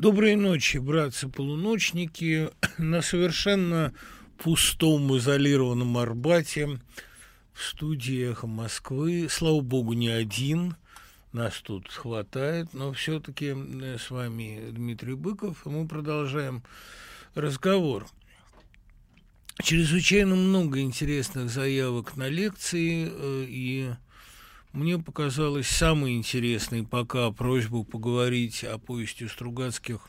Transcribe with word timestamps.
Доброй 0.00 0.34
ночи, 0.34 0.78
братцы-полуночники. 0.78 2.48
На 2.78 3.02
совершенно 3.02 3.92
пустом, 4.38 5.14
изолированном 5.18 5.98
Арбате 5.98 6.80
в 7.52 7.62
студии 7.62 8.30
«Эхо 8.30 8.46
Москвы». 8.46 9.26
Слава 9.28 9.60
богу, 9.60 9.92
не 9.92 10.08
один. 10.08 10.76
Нас 11.34 11.60
тут 11.60 11.90
хватает. 11.90 12.72
Но 12.72 12.94
все-таки 12.94 13.54
э, 13.54 13.98
с 13.98 14.10
вами 14.10 14.70
Дмитрий 14.70 15.12
Быков. 15.12 15.66
И 15.66 15.68
мы 15.68 15.86
продолжаем 15.86 16.62
разговор. 17.34 18.06
Чрезвычайно 19.62 20.34
много 20.34 20.80
интересных 20.80 21.50
заявок 21.50 22.16
на 22.16 22.26
лекции 22.26 23.06
э, 23.06 23.44
и 23.46 23.90
мне 24.72 24.98
показалось 24.98 25.68
самой 25.68 26.16
интересной 26.16 26.84
пока 26.84 27.30
просьбу 27.30 27.84
поговорить 27.84 28.64
о 28.64 28.78
повести 28.78 29.26
Стругацких 29.26 30.00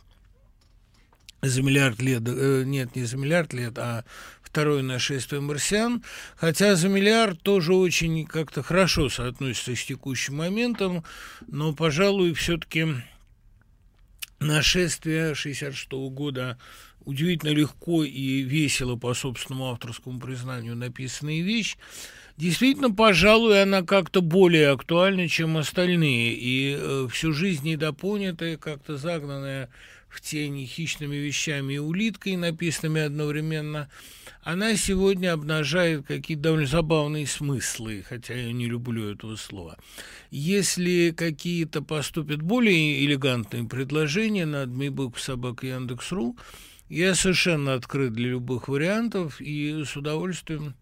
за 1.42 1.64
миллиард 1.64 2.00
лет, 2.02 2.22
э, 2.28 2.64
нет, 2.66 2.96
не 2.96 3.04
за 3.04 3.18
миллиард 3.18 3.54
лет, 3.54 3.78
а 3.80 4.06
второе 4.44 4.84
нашествие 4.84 5.42
марсиан, 5.42 6.04
хотя 6.36 6.76
за 6.76 6.88
миллиард 6.88 7.42
тоже 7.42 7.74
очень 7.74 8.26
как-то 8.28 8.62
хорошо 8.62 9.10
соотносится 9.10 9.76
с 9.76 9.84
текущим 9.84 10.36
моментом, 10.36 11.04
но, 11.48 11.74
пожалуй, 11.74 12.34
все-таки 12.34 12.86
нашествие 14.40 15.34
66 15.34 15.92
года 15.92 16.60
удивительно 17.06 17.52
легко 17.52 18.04
и 18.04 18.42
весело 18.42 18.96
по 18.96 19.14
собственному 19.14 19.72
авторскому 19.72 20.20
признанию 20.20 20.76
написанная 20.76 21.42
вещь, 21.42 21.78
Действительно, 22.42 22.90
пожалуй, 22.90 23.62
она 23.62 23.84
как-то 23.84 24.20
более 24.20 24.70
актуальна, 24.70 25.30
чем 25.30 25.58
остальные, 25.58 26.34
и 26.34 26.76
э, 26.76 27.08
всю 27.12 27.34
жизнь 27.34 27.68
недопонятая, 27.68 28.58
как-то 28.58 28.98
загнанная 28.98 29.70
в 30.10 30.22
тени 30.22 30.66
хищными 30.66 31.18
вещами 31.18 31.76
и 31.76 31.78
улиткой, 31.78 32.38
написанными 32.38 33.02
одновременно, 33.02 33.90
она 34.42 34.76
сегодня 34.76 35.34
обнажает 35.34 36.08
какие-то 36.08 36.42
довольно 36.42 36.66
забавные 36.66 37.28
смыслы, 37.28 38.04
хотя 38.10 38.34
я 38.34 38.52
не 38.52 38.66
люблю 38.66 39.12
этого 39.12 39.36
слова. 39.36 39.78
Если 40.32 41.14
какие-то 41.16 41.84
поступят 41.84 42.42
более 42.42 43.06
элегантные 43.06 43.66
предложения 43.66 44.48
на 44.48 44.66
Дмибук 44.66 45.20
собака 45.20 45.68
Яндекс.ру, 45.68 46.36
я 46.90 47.14
совершенно 47.14 47.76
открыт 47.76 48.14
для 48.14 48.30
любых 48.30 48.68
вариантов 48.68 49.40
и 49.40 49.84
с 49.86 49.96
удовольствием 49.96 50.74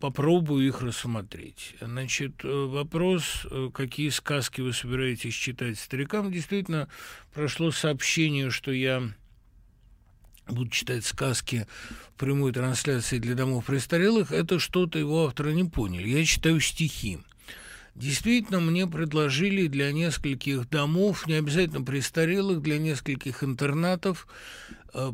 попробую 0.00 0.66
их 0.66 0.80
рассмотреть. 0.80 1.76
Значит, 1.80 2.44
э, 2.44 2.48
вопрос, 2.48 3.46
э, 3.50 3.70
какие 3.72 4.08
сказки 4.08 4.60
вы 4.60 4.72
собираетесь 4.72 5.34
читать 5.34 5.78
старикам, 5.78 6.32
действительно 6.32 6.88
прошло 7.32 7.70
сообщение, 7.70 8.50
что 8.50 8.72
я 8.72 9.02
буду 10.48 10.70
читать 10.70 11.04
сказки 11.04 11.66
в 12.14 12.18
прямой 12.18 12.52
трансляции 12.52 13.18
для 13.18 13.34
домов 13.34 13.66
престарелых, 13.66 14.32
это 14.32 14.58
что-то 14.58 14.98
его 14.98 15.26
авторы 15.26 15.54
не 15.54 15.64
поняли. 15.64 16.08
Я 16.08 16.24
читаю 16.24 16.60
стихи. 16.60 17.18
Действительно, 17.94 18.58
мне 18.58 18.88
предложили 18.88 19.68
для 19.68 19.92
нескольких 19.92 20.68
домов, 20.68 21.28
не 21.28 21.34
обязательно 21.34 21.82
престарелых, 21.82 22.60
для 22.60 22.78
нескольких 22.78 23.44
интернатов 23.44 24.26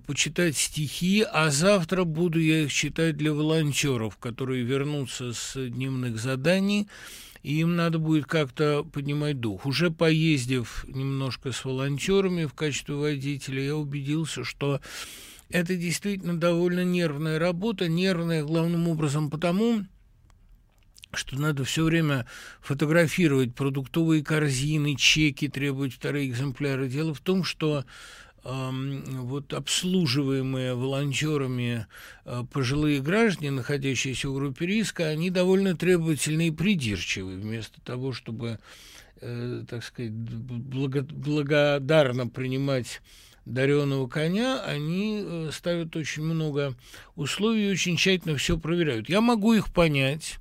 почитать 0.07 0.57
стихи, 0.57 1.25
а 1.31 1.51
завтра 1.51 2.05
буду 2.05 2.41
я 2.41 2.63
их 2.65 2.73
читать 2.73 3.17
для 3.17 3.33
волонтеров, 3.33 4.17
которые 4.19 4.63
вернутся 4.63 5.33
с 5.33 5.55
дневных 5.57 6.19
заданий, 6.19 6.89
и 7.43 7.61
им 7.61 7.77
надо 7.77 7.99
будет 7.99 8.27
как-то 8.27 8.85
поднимать 8.85 9.41
дух. 9.41 9.67
Уже 9.67 9.91
поездив 9.91 10.85
немножко 10.89 11.53
с 11.53 11.65
волонтерами 11.65 12.45
в 12.45 12.55
качестве 12.55 12.95
водителя, 12.95 13.63
я 13.63 13.77
убедился, 13.77 14.45
что 14.45 14.81
это 15.49 15.75
действительно 15.77 16.39
довольно 16.39 16.85
нервная 16.85 17.39
работа, 17.39 17.89
нервная 17.89 18.45
главным 18.45 18.89
образом 18.89 19.31
потому, 19.31 19.85
что 21.13 21.41
надо 21.41 21.65
все 21.65 21.85
время 21.85 22.27
фотографировать 22.61 23.55
продуктовые 23.55 24.23
корзины, 24.23 24.95
чеки, 24.97 25.49
требовать 25.49 25.95
вторые 25.95 26.29
экземпляры. 26.29 26.89
Дело 26.89 27.15
в 27.15 27.21
том, 27.21 27.43
что 27.43 27.81
э, 27.81 27.83
вот 28.43 29.53
обслуживаемые 29.53 30.75
волонтерами 30.75 31.87
э, 32.25 32.43
пожилые 32.51 33.01
граждане, 33.01 33.51
находящиеся 33.51 34.29
в 34.29 34.35
группе 34.35 34.67
риска, 34.67 35.09
они 35.09 35.31
довольно 35.31 35.77
требовательны 35.77 36.49
и 36.49 36.51
придирчивы. 36.51 37.37
Вместо 37.37 37.81
того, 37.83 38.13
чтобы, 38.13 38.59
э, 39.21 39.65
так 39.69 39.85
сказать, 39.85 40.13
благо 40.13 41.03
благодарно 41.03 42.29
принимать 42.29 43.03
дареного 43.45 44.07
коня, 44.09 44.63
они 44.65 45.23
э, 45.23 45.51
ставят 45.53 45.95
очень 45.97 46.23
много 46.23 46.75
условий 47.17 47.69
и 47.69 47.73
очень 47.73 47.97
тщательно 47.97 48.37
все 48.37 48.59
проверяют. 48.59 49.09
Я 49.09 49.21
могу 49.21 49.53
их 49.53 49.73
понять, 49.73 50.39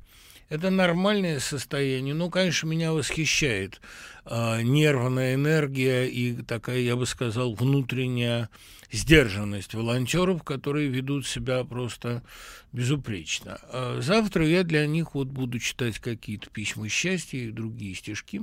это 0.50 0.72
нормальное 0.72 1.40
состояние. 1.40 2.14
Ну, 2.14 2.30
конечно, 2.30 2.68
меня 2.68 2.92
восхищает 2.92 3.80
э, 4.26 4.62
нервная 4.64 5.36
энергия 5.36 6.06
и 6.08 6.34
такая, 6.42 6.80
я 6.80 6.96
бы 6.96 7.06
сказал, 7.06 7.54
внутренняя 7.54 8.50
сдержанность 8.92 9.76
волонтеров, 9.76 10.44
которые 10.44 10.90
ведут 10.90 11.28
себя 11.28 11.64
просто 11.64 12.24
безупречно. 12.72 13.60
А 13.72 14.00
завтра 14.02 14.48
я 14.48 14.64
для 14.64 14.88
них 14.88 15.14
вот 15.14 15.28
буду 15.28 15.60
читать 15.60 16.00
какие-то 16.00 16.50
письма 16.50 16.90
счастья 16.90 17.38
и 17.38 17.52
другие 17.52 17.94
стишки. 17.94 18.42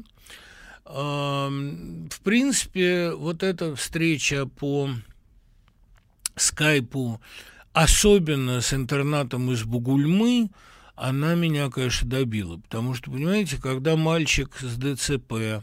Э, 0.85 1.49
в 1.51 2.21
принципе, 2.21 3.11
вот 3.11 3.43
эта 3.43 3.75
встреча 3.75 4.47
по 4.47 4.91
скайпу, 6.37 7.21
особенно 7.73 8.61
с 8.61 8.73
интернатом 8.73 9.51
из 9.51 9.65
Бугульмы, 9.65 10.51
она 10.97 11.35
меня, 11.35 11.71
конечно, 11.71 12.09
добила. 12.09 12.57
Потому 12.57 12.95
что, 12.95 13.11
понимаете, 13.11 13.59
когда 13.61 13.97
мальчик 13.97 14.51
с 14.59 14.77
ДЦП 14.77 15.63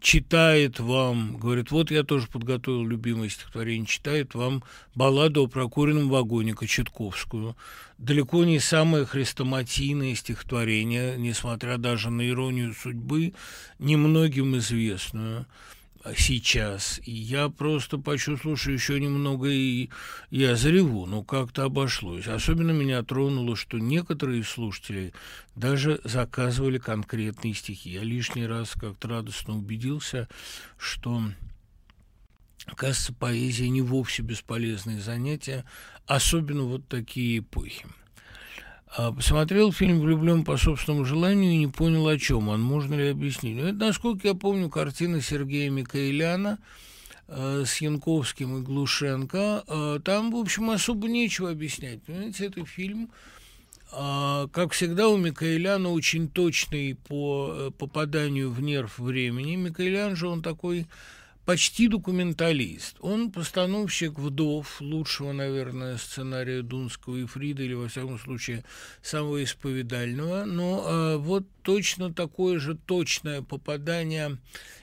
читает 0.00 0.80
вам, 0.80 1.36
говорит, 1.36 1.70
вот 1.70 1.90
я 1.90 2.02
тоже 2.02 2.26
подготовил 2.26 2.84
любимое 2.84 3.28
стихотворение, 3.28 3.86
читает 3.86 4.34
вам 4.34 4.64
балладу 4.94 5.44
о 5.44 5.46
прокуренном 5.46 6.08
вагоне 6.08 6.54
Кочетковскую. 6.54 7.56
Далеко 7.98 8.44
не 8.44 8.58
самое 8.58 9.06
хрестоматийное 9.06 10.16
стихотворение, 10.16 11.16
несмотря 11.18 11.76
даже 11.78 12.10
на 12.10 12.28
иронию 12.28 12.74
судьбы, 12.74 13.34
немногим 13.78 14.56
известную 14.58 15.46
сейчас. 16.16 17.00
И 17.04 17.12
я 17.12 17.48
просто 17.48 17.98
почувствовал, 17.98 18.56
что 18.56 18.70
еще 18.70 18.98
немного 19.00 19.48
и 19.48 19.88
я 20.30 20.56
зареву, 20.56 21.06
но 21.06 21.22
как-то 21.22 21.64
обошлось. 21.64 22.26
Особенно 22.26 22.70
меня 22.72 23.02
тронуло, 23.02 23.56
что 23.56 23.78
некоторые 23.78 24.44
слушатели 24.44 25.12
даже 25.54 26.00
заказывали 26.04 26.78
конкретные 26.78 27.54
стихи. 27.54 27.90
Я 27.90 28.02
лишний 28.02 28.46
раз 28.46 28.72
как-то 28.72 29.08
радостно 29.08 29.56
убедился, 29.56 30.28
что 30.76 31.22
Кажется, 32.76 33.12
поэзия 33.12 33.68
не 33.68 33.82
вовсе 33.82 34.22
бесполезное 34.22 35.00
занятие, 35.00 35.64
особенно 36.06 36.62
вот 36.62 36.86
такие 36.86 37.38
эпохи. 37.40 37.84
А, 38.94 39.10
посмотрел 39.10 39.72
фильм 39.72 40.00
«Влюблен 40.00 40.44
по 40.44 40.58
собственному 40.58 41.06
желанию» 41.06 41.52
и 41.52 41.56
не 41.56 41.66
понял, 41.66 42.06
о 42.06 42.18
чем 42.18 42.48
он. 42.48 42.60
Можно 42.60 42.94
ли 42.94 43.08
объяснить? 43.08 43.56
Ну, 43.56 43.68
это, 43.68 43.78
насколько 43.78 44.28
я 44.28 44.34
помню, 44.34 44.68
картина 44.68 45.22
Сергея 45.22 45.70
Микаэляна 45.70 46.58
э, 47.26 47.64
с 47.66 47.78
Янковским 47.78 48.58
и 48.58 48.60
Глушенко. 48.60 49.64
Э, 49.66 50.00
там, 50.04 50.30
в 50.30 50.36
общем, 50.36 50.68
особо 50.68 51.08
нечего 51.08 51.50
объяснять. 51.50 52.02
Понимаете, 52.02 52.44
это 52.44 52.66
фильм, 52.66 53.10
э, 53.92 54.48
как 54.52 54.72
всегда, 54.72 55.08
у 55.08 55.16
Микаэляна 55.16 55.88
очень 55.88 56.28
точный 56.28 56.94
по 56.94 57.50
э, 57.50 57.70
попаданию 57.70 58.50
в 58.50 58.60
нерв 58.60 58.98
времени. 58.98 59.56
Микаэлян 59.56 60.16
же 60.16 60.28
он 60.28 60.42
такой 60.42 60.86
почти 61.44 61.88
документалист. 61.88 62.96
Он 63.00 63.30
постановщик 63.30 64.18
«Вдов», 64.18 64.80
лучшего, 64.80 65.32
наверное, 65.32 65.96
сценария 65.96 66.62
Дунского 66.62 67.16
и 67.16 67.26
Фрида, 67.26 67.62
или, 67.62 67.74
во 67.74 67.88
всяком 67.88 68.18
случае, 68.18 68.64
самого 69.02 69.42
исповедального. 69.42 70.44
Но 70.44 70.84
э, 70.86 71.16
вот 71.16 71.44
точно 71.62 72.12
такое 72.12 72.58
же 72.58 72.76
точное 72.76 73.42
попадание 73.42 74.38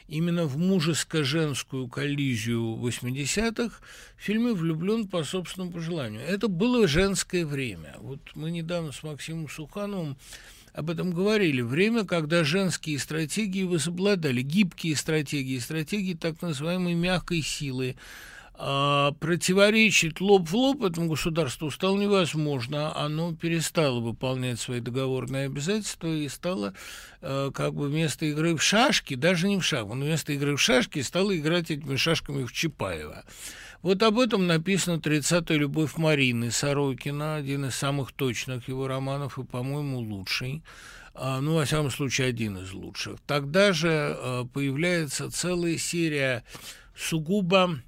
именно 0.10 0.46
в 0.46 0.58
мужеско-женскую 0.58 1.88
коллизию 1.88 2.78
80-х 2.78 3.80
в 4.18 4.22
фильме 4.22 4.54
«Влюблен 4.54 5.08
по 5.08 5.24
собственному 5.24 5.72
пожеланию». 5.72 6.22
Это 6.22 6.48
было 6.48 6.88
женское 6.88 7.46
время. 7.46 7.96
Вот 8.00 8.20
мы 8.36 8.52
недавно 8.52 8.92
с 8.92 9.04
Максимом 9.04 9.48
Сухановым 9.50 10.18
об 10.80 10.90
этом 10.90 11.12
говорили. 11.12 11.62
Время, 11.62 12.06
когда 12.06 12.44
женские 12.44 13.00
стратегии 13.00 13.64
возобладали, 13.64 14.42
гибкие 14.42 14.96
стратегии, 14.96 15.60
стратегии 15.60 16.14
так 16.14 16.42
называемой 16.42 16.94
мягкой 16.94 17.42
силы, 17.42 17.98
а, 18.62 19.12
противоречить 19.20 20.20
лоб 20.22 20.50
в 20.50 20.56
лоб 20.56 20.84
этому 20.84 21.10
государству 21.10 21.70
стало 21.70 21.98
невозможно. 21.98 22.96
Оно 22.96 23.34
перестало 23.34 24.00
выполнять 24.00 24.60
свои 24.60 24.80
договорные 24.80 25.46
обязательства 25.46 26.08
и 26.08 26.28
стало 26.30 26.74
а, 27.22 27.52
как 27.52 27.74
бы 27.74 27.88
вместо 27.88 28.26
игры 28.26 28.56
в 28.56 28.64
шашки, 28.64 29.16
даже 29.16 29.48
не 29.48 29.60
в 29.60 29.66
шах, 29.66 29.86
но 29.88 30.06
вместо 30.06 30.32
игры 30.32 30.56
в 30.56 30.62
шашки 30.62 31.02
стало 31.02 31.38
играть 31.38 31.72
этими 31.72 31.98
шашками 31.98 32.46
в 32.46 32.54
Чапаева. 32.54 33.26
Вот 33.82 34.04
об 34.04 34.20
этом 34.20 34.46
написано 34.46 34.96
«30-я 34.96 35.56
любовь 35.56 35.96
Марины» 35.96 36.52
Сорокина, 36.52 37.36
один 37.36 37.66
из 37.66 37.76
самых 37.76 38.12
точных 38.12 38.68
его 38.68 38.88
романов 38.88 39.40
и, 39.40 39.44
по-моему, 39.44 40.00
лучший. 40.00 40.64
А, 41.14 41.40
ну, 41.40 41.56
во 41.56 41.64
всяком 41.64 41.90
случае, 41.90 42.28
один 42.28 42.58
из 42.58 42.74
лучших. 42.74 43.20
Тогда 43.26 43.72
же 43.72 44.18
появляется 44.54 45.32
целая 45.32 45.78
серия 45.78 46.44
сугубо 46.94 47.80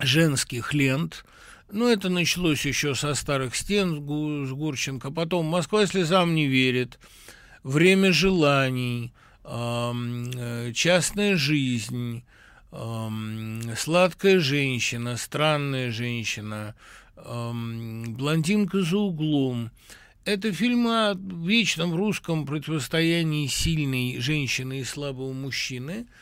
женских 0.00 0.74
лент. 0.74 1.24
Ну, 1.70 1.88
это 1.88 2.08
началось 2.08 2.66
еще 2.66 2.96
со 2.96 3.14
старых 3.14 3.54
стен 3.54 3.96
с 4.46 4.52
Гурченко. 4.52 5.12
Потом 5.12 5.46
«Москва 5.46 5.86
слезам 5.86 6.34
не 6.34 6.48
верит», 6.48 6.98
«Время 7.62 8.12
желаний», 8.12 9.12
э, 9.44 10.72
«Частная 10.74 11.36
жизнь», 11.36 12.24
«Сладкая 13.76 14.40
женщина», 14.40 15.16
«Странная 15.16 15.90
женщина», 15.90 16.74
«Блондинка 17.16 18.82
за 18.82 18.98
углом». 18.98 19.70
Это 20.24 20.52
фильмы 20.52 21.10
о 21.10 21.14
вечном 21.14 21.94
русском 21.94 22.46
противостоянии 22.46 23.46
сильной 23.46 24.18
женщины 24.18 24.80
и 24.80 24.84
слабого 24.84 25.32
мужчины– 25.32 26.06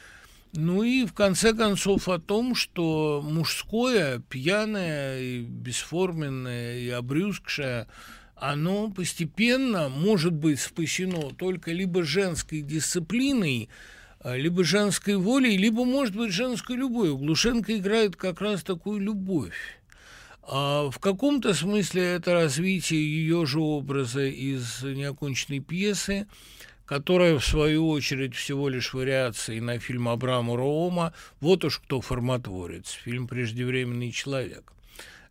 ну 0.56 0.85
и 0.85 1.05
в 1.05 1.12
конце 1.12 1.53
концов 1.53 2.09
о 2.09 2.21
том, 2.21 2.55
что 2.55 3.21
мужское, 3.25 4.21
пьяное, 4.21 5.21
и 5.21 5.41
бесформенное 5.41 6.79
и 6.79 6.89
обрюзгшее, 6.91 7.89
оно 8.37 8.89
постепенно 8.89 9.89
может 9.89 10.33
быть 10.33 10.61
спасено 10.61 11.31
только 11.37 11.73
либо 11.73 12.05
женской 12.05 12.62
дисциплиной, 12.62 13.69
либо 14.25 14.65
женской 14.65 15.17
волей, 15.17 15.56
либо, 15.56 15.85
может 15.85 16.17
быть, 16.17 16.32
женской 16.32 16.76
любовью. 16.76 17.19
Глушенко 17.19 17.76
играет 17.76 18.17
как 18.17 18.41
раз 18.41 18.62
такую 18.62 19.00
любовь. 19.00 19.81
А 20.43 20.91
в 20.91 20.99
каком-то 20.99 21.55
смысле 21.55 22.03
это 22.03 22.32
развитие 22.35 23.00
ее 23.00 23.47
же 23.47 23.61
образа 23.61 24.25
из 24.26 24.82
неоконченной 24.82 25.61
пьесы– 25.61 26.26
которая, 26.87 27.38
в 27.38 27.44
свою 27.44 27.88
очередь, 27.88 28.35
всего 28.35 28.69
лишь 28.69 28.93
вариация 28.93 29.61
на 29.61 29.79
фильм 29.79 30.09
Абрама 30.09 30.56
Роома 30.56 31.15
«Вот 31.41 31.65
уж 31.65 31.79
кто 31.79 32.00
форматворец», 32.00 32.91
фильм 32.91 33.27
«Преждевременный 33.27 34.11
человек» 34.11 34.70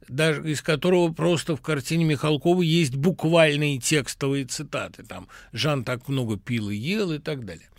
даже 0.10 0.52
из 0.52 0.62
которого 0.62 1.14
просто 1.14 1.56
в 1.56 1.62
картине 1.62 2.04
Михалкова 2.04 2.62
есть 2.62 2.94
буквальные 2.94 3.80
текстовые 3.80 4.44
цитаты. 4.44 5.04
Там 5.04 5.30
«Жан 5.54 5.86
так 5.86 6.10
много 6.10 6.38
пил 6.38 6.70
и 6.70 6.76
ел» 6.76 7.14
и 7.14 7.20
так 7.20 7.46
далее. 7.46 7.70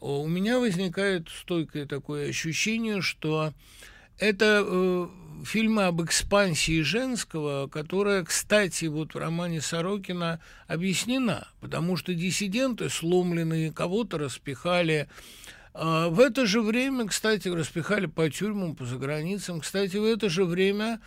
У 0.00 0.26
меня 0.26 0.58
возникает 0.58 1.28
стойкое 1.28 1.84
такое 1.86 2.30
ощущение, 2.30 3.02
что 3.02 3.52
это 4.18 4.64
э, 4.64 5.08
фильмы 5.44 5.84
об 5.84 6.02
экспансии 6.02 6.80
женского, 6.80 7.68
которая, 7.68 8.24
кстати, 8.24 8.86
вот 8.86 9.12
в 9.12 9.18
романе 9.18 9.60
Сорокина 9.60 10.40
объяснена, 10.66 11.48
потому 11.60 11.96
что 11.96 12.14
диссиденты 12.14 12.88
сломленные, 12.88 13.72
кого-то 13.72 14.16
распихали. 14.16 15.08
А 15.74 16.08
в 16.08 16.18
это 16.18 16.46
же 16.46 16.62
время, 16.62 17.06
кстати, 17.06 17.48
распихали 17.48 18.06
по 18.06 18.28
тюрьмам, 18.30 18.76
по 18.76 18.86
заграницам. 18.86 19.60
Кстати, 19.60 19.98
в 19.98 20.04
это 20.04 20.30
же 20.30 20.46
время 20.46 21.00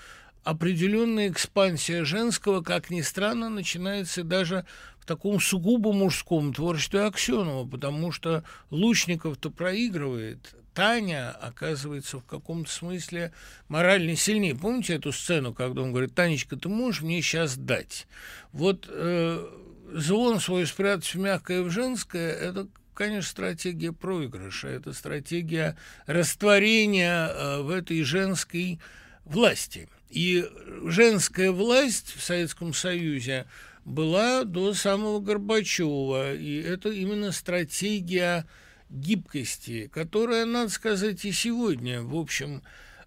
определенная 0.43 1.29
экспансия 1.29 2.03
женского, 2.03 2.61
как 2.61 2.89
ни 2.89 3.01
странно, 3.01 3.49
начинается 3.49 4.23
даже 4.23 4.65
в 5.03 5.05
таком 5.05 5.41
сугубо 5.41 5.91
мужском 5.91 6.53
творчестве 6.53 7.01
Аксенова, 7.01 7.67
потому 7.67 8.13
что 8.13 8.45
Лучников-то 8.69 9.51
проигрывает, 9.51 10.55
Таня 10.73 11.31
оказывается 11.31 12.19
в 12.19 12.23
каком-то 12.23 12.71
смысле 12.71 13.33
морально 13.67 14.15
сильнее. 14.15 14.55
Помните 14.55 14.93
эту 14.93 15.11
сцену, 15.11 15.53
когда 15.53 15.81
он 15.81 15.91
говорит, 15.91 16.15
Танечка, 16.15 16.55
ты 16.55 16.69
можешь 16.69 17.01
мне 17.01 17.21
сейчас 17.21 17.57
дать? 17.57 18.07
Вот 18.53 18.87
э, 18.89 19.45
звон 19.91 20.39
свой 20.39 20.65
спрятать 20.65 21.13
в 21.13 21.19
мягкое 21.19 21.63
в 21.63 21.69
женское, 21.69 22.31
это 22.31 22.69
конечно, 22.93 23.29
стратегия 23.29 23.91
проигрыша, 23.91 24.69
это 24.69 24.93
стратегия 24.93 25.75
растворения 26.05 27.27
э, 27.27 27.61
в 27.61 27.69
этой 27.69 28.01
женской 28.03 28.79
власти. 29.25 29.89
И 30.09 30.49
женская 30.85 31.51
власть 31.51 32.15
в 32.15 32.23
Советском 32.23 32.73
Союзе 32.73 33.47
была 33.85 34.43
до 34.43 34.73
самого 34.73 35.19
Горбачева, 35.19 36.33
и 36.35 36.61
это 36.61 36.89
именно 36.89 37.31
стратегия 37.31 38.45
гибкости, 38.89 39.89
которая, 39.93 40.45
надо 40.45 40.69
сказать, 40.69 41.25
и 41.25 41.31
сегодня, 41.31 42.01
в 42.01 42.15
общем, 42.15 42.61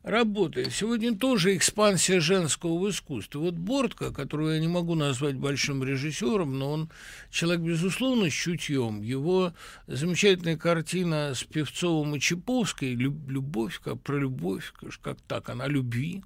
работает. 0.07 0.73
Сегодня 0.73 1.17
тоже 1.17 1.57
экспансия 1.57 2.21
женского 2.21 2.79
в 2.79 2.89
искусстве. 2.89 3.41
Вот 3.41 3.55
Бортко, 3.55 4.13
которого 4.13 4.53
я 4.53 4.61
не 4.61 4.69
могу 4.69 4.95
назвать 4.95 5.35
большим 5.35 5.83
режиссером, 5.83 6.59
но 6.59 6.73
он 6.73 6.91
человек, 7.31 7.65
безусловно, 7.65 8.31
с 8.31 8.33
чутьем. 8.33 9.03
Его 9.03 9.53
замечательная 9.89 10.57
картина 10.57 11.33
с 11.35 11.43
Певцовым 11.43 12.15
и 12.15 12.21
Чаповской 12.21 12.95
«Любовь», 12.95 13.81
как 13.83 14.01
про 14.01 14.19
любовь, 14.19 14.73
как 15.03 15.21
так, 15.27 15.49
она 15.49 15.67
любви. 15.67 16.23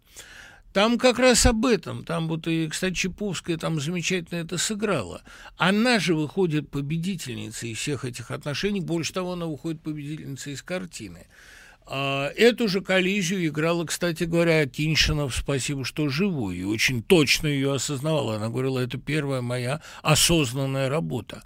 Там 0.73 0.99
как 0.99 1.19
раз 1.19 1.47
об 1.47 1.67
этом. 1.67 2.05
Там 2.05 2.29
вот 2.29 2.47
и, 2.47 2.69
кстати, 2.69 2.95
Чаповская 2.95 3.57
там 3.57 3.81
замечательно 3.81 4.39
это 4.39 4.57
сыграла. 4.57 5.23
Она 5.57 5.99
же 5.99 6.15
выходит 6.15 6.71
победительницей 6.71 7.73
из 7.73 7.79
всех 7.79 8.05
этих 8.05 8.31
отношений. 8.31 8.81
Больше 8.81 9.13
того, 9.13 9.33
она 9.33 9.47
выходит 9.47 9.83
победительницей 9.83 10.53
из 10.53 10.63
картины. 10.63 11.27
А, 11.93 12.29
эту 12.37 12.69
же 12.69 12.83
коллизию 12.83 13.49
играла, 13.49 13.85
кстати 13.85 14.23
говоря, 14.23 14.65
Киншинов 14.65 15.35
«Спасибо, 15.35 15.85
что 15.85 16.09
живу», 16.09 16.53
и 16.53 16.63
очень 16.63 17.03
точно 17.03 17.49
ее 17.49 17.75
осознавала. 17.75 18.37
Она 18.37 18.49
говорила, 18.49 18.79
это 18.79 18.97
первая 18.97 19.41
моя 19.41 19.81
осознанная 20.01 20.89
работа. 20.89 21.43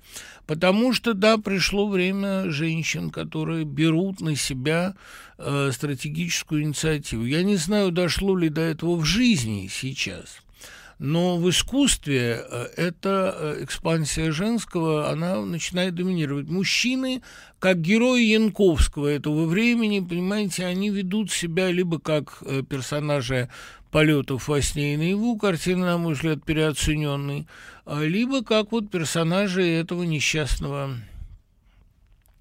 Потому 0.47 0.93
что, 0.93 1.15
да, 1.15 1.39
пришло 1.39 1.89
время 1.89 2.51
женщин, 2.51 3.09
которые 3.09 3.65
берут 3.65 4.21
на 4.21 4.37
себя 4.37 4.95
э, 5.39 5.71
стратегическую 5.73 6.63
инициативу. 6.63 7.25
Я 7.25 7.43
не 7.43 7.57
знаю, 7.57 7.91
дошло 7.91 8.37
ли 8.37 8.51
до 8.51 8.61
этого 8.61 8.97
в 8.97 9.05
жизни 9.07 9.71
сейчас. 9.73 10.44
Но 11.05 11.37
в 11.37 11.51
искусстве 11.51 12.43
э, 12.49 12.65
эта 12.79 13.37
э, 13.37 13.65
экспансия 13.65 14.33
женского, 14.33 15.11
она 15.11 15.39
начинает 15.45 15.95
доминировать. 15.95 16.49
Мужчины, 16.49 17.21
как 17.59 17.83
герои 17.83 18.23
Янковского 18.23 19.09
этого 19.09 19.45
времени, 19.45 20.01
понимаете, 20.01 20.65
они 20.65 20.89
ведут 20.89 21.31
себя 21.31 21.71
либо 21.71 21.99
как 21.99 22.39
э, 22.41 22.63
персонажи 22.63 23.51
полетов 23.91 24.49
во 24.49 24.63
сне 24.63 24.95
и 24.95 24.97
наяву, 24.97 25.37
картина, 25.37 25.85
на 25.85 25.99
мой 25.99 26.15
взгляд, 26.15 26.43
переоцененный, 26.43 27.47
а 27.85 28.03
либо 28.03 28.43
как 28.43 28.73
вот 28.73 28.91
персонажи 28.91 29.63
этого 29.63 30.05
несчастного 30.05 30.97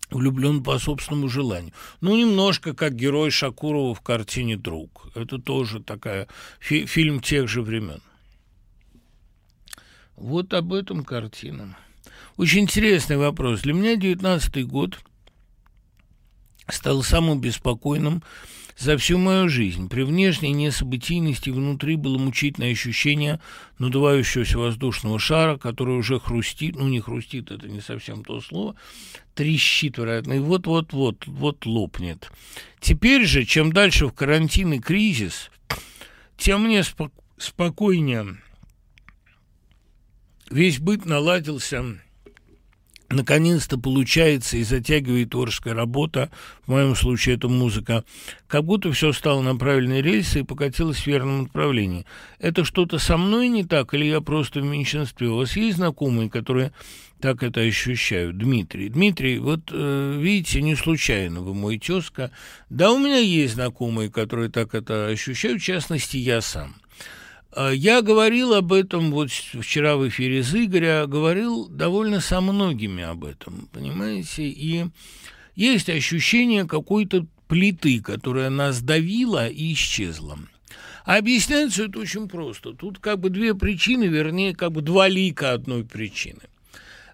влюблен 0.09 0.63
по 0.63 0.79
собственному 0.79 1.27
желанию. 1.27 1.73
Ну, 1.99 2.15
немножко 2.15 2.73
как 2.73 2.95
герой 2.95 3.29
Шакурова 3.29 3.93
в 3.93 3.99
картине 3.99 4.55
«Друг». 4.55 5.07
Это 5.15 5.37
тоже 5.37 5.81
такая 5.81 6.29
фи- 6.61 6.85
фильм 6.85 7.19
тех 7.19 7.49
же 7.49 7.61
времен. 7.61 7.99
Вот 10.15 10.53
об 10.53 10.73
этом 10.73 11.03
картина. 11.03 11.77
Очень 12.37 12.61
интересный 12.61 13.17
вопрос. 13.17 13.61
Для 13.61 13.73
меня 13.73 13.95
девятнадцатый 13.95 14.63
год 14.63 14.99
стал 16.67 17.03
самым 17.03 17.39
беспокойным 17.39 18.23
за 18.77 18.97
всю 18.97 19.17
мою 19.17 19.49
жизнь. 19.49 19.87
При 19.89 20.01
внешней 20.03 20.51
несобытийности 20.51 21.49
внутри 21.49 21.95
было 21.95 22.17
мучительное 22.17 22.71
ощущение 22.71 23.39
надувающегося 23.77 24.57
воздушного 24.57 25.19
шара, 25.19 25.57
который 25.57 25.97
уже 25.97 26.19
хрустит, 26.19 26.75
ну 26.75 26.87
не 26.87 26.99
хрустит, 26.99 27.51
это 27.51 27.67
не 27.67 27.81
совсем 27.81 28.23
то 28.23 28.41
слово, 28.41 28.75
трещит, 29.35 29.97
вероятно, 29.97 30.33
и 30.33 30.39
вот-вот-вот, 30.39 31.27
вот 31.27 31.65
лопнет. 31.65 32.31
Теперь 32.79 33.25
же, 33.25 33.45
чем 33.45 33.71
дальше 33.71 34.07
в 34.07 34.13
карантин 34.13 34.73
и 34.73 34.79
кризис, 34.79 35.51
тем 36.37 36.63
мне 36.63 36.83
спок- 36.83 37.13
спокойнее. 37.37 38.37
Весь 40.53 40.77
быт 40.77 41.07
наладился 41.07 41.83
наконец-то 43.09 43.79
получается 43.79 44.57
и 44.57 44.63
затягивает 44.63 45.31
творческая 45.31 45.73
работа, 45.73 46.29
в 46.65 46.71
моем 46.71 46.95
случае 46.95 47.35
это 47.35 47.47
музыка, 47.47 48.03
как 48.47 48.63
будто 48.63 48.91
все 48.91 49.13
стало 49.13 49.41
на 49.41 49.55
правильные 49.55 50.03
рельсы 50.03 50.41
и 50.41 50.43
покатилось 50.43 50.99
в 50.99 51.07
верном 51.07 51.43
направлении. 51.43 52.05
Это 52.37 52.65
что-то 52.65 52.99
со 52.99 53.17
мной 53.17 53.47
не 53.47 53.63
так, 53.63 53.95
или 53.95 54.05
я 54.05 54.21
просто 54.21 54.61
в 54.61 54.65
меньшинстве? 54.65 55.27
У 55.27 55.37
вас 55.37 55.55
есть 55.55 55.77
знакомые, 55.77 56.29
которые 56.29 56.71
так 57.19 57.41
это 57.41 57.61
ощущают. 57.61 58.37
Дмитрий. 58.37 58.89
Дмитрий, 58.89 59.39
вот 59.39 59.71
э, 59.71 60.19
видите, 60.19 60.61
не 60.61 60.75
случайно 60.75 61.41
вы 61.41 61.55
мой 61.55 61.79
тезка. 61.79 62.29
Да, 62.69 62.91
у 62.91 62.99
меня 62.99 63.17
есть 63.17 63.55
знакомые, 63.55 64.11
которые 64.11 64.49
так 64.49 64.75
это 64.75 65.07
ощущают, 65.07 65.61
в 65.61 65.65
частности, 65.65 66.17
я 66.17 66.41
сам. 66.41 66.75
А, 67.55 67.71
я 67.71 68.01
говорил 68.01 68.53
об 68.53 68.73
этом 68.73 69.11
вот 69.11 69.29
вчера 69.29 69.95
в 69.95 70.07
эфире 70.07 70.43
с 70.43 70.53
Игоря, 70.53 71.05
говорил 71.05 71.67
довольно 71.67 72.19
со 72.19 72.41
многими 72.41 73.03
об 73.03 73.25
этом, 73.25 73.69
понимаете, 73.71 74.43
и 74.43 74.85
есть 75.55 75.89
ощущение 75.89 76.65
какой-то 76.65 77.27
плиты, 77.47 78.01
которая 78.01 78.49
нас 78.49 78.81
давила 78.81 79.47
и 79.47 79.73
исчезла. 79.73 80.39
А 81.05 81.17
объясняется 81.17 81.85
это 81.85 81.99
очень 81.99 82.27
просто. 82.27 82.73
Тут 82.73 82.99
как 82.99 83.19
бы 83.19 83.29
две 83.29 83.53
причины, 83.53 84.05
вернее, 84.05 84.55
как 84.55 84.71
бы 84.71 84.81
два 84.81 85.07
лика 85.07 85.51
одной 85.51 85.83
причины. 85.83 86.41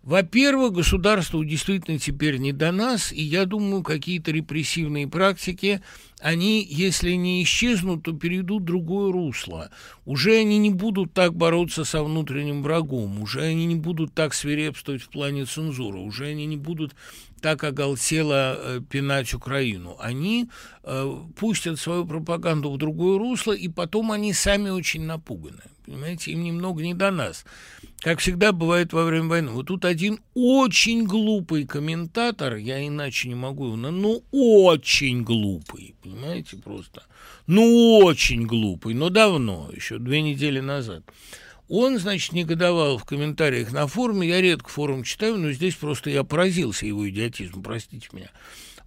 Во-первых, 0.09 0.73
государству 0.73 1.45
действительно 1.45 1.99
теперь 1.99 2.37
не 2.37 2.51
до 2.51 2.71
нас, 2.71 3.11
и 3.11 3.21
я 3.21 3.45
думаю, 3.45 3.83
какие-то 3.83 4.31
репрессивные 4.31 5.07
практики 5.07 5.83
они, 6.19 6.65
если 6.67 7.11
не 7.11 7.43
исчезнут, 7.43 8.01
то 8.01 8.13
перейдут 8.13 8.63
в 8.63 8.65
другое 8.65 9.11
русло. 9.13 9.69
Уже 10.05 10.37
они 10.37 10.57
не 10.57 10.71
будут 10.71 11.13
так 11.13 11.35
бороться 11.35 11.83
со 11.83 12.03
внутренним 12.03 12.63
врагом, 12.63 13.21
уже 13.21 13.41
они 13.41 13.67
не 13.67 13.75
будут 13.75 14.15
так 14.15 14.33
свирепствовать 14.33 15.03
в 15.03 15.09
плане 15.09 15.45
цензуры, 15.45 15.99
уже 15.99 16.25
они 16.25 16.47
не 16.47 16.57
будут 16.57 16.95
так 17.39 17.63
оголтело 17.63 18.57
э, 18.57 18.81
пинать 18.89 19.35
Украину. 19.35 19.95
Они 19.99 20.49
э, 20.85 21.17
пустят 21.37 21.79
свою 21.79 22.07
пропаганду 22.07 22.71
в 22.71 22.79
другое 22.79 23.19
русло, 23.19 23.53
и 23.53 23.67
потом 23.67 24.11
они 24.11 24.33
сами 24.33 24.71
очень 24.71 25.05
напуганы. 25.05 25.61
Понимаете, 25.85 26.31
им 26.31 26.43
немного 26.43 26.81
не 26.81 26.95
до 26.95 27.11
нас. 27.11 27.45
Как 28.01 28.19
всегда 28.19 28.53
бывает 28.53 28.93
во 28.93 29.03
время 29.03 29.27
войны. 29.27 29.51
Вот 29.51 29.67
тут 29.67 29.83
один 29.83 30.19
очень 30.33 31.05
глупый 31.05 31.65
комментатор, 31.65 32.55
я 32.55 32.85
иначе 32.85 33.27
не 33.27 33.35
могу 33.35 33.67
его, 33.67 33.75
ну 33.75 34.23
очень 34.31 35.23
глупый, 35.23 35.95
понимаете, 36.01 36.55
просто. 36.57 37.03
Ну, 37.45 37.97
очень 37.97 38.45
глупый, 38.45 38.93
но 38.93 39.09
давно, 39.09 39.69
еще 39.73 39.97
две 39.97 40.21
недели 40.21 40.61
назад. 40.61 41.03
Он, 41.67 41.99
значит, 41.99 42.31
негодовал 42.31 42.97
в 42.97 43.05
комментариях 43.05 43.71
на 43.71 43.85
форуме. 43.85 44.27
Я 44.27 44.41
редко 44.41 44.69
форум 44.69 45.03
читаю, 45.03 45.37
но 45.37 45.51
здесь 45.51 45.75
просто 45.75 46.09
я 46.09 46.23
поразился 46.23 46.85
его 46.85 47.07
идиотизму, 47.07 47.61
простите 47.61 48.07
меня. 48.11 48.29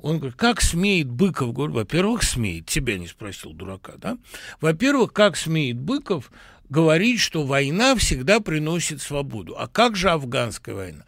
Он 0.01 0.19
говорит, 0.19 0.37
как 0.37 0.61
смеет 0.61 1.09
Быков, 1.09 1.53
говорю, 1.53 1.75
во-первых, 1.75 2.25
смеет, 2.25 2.67
тебя 2.67 2.99
не 2.99 3.07
спросил, 3.07 3.53
дурака, 3.53 3.93
да? 3.99 4.19
Во-первых, 4.61 5.13
как 5.13 5.37
смеет 5.37 5.79
Быков 5.79 6.33
говорить, 6.73 7.21
что 7.21 7.45
война 7.45 7.95
всегда 7.97 8.41
приносит 8.41 9.03
свободу. 9.03 9.55
А 9.59 9.69
как 9.69 9.95
же 9.95 10.09
афганская 10.09 10.75
война? 10.75 11.05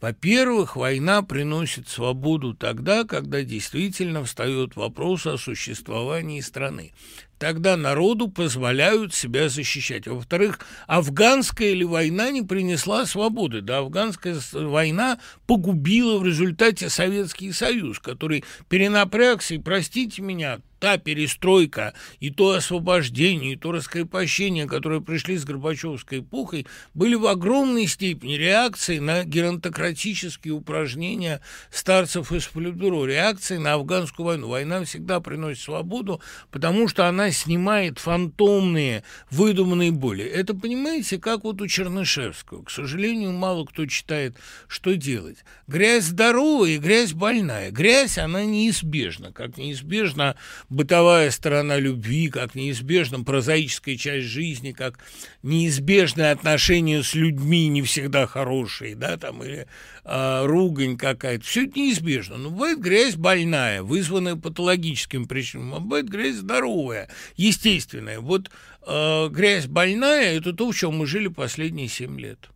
Во-первых, 0.00 0.76
война 0.76 1.22
приносит 1.22 1.88
свободу 1.88 2.54
тогда, 2.54 3.02
когда 3.02 3.42
действительно 3.42 4.22
встает 4.22 4.76
вопрос 4.76 5.26
о 5.26 5.36
существовании 5.36 6.40
страны. 6.40 6.92
Тогда 7.40 7.76
народу 7.76 8.28
позволяют 8.28 9.12
себя 9.12 9.48
защищать. 9.48 10.06
Во-вторых, 10.06 10.60
афганская 10.86 11.70
или 11.70 11.82
война 11.82 12.30
не 12.30 12.42
принесла 12.42 13.04
свободы. 13.04 13.60
Да, 13.60 13.78
афганская 13.78 14.36
война 14.52 15.18
погубила 15.48 16.18
в 16.18 16.24
результате 16.24 16.88
Советский 16.90 17.50
Союз, 17.50 17.98
который 17.98 18.44
перенапрягся, 18.68 19.54
и, 19.54 19.58
простите 19.58 20.22
меня, 20.22 20.60
та 20.78 20.98
перестройка 20.98 21.94
и 22.20 22.30
то 22.30 22.50
освобождение, 22.50 23.52
и 23.52 23.56
то 23.56 23.72
раскрепощение, 23.72 24.66
которые 24.66 25.00
пришли 25.00 25.36
с 25.36 25.44
Горбачевской 25.44 26.20
эпохой, 26.20 26.66
были 26.94 27.14
в 27.14 27.26
огромной 27.26 27.86
степени 27.86 28.34
реакцией 28.34 29.00
на 29.00 29.24
геронтократические 29.24 30.54
упражнения 30.54 31.40
старцев 31.70 32.32
из 32.32 32.46
Политбюро, 32.46 33.04
реакцией 33.04 33.60
на 33.60 33.74
афганскую 33.74 34.26
войну. 34.26 34.48
Война 34.48 34.84
всегда 34.84 35.20
приносит 35.20 35.62
свободу, 35.62 36.20
потому 36.50 36.88
что 36.88 37.06
она 37.06 37.30
снимает 37.30 37.98
фантомные, 37.98 39.02
выдуманные 39.30 39.92
боли. 39.92 40.24
Это, 40.24 40.54
понимаете, 40.54 41.18
как 41.18 41.44
вот 41.44 41.60
у 41.60 41.66
Чернышевского. 41.66 42.62
К 42.62 42.70
сожалению, 42.70 43.32
мало 43.32 43.64
кто 43.64 43.86
читает, 43.86 44.36
что 44.66 44.96
делать. 44.96 45.38
Грязь 45.66 46.04
здоровая 46.04 46.70
и 46.70 46.78
грязь 46.78 47.12
больная. 47.12 47.70
Грязь, 47.70 48.18
она 48.18 48.44
неизбежна, 48.44 49.32
как 49.32 49.56
неизбежна 49.56 50.36
бытовая 50.70 51.30
сторона 51.30 51.78
любви, 51.78 52.28
как 52.28 52.54
неизбежна 52.54 53.22
прозаическая 53.24 53.96
часть 53.96 54.26
жизни, 54.26 54.72
как 54.72 54.98
неизбежное 55.42 56.32
отношение 56.32 57.02
с 57.02 57.14
людьми 57.14 57.68
не 57.68 57.82
всегда 57.82 58.26
хорошие, 58.26 58.94
да, 58.94 59.16
там, 59.16 59.42
или 59.42 59.66
э, 60.04 60.46
ругань 60.46 60.96
какая-то. 60.96 61.44
Все 61.44 61.64
это 61.64 61.78
неизбежно. 61.78 62.36
Но 62.36 62.50
бывает 62.50 62.80
грязь 62.80 63.16
больная, 63.16 63.82
вызванная 63.82 64.36
патологическим 64.36 65.26
причинам, 65.26 65.74
а 65.74 65.80
бывает 65.80 66.08
грязь 66.08 66.36
здоровая, 66.36 67.08
естественная. 67.36 68.20
Вот 68.20 68.50
э, 68.86 69.28
грязь 69.30 69.66
больная– 69.66 70.34
это 70.36 70.52
то, 70.52 70.70
в 70.70 70.76
чем 70.76 70.96
мы 70.96 71.06
жили 71.06 71.28
последние 71.28 71.88
семь 71.88 72.20
лет 72.20 72.50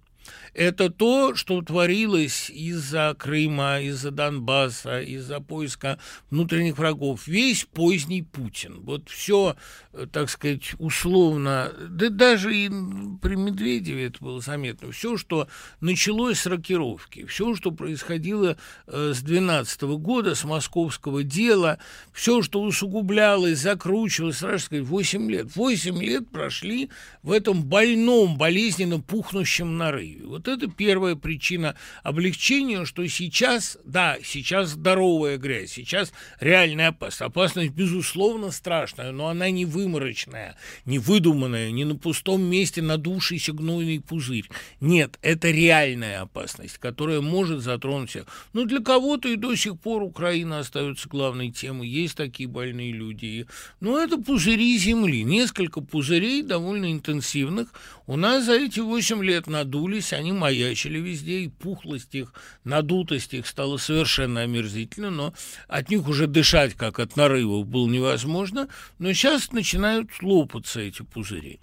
это 0.55 0.91
то, 0.91 1.35
что 1.35 1.63
творилось 1.63 2.51
из-за 2.51 3.15
Крыма, 3.19 3.81
из-за 3.81 4.11
Донбасса, 4.11 5.01
из-за 5.01 5.41
поиска 5.41 5.99
внутренних 6.31 6.79
врагов. 6.79 7.27
Весь 7.27 7.65
поздний 7.65 8.23
Путин. 8.23 8.81
Вот 8.81 9.09
все, 9.09 9.57
э, 9.93 10.07
так 10.11 10.29
сказать, 10.29 10.75
условно, 10.79 11.73
да 11.89 12.11
даже 12.11 12.55
и 12.55 12.69
при 12.69 13.37
Медведеве 13.37 14.07
это 14.07 14.23
было 14.23 14.41
заметно, 14.41 14.93
все, 14.93 15.17
что 15.17 15.49
началось 15.81 16.41
с 16.41 16.47
рокировки, 16.47 17.25
все, 17.25 17.55
что 17.55 17.71
происходило 17.71 18.57
э, 18.87 19.13
с 19.15 19.23
12 19.23 19.83
года, 19.83 20.35
с 20.35 20.45
московского 20.45 21.23
дела, 21.23 21.79
все, 22.13 22.43
что 22.43 22.63
усугублялось, 22.63 23.59
закручивалось, 23.59 24.39
сразу 24.39 24.67
сказать, 24.67 24.85
8 24.85 25.31
лет. 25.31 25.57
8 25.57 26.03
лет 26.03 26.29
прошли 26.31 26.91
в 27.23 27.33
этом 27.33 27.65
больном, 27.65 28.37
болезненно 28.37 29.01
пухнущем 29.01 29.79
нарыве. 29.79 30.27
Вот 30.27 30.42
вот 30.47 30.49
это 30.49 30.71
первая 30.71 31.15
причина 31.15 31.77
облегчения, 32.03 32.85
что 32.85 33.07
сейчас, 33.07 33.79
да, 33.85 34.19
сейчас 34.25 34.71
здоровая 34.71 35.37
грязь, 35.39 35.73
сейчас 35.73 36.13
реальная 36.41 36.89
опасность. 36.89 37.23
Опасность, 37.23 37.73
безусловно, 37.73 38.51
страшная, 38.51 39.13
но 39.13 39.29
она 39.29 39.51
не 39.51 39.65
выморочная, 39.65 40.57
не 40.85 40.99
выдуманная, 40.99 41.71
не 41.71 41.85
на 41.85 41.97
пустом 41.97 42.43
месте 42.43 42.83
надувшийся 42.83 43.53
гнойный 43.53 44.01
пузырь. 44.01 44.49
Нет, 44.81 45.19
это 45.23 45.51
реальная 45.51 46.23
опасность, 46.23 46.79
которая 46.79 47.21
может 47.21 47.61
затронуть 47.61 48.11
всех. 48.11 48.27
Но 48.53 48.65
для 48.65 48.81
кого-то 48.81 49.29
и 49.29 49.37
до 49.37 49.55
сих 49.55 49.79
пор 49.79 50.03
Украина 50.03 50.59
остается 50.61 51.09
главной 51.09 51.51
темой. 51.51 51.89
Есть 51.89 52.17
такие 52.17 52.49
больные 52.49 52.93
люди. 52.93 53.47
Но 53.81 53.99
это 53.99 54.19
пузыри 54.19 54.77
Земли. 54.79 55.23
Несколько 55.23 55.81
пузырей 55.81 56.43
довольно 56.43 56.93
интенсивных 56.93 57.69
у 58.07 58.17
нас 58.17 58.45
за 58.45 58.55
эти 58.55 58.81
восемь 58.81 59.23
лет 59.23 59.47
надулись, 59.47 60.13
они 60.13 60.32
маячили 60.33 60.99
везде, 60.99 61.41
и 61.41 61.49
пухлость 61.49 62.15
их, 62.15 62.33
надутость 62.65 63.35
их 63.35 63.47
стала 63.47 63.77
совершенно 63.77 64.43
омерзительна, 64.43 65.11
но 65.11 65.35
от 65.69 65.91
них 65.91 66.09
уже 66.09 66.27
дышать, 66.27 66.75
как 66.75 66.99
от 66.99 67.17
нарывов, 67.17 67.67
было 67.67 67.89
невозможно, 67.89 68.69
но 68.99 69.13
сейчас 69.13 69.53
начинают 69.53 70.11
лопаться 70.23 70.81
эти 70.81 71.03
пузыри. 71.03 71.61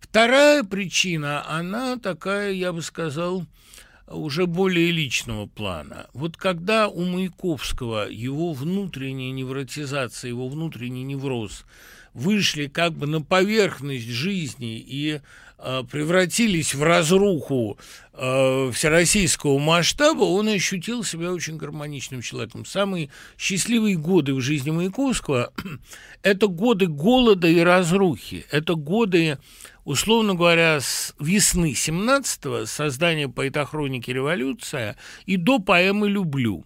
Вторая 0.00 0.62
причина, 0.62 1.48
она 1.48 1.96
такая, 1.96 2.52
я 2.52 2.72
бы 2.72 2.82
сказал, 2.82 3.46
уже 4.08 4.46
более 4.46 4.90
личного 4.90 5.46
плана. 5.46 6.06
Вот 6.12 6.36
когда 6.36 6.88
у 6.88 7.04
Маяковского 7.04 8.08
его 8.08 8.52
внутренняя 8.52 9.32
невротизация, 9.32 10.28
его 10.28 10.48
внутренний 10.48 11.02
невроз 11.02 11.64
вышли 12.14 12.66
как 12.66 12.92
бы 12.92 13.06
на 13.06 13.20
поверхность 13.20 14.08
жизни 14.08 14.78
и 14.78 15.20
превратились 15.90 16.74
в 16.74 16.82
разруху 16.82 17.78
э, 18.12 18.70
всероссийского 18.72 19.58
масштаба, 19.58 20.22
он 20.22 20.48
ощутил 20.48 21.02
себя 21.02 21.32
очень 21.32 21.56
гармоничным 21.56 22.22
человеком. 22.22 22.64
Самые 22.64 23.08
счастливые 23.38 23.96
годы 23.96 24.34
в 24.34 24.40
жизни 24.40 24.70
Маяковского– 24.70 25.52
это 26.22 26.46
годы 26.46 26.86
голода 26.86 27.48
и 27.48 27.60
разрухи, 27.60 28.44
это 28.50 28.74
годы, 28.74 29.38
условно 29.84 30.34
говоря, 30.34 30.80
с 30.80 31.14
весны 31.18 31.72
17-го, 31.72 32.66
создания 32.66 33.28
поэтохроники 33.28 34.10
«Революция» 34.10 34.96
и 35.24 35.36
до 35.36 35.58
поэмы 35.58 36.08
«Люблю». 36.08 36.64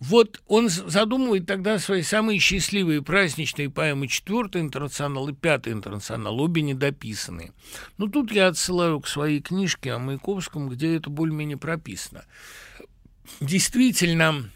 Вот 0.00 0.40
он 0.46 0.68
задумывает 0.68 1.46
тогда 1.46 1.78
свои 1.78 2.02
самые 2.02 2.38
счастливые 2.38 3.02
праздничные 3.02 3.68
поэмы 3.68 4.06
«Четвертый 4.06 4.60
интернационал» 4.60 5.28
и 5.28 5.32
«Пятый 5.32 5.72
интернационал», 5.72 6.40
обе 6.40 6.62
недописанные. 6.62 7.52
Но 7.96 8.06
ну, 8.06 8.12
тут 8.12 8.30
я 8.30 8.46
отсылаю 8.46 9.00
к 9.00 9.08
своей 9.08 9.40
книжке 9.40 9.92
о 9.92 9.98
Маяковском, 9.98 10.68
где 10.68 10.96
это 10.96 11.10
более-менее 11.10 11.56
прописано. 11.56 12.24
действительно 13.40 14.50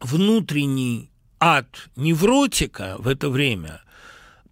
внутренний 0.00 1.10
ад 1.40 1.88
невротика 1.96 2.96
в 2.98 3.08
это 3.08 3.28
время, 3.28 3.82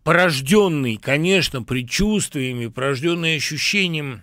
порожденный, 0.02 0.96
конечно, 0.96 1.62
предчувствиями, 1.62 2.66
порожденный 2.66 3.36
ощущением 3.36 4.22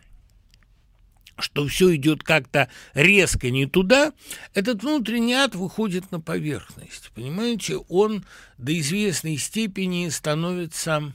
что 1.40 1.68
все 1.68 1.96
идет 1.96 2.24
как-то 2.24 2.70
резко 2.94 3.50
не 3.50 3.66
туда, 3.66 4.14
этот 4.54 4.84
внутренний 4.84 5.34
ад 5.34 5.56
выходит 5.56 6.12
на 6.12 6.20
поверхность. 6.20 7.12
Понимаете, 7.16 7.78
он 7.90 8.26
до 8.58 8.78
известной 8.80 9.38
степени 9.38 10.10
становится 10.10 11.14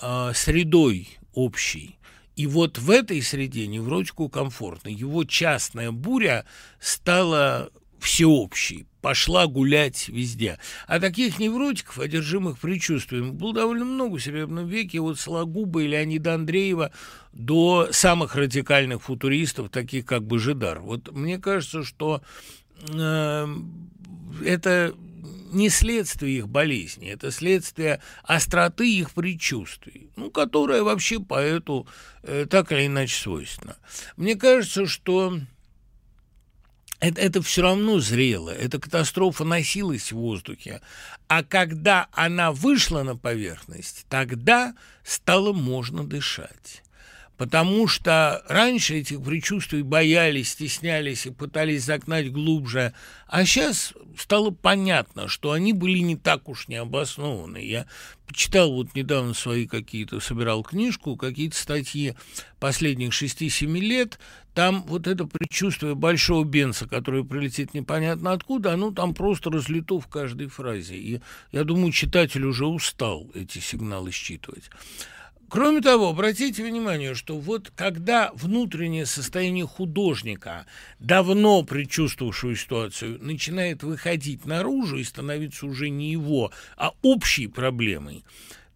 э, 0.00 0.32
средой 0.34 1.08
общей. 1.32 1.96
И 2.36 2.46
вот 2.46 2.78
в 2.78 2.90
этой 2.90 3.22
среде 3.22 3.66
невротику 3.66 4.28
комфортно. 4.28 4.88
Его 4.88 5.24
частная 5.24 5.90
буря 5.90 6.44
стала 6.78 7.70
всеобщей, 8.06 8.86
пошла 9.00 9.46
гулять 9.46 10.08
везде. 10.08 10.58
А 10.86 11.00
таких 11.00 11.38
невротиков, 11.38 11.98
одержимых 11.98 12.58
предчувствием, 12.58 13.34
было 13.34 13.52
довольно 13.52 13.84
много 13.84 14.16
в 14.16 14.22
Серебряном 14.22 14.68
веке, 14.68 15.00
от 15.00 15.18
Сологуба 15.18 15.82
и 15.82 15.88
Леонида 15.88 16.34
Андреева 16.34 16.92
до 17.32 17.88
самых 17.90 18.36
радикальных 18.36 19.02
футуристов, 19.02 19.70
таких 19.70 20.06
как 20.06 20.24
Божидар. 20.24 20.80
Вот 20.80 21.10
мне 21.12 21.38
кажется, 21.38 21.82
что 21.82 22.22
э, 22.88 23.46
это 24.44 24.94
не 25.52 25.68
следствие 25.68 26.38
их 26.38 26.48
болезни, 26.48 27.08
это 27.08 27.32
следствие 27.32 28.00
остроты 28.22 28.88
их 28.88 29.10
предчувствий, 29.12 30.10
ну, 30.14 30.30
которая 30.30 30.82
вообще 30.82 31.18
поэту 31.18 31.88
э, 32.22 32.46
так 32.48 32.70
или 32.70 32.86
иначе 32.86 33.20
свойственна. 33.20 33.76
Мне 34.16 34.36
кажется, 34.36 34.86
что 34.86 35.40
это, 37.00 37.20
это 37.20 37.42
все 37.42 37.62
равно 37.62 38.00
зрело, 38.00 38.50
эта 38.50 38.78
катастрофа 38.78 39.44
носилась 39.44 40.12
в 40.12 40.16
воздухе. 40.16 40.80
А 41.28 41.42
когда 41.42 42.08
она 42.12 42.52
вышла 42.52 43.02
на 43.02 43.16
поверхность, 43.16 44.06
тогда 44.08 44.74
стало 45.04 45.52
можно 45.52 46.04
дышать. 46.04 46.82
Потому 47.36 47.86
что 47.86 48.42
раньше 48.48 48.94
этих 48.94 49.22
предчувствий 49.22 49.82
боялись, 49.82 50.50
стеснялись 50.50 51.26
и 51.26 51.30
пытались 51.30 51.84
загнать 51.84 52.32
глубже, 52.32 52.94
а 53.26 53.44
сейчас 53.44 53.92
стало 54.16 54.50
понятно, 54.50 55.28
что 55.28 55.52
они 55.52 55.74
были 55.74 55.98
не 55.98 56.16
так 56.16 56.48
уж 56.48 56.68
необоснованы. 56.68 57.58
Я 57.58 57.86
почитал 58.26 58.72
вот 58.72 58.94
недавно 58.94 59.34
свои 59.34 59.66
какие-то, 59.66 60.20
собирал 60.20 60.62
книжку, 60.62 61.16
какие-то 61.16 61.56
статьи 61.56 62.14
последних 62.58 63.10
6-7 63.10 63.78
лет, 63.80 64.18
там 64.54 64.84
вот 64.84 65.06
это 65.06 65.26
предчувствие 65.26 65.94
большого 65.94 66.42
бенса, 66.42 66.88
который 66.88 67.22
прилетит 67.22 67.74
непонятно 67.74 68.32
откуда, 68.32 68.72
оно 68.72 68.90
там 68.90 69.12
просто 69.12 69.50
разлито 69.50 70.00
в 70.00 70.06
каждой 70.06 70.46
фразе. 70.46 70.96
И 70.96 71.20
я 71.52 71.64
думаю, 71.64 71.92
читатель 71.92 72.44
уже 72.46 72.64
устал 72.64 73.30
эти 73.34 73.58
сигналы 73.58 74.12
считывать. 74.12 74.70
Кроме 75.48 75.80
того, 75.80 76.08
обратите 76.08 76.64
внимание, 76.64 77.14
что 77.14 77.38
вот 77.38 77.70
когда 77.76 78.32
внутреннее 78.34 79.06
состояние 79.06 79.66
художника, 79.66 80.66
давно 80.98 81.62
предчувствовавшего 81.62 82.56
ситуацию, 82.56 83.22
начинает 83.22 83.84
выходить 83.84 84.44
наружу 84.44 84.96
и 84.96 85.04
становиться 85.04 85.66
уже 85.66 85.88
не 85.88 86.10
его, 86.10 86.50
а 86.76 86.92
общей 87.02 87.46
проблемой, 87.46 88.24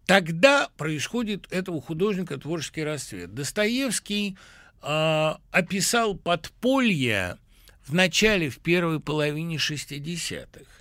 тогда 0.05 0.69
происходит 0.77 1.45
этого 1.51 1.81
художника 1.81 2.37
творческий 2.37 2.83
расцвет. 2.83 3.33
Достоевский 3.33 4.37
э, 4.81 5.33
описал 5.51 6.15
подполье 6.15 7.37
в 7.85 7.93
начале, 7.93 8.49
в 8.49 8.59
первой 8.59 9.01
половине 9.01 9.57
60-х. 9.57 10.80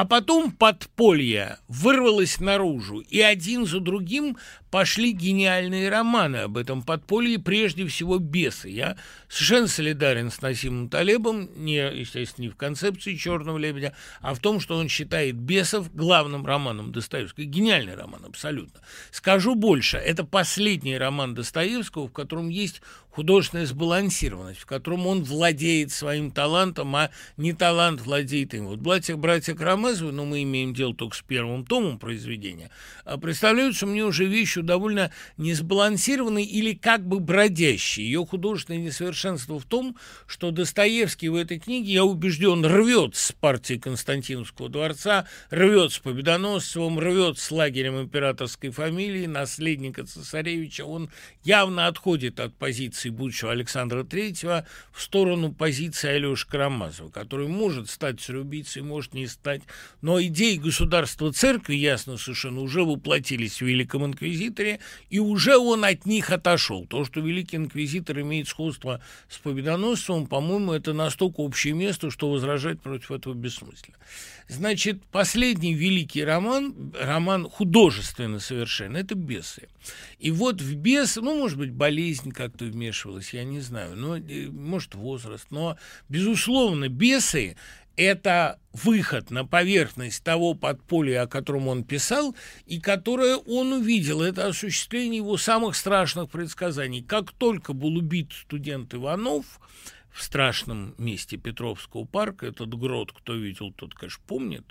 А 0.00 0.06
потом 0.06 0.50
подполье 0.50 1.58
вырвалось 1.68 2.40
наружу, 2.40 3.00
и 3.00 3.20
один 3.20 3.66
за 3.66 3.80
другим 3.80 4.38
пошли 4.70 5.12
гениальные 5.12 5.90
романы 5.90 6.36
об 6.36 6.56
этом 6.56 6.80
подполье, 6.82 7.38
прежде 7.38 7.86
всего 7.86 8.16
«Бесы». 8.16 8.70
Я 8.70 8.96
совершенно 9.28 9.66
солидарен 9.66 10.30
с 10.30 10.40
Насимом 10.40 10.88
Талебом, 10.88 11.50
не, 11.54 11.76
естественно, 11.76 12.46
не 12.46 12.50
в 12.50 12.56
концепции 12.56 13.14
«Черного 13.14 13.58
лебедя», 13.58 13.92
а 14.22 14.32
в 14.32 14.38
том, 14.38 14.60
что 14.60 14.78
он 14.78 14.88
считает 14.88 15.36
«Бесов» 15.36 15.94
главным 15.94 16.46
романом 16.46 16.92
Достоевского. 16.92 17.44
Гениальный 17.44 17.94
роман, 17.94 18.24
абсолютно. 18.24 18.80
Скажу 19.10 19.54
больше, 19.54 19.98
это 19.98 20.24
последний 20.24 20.96
роман 20.96 21.34
Достоевского, 21.34 22.08
в 22.08 22.12
котором 22.12 22.48
есть 22.48 22.80
художественная 23.10 23.66
сбалансированность, 23.66 24.60
в 24.60 24.66
котором 24.66 25.06
он 25.06 25.22
владеет 25.22 25.92
своим 25.92 26.30
талантом, 26.30 26.94
а 26.96 27.10
не 27.36 27.52
талант 27.52 28.00
владеет 28.00 28.54
им. 28.54 28.66
Вот 28.66 28.78
«Братья, 28.78 29.16
братья 29.16 29.54
Карамазовы», 29.54 30.12
но 30.12 30.24
мы 30.24 30.42
имеем 30.42 30.74
дело 30.74 30.94
только 30.94 31.16
с 31.16 31.22
первым 31.22 31.64
томом 31.64 31.98
произведения, 31.98 32.70
а 33.04 33.18
представляются 33.18 33.86
мне 33.86 34.04
уже 34.04 34.24
вещью 34.24 34.62
довольно 34.62 35.10
несбалансированной 35.36 36.44
или 36.44 36.72
как 36.72 37.06
бы 37.06 37.20
бродящей. 37.20 38.04
Ее 38.04 38.24
художественное 38.24 38.80
несовершенство 38.80 39.58
в 39.58 39.64
том, 39.64 39.96
что 40.26 40.50
Достоевский 40.50 41.28
в 41.28 41.34
этой 41.34 41.58
книге, 41.58 41.92
я 41.92 42.04
убежден, 42.04 42.64
рвет 42.64 43.16
с 43.16 43.32
партии 43.32 43.74
Константиновского 43.74 44.68
дворца, 44.68 45.26
рвет 45.50 45.92
с 45.92 45.98
Победоносцевым, 45.98 46.98
рвет 46.98 47.38
с 47.38 47.50
лагерем 47.50 48.00
императорской 48.00 48.70
фамилии, 48.70 49.26
наследника 49.26 50.04
цесаревича. 50.06 50.84
Он 50.84 51.10
явно 51.42 51.86
отходит 51.86 52.40
от 52.40 52.54
позиции 52.54 53.09
позиции 53.10 53.20
будущего 53.20 53.52
Александра 53.52 54.04
Третьего 54.04 54.64
в 54.92 55.02
сторону 55.02 55.52
позиции 55.52 56.10
Алеши 56.10 56.46
Карамазова, 56.46 57.10
который 57.10 57.48
может 57.48 57.90
стать 57.90 58.20
цареубийцей, 58.20 58.82
может 58.82 59.14
не 59.14 59.26
стать. 59.26 59.62
Но 60.02 60.20
идеи 60.22 60.56
государства 60.56 61.32
церкви, 61.32 61.74
ясно 61.74 62.16
совершенно, 62.16 62.60
уже 62.60 62.82
воплотились 62.82 63.58
в 63.60 63.66
Великом 63.66 64.04
Инквизиторе, 64.06 64.80
и 65.10 65.18
уже 65.18 65.56
он 65.56 65.84
от 65.84 66.06
них 66.06 66.30
отошел. 66.30 66.86
То, 66.86 67.04
что 67.04 67.20
Великий 67.20 67.56
Инквизитор 67.56 68.20
имеет 68.20 68.48
сходство 68.48 69.00
с 69.28 69.38
Победоносцем, 69.38 70.26
по-моему, 70.26 70.72
это 70.72 70.92
настолько 70.92 71.40
общее 71.40 71.74
место, 71.74 72.10
что 72.10 72.30
возражать 72.30 72.80
против 72.80 73.10
этого 73.10 73.34
бессмысленно. 73.34 73.96
Значит, 74.50 75.04
последний 75.12 75.74
великий 75.74 76.24
роман, 76.24 76.92
роман 77.00 77.48
художественно 77.48 78.40
совершенно, 78.40 78.96
это 78.96 79.14
«Бесы». 79.14 79.68
И 80.18 80.32
вот 80.32 80.60
в 80.60 80.74
«Бес», 80.74 81.14
ну, 81.16 81.38
может 81.38 81.56
быть, 81.56 81.70
болезнь 81.70 82.32
как-то 82.32 82.64
вмешивалась, 82.64 83.32
я 83.32 83.44
не 83.44 83.60
знаю, 83.60 83.94
но, 83.94 84.16
э, 84.16 84.48
может, 84.48 84.96
возраст, 84.96 85.46
но, 85.50 85.78
безусловно, 86.08 86.88
«Бесы» 86.88 87.56
это 87.94 88.58
выход 88.72 89.30
на 89.30 89.44
поверхность 89.44 90.24
того 90.24 90.54
подполья, 90.54 91.22
о 91.22 91.26
котором 91.28 91.68
он 91.68 91.84
писал, 91.84 92.34
и 92.66 92.80
которое 92.80 93.36
он 93.36 93.72
увидел. 93.72 94.20
Это 94.20 94.48
осуществление 94.48 95.18
его 95.18 95.36
самых 95.36 95.76
страшных 95.76 96.28
предсказаний. 96.28 97.02
Как 97.02 97.30
только 97.30 97.72
был 97.72 97.96
убит 97.96 98.32
студент 98.32 98.94
Иванов– 98.94 99.44
в 100.12 100.22
страшном 100.22 100.94
месте 100.98 101.36
Петровского 101.36 102.04
парка, 102.04 102.46
этот 102.46 102.74
грот, 102.78 103.12
кто 103.12 103.34
видел, 103.34 103.72
тот, 103.72 103.94
конечно, 103.94 104.22
помнит, 104.26 104.64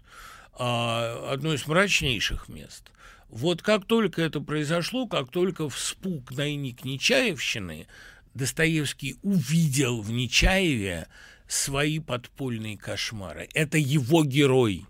а, 0.54 1.32
одно 1.32 1.54
из 1.54 1.66
мрачнейших 1.68 2.50
мест. 2.50 2.92
Вот 3.30 3.62
как 3.62 3.86
только 3.86 4.22
это 4.22 4.42
произошло, 4.42 5.08
как 5.08 5.30
только 5.30 5.70
вспук 5.70 6.32
найник 6.32 6.84
Нечаевщины, 6.84 7.88
Достоевский 8.34 9.18
увидел 9.22 10.02
в 10.02 10.12
Нечаеве 10.12 11.08
свои 11.48 12.00
подпольные 12.00 12.78
кошмары. 12.78 13.50
Это 13.54 13.78
его 13.78 14.24
герой. 14.24 14.86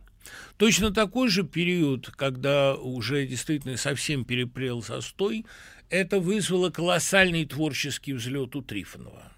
Точно 0.57 0.91
такой 0.91 1.29
же 1.29 1.43
период, 1.43 2.09
когда 2.11 2.75
уже 2.75 3.25
действительно 3.25 3.77
совсем 3.77 4.25
перепрел 4.25 4.83
состой, 4.83 5.45
это 5.89 6.19
вызвало 6.19 6.69
колоссальный 6.69 7.45
творческий 7.45 8.13
взлет 8.13 8.55
у 8.55 8.61
Трифонова 8.61 9.28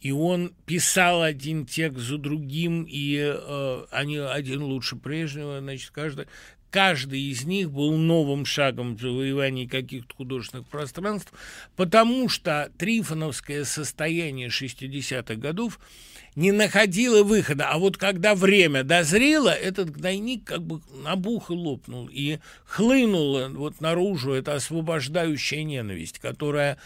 и 0.00 0.12
он 0.12 0.54
писал 0.64 1.22
один 1.22 1.66
текст 1.66 2.00
за 2.06 2.18
другим, 2.18 2.86
и 2.88 3.18
э, 3.18 3.84
они 3.90 4.16
один 4.16 4.62
лучше 4.62 4.96
прежнего, 4.96 5.60
значит, 5.60 5.90
каждый, 5.90 6.26
каждый 6.70 7.20
из 7.20 7.44
них 7.44 7.70
был 7.70 7.96
новым 7.96 8.46
шагом 8.46 8.96
в 8.96 9.00
завоевании 9.00 9.66
каких-то 9.66 10.14
художественных 10.14 10.66
пространств, 10.68 11.32
потому 11.76 12.28
что 12.28 12.72
трифоновское 12.78 13.64
состояние 13.64 14.48
60-х 14.48 15.34
годов 15.34 15.78
не 16.34 16.52
находило 16.52 17.22
выхода. 17.22 17.68
А 17.68 17.78
вот 17.78 17.96
когда 17.96 18.34
время 18.34 18.84
дозрело, 18.84 19.50
этот 19.50 19.90
гнойник 19.90 20.44
как 20.44 20.62
бы 20.62 20.80
набух 21.02 21.50
и 21.50 21.54
лопнул, 21.54 22.08
и 22.10 22.38
хлынула 22.64 23.48
вот 23.48 23.80
наружу 23.80 24.32
эта 24.32 24.54
освобождающая 24.54 25.64
ненависть, 25.64 26.20
которая 26.20 26.78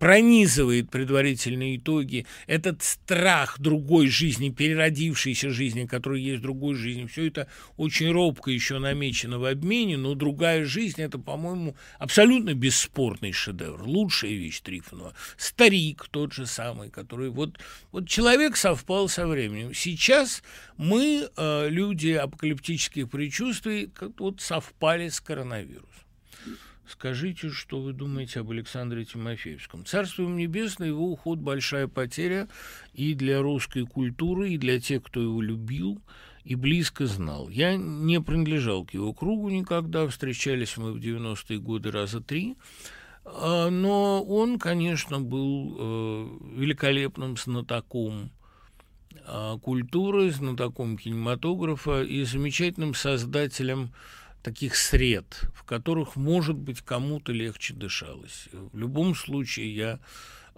пронизывает 0.00 0.90
предварительные 0.90 1.76
итоги, 1.76 2.26
этот 2.46 2.82
страх 2.82 3.60
другой 3.60 4.08
жизни, 4.08 4.48
переродившейся 4.48 5.50
жизни, 5.50 5.84
которая 5.84 6.20
есть 6.20 6.40
другой 6.40 6.74
жизни, 6.74 7.04
все 7.04 7.26
это 7.26 7.48
очень 7.76 8.10
робко 8.10 8.50
еще 8.50 8.78
намечено 8.78 9.38
в 9.38 9.44
обмене, 9.44 9.98
но 9.98 10.14
другая 10.14 10.64
жизнь– 10.64 11.02
это, 11.02 11.18
по-моему, 11.18 11.76
абсолютно 11.98 12.54
бесспорный 12.54 13.32
шедевр, 13.32 13.82
лучшая 13.82 14.32
вещь 14.32 14.62
Трифонова. 14.62 15.12
Старик 15.36 16.08
тот 16.10 16.32
же 16.32 16.46
самый, 16.46 16.88
который 16.88 17.28
вот, 17.28 17.58
вот 17.92 18.08
человек 18.08 18.56
совпал 18.56 19.06
со 19.06 19.26
временем. 19.26 19.74
Сейчас 19.74 20.42
мы, 20.78 21.28
э, 21.36 21.68
люди 21.68 22.12
апокалиптических 22.12 23.10
предчувствий, 23.10 23.88
как 23.88 24.18
вот 24.18 24.40
совпали 24.40 25.10
с 25.10 25.20
коронавирусом. 25.20 26.09
Скажите, 26.90 27.50
что 27.50 27.80
вы 27.80 27.92
думаете 27.92 28.40
об 28.40 28.50
Александре 28.50 29.04
Тимофеевском. 29.04 29.86
Царство 29.86 30.22
ему 30.22 30.34
небесное, 30.34 30.88
его 30.88 31.12
уход– 31.12 31.38
большая 31.40 31.86
потеря 31.86 32.48
и 32.94 33.14
для 33.14 33.40
русской 33.40 33.86
культуры, 33.86 34.50
и 34.50 34.58
для 34.58 34.80
тех, 34.80 35.04
кто 35.04 35.22
его 35.22 35.40
любил 35.40 36.02
и 36.42 36.56
близко 36.56 37.06
знал. 37.06 37.48
Я 37.48 37.76
не 37.76 38.20
принадлежал 38.20 38.84
к 38.84 38.92
его 38.92 39.12
кругу 39.12 39.50
никогда, 39.50 40.08
встречались 40.08 40.76
мы 40.76 40.92
в 40.92 40.96
90-е 40.96 41.60
годы 41.60 41.92
раза 41.92 42.20
три, 42.20 42.56
а, 43.24 43.70
но 43.70 44.24
он, 44.24 44.58
конечно, 44.58 45.20
был 45.20 45.76
э, 45.78 46.28
великолепным 46.56 47.36
знатоком 47.36 48.32
а, 49.26 49.58
культуры, 49.58 50.32
знатоком 50.32 50.98
кинематографа 50.98 52.02
и 52.02 52.24
замечательным 52.24 52.94
создателем 52.94 53.92
таких 54.42 54.76
сред, 54.76 55.42
в 55.54 55.64
которых, 55.64 56.16
может 56.16 56.56
быть, 56.56 56.80
кому-то 56.80 57.32
легче 57.32 57.74
дышалось. 57.74 58.48
В 58.52 58.78
любом 58.78 59.14
случае, 59.14 59.74
я 59.74 59.98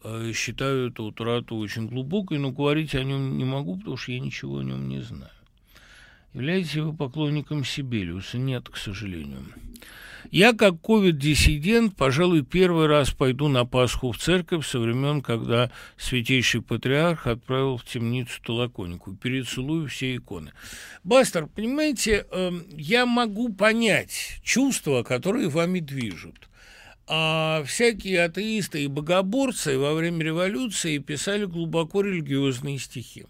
э, 0.03 0.33
считаю 0.35 0.91
эту 0.91 1.05
утрату 1.05 1.57
очень 1.57 1.89
глубокой, 1.89 2.39
но 2.39 2.51
говорить 2.51 2.95
о 2.95 3.03
нем 3.03 3.37
не 3.37 3.45
могу, 3.45 3.77
потому 3.77 3.97
что 3.97 4.13
я 4.13 4.21
ничего 4.21 4.59
о 4.59 4.65
нем 4.65 4.89
не 4.89 5.01
знаю. 5.01 5.33
Являетесь 6.35 6.77
вы 6.77 6.95
поклонником 6.95 7.65
Сибелиуса? 7.65 8.39
Нет, 8.39 8.69
к 8.69 8.77
сожалению. 8.77 9.45
Я, 10.31 10.53
как 10.53 10.81
ковид-диссидент, 10.81 11.97
пожалуй, 11.97 12.43
первый 12.43 12.87
раз 12.87 13.11
пойду 13.11 13.49
на 13.49 13.65
Пасху 13.65 14.13
в 14.13 14.19
церковь 14.19 14.67
со 14.67 14.79
времен, 14.79 15.21
когда 15.21 15.71
святейший 15.97 16.63
патриарх 16.63 17.27
отправил 17.27 17.77
в 17.77 17.85
темницу 17.85 18.41
Толоконику. 18.43 19.15
Перецелую 19.15 19.89
все 19.89 20.17
иконы. 20.17 20.53
Бастер, 21.05 21.47
понимаете, 21.47 22.27
эм, 22.31 22.65
я 22.71 23.07
могу 23.07 23.53
понять 23.53 24.41
чувства, 24.43 25.03
которые 25.03 25.49
вами 25.49 25.81
движут. 25.81 26.49
А 27.07 27.65
всякие 27.65 28.25
атеисты 28.25 28.85
и 28.85 28.87
богоборцы 28.87 29.77
во 29.77 29.93
время 29.95 30.25
революции 30.25 30.99
писали 30.99 31.45
глубоко 31.45 32.01
религиозные 32.03 32.79
стихи. 32.79 33.27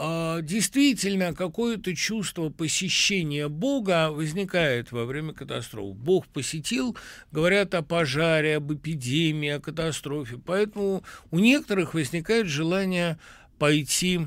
А, 0.00 0.42
действительно 0.42 1.34
какое-то 1.34 1.94
чувство 1.96 2.50
посещения 2.50 3.48
Бога 3.48 4.10
возникает 4.12 4.92
во 4.92 5.04
время 5.04 5.32
катастроф. 5.32 5.96
Бог 5.96 6.28
посетил, 6.28 6.96
говорят 7.32 7.74
о 7.74 7.82
пожаре, 7.82 8.58
об 8.58 8.72
эпидемии, 8.72 9.48
о 9.48 9.60
катастрофе. 9.60 10.38
Поэтому 10.38 11.02
у 11.32 11.40
некоторых 11.40 11.94
возникает 11.94 12.46
желание 12.46 13.18
пойти 13.58 14.20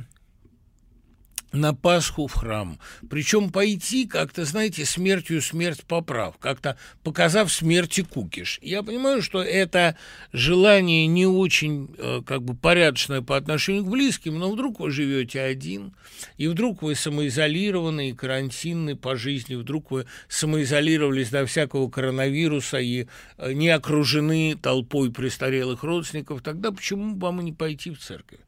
на 1.51 1.73
Пасху 1.73 2.27
в 2.27 2.33
храм. 2.33 2.79
Причем 3.09 3.51
пойти 3.51 4.07
как-то, 4.07 4.45
знаете, 4.45 4.85
смертью 4.85 5.41
смерть 5.41 5.83
поправ, 5.83 6.37
как-то 6.39 6.77
показав 7.03 7.51
смерти 7.51 8.01
кукиш. 8.01 8.59
Я 8.61 8.83
понимаю, 8.83 9.21
что 9.21 9.41
это 9.41 9.95
желание 10.31 11.07
не 11.07 11.25
очень 11.25 11.93
э, 11.97 12.21
как 12.25 12.43
бы 12.43 12.55
порядочное 12.55 13.21
по 13.21 13.37
отношению 13.37 13.83
к 13.83 13.89
близким, 13.89 14.39
но 14.39 14.51
вдруг 14.51 14.79
вы 14.79 14.91
живете 14.91 15.41
один, 15.41 15.93
и 16.37 16.47
вдруг 16.47 16.81
вы 16.81 16.95
самоизолированы 16.95 18.09
и 18.09 18.13
карантинны 18.13 18.95
по 18.95 19.15
жизни, 19.15 19.55
вдруг 19.55 19.91
вы 19.91 20.05
самоизолировались 20.27 21.29
до 21.29 21.45
всякого 21.45 21.89
коронавируса 21.89 22.79
и 22.79 23.07
э, 23.37 23.53
не 23.53 23.69
окружены 23.69 24.55
толпой 24.61 25.11
престарелых 25.11 25.83
родственников, 25.83 26.41
тогда 26.41 26.71
почему 26.71 27.17
вам 27.17 27.41
и 27.41 27.45
не 27.45 27.53
пойти 27.53 27.91
в 27.91 27.99
церковь? 27.99 28.39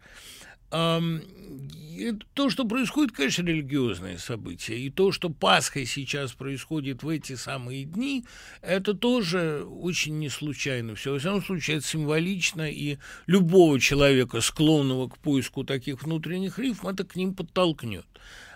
То, 2.34 2.50
что 2.50 2.66
происходит, 2.66 3.16
конечно, 3.16 3.44
религиозное 3.44 4.18
событие, 4.18 4.80
и 4.80 4.90
то, 4.90 5.12
что 5.12 5.30
Пасха 5.30 5.86
сейчас 5.86 6.34
происходит 6.34 7.04
в 7.04 7.10
эти 7.10 7.36
самые 7.36 7.86
дни, 7.86 8.26
это 8.62 8.94
тоже 8.94 9.64
очень 9.64 10.18
не 10.20 10.30
случайно. 10.30 10.96
Все, 10.96 11.14
во 11.14 11.20
всяком 11.20 11.44
случае, 11.44 11.78
это 11.78 11.88
символично, 11.88 12.70
и 12.70 12.98
любого 13.28 13.80
человека, 13.80 14.42
склонного 14.42 15.10
к 15.10 15.18
поиску 15.20 15.64
таких 15.64 16.02
внутренних 16.04 16.58
рифм, 16.60 16.88
это 16.88 17.04
к 17.04 17.16
ним 17.16 17.36
подтолкнет. 17.36 18.06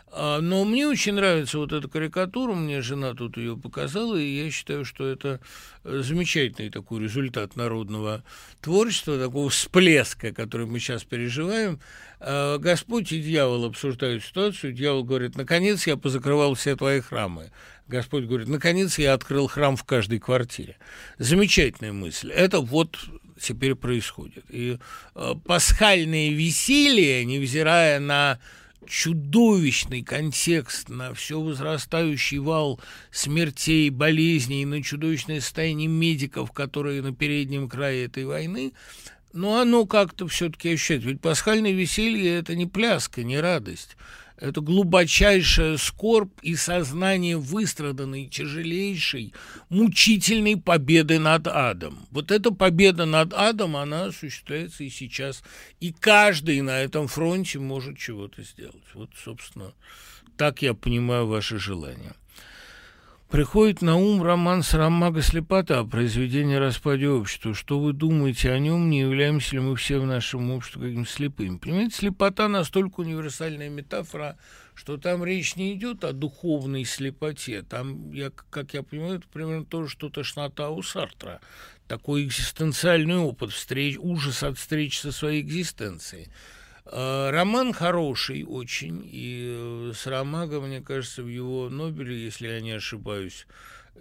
А, 0.10 0.40
но 0.40 0.64
мне 0.64 0.88
очень 0.88 1.14
нравится 1.14 1.58
вот 1.58 1.74
эта 1.74 1.88
карикатура, 1.90 2.54
мне 2.54 2.82
жена 2.82 3.14
тут 3.14 3.38
ее 3.38 3.58
показала, 3.58 4.16
и 4.16 4.46
я 4.46 4.50
считаю, 4.50 4.86
что 4.86 5.06
это 5.06 5.42
э, 5.84 6.00
замечательный 6.02 6.70
такой 6.70 7.04
результат 7.04 7.58
народного 7.58 8.24
творчества, 8.62 9.20
такого 9.20 9.50
всплеска, 9.50 10.32
который 10.32 10.66
мы 10.66 10.80
сейчас 10.80 11.04
переживаем. 11.04 11.80
А, 12.20 12.58
Господь 12.58 13.12
и 13.12 13.22
дьявол 13.22 13.66
обсуждают 13.66 14.24
ситуацию, 14.24 14.74
дьявол 14.74 15.04
говорит, 15.04 15.36
наконец 15.36 15.88
я 15.88 15.98
позакрывал 15.98 16.56
все 16.56 16.76
твои 16.76 17.00
храмы. 17.02 17.52
Господь 17.88 18.26
говорит, 18.26 18.48
наконец 18.48 18.98
я 18.98 19.14
открыл 19.14 19.48
храм 19.48 19.76
в 19.76 19.84
каждой 19.84 20.20
квартире. 20.20 20.78
Замечательная 21.20 21.94
мысль. 21.94 22.32
Это 22.32 22.60
вот 22.60 22.98
теперь 23.40 23.76
происходит. 23.76 24.44
И 24.50 24.78
э, 25.16 25.34
пасхальное 25.46 26.32
веселье, 26.32 27.24
невзирая 27.24 28.00
на 28.00 28.40
чудовищный 28.88 30.02
контекст, 30.02 30.90
на 30.90 31.14
все 31.14 31.40
возрастающий 31.40 32.40
вал 32.40 32.80
смертей, 33.12 33.90
болезней, 33.90 34.66
на 34.66 34.82
чудовищное 34.82 35.42
состояние 35.42 35.88
медиков, 35.88 36.52
которые 36.52 37.02
на 37.02 37.14
переднем 37.14 37.70
крае 37.70 38.06
этой 38.06 38.26
войны, 38.26 38.74
но 39.34 39.60
оно 39.60 39.86
как-то 39.86 40.28
все-таки 40.28 40.74
ощущается. 40.74 41.10
Ведь 41.10 41.22
пасхальное 41.22 41.72
веселье– 41.72 42.36
это 42.40 42.56
не 42.56 42.66
пляска, 42.66 43.24
не 43.24 43.40
радость– 43.40 43.98
это 44.40 44.62
глубочайшая 44.62 45.78
скорбь 45.78 46.32
и 46.44 46.56
сознание 46.56 47.38
выстраданной, 47.38 48.28
тяжелейшей, 48.28 49.34
мучительной 49.70 50.58
победы 50.58 51.18
над 51.18 51.48
адом. 51.48 52.06
Вот 52.12 52.30
эта 52.32 52.52
победа 52.52 53.06
над 53.06 53.34
адом, 53.34 53.76
она 53.76 54.06
осуществляется 54.06 54.84
и 54.84 54.90
сейчас. 54.90 55.44
И 55.80 55.92
каждый 55.92 56.62
на 56.62 56.80
этом 56.80 57.08
фронте 57.08 57.58
может 57.58 57.98
чего-то 57.98 58.44
сделать. 58.44 58.84
Вот, 58.94 59.10
собственно, 59.24 59.74
так 60.38 60.62
я 60.62 60.76
понимаю 60.76 61.26
ваше 61.26 61.58
желание. 61.58 62.14
Приходит 63.30 63.82
на 63.82 63.98
ум 63.98 64.24
роман 64.24 64.64
«Сарамага 64.64 65.22
слепота», 65.22 65.84
произведение 65.84 66.60
распаде 66.60 67.10
общества. 67.10 67.54
Что 67.54 67.78
вы 67.78 67.92
думаете 67.92 68.52
о 68.52 68.58
нем? 68.58 68.90
Не 68.90 69.02
являемся 69.02 69.56
ли 69.56 69.60
мы 69.60 69.76
все 69.76 70.00
в 70.00 70.06
нашем 70.06 70.50
обществе 70.52 70.84
каким-то 70.84 71.12
слепым? 71.12 71.60
Понимаете, 71.60 71.94
слепота 71.94 72.48
настолько 72.48 73.02
универсальная 73.02 73.68
метафора, 73.68 74.38
что 74.76 74.96
там 74.96 75.26
речь 75.26 75.58
не 75.58 75.74
идет 75.74 76.06
о 76.06 76.14
духовной 76.14 76.86
слепоте. 76.86 77.64
Там, 77.64 78.14
я, 78.14 78.32
как 78.50 78.74
я 78.74 78.82
понимаю, 78.82 79.18
это 79.18 79.28
примерно 79.28 79.66
то 79.66 79.84
же, 79.84 79.90
что 79.90 80.10
тошнота 80.10 80.70
у 80.70 80.82
Сартра. 80.82 81.42
Такой 81.90 82.24
экзистенциальный 82.24 83.18
опыт, 83.18 83.52
встреч, 83.52 83.98
ужас 84.00 84.42
от 84.42 84.58
встречи 84.58 85.00
со 85.00 85.12
своей 85.12 85.42
экзистенцией. 85.42 86.30
Э, 86.90 87.30
роман 87.32 87.74
хороший 87.74 88.46
очень, 88.48 89.02
и 89.04 89.57
с 89.94 90.08
Ромаго, 90.08 90.62
мне 90.62 90.82
кажется, 90.82 91.24
в 91.24 91.28
его 91.28 91.70
Нобеле, 91.70 92.24
если 92.24 92.48
я 92.48 92.60
не 92.62 92.72
ошибаюсь, 92.72 93.48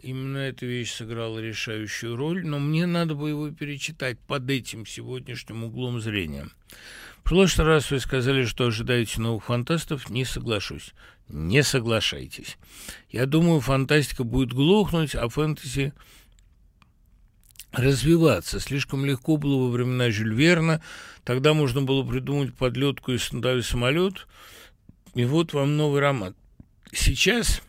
именно 0.02 0.38
эта 0.38 0.66
вещь 0.66 0.92
сыграла 0.92 1.38
решающую 1.38 2.16
роль, 2.16 2.46
но 2.46 2.58
мне 2.58 2.86
надо 2.86 3.14
бы 3.14 3.30
его 3.30 3.50
перечитать 3.50 4.18
под 4.20 4.50
этим 4.50 4.86
сегодняшним 4.86 5.64
углом 5.64 6.00
зрения. 6.00 6.48
В 7.18 7.28
прошлый 7.28 7.66
раз 7.66 7.90
вы 7.90 7.98
сказали, 8.00 8.44
что 8.44 8.66
ожидаете 8.66 9.20
новых 9.20 9.44
фантастов, 9.44 10.10
не 10.10 10.24
соглашусь. 10.24 10.92
Не 11.28 11.64
соглашайтесь. 11.64 12.56
Я 13.10 13.26
думаю, 13.26 13.60
фантастика 13.60 14.22
будет 14.22 14.52
глохнуть, 14.52 15.16
а 15.16 15.28
фэнтези 15.28 15.92
развиваться. 17.72 18.60
Слишком 18.60 19.04
легко 19.04 19.36
было 19.36 19.64
во 19.64 19.70
времена 19.70 20.10
Жюль 20.10 20.34
Верна. 20.34 20.80
Тогда 21.24 21.52
можно 21.52 21.82
было 21.82 22.04
придумать 22.04 22.54
подлетку 22.54 23.12
и 23.12 23.18
самолет. 23.18 24.26
И 25.16 25.24
вот 25.24 25.54
вам 25.54 25.78
новый 25.78 26.02
роман. 26.02 26.36
Сейчас 26.92 27.62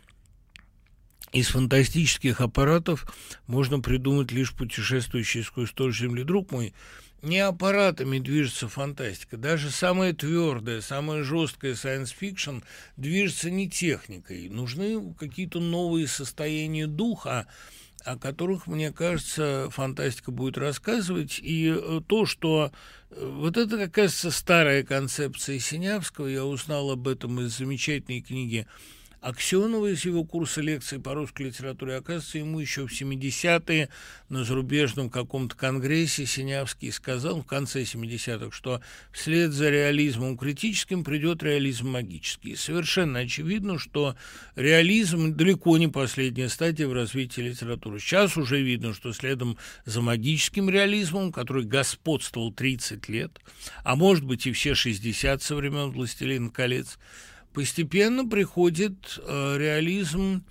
из 1.31 1.47
фантастических 1.47 2.41
аппаратов 2.41 3.05
можно 3.47 3.79
придумать 3.79 4.33
лишь 4.33 4.53
путешествующий 4.53 5.43
сквозь 5.43 5.69
столь 5.69 5.95
земли. 5.95 6.23
Друг 6.23 6.51
мой, 6.51 6.73
не 7.21 7.39
аппаратами 7.39 8.19
движется 8.19 8.67
фантастика. 8.67 9.37
Даже 9.37 9.71
самая 9.71 10.11
твердая, 10.11 10.81
самая 10.81 11.23
жесткая 11.23 11.75
science 11.75 12.13
fiction 12.19 12.65
движется 12.97 13.49
не 13.49 13.69
техникой. 13.69 14.49
Нужны 14.49 15.13
какие-то 15.13 15.61
новые 15.61 16.09
состояния 16.09 16.85
духа, 16.85 17.47
о 18.07 18.17
которых, 18.17 18.67
мне 18.67 18.91
кажется, 18.91 19.67
фантастика 19.69 20.31
будет 20.31 20.57
рассказывать. 20.57 21.39
И 21.43 21.67
э, 21.75 22.01
то, 22.07 22.25
что 22.25 22.71
э, 23.09 23.25
вот 23.25 23.57
это, 23.57 23.77
как 23.77 23.91
кажется, 23.91 24.31
старая 24.31 24.83
концепция 24.83 25.59
Синявского, 25.59 26.27
я 26.27 26.45
узнал 26.45 26.91
об 26.91 27.07
этом 27.07 27.41
из 27.41 27.57
замечательной 27.57 28.21
книги 28.21 28.65
Аксенова 29.27 29.87
из 29.87 30.05
его 30.05 30.23
курса 30.23 30.61
лекций 30.61 30.99
по 31.01 31.13
русской 31.13 31.47
литературе, 31.47 31.95
оказывается, 31.95 32.37
ему 32.37 32.61
еще 32.61 32.87
в 32.87 32.93
70-е 32.93 33.89
на 34.29 34.45
зарубежном 34.45 35.09
каком-то 35.09 35.53
конгрессе 35.53 36.25
Синявский 36.25 36.93
сказал 36.93 37.41
в 37.41 37.45
конце 37.45 37.81
70-х, 37.81 38.55
что 38.55 38.79
вслед 39.11 39.51
за 39.51 39.69
реализмом 39.69 40.37
критическим 40.37 41.03
придет 41.03 41.43
реализм 41.43 41.89
магический. 41.89 42.55
совершенно 42.55 43.19
очевидно, 43.19 43.77
что 43.79 44.15
реализм 44.55 45.35
далеко 45.35 45.77
не 45.77 45.89
последняя 45.89 46.47
стадия 46.47 46.87
в 46.87 46.93
развитии 46.93 47.41
литературы. 47.41 47.99
Сейчас 47.99 48.37
уже 48.37 48.61
видно, 48.61 48.93
что 48.93 49.11
следом 49.11 49.57
за 49.83 49.99
магическим 49.99 50.69
реализмом, 50.69 51.33
который 51.33 51.65
господствовал 51.65 52.53
30 52.53 53.09
лет, 53.09 53.41
а 53.83 53.97
может 53.97 54.23
быть 54.23 54.47
и 54.47 54.53
все 54.53 54.73
60 54.73 55.43
со 55.43 55.55
времен 55.57 55.91
«Властелина 55.91 56.49
колец», 56.49 56.97
постепенно 57.57 58.23
приходит 58.23 59.19
э, 59.19 59.57
реализм 59.57 60.43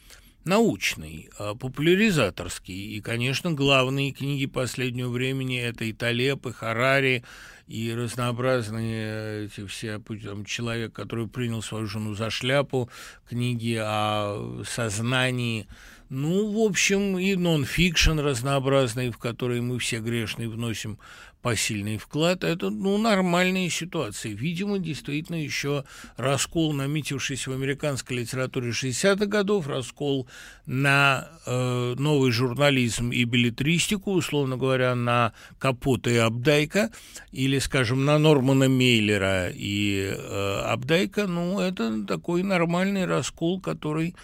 научный, 0.44 1.30
э, 1.38 1.54
популяризаторский. 1.54 2.96
И, 2.96 3.00
конечно, 3.00 3.52
главные 3.52 4.10
книги 4.10 4.46
последнего 4.46 5.10
времени– 5.10 5.56
это 5.62 5.84
и 5.84 5.92
Талеп, 5.92 6.46
и 6.46 6.52
Харари, 6.52 7.22
и 7.68 7.94
разнообразные 7.94 9.44
эти 9.44 9.64
все 9.68 10.00
там, 10.00 10.44
человек, 10.44 10.92
который 10.94 11.28
принял 11.28 11.62
свою 11.62 11.86
жену 11.86 12.16
за 12.16 12.28
шляпу, 12.28 12.90
книги 13.28 13.78
о 13.80 14.64
сознании– 14.64 15.68
ну, 16.08 16.52
в 16.52 16.64
общем, 16.64 17.18
и 17.18 17.34
нон-фикшн 17.34 18.18
разнообразный, 18.20 19.10
в 19.10 19.18
который 19.18 19.60
мы 19.60 19.78
все 19.78 19.98
грешные 19.98 20.48
вносим 20.48 20.98
посильный 21.46 21.96
вклад, 21.96 22.42
это, 22.42 22.70
ну, 22.70 22.98
нормальные 22.98 23.70
ситуации. 23.70 24.30
Видимо, 24.30 24.80
действительно 24.80 25.36
еще 25.36 25.84
раскол, 26.16 26.72
наметившийся 26.72 27.50
в 27.50 27.52
американской 27.52 28.16
литературе 28.16 28.70
60-х 28.70 29.26
годов, 29.26 29.68
раскол 29.68 30.26
на 30.66 31.28
э, 31.46 31.94
новый 31.98 32.32
журнализм 32.32 33.12
и 33.12 33.22
билетристику, 33.22 34.10
условно 34.10 34.56
говоря, 34.56 34.96
на 34.96 35.34
Капота 35.60 36.10
и 36.10 36.16
Абдайка, 36.16 36.90
или, 37.30 37.60
скажем, 37.60 38.04
на 38.04 38.18
Нормана 38.18 38.68
Мейлера 38.68 39.48
и 39.48 40.12
э, 40.16 40.60
Абдайка, 40.64 41.28
ну, 41.28 41.60
это 41.60 42.04
такой 42.06 42.42
нормальный 42.42 43.06
раскол, 43.06 43.60
который 43.60 44.16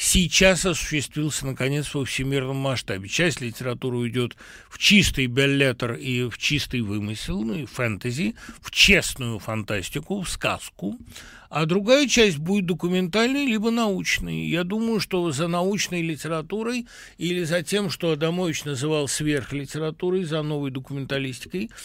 сейчас 0.00 0.64
осуществился, 0.64 1.44
наконец, 1.44 1.92
во 1.92 2.06
всемирном 2.06 2.56
масштабе. 2.56 3.06
Часть 3.06 3.42
литературы 3.42 3.98
уйдет 3.98 4.34
в 4.70 4.78
чистый 4.78 5.26
беллетер 5.26 5.92
и 5.92 6.28
в 6.28 6.38
чистый 6.38 6.80
вымысел, 6.80 7.42
ну 7.42 7.54
и 7.54 7.66
фэнтези, 7.66 8.34
в 8.62 8.70
честную 8.70 9.38
фантастику, 9.38 10.22
в 10.22 10.30
сказку, 10.30 10.98
а 11.50 11.66
другая 11.66 12.08
часть 12.08 12.38
будет 12.38 12.64
документальной 12.64 13.44
либо 13.44 13.70
научной. 13.70 14.46
Я 14.46 14.64
думаю, 14.64 15.00
что 15.00 15.30
за 15.32 15.48
научной 15.48 16.00
литературой 16.00 16.86
или 17.18 17.44
за 17.44 17.62
тем, 17.62 17.90
что 17.90 18.12
Адамович 18.12 18.64
называл 18.64 19.06
сверхлитературой, 19.06 20.24
за 20.24 20.40
новой 20.42 20.70
документалистикой– 20.70 21.70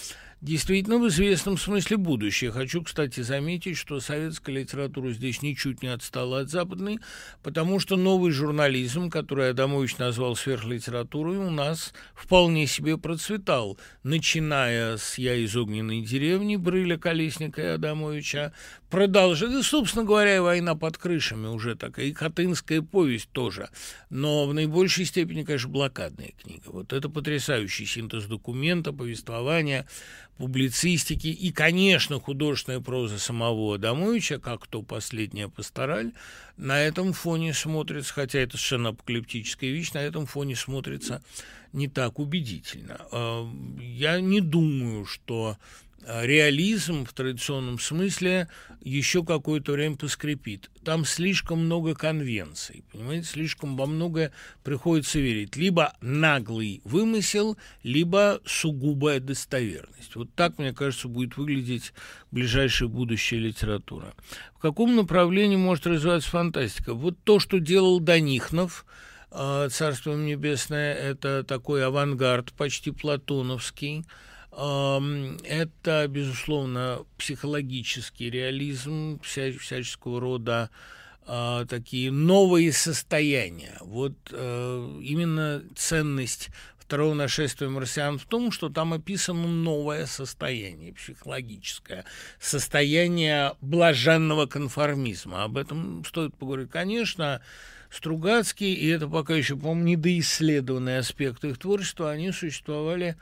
действительно 0.46 1.00
в 1.00 1.08
известном 1.08 1.58
смысле 1.58 1.98
будущее. 1.98 2.52
Хочу, 2.52 2.84
кстати, 2.84 3.22
заметить, 3.22 3.78
что 3.78 4.00
советская 4.00 4.56
литература 4.56 5.10
здесь 5.12 5.42
ничуть 5.42 5.82
не 5.82 5.90
отстала 5.90 6.42
от 6.42 6.52
западной, 6.52 7.00
потому 7.42 7.80
что 7.80 7.98
новый 7.98 8.32
журнализм, 8.32 9.10
который 9.10 9.50
Адамович 9.50 9.98
назвал 9.98 10.36
сверхлитературой, 10.36 11.38
у 11.38 11.50
нас 11.50 11.94
вполне 12.14 12.68
себе 12.68 12.98
процветал, 12.98 13.80
начиная 14.04 14.98
с 14.98 15.18
«Я 15.18 15.34
из 15.34 15.56
огненной 15.56 16.02
деревни» 16.02 16.58
Брыля, 16.58 16.98
Колесника 16.98 17.62
и 17.64 17.66
Адамовича, 17.66 18.54
продолжая, 18.96 19.50
да, 19.50 19.62
собственно 19.62 20.06
говоря, 20.06 20.38
и 20.38 20.40
«Война 20.40 20.74
под 20.74 20.98
крышами» 20.98 21.48
уже 21.48 21.76
такая, 21.76 22.06
и 22.06 22.14
«Хатынская 22.14 22.82
повесть» 22.82 23.30
тоже, 23.34 23.70
но 24.10 24.48
в 24.48 24.54
наибольшей 24.54 25.04
степени, 25.04 25.44
конечно, 25.44 25.68
блокадная 25.68 26.32
книга. 26.42 26.64
Вот 26.68 26.94
это 26.94 27.10
потрясающий 27.10 27.86
синтез 27.86 28.24
документа, 28.24 28.94
повествования, 28.94 29.86
публицистики 30.38 31.28
и, 31.28 31.52
конечно, 31.52 32.22
художественная 32.22 32.80
проза 32.80 33.20
самого 33.20 33.76
Адамовича, 33.76 34.40
как 34.40 34.66
то 34.66 34.82
«Последняя 34.82 35.50
пастораль», 35.50 36.14
на 36.56 36.80
этом 36.80 37.12
фоне 37.12 37.54
смотрится, 37.54 38.14
хотя 38.14 38.40
это 38.40 38.56
совершенно 38.56 38.90
апокалиптическая 38.90 39.72
вещь, 39.72 39.92
на 39.92 40.04
этом 40.04 40.26
фоне 40.26 40.56
смотрится 40.56 41.22
не 41.74 41.90
так 41.90 42.18
убедительно. 42.18 43.02
Я 43.78 44.22
не 44.22 44.40
думаю, 44.40 45.04
что 45.04 45.58
реализм 46.08 47.06
в 47.06 47.14
традиционном 47.14 47.80
смысле 47.80 48.48
еще 48.82 49.24
какое-то 49.24 49.72
время 49.72 49.96
поскрипит. 49.96 50.70
Там 50.84 51.06
слишком 51.06 51.66
много 51.66 51.96
конвенций, 51.96 52.84
понимаете, 52.92 53.28
слишком 53.28 53.76
во 53.76 53.88
многое 53.88 54.32
приходится 54.64 55.20
верить. 55.20 55.56
Либо 55.56 55.94
наглый 56.02 56.82
вымысел, 56.84 57.58
либо 57.84 58.40
сугубая 58.46 59.20
достоверность. 59.20 60.16
Вот 60.16 60.30
так, 60.36 60.60
мне 60.60 60.74
кажется, 60.74 61.08
будет 61.08 61.38
выглядеть 61.38 61.94
ближайшая 62.32 62.90
будущая 62.90 63.40
литература. 63.40 64.14
В 64.56 64.60
каком 64.60 64.96
направлении 64.96 65.56
может 65.58 65.88
развиваться 65.88 66.30
фантастика? 66.30 66.94
Вот 66.94 67.18
то, 67.24 67.40
что 67.40 67.60
делал 67.60 68.00
Данихнов, 68.00 68.86
а, 69.32 69.68
«Царство 69.70 70.16
небесное», 70.16 70.94
это 70.94 71.44
такой 71.44 71.84
авангард 71.84 72.54
почти 72.54 72.92
платоновский, 72.92 74.06
это, 74.58 76.08
безусловно, 76.08 77.06
психологический 77.18 78.30
реализм 78.30 79.20
вся, 79.22 79.52
всяческого 79.52 80.22
рода 80.22 80.70
э, 81.28 81.66
такие 81.68 82.12
новые 82.12 82.72
состояния. 82.72 83.78
Вот 83.82 84.14
э, 84.32 85.00
именно 85.04 85.62
ценность 85.76 86.50
второго 86.78 87.16
нашествия 87.16 87.68
марсиан 87.68 88.20
в 88.20 88.26
том, 88.26 88.52
что 88.52 88.70
там 88.70 88.94
описано 88.94 89.48
новое 89.48 90.06
состояние 90.06 90.94
психологическое, 90.94 92.06
состояние 92.40 93.54
блаженного 93.60 94.46
конформизма. 94.46 95.44
Об 95.44 95.58
этом 95.58 96.06
стоит 96.06 96.36
поговорить. 96.36 96.70
Конечно, 96.70 97.42
Стругацкий, 97.90 98.74
и 98.74 98.88
это 98.88 99.08
пока 99.08 99.36
еще, 99.36 99.56
по-моему, 99.56 99.84
недоисследованные 99.84 101.00
аспекты 101.00 101.50
их 101.50 101.58
творчества, 101.58 102.12
они 102.12 102.32
существовали 102.32 103.16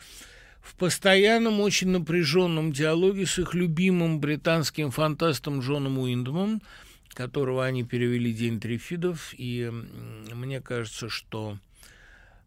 в 0.63 0.75
постоянном, 0.75 1.59
очень 1.59 1.89
напряженном 1.89 2.71
диалоге 2.71 3.25
с 3.25 3.37
их 3.37 3.53
любимым 3.53 4.19
британским 4.19 4.91
фантастом 4.91 5.59
Джоном 5.59 5.99
Уиндомом, 5.99 6.61
которого 7.09 7.65
они 7.65 7.83
перевели 7.83 8.33
«День 8.33 8.59
трифидов», 8.61 9.35
и 9.37 9.69
мне 10.33 10.61
кажется, 10.61 11.09
что 11.09 11.57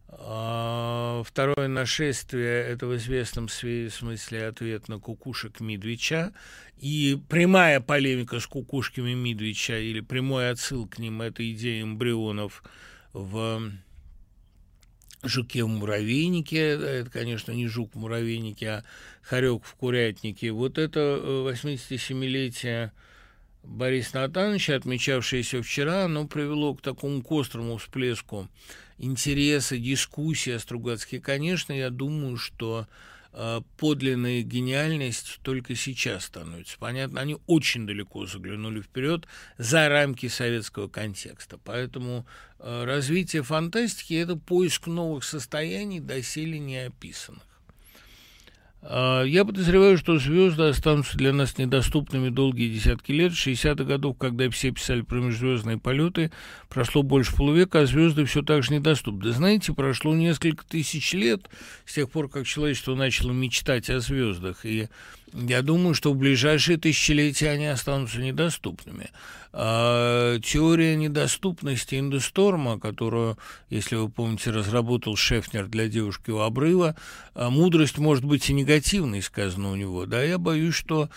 э, 0.09 1.23
второе 1.27 1.69
нашествие– 1.69 2.65
это 2.67 2.87
в 2.87 2.97
известном 2.97 3.49
смысле 3.51 4.47
ответ 4.47 4.89
на 4.89 4.99
кукушек 4.99 5.61
Мидвича, 5.61 6.33
и 6.79 7.19
прямая 7.29 7.81
полемика 7.81 8.41
с 8.41 8.47
кукушками 8.47 9.13
Мидвича 9.13 9.79
или 9.79 10.01
прямой 10.01 10.51
отсыл 10.51 10.89
к 10.89 10.99
ним– 10.99 11.21
это 11.23 11.49
идея 11.53 11.83
эмбрионов 11.83 12.65
в 13.13 13.71
жуке 15.29 15.65
в 15.65 15.69
муравейнике, 15.69 16.59
это, 16.59 17.11
конечно, 17.11 17.53
не 17.53 17.67
жук 17.69 17.95
в 17.95 17.99
муравейнике, 17.99 18.69
а 18.69 18.85
хорек 19.23 19.65
в 19.65 19.75
курятнике. 19.75 20.53
Вот 20.53 20.79
это 20.79 21.01
87-летие 21.01 22.87
э, 22.87 22.91
Бориса 23.63 24.21
Натановича, 24.21 24.77
отмечавшееся 24.77 25.63
вчера, 25.63 26.05
оно 26.05 26.27
привело 26.27 26.75
к 26.75 26.83
такому 26.83 27.23
острому 27.29 27.77
всплеску 27.79 28.49
интереса, 28.99 29.77
дискуссии 29.77 30.53
о 30.53 30.59
Стругацке. 30.59 31.21
Конечно, 31.21 31.73
я 31.73 31.91
думаю, 31.91 32.37
что 32.37 32.87
подлинная 33.77 34.43
гениальность 34.43 35.41
только 35.43 35.75
сейчас 35.75 36.25
становится. 36.25 36.79
Понятно, 36.79 37.21
они 37.21 37.37
очень 37.47 37.87
далеко 37.87 38.25
заглянули 38.27 38.81
вперед 38.81 39.27
за 39.59 39.89
рамки 39.89 40.29
советского 40.29 40.89
контекста. 40.89 41.59
Поэтому 41.63 42.27
Э, 42.59 42.85
развитие 42.85 43.43
фантастики– 43.43 44.15
это 44.15 44.37
поиск 44.37 44.87
новых 44.87 45.25
состояний, 45.25 46.01
доселе 46.01 46.59
не 46.59 46.87
описанных. 46.87 47.43
А, 48.89 49.25
я 49.25 49.45
подозреваю, 49.45 49.99
что 49.99 50.19
звезды 50.19 50.63
останутся 50.65 51.17
для 51.17 51.33
нас 51.33 51.59
недоступными 51.59 52.29
долгие 52.29 52.73
десятки 52.73 53.11
лет. 53.11 53.33
В 53.33 53.47
60-х 53.47 53.83
годов, 53.85 54.17
когда 54.17 54.49
все 54.51 54.71
писали 54.71 55.01
про 55.01 55.17
межзвездные 55.17 55.79
полеты, 55.79 56.31
прошло 56.69 57.03
больше 57.03 57.35
полувека, 57.35 57.81
а 57.81 57.87
звезды 57.87 58.25
все 58.27 58.43
так 58.43 58.63
же 58.63 58.75
недоступны. 58.75 59.33
Знаете, 59.33 59.73
прошло 59.73 60.15
несколько 60.15 60.65
тысяч 60.65 61.13
лет 61.15 61.51
с 61.85 61.95
тех 61.95 62.09
пор, 62.11 62.29
как 62.29 62.47
человечество 62.47 62.95
начало 62.95 63.33
мечтать 63.33 63.91
о 63.91 63.99
звездах. 63.99 64.65
И 64.65 64.89
я 65.33 65.63
думаю, 65.63 65.95
что 65.95 66.13
в 66.13 66.17
ближайшие 66.17 66.79
тысячелетия 66.79 67.51
они 67.51 67.67
останутся 67.67 68.21
недоступными. 68.21 69.11
А, 69.53 70.39
теория 70.41 70.97
недоступности 70.97 71.99
индусторма, 71.99 72.79
которую, 72.79 73.39
если 73.71 73.97
вы 73.97 74.09
помните, 74.09 74.51
разработал 74.51 75.17
Шефнер 75.17 75.67
для 75.67 75.89
девушки 75.89 76.31
у 76.31 76.39
обрыва, 76.39 76.97
а, 77.35 77.51
мудрость 77.51 77.99
может 77.99 78.25
быть 78.25 78.49
и 78.51 78.53
негативной, 78.53 79.23
сказано 79.23 79.71
у 79.71 79.77
него. 79.77 80.07
Да, 80.07 80.23
я 80.23 80.39
боюсь, 80.39 80.75
что 80.75 81.11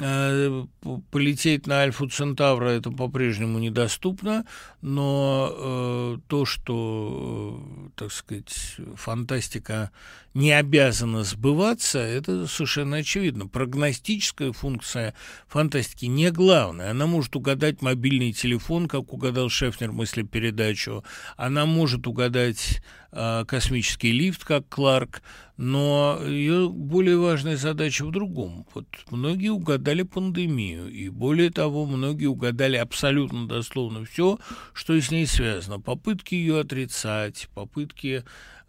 Э, 0.00 0.66
полететь 1.10 1.66
на 1.66 1.80
Альфу 1.80 2.08
Центавра 2.08 2.68
это 2.68 2.90
по-прежнему 2.90 3.58
недоступно, 3.58 4.44
но 4.82 5.50
э, 5.50 6.18
то, 6.26 6.44
что, 6.44 7.58
э, 7.58 7.90
так 7.96 8.12
сказать, 8.12 8.76
фантастика 8.96 9.90
не 10.38 10.52
обязана 10.52 11.24
сбываться, 11.24 11.98
это 11.98 12.46
совершенно 12.46 12.98
очевидно. 12.98 13.48
Прогностическая 13.48 14.52
функция 14.52 15.14
фантастики 15.48 16.04
не 16.04 16.30
главная. 16.30 16.92
Она 16.92 17.08
может 17.08 17.34
угадать 17.34 17.82
мобильный 17.82 18.32
телефон, 18.32 18.86
как 18.86 19.12
угадал 19.12 19.48
Шефнер 19.48 19.90
мыслепередачу. 19.90 21.02
Она 21.36 21.66
может 21.66 22.06
угадать 22.06 22.80
э, 23.10 23.44
космический 23.48 24.12
лифт, 24.12 24.44
как 24.44 24.68
Кларк. 24.68 25.22
Но 25.56 26.20
ее 26.24 26.68
более 26.68 27.18
важная 27.18 27.56
задача 27.56 28.06
в 28.06 28.12
другом. 28.12 28.64
Вот 28.74 28.86
многие 29.10 29.48
угадали 29.48 30.02
пандемию, 30.02 30.88
и 30.88 31.08
более 31.08 31.50
того, 31.50 31.84
многие 31.84 32.26
угадали 32.26 32.76
абсолютно 32.76 33.48
дословно 33.48 34.04
все, 34.04 34.38
что 34.72 35.00
с 35.00 35.10
ней 35.10 35.26
связано. 35.26 35.80
Попытки 35.80 36.36
ее 36.36 36.60
отрицать, 36.60 37.48
попытки 37.54 38.22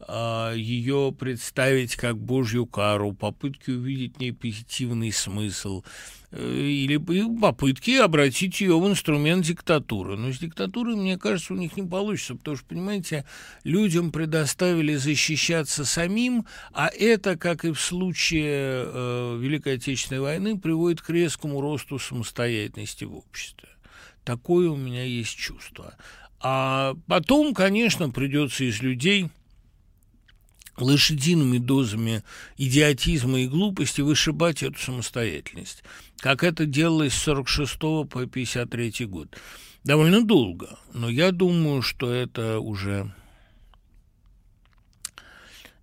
а, 0.08 0.54
ее 0.54 1.14
представить 1.18 1.59
как 1.98 2.18
Божью 2.18 2.66
кару, 2.66 3.14
попытки 3.14 3.72
увидеть 3.72 4.18
в 4.18 4.20
ней 4.20 4.32
позитивный 4.32 5.12
смысл 5.12 5.84
э, 6.32 6.42
или 6.42 6.98
попытки 7.40 7.98
обратить 7.98 8.62
ее 8.62 8.80
в 8.80 8.88
инструмент 8.88 9.46
диктатуры. 9.46 10.18
Но 10.18 10.32
с 10.32 10.40
диктатурой, 10.40 10.96
мне 10.96 11.18
кажется, 11.18 11.54
у 11.54 11.58
них 11.58 11.76
не 11.76 11.84
получится, 11.84 12.36
потому 12.36 12.58
что, 12.58 12.66
понимаете, 12.66 13.26
людям 13.64 14.12
предоставили 14.12 14.96
защищаться 14.96 15.86
самим, 15.86 16.46
а 16.72 16.88
это, 16.88 17.38
как 17.38 17.66
и 17.66 17.72
в 17.72 17.80
случае 17.80 18.86
э, 18.86 19.38
Великой 19.40 19.76
Отечественной 19.76 20.22
войны, 20.22 20.58
приводит 20.58 21.02
к 21.02 21.10
резкому 21.10 21.62
росту 21.62 22.00
самостоятельности 22.00 23.04
в 23.04 23.16
обществе. 23.16 23.68
Такое 24.24 24.70
у 24.70 24.76
меня 24.76 25.04
есть 25.04 25.36
чувство. 25.36 25.96
А 26.42 26.96
потом, 27.08 27.54
конечно, 27.54 28.10
придется 28.10 28.64
из 28.64 28.82
людей 28.82 29.30
лошадиными 30.82 31.58
дозами 31.58 32.24
идиотизма 32.58 33.42
и 33.42 33.48
глупости 33.48 34.02
вышибать 34.02 34.64
эту 34.64 34.80
самостоятельность, 34.80 35.84
как 36.18 36.44
это 36.44 36.66
делалось 36.66 37.14
с 37.14 37.24
46 37.24 37.80
по 37.80 38.26
53 38.26 39.06
год. 39.06 39.38
Довольно 39.84 40.24
долго, 40.24 40.78
но 40.94 41.10
я 41.10 41.32
думаю, 41.32 41.82
что 41.82 42.12
это 42.12 42.60
уже 42.60 43.14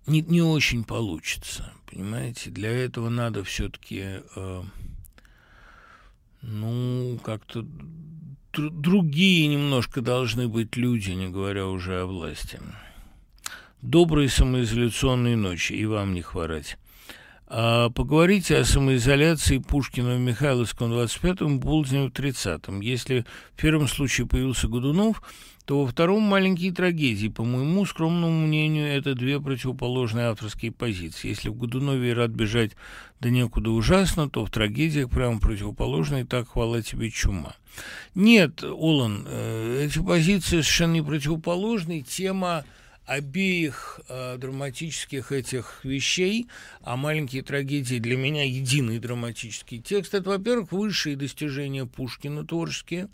не, 0.07 0.21
не 0.21 0.41
очень 0.41 0.83
получится, 0.83 1.73
понимаете? 1.89 2.49
Для 2.49 2.71
этого 2.71 3.09
надо 3.09 3.43
все-таки, 3.43 4.21
э, 4.35 4.63
ну, 6.41 7.19
как-то 7.23 7.65
другие 8.53 9.47
немножко 9.47 10.01
должны 10.01 10.47
быть 10.47 10.75
люди, 10.75 11.11
не 11.11 11.27
говоря 11.27 11.67
уже 11.67 12.01
о 12.01 12.05
власти. 12.05 12.59
Доброй 13.89 14.27
самоизоляционной 14.27 15.37
ночи, 15.37 15.71
и 15.71 15.85
вам 15.85 16.13
не 16.13 16.21
хворать. 16.21 16.77
А 17.47 17.89
поговорите 17.89 18.57
о 18.57 18.65
самоизоляции 18.65 19.59
Пушкина 19.59 20.15
в 20.15 20.19
Михайловском 20.19 20.91
25-м, 20.91 21.61
Булдине 21.61 22.09
в 22.09 22.11
30-м. 22.11 22.81
Если 22.81 23.23
в 23.55 23.61
первом 23.61 23.87
случае 23.87 24.27
появился 24.27 24.67
Годунов, 24.67 25.21
то 25.63 25.79
во 25.79 25.87
втором 25.87 26.23
маленькие 26.23 26.73
трагедии. 26.73 27.29
По 27.29 27.45
моему 27.45 27.85
скромному 27.85 28.47
мнению, 28.47 28.89
это 28.89 29.15
две 29.15 29.39
противоположные 29.39 30.25
авторские 30.25 30.73
позиции. 30.73 31.29
Если 31.29 31.47
в 31.47 31.55
Годунове 31.55 32.11
рад 32.11 32.31
бежать 32.31 32.71
да 33.21 33.29
некуда 33.29 33.71
ужасно, 33.71 34.29
то 34.29 34.45
в 34.45 34.51
трагедиях 34.51 35.09
прямо 35.09 35.39
противоположные 35.39 36.25
«Так 36.25 36.49
хвала 36.49 36.81
тебе 36.81 37.09
чума». 37.09 37.55
Нет, 38.15 38.65
Олан, 38.65 39.23
э, 39.25 39.85
эти 39.85 40.03
позиции 40.03 40.59
совершенно 40.59 40.91
не 40.91 41.01
противоположные. 41.01 42.01
Тема 42.01 42.65
обеих 43.07 44.01
э, 44.09 44.37
драматических 44.37 45.31
этих 45.31 45.79
вещей, 45.83 46.47
а 46.81 46.97
маленькие 46.97 47.41
трагедии 47.41 47.99
для 47.99 48.17
меня 48.17 48.43
единый 48.43 48.99
драматический 48.99 49.79
текст, 49.79 50.13
это, 50.13 50.29
во-первых, 50.29 50.71
высшие 50.73 51.15
достижения 51.15 51.85
Пушкина 51.85 52.45
творческие, 52.45 53.07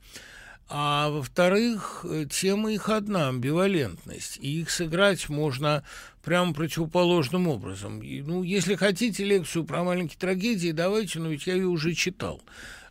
а 0.67 1.10
во-вторых, 1.10 2.06
тема 2.32 2.73
их 2.73 2.89
одна– 2.89 3.27
амбивалентность. 3.29 4.39
И 4.41 4.62
их 4.62 4.71
сыграть 4.71 5.29
можно 5.29 5.84
прямо 6.23 6.53
противоположным 6.53 7.47
образом. 7.47 8.01
И, 8.01 8.21
ну, 8.21 8.41
если 8.41 8.75
хотите 8.75 9.23
лекцию 9.23 9.65
про 9.65 9.84
маленькие 9.84 10.17
трагедии, 10.17 10.71
давайте, 10.71 11.19
но 11.19 11.29
ведь 11.29 11.45
я 11.45 11.53
ее 11.53 11.67
уже 11.67 11.93
читал. 11.93 12.41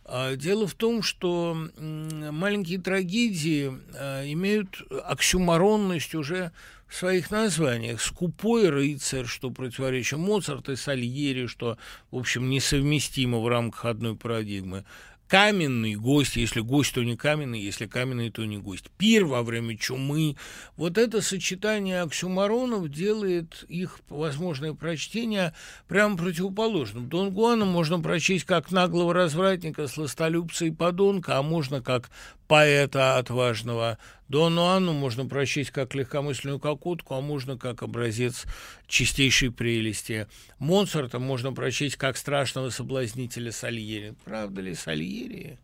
А, 0.05 0.35
дело 0.35 0.67
в 0.67 0.75
том, 0.75 1.01
что 1.01 1.57
маленькие 1.77 2.79
трагедии 2.79 3.73
а, 3.95 4.23
имеют 4.31 4.81
оксюморонность 5.05 6.13
уже 6.13 6.51
своих 6.95 7.31
названиях. 7.31 8.01
«Скупой 8.01 8.69
рыцарь», 8.69 9.25
что 9.25 9.49
противоречит 9.49 10.19
Моцарт 10.19 10.69
и 10.69 10.75
Сальери, 10.75 11.47
что, 11.47 11.77
в 12.11 12.17
общем, 12.17 12.49
несовместимо 12.49 13.39
в 13.39 13.47
рамках 13.47 13.85
одной 13.85 14.15
парадигмы 14.15 14.85
каменный 15.33 15.95
гость, 15.95 16.35
если 16.35 16.59
гость, 16.59 16.93
то 16.93 17.03
не 17.03 17.15
каменный, 17.15 17.59
если 17.59 17.87
каменный, 17.87 18.29
то 18.29 18.45
не 18.45 18.59
гость. 18.59 18.91
Пир 18.99 19.25
во 19.25 19.41
время 19.41 19.75
чумы. 19.75 20.35
Вот 20.75 20.99
это 20.99 21.21
сочетание 21.21 22.03
оксюмаронов 22.03 22.87
делает 22.89 23.65
их 23.67 23.99
возможное 24.09 24.73
прочтение 24.73 25.55
прямо 25.87 26.17
противоположным. 26.17 27.09
Дон 27.09 27.31
Гуана 27.31 27.65
можно 27.65 27.99
прочесть 27.99 28.45
как 28.45 28.71
наглого 28.71 29.11
развратника, 29.11 29.87
сластолюбца 29.87 30.65
и 30.65 30.71
подонка, 30.71 31.39
а 31.39 31.41
можно 31.41 31.81
как 31.81 32.11
поэта 32.53 33.17
отважного. 33.17 33.97
Дону 34.29 34.65
Анну 34.65 34.93
можно 34.93 35.25
прочесть 35.25 35.71
как 35.71 35.95
легкомысленную 35.95 36.59
кокотку, 36.59 37.15
а 37.15 37.19
можно 37.19 37.57
как 37.57 37.81
образец 37.81 38.45
чистейшей 38.85 39.51
прелести. 39.51 40.27
Моцарта 40.59 41.17
можно 41.17 41.51
прочесть 41.51 41.95
как 41.95 42.15
страшного 42.15 42.69
соблазнителя 42.69 43.51
Сальери. 43.51 44.13
Правда 44.23 44.61
ли 44.61 44.75
Сальери? 44.75 45.57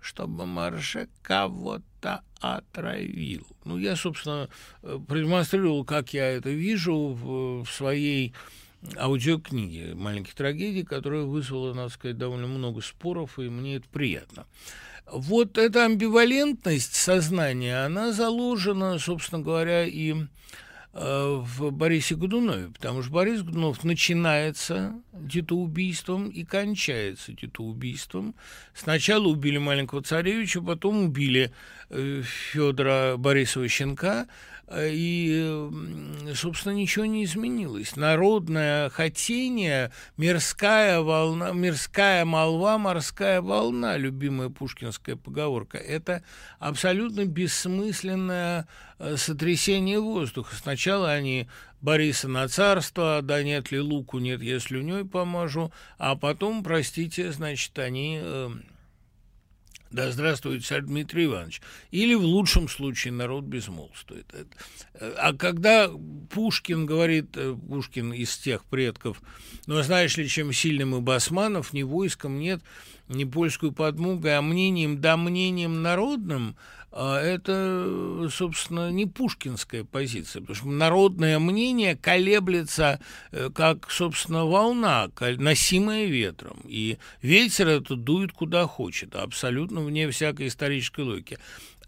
Чтобы 0.00 0.44
Марше 0.44 1.08
кого-то 1.22 2.22
отравил. 2.40 3.46
Ну, 3.64 3.78
я, 3.78 3.94
собственно, 3.94 4.48
продемонстрировал, 4.82 5.84
как 5.84 6.12
я 6.12 6.32
это 6.32 6.50
вижу 6.50 6.96
в, 6.96 7.62
в 7.62 7.70
своей 7.70 8.34
аудиокниге 8.96 9.94
«Маленьких 9.94 10.34
трагедий», 10.34 10.82
которая 10.82 11.22
вызвала, 11.22 11.74
надо 11.74 11.90
сказать, 11.90 12.18
довольно 12.18 12.48
много 12.48 12.80
споров, 12.80 13.38
и 13.38 13.42
мне 13.42 13.76
это 13.76 13.88
приятно. 13.88 14.46
Вот 15.12 15.58
эта 15.58 15.86
амбивалентность 15.86 16.94
сознания, 16.94 17.84
она 17.84 18.12
заложена, 18.12 18.98
собственно 18.98 19.42
говоря, 19.42 19.84
и 19.84 20.14
э, 20.92 21.42
в 21.42 21.70
Борисе 21.72 22.14
Годунове, 22.14 22.68
потому 22.68 23.02
что 23.02 23.12
Борис 23.12 23.42
Годунов 23.42 23.82
начинается 23.82 24.94
детоубийством 25.12 26.28
и 26.28 26.44
кончается 26.44 27.32
детоубийством. 27.32 28.36
Сначала 28.72 29.26
убили 29.26 29.58
маленького 29.58 30.02
царевича, 30.02 30.60
потом 30.60 31.06
убили 31.06 31.52
э, 31.88 32.22
Федора 32.22 33.16
Борисова 33.16 33.66
Щенка, 33.66 34.28
и, 34.72 35.68
собственно, 36.34 36.72
ничего 36.74 37.04
не 37.04 37.24
изменилось. 37.24 37.96
Народное 37.96 38.88
хотение, 38.90 39.90
мирская 40.16 41.00
волна, 41.00 41.50
мирская 41.52 42.24
молва, 42.24 42.78
морская 42.78 43.40
волна, 43.40 43.96
любимая 43.96 44.48
пушкинская 44.48 45.16
поговорка, 45.16 45.78
это 45.78 46.22
абсолютно 46.60 47.24
бессмысленное 47.24 48.68
э, 48.98 49.16
сотрясение 49.16 49.98
воздуха. 49.98 50.54
Сначала 50.54 51.10
они 51.10 51.48
Бориса 51.80 52.28
на 52.28 52.46
царство, 52.46 53.20
да 53.22 53.42
нет 53.42 53.72
ли 53.72 53.80
луку, 53.80 54.18
нет, 54.18 54.40
я 54.42 54.60
слюней 54.60 55.04
поможу, 55.04 55.72
а 55.98 56.14
потом, 56.14 56.62
простите, 56.62 57.32
значит, 57.32 57.76
они 57.78 58.20
э, 58.22 58.50
да 59.90 60.12
здравствует 60.12 60.64
царь 60.64 60.82
Дмитрий 60.82 61.24
Иванович. 61.24 61.60
Или 61.90 62.14
в 62.14 62.22
лучшем 62.22 62.68
случае 62.68 63.12
народ 63.12 63.44
безмолвствует. 63.44 64.26
Э, 64.94 65.14
а 65.18 65.32
когда 65.32 65.90
Пушкин 66.30 66.86
говорит, 66.86 67.36
э, 67.36 67.56
Пушкин 67.68 68.12
из 68.12 68.36
тех 68.38 68.64
предков, 68.64 69.20
ну, 69.66 69.82
знаешь 69.82 70.16
ли, 70.16 70.28
чем 70.28 70.52
сильным 70.52 70.94
и 70.94 71.00
басманов, 71.00 71.72
ни 71.72 71.82
войском 71.82 72.38
нет, 72.38 72.60
ни 73.08 73.24
польскую 73.24 73.72
подмогой, 73.72 74.36
а 74.36 74.42
мнением, 74.42 75.00
да 75.00 75.16
мнением 75.16 75.82
народным, 75.82 76.56
а 76.79 76.79
это, 76.92 78.28
собственно, 78.32 78.90
не 78.90 79.06
пушкинская 79.06 79.84
позиция, 79.84 80.40
потому 80.40 80.56
что 80.56 80.68
народное 80.68 81.38
мнение 81.38 81.96
колеблется 81.96 83.00
э, 83.30 83.50
как, 83.54 83.90
собственно, 83.90 84.44
волна, 84.44 85.08
носимая 85.20 86.06
ветром. 86.06 86.60
И 86.64 86.98
ветер 87.22 87.68
это 87.68 87.94
дует 87.94 88.32
куда 88.32 88.66
хочет, 88.66 89.14
абсолютно 89.14 89.80
вне 89.80 90.10
всякой 90.10 90.48
исторической 90.48 91.02
логики. 91.02 91.38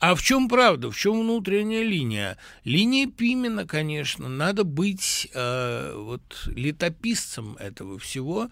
А 0.03 0.17
в 0.17 0.23
чем 0.23 0.49
правда? 0.49 0.91
В 0.91 0.97
чем 0.97 1.21
внутренняя 1.21 1.85
линия? 1.85 2.37
Линия 2.65 3.07
Пимена, 3.07 3.69
конечно. 3.69 4.29
Надо 4.29 4.65
быть 4.65 5.29
э, 5.33 5.95
вот 5.97 6.43
летописцем 6.47 7.57
этого 7.61 8.01
всего 8.01 8.51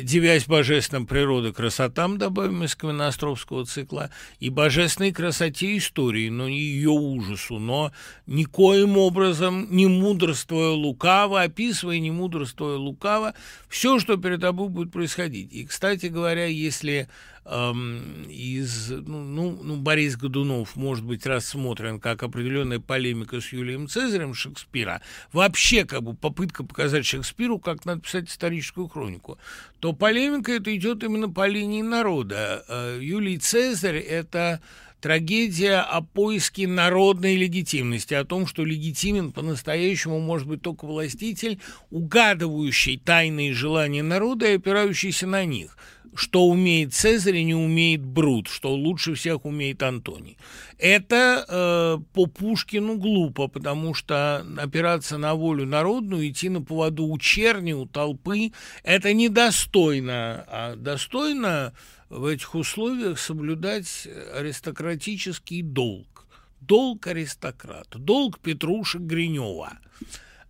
девясь 0.00 0.46
божественным 0.46 1.06
природы 1.06 1.52
красотам, 1.52 2.18
добавим 2.18 2.64
из 2.64 2.74
Каменноостровского 2.74 3.64
цикла, 3.66 4.10
и 4.40 4.48
божественной 4.48 5.12
красоте 5.12 5.76
истории, 5.76 6.28
но 6.28 6.48
не 6.48 6.60
ее 6.60 6.90
ужасу, 6.90 7.58
но 7.58 7.92
никоим 8.26 8.96
образом 8.96 9.68
не 9.70 9.86
мудрствуя 9.86 10.70
лукаво, 10.70 11.42
описывая 11.42 11.98
не 11.98 12.10
мудрствуя 12.10 12.76
лукаво, 12.76 13.34
все, 13.68 13.98
что 13.98 14.16
перед 14.16 14.40
тобой 14.40 14.68
будет 14.68 14.92
происходить. 14.92 15.52
И, 15.52 15.64
кстати 15.64 16.06
говоря, 16.06 16.46
если 16.46 17.08
из, 17.44 18.90
ну, 18.90 19.24
ну, 19.24 19.58
ну, 19.60 19.76
Борис 19.76 20.16
Годунов 20.16 20.76
может 20.76 21.04
быть 21.04 21.26
рассмотрен 21.26 21.98
как 21.98 22.22
определенная 22.22 22.78
полемика 22.78 23.40
с 23.40 23.52
Юлием 23.52 23.88
Цезарем 23.88 24.32
Шекспира, 24.32 25.02
вообще 25.32 25.84
как 25.84 26.04
бы 26.04 26.14
попытка 26.14 26.62
показать 26.62 27.04
Шекспиру, 27.04 27.58
как 27.58 27.84
надо 27.84 28.02
писать 28.02 28.28
историческую 28.28 28.86
хронику, 28.86 29.38
то 29.80 29.92
полемика 29.92 30.52
это 30.52 30.74
идет 30.74 31.02
именно 31.02 31.28
по 31.28 31.48
линии 31.48 31.82
народа. 31.82 32.64
Э, 32.68 32.98
Юлий 33.00 33.38
Цезарь– 33.38 33.96
это 33.98 34.60
трагедия 35.00 35.80
о 35.80 36.00
поиске 36.00 36.68
народной 36.68 37.34
легитимности, 37.34 38.14
о 38.14 38.24
том, 38.24 38.46
что 38.46 38.64
легитимен 38.64 39.32
по-настоящему 39.32 40.20
может 40.20 40.46
быть 40.46 40.62
только 40.62 40.84
властитель, 40.84 41.58
угадывающий 41.90 42.98
тайные 42.98 43.52
желания 43.52 44.04
народа 44.04 44.46
и 44.46 44.56
опирающийся 44.58 45.26
на 45.26 45.44
них– 45.44 45.76
что 46.14 46.46
умеет 46.46 46.94
Цезарь 46.94 47.36
и 47.36 47.44
не 47.44 47.54
умеет 47.54 48.04
Брут, 48.04 48.48
что 48.48 48.74
лучше 48.74 49.14
всех 49.14 49.44
умеет 49.44 49.82
Антоний. 49.82 50.36
Это 50.78 51.44
э, 51.48 51.98
по 52.12 52.26
Пушкину 52.26 52.96
глупо, 52.96 53.48
потому 53.48 53.94
что 53.94 54.46
опираться 54.58 55.18
на 55.18 55.34
волю 55.34 55.66
народную, 55.66 56.28
идти 56.28 56.48
на 56.48 56.60
поводу 56.60 57.04
у 57.06 57.18
черни, 57.18 57.72
у 57.72 57.86
толпы, 57.86 58.52
это 58.82 59.12
недостойно, 59.12 60.44
а 60.48 60.76
достойно 60.76 61.72
в 62.08 62.26
этих 62.26 62.54
условиях 62.54 63.18
соблюдать 63.18 64.06
аристократический 64.34 65.62
долг. 65.62 66.26
Долг 66.60 67.06
аристократа, 67.08 67.98
долг 67.98 68.38
Петруша 68.38 68.98
Гринева– 68.98 69.78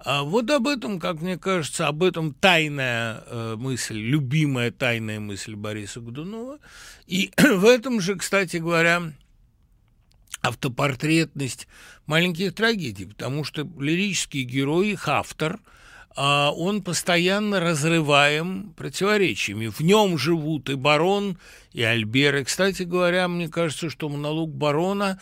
а 0.05 0.25
вот 0.25 0.51
об 0.51 0.67
этом, 0.67 0.99
как 0.99 1.21
мне 1.21 1.39
кажется, 1.39 1.87
об 1.87 2.03
этом 2.03 2.35
тайная 2.35 3.23
э, 3.27 3.57
мысль, 3.57 3.99
любимая 3.99 4.73
тайная 4.73 5.21
мысль 5.21 5.55
Бориса 5.55 6.01
Годунова. 6.01 6.59
И 7.07 7.31
в 7.37 7.65
этом 7.65 8.01
же, 8.01 8.17
кстати 8.17 8.57
говоря, 8.57 9.13
автопортретность 10.43 11.69
маленьких 12.07 12.55
трагедий, 12.55 13.05
потому 13.05 13.45
что 13.45 13.69
лирический 13.79 14.43
герой, 14.43 14.91
их 14.91 15.07
автор, 15.07 15.61
а 16.17 16.51
он 16.51 16.83
постоянно 16.83 17.61
разрываем 17.61 18.75
противоречиями. 18.77 19.69
В 19.69 19.81
нем 19.81 20.19
живут 20.19 20.69
и 20.69 20.75
барон, 20.75 21.39
и 21.73 21.83
Альбер. 21.83 22.37
И, 22.37 22.45
кстати 22.45 22.83
говоря, 22.83 23.29
мне 23.29 23.49
кажется, 23.49 23.89
что 23.89 24.09
монолог 24.09 24.53
барона 24.53 25.21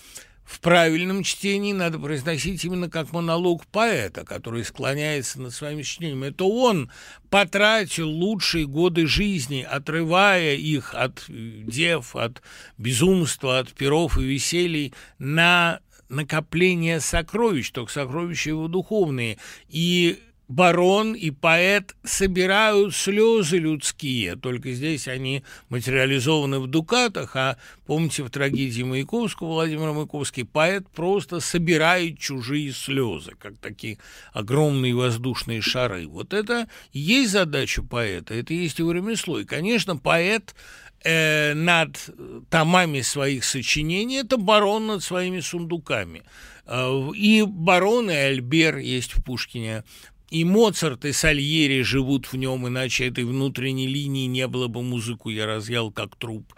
в 0.51 0.59
правильном 0.59 1.22
чтении 1.22 1.72
надо 1.72 2.01
произносить 2.01 2.64
именно 2.64 2.90
как 2.90 3.12
монолог 3.12 3.64
поэта, 3.68 4.24
который 4.24 4.64
склоняется 4.64 5.40
над 5.40 5.55
своими 5.55 5.82
сочинениями. 5.82 6.30
Это 6.30 6.44
он 6.44 6.90
потратил 7.30 8.09
лучшие 8.09 8.66
годы 8.66 9.07
жизни, 9.07 9.62
отрывая 9.62 10.57
их 10.57 10.92
от 10.92 11.24
дев, 11.28 12.16
от 12.16 12.42
безумства, 12.78 13.61
от 13.61 13.72
перов 13.72 14.18
и 14.18 14.24
веселий 14.24 14.92
на 15.20 15.78
накопление 16.09 16.98
сокровищ, 16.98 17.70
только 17.70 17.92
сокровища 17.92 18.51
его 18.51 18.66
духовные. 18.66 19.38
И 19.68 20.18
барон 20.51 21.14
и 21.14 21.30
поэт 21.30 21.94
собирают 22.03 22.94
слезы 22.96 23.59
людские, 23.59 24.34
только 24.34 24.72
здесь 24.72 25.07
они 25.07 25.44
материализованы 25.68 26.59
в 26.59 26.66
дукатах, 26.66 27.36
а 27.36 27.57
помните 27.86 28.24
в 28.24 28.30
трагедии 28.30 28.82
Маяковского 28.82 29.46
Владимир 29.46 29.92
Маяковский 29.92 30.44
поэт 30.44 30.88
просто 30.88 31.38
собирает 31.38 32.18
чужие 32.18 32.72
слезы, 32.72 33.30
как 33.38 33.59
такие 33.59 33.98
огромные 34.32 34.92
воздушные 34.92 35.61
шары. 35.61 36.09
Вот 36.09 36.34
это 36.34 36.66
и 36.92 36.98
есть 36.98 37.30
задача 37.30 37.84
поэта, 37.84 38.34
это 38.34 38.53
есть 38.53 38.80
его 38.80 38.90
ремесло. 38.90 39.38
И, 39.38 39.44
конечно, 39.44 39.96
поэт 39.96 40.57
э, 41.05 41.55
над 41.55 42.11
томами 42.51 43.03
своих 43.03 43.44
сочинений, 43.44 44.16
это 44.16 44.36
барон 44.36 44.88
над 44.88 45.05
своими 45.05 45.38
сундуками. 45.38 46.24
Э, 46.66 47.09
и 47.14 47.44
барон, 47.46 48.11
и 48.11 48.14
Альбер 48.14 48.78
есть 48.78 49.14
в 49.14 49.22
Пушкине, 49.22 49.84
и 50.31 50.45
Моцарт, 50.45 51.05
и 51.05 51.12
Сальери 51.12 51.83
живут 51.83 52.26
в 52.26 52.37
нем, 52.37 52.66
иначе 52.68 53.09
этой 53.09 53.24
внутренней 53.24 53.87
линии 53.87 54.26
не 54.26 54.47
было 54.47 54.68
бы 54.68 54.83
музыку, 54.83 55.31
я 55.31 55.47
разъял 55.47 55.91
как 55.91 56.16
труп. 56.16 56.55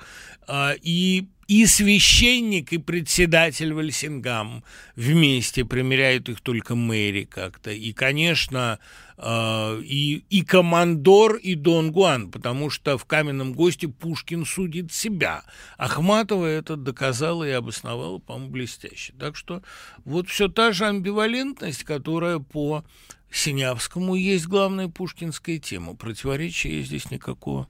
А, 0.47 0.75
и 0.81 1.27
и 1.49 1.67
священник, 1.67 2.73
и 2.73 2.79
председатель 2.79 3.75
Вальсингам 3.75 4.65
вместе 4.97 5.67
примеряют 5.67 6.31
их 6.31 6.41
только 6.41 6.75
Мэри 6.75 7.25
как-то. 7.25 7.71
И, 7.71 7.93
конечно, 7.93 8.79
и, 9.25 10.25
и 10.31 10.43
командор, 10.43 11.37
и 11.37 11.55
Дон 11.55 11.93
Гуан, 11.93 12.31
потому 12.31 12.71
что 12.71 12.99
в 12.99 13.05
«Каменном 13.05 13.53
госте» 13.53 13.89
Пушкин 13.89 14.45
судит 14.45 14.93
себя. 14.93 15.45
Ахматова 15.79 16.47
это 16.47 16.77
доказала 16.77 17.45
и 17.45 17.51
обосновала, 17.51 18.19
по-моему, 18.19 18.51
блестяще. 18.51 19.13
Так 19.19 19.37
что 19.37 19.63
вот 20.05 20.29
все 20.29 20.49
та 20.49 20.73
же 20.73 20.87
амбивалентность, 20.87 21.85
которая 21.85 22.39
по 22.41 22.85
Синявскому 23.31 24.15
есть 24.15 24.47
главная 24.47 24.89
пушкинская 24.89 25.59
тема. 25.59 25.95
Противоречия 25.95 26.83
здесь 26.83 27.11
никакого 27.11 27.69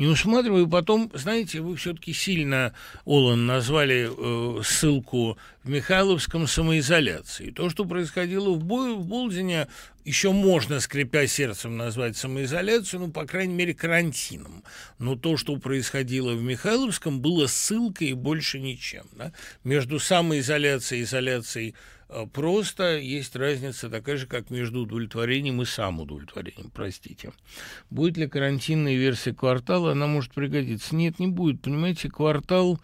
не 0.00 0.06
усматриваю. 0.06 0.66
Потом, 0.66 1.10
знаете, 1.12 1.60
вы 1.60 1.76
все-таки 1.76 2.14
сильно, 2.14 2.72
Олан, 3.04 3.44
назвали 3.44 4.08
э, 4.10 4.62
ссылку 4.62 5.36
в 5.62 5.68
Михайловском 5.68 6.46
самоизоляции. 6.46 7.50
То, 7.50 7.68
что 7.68 7.84
происходило 7.84 8.50
в, 8.54 8.64
бою, 8.64 8.96
в 8.96 9.06
Болдине, 9.06 9.68
еще 10.06 10.32
можно, 10.32 10.80
скрипя 10.80 11.26
сердцем, 11.26 11.76
назвать 11.76 12.16
самоизоляцию, 12.16 13.00
ну, 13.00 13.10
по 13.10 13.26
крайней 13.26 13.52
мере, 13.52 13.74
карантином. 13.74 14.64
Но 14.98 15.16
то, 15.16 15.36
что 15.36 15.54
происходило 15.58 16.32
в 16.32 16.42
Михайловском, 16.42 17.20
было 17.20 17.46
ссылкой 17.46 18.08
и 18.08 18.14
больше 18.14 18.58
ничем. 18.58 19.04
Да? 19.12 19.34
Между 19.64 19.98
самоизоляцией 19.98 21.02
и 21.02 21.04
изоляцией 21.04 21.74
просто 22.32 22.98
есть 22.98 23.36
разница 23.36 23.88
такая 23.88 24.16
же, 24.16 24.26
как 24.26 24.50
между 24.50 24.80
удовлетворением 24.80 25.62
и 25.62 25.64
самоудовлетворением, 25.64 26.70
простите. 26.72 27.32
Будет 27.88 28.16
ли 28.16 28.26
карантинная 28.26 28.96
версия 28.96 29.32
квартала, 29.32 29.92
она 29.92 30.06
может 30.06 30.32
пригодиться? 30.32 30.94
Нет, 30.96 31.18
не 31.18 31.28
будет. 31.28 31.62
Понимаете, 31.62 32.08
квартал 32.08 32.80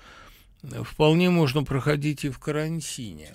вполне 0.85 1.31
можно 1.31 1.65
проходить 1.65 2.25
и 2.25 2.31
в 2.31 2.39
карантине. 2.39 3.35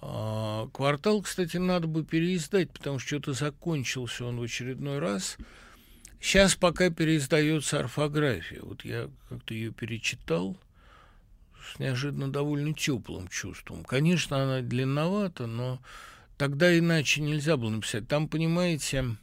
А, 0.00 0.68
квартал, 0.68 1.22
кстати, 1.22 1.56
надо 1.56 1.86
бы 1.86 2.04
переиздать, 2.04 2.70
потому 2.70 2.98
что 2.98 3.08
что-то 3.08 3.32
закончился 3.32 4.24
он 4.24 4.38
в 4.38 4.42
очередной 4.42 4.98
раз. 4.98 5.36
Сейчас 6.20 6.54
пока 6.56 6.90
переиздается 6.90 7.80
орфография. 7.80 8.60
Вот 8.62 8.84
я 8.84 9.08
как-то 9.28 9.54
ее 9.54 9.72
перечитал– 9.72 10.56
с 11.62 11.78
неожиданно 11.78 12.30
довольно 12.30 12.74
теплым 12.74 13.28
чувством. 13.28 13.84
Конечно, 13.84 14.42
она 14.42 14.60
длинновата, 14.60 15.46
но 15.46 15.80
тогда 16.36 16.76
иначе 16.76 17.20
нельзя 17.20 17.56
было 17.56 17.70
написать. 17.70 18.08
Там, 18.08 18.28
понимаете, 18.28 19.16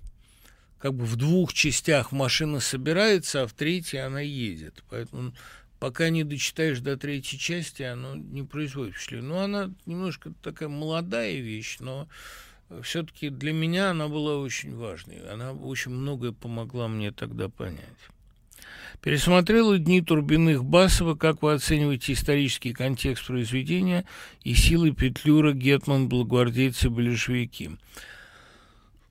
как 0.79 0.93
бы 0.93 1.05
в 1.05 1.15
двух 1.15 1.53
частях 1.53 2.11
машина 2.11 2.59
собирается, 2.59 3.43
а 3.43 3.47
в 3.47 3.53
третьей 3.53 3.99
она 3.99 4.21
едет. 4.21 4.83
Поэтому 4.89 5.33
пока 5.79 6.09
не 6.09 6.23
дочитаешь 6.23 6.79
до 6.79 6.97
третьей 6.97 7.39
части, 7.39 7.83
оно 7.83 8.15
не 8.15 8.43
производит 8.43 8.95
впечатление. 8.95 9.29
Ну, 9.29 9.37
она 9.39 9.71
немножко 9.85 10.33
такая 10.41 10.69
молодая 10.69 11.35
вещь, 11.35 11.77
но 11.79 12.07
все-таки 12.83 13.29
для 13.29 13.51
меня 13.51 13.91
она 13.91 14.07
была 14.07 14.37
очень 14.37 14.75
важной. 14.75 15.27
Она 15.29 15.53
очень 15.53 15.91
многое 15.91 16.31
помогла 16.31 16.87
мне 16.87 17.11
тогда 17.11 17.49
понять. 17.49 17.83
Пересмотрела 19.01 19.77
«Дни 19.77 20.01
Турбиных 20.01 20.65
Басова». 20.65 21.15
Как 21.15 21.41
вы 21.41 21.53
оцениваете 21.53 22.13
исторический 22.13 22.73
контекст 22.73 23.25
произведения 23.27 24.03
и 24.43 24.53
силы 24.53 24.91
Петлюра, 24.91 25.53
Гетман, 25.53 26.09
Благогвардейцы, 26.09 26.89
Большевики? 26.89 27.71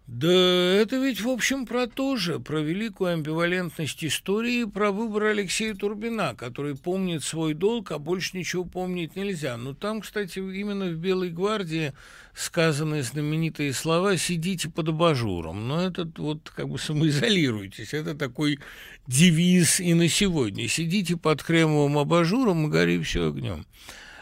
Да 0.08 0.26
это 0.26 0.96
ведь, 0.96 1.20
в 1.20 1.28
общем, 1.28 1.66
про 1.66 1.86
то 1.86 2.16
же, 2.16 2.40
про 2.40 2.60
великую 2.60 3.12
амбивалентность 3.12 4.02
истории, 4.02 4.64
про 4.64 4.90
выбор 4.90 5.24
Алексея 5.24 5.74
Турбина, 5.74 6.34
который 6.34 6.76
помнит 6.76 7.22
свой 7.22 7.52
долг, 7.52 7.92
а 7.92 7.98
больше 7.98 8.34
ничего 8.34 8.64
помнить 8.64 9.16
нельзя. 9.16 9.58
Но 9.58 9.74
там, 9.74 10.00
кстати, 10.00 10.38
именно 10.38 10.86
в 10.86 10.94
«Белой 10.94 11.28
гвардии» 11.28 11.92
сказаны 12.34 13.02
знаменитые 13.02 13.74
слова 13.74 14.16
«сидите 14.16 14.70
под 14.70 14.88
абажуром». 14.88 15.68
Но 15.68 15.82
этот 15.82 16.18
вот 16.18 16.50
как 16.56 16.70
бы 16.70 16.78
самоизолируйтесь. 16.78 17.92
Это 17.92 18.14
такой 18.14 18.60
девиз 19.06 19.78
и 19.78 19.92
на 19.92 20.08
сегодня. 20.08 20.68
Сидите 20.68 21.18
под 21.18 21.42
кремовым 21.42 21.98
абажуром 21.98 22.66
и 22.66 22.70
гори 22.70 22.98
все 23.02 23.28
огнем. 23.28 23.66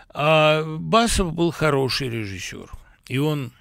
А 0.09 0.65
Басов 0.65 1.33
был 1.33 1.53
хороший 1.53 2.09
режиссер. 2.09 2.73
И 3.07 3.19
он 3.19 3.53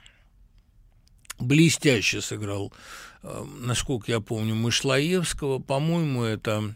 блестяще 1.40 2.22
сыграл, 2.22 2.74
э, 3.24 3.46
насколько 3.60 4.12
я 4.12 4.20
помню, 4.20 4.56
Мышлаевского. 4.56 5.60
По-моему, 5.60 6.24
это 6.24 6.76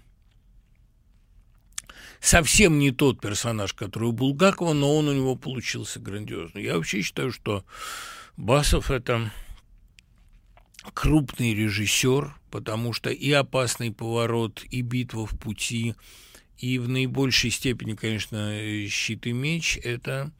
совсем 2.19 2.79
не 2.79 2.91
тот 2.91 3.21
персонаж, 3.21 3.73
который 3.73 4.09
у 4.09 4.11
Булгакова, 4.11 4.73
но 4.73 4.95
он 4.95 5.07
у 5.07 5.13
него 5.13 5.35
получился 5.35 5.99
грандиозный. 5.99 6.63
Я 6.63 6.75
вообще 6.75 7.01
считаю, 7.01 7.31
что 7.31 7.63
Басов– 8.37 8.91
это 8.91 9.31
крупный 10.93 11.53
режиссер, 11.53 12.33
потому 12.51 12.93
что 12.93 13.09
и 13.09 13.31
«Опасный 13.31 13.91
поворот», 13.91 14.63
и 14.69 14.81
«Битва 14.81 15.25
в 15.25 15.37
пути», 15.37 15.95
и 16.57 16.77
в 16.77 16.89
наибольшей 16.89 17.51
степени, 17.51 17.95
конечно, 17.95 18.53
«Щит 18.89 19.27
и 19.27 19.31
меч»– 19.31 19.77
это 19.83 20.31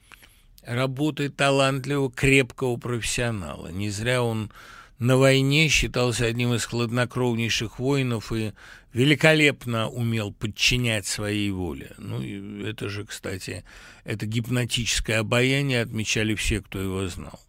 работы 0.70 1.30
талантливого, 1.30 2.12
крепкого 2.12 2.78
профессионала. 2.78 3.68
Не 3.68 3.90
зря 3.90 4.22
он 4.22 4.52
на 5.00 5.18
войне 5.18 5.68
считался 5.70 6.26
одним 6.26 6.54
из 6.54 6.66
хладнокровнейших 6.66 7.80
воинов 7.80 8.32
и 8.32 8.54
великолепно 8.94 9.90
умел 9.90 10.32
подчинять 10.32 11.08
своей 11.08 11.52
воле. 11.52 11.92
Ну, 11.98 12.22
и 12.22 12.64
это 12.64 12.90
же, 12.90 13.06
кстати, 13.06 13.64
это 14.04 14.26
гипнотическое 14.26 15.20
обаяние 15.20 15.82
отмечали 15.82 16.36
все, 16.36 16.62
кто 16.62 16.80
его 16.80 17.08
знал. 17.08 17.40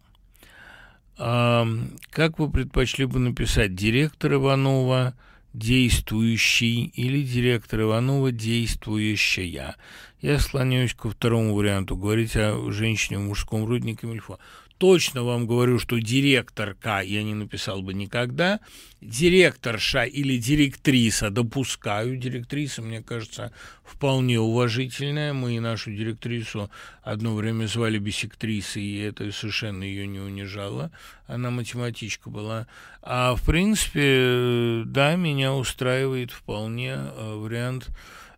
А, 1.17 1.67
как 2.09 2.39
вы 2.39 2.49
предпочли 2.49 3.05
бы 3.05 3.19
написать 3.19 3.75
директор 3.75 4.33
Иванова– 4.33 5.15
действующий 5.53 6.85
или 6.95 7.23
директор 7.23 7.81
Иванова 7.81 8.31
действующая. 8.31 9.75
Я 10.21 10.39
склоняюсь 10.39 10.93
ко 10.93 11.09
второму 11.09 11.55
варианту, 11.55 11.97
говорить 11.97 12.35
о 12.35 12.71
женщине 12.71 13.17
в 13.17 13.21
мужском 13.21 13.65
роде 13.65 13.95
Камильфо 13.95 14.39
точно 14.81 15.21
вам 15.23 15.45
говорю, 15.45 15.77
что 15.77 15.99
директорка 15.99 17.01
я 17.01 17.21
не 17.21 17.35
написал 17.35 17.83
бы 17.83 17.93
никогда. 17.93 18.59
Директорша 18.99 20.05
или 20.05 20.37
директриса 20.37 21.29
допускаю. 21.29 22.17
Директриса, 22.17 22.81
мне 22.81 23.03
кажется, 23.03 23.53
вполне 23.83 24.39
уважительная. 24.39 25.33
Мы 25.33 25.57
и 25.57 25.59
нашу 25.59 25.91
директрису 25.91 26.71
одно 27.03 27.35
время 27.35 27.67
звали 27.67 27.99
бисектрисой, 27.99 28.81
и 28.81 28.97
это 28.97 29.31
совершенно 29.31 29.83
ее 29.83 30.07
не 30.07 30.19
унижало. 30.19 30.89
Она 31.27 31.51
математичка 31.51 32.31
была. 32.31 32.65
А 33.03 33.35
в 33.35 33.43
принципе, 33.45 34.81
да, 34.87 35.15
меня 35.15 35.53
устраивает 35.53 36.31
вполне 36.31 36.95
э, 36.95 37.35
вариант 37.35 37.87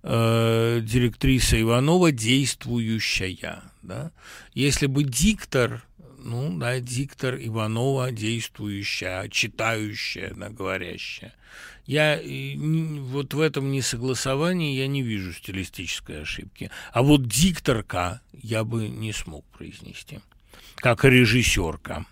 э, 0.03 0.81
директриса 0.83 1.59
Иванова 1.59 2.11
действующая. 2.11 3.61
Да? 3.81 4.11
Если 4.53 4.87
бы 4.87 5.03
диктор 5.03 5.83
ну, 6.23 6.57
да, 6.57 6.79
диктор 6.79 7.35
Иванова 7.35 8.11
действующая, 8.11 9.27
читающая, 9.29 10.33
да, 10.33 10.49
говорящая. 10.49 11.33
Я 11.85 12.19
вот 13.01 13.33
в 13.33 13.39
этом 13.41 13.71
несогласовании 13.71 14.77
я 14.77 14.87
не 14.87 15.01
вижу 15.01 15.33
стилистической 15.33 16.21
ошибки. 16.21 16.71
А 16.93 17.03
вот 17.03 17.27
дикторка 17.27 18.21
я 18.31 18.63
бы 18.63 18.87
не 18.87 19.11
смог 19.11 19.43
произнести, 19.47 20.19
как 20.75 21.03
режиссерка. 21.03 22.05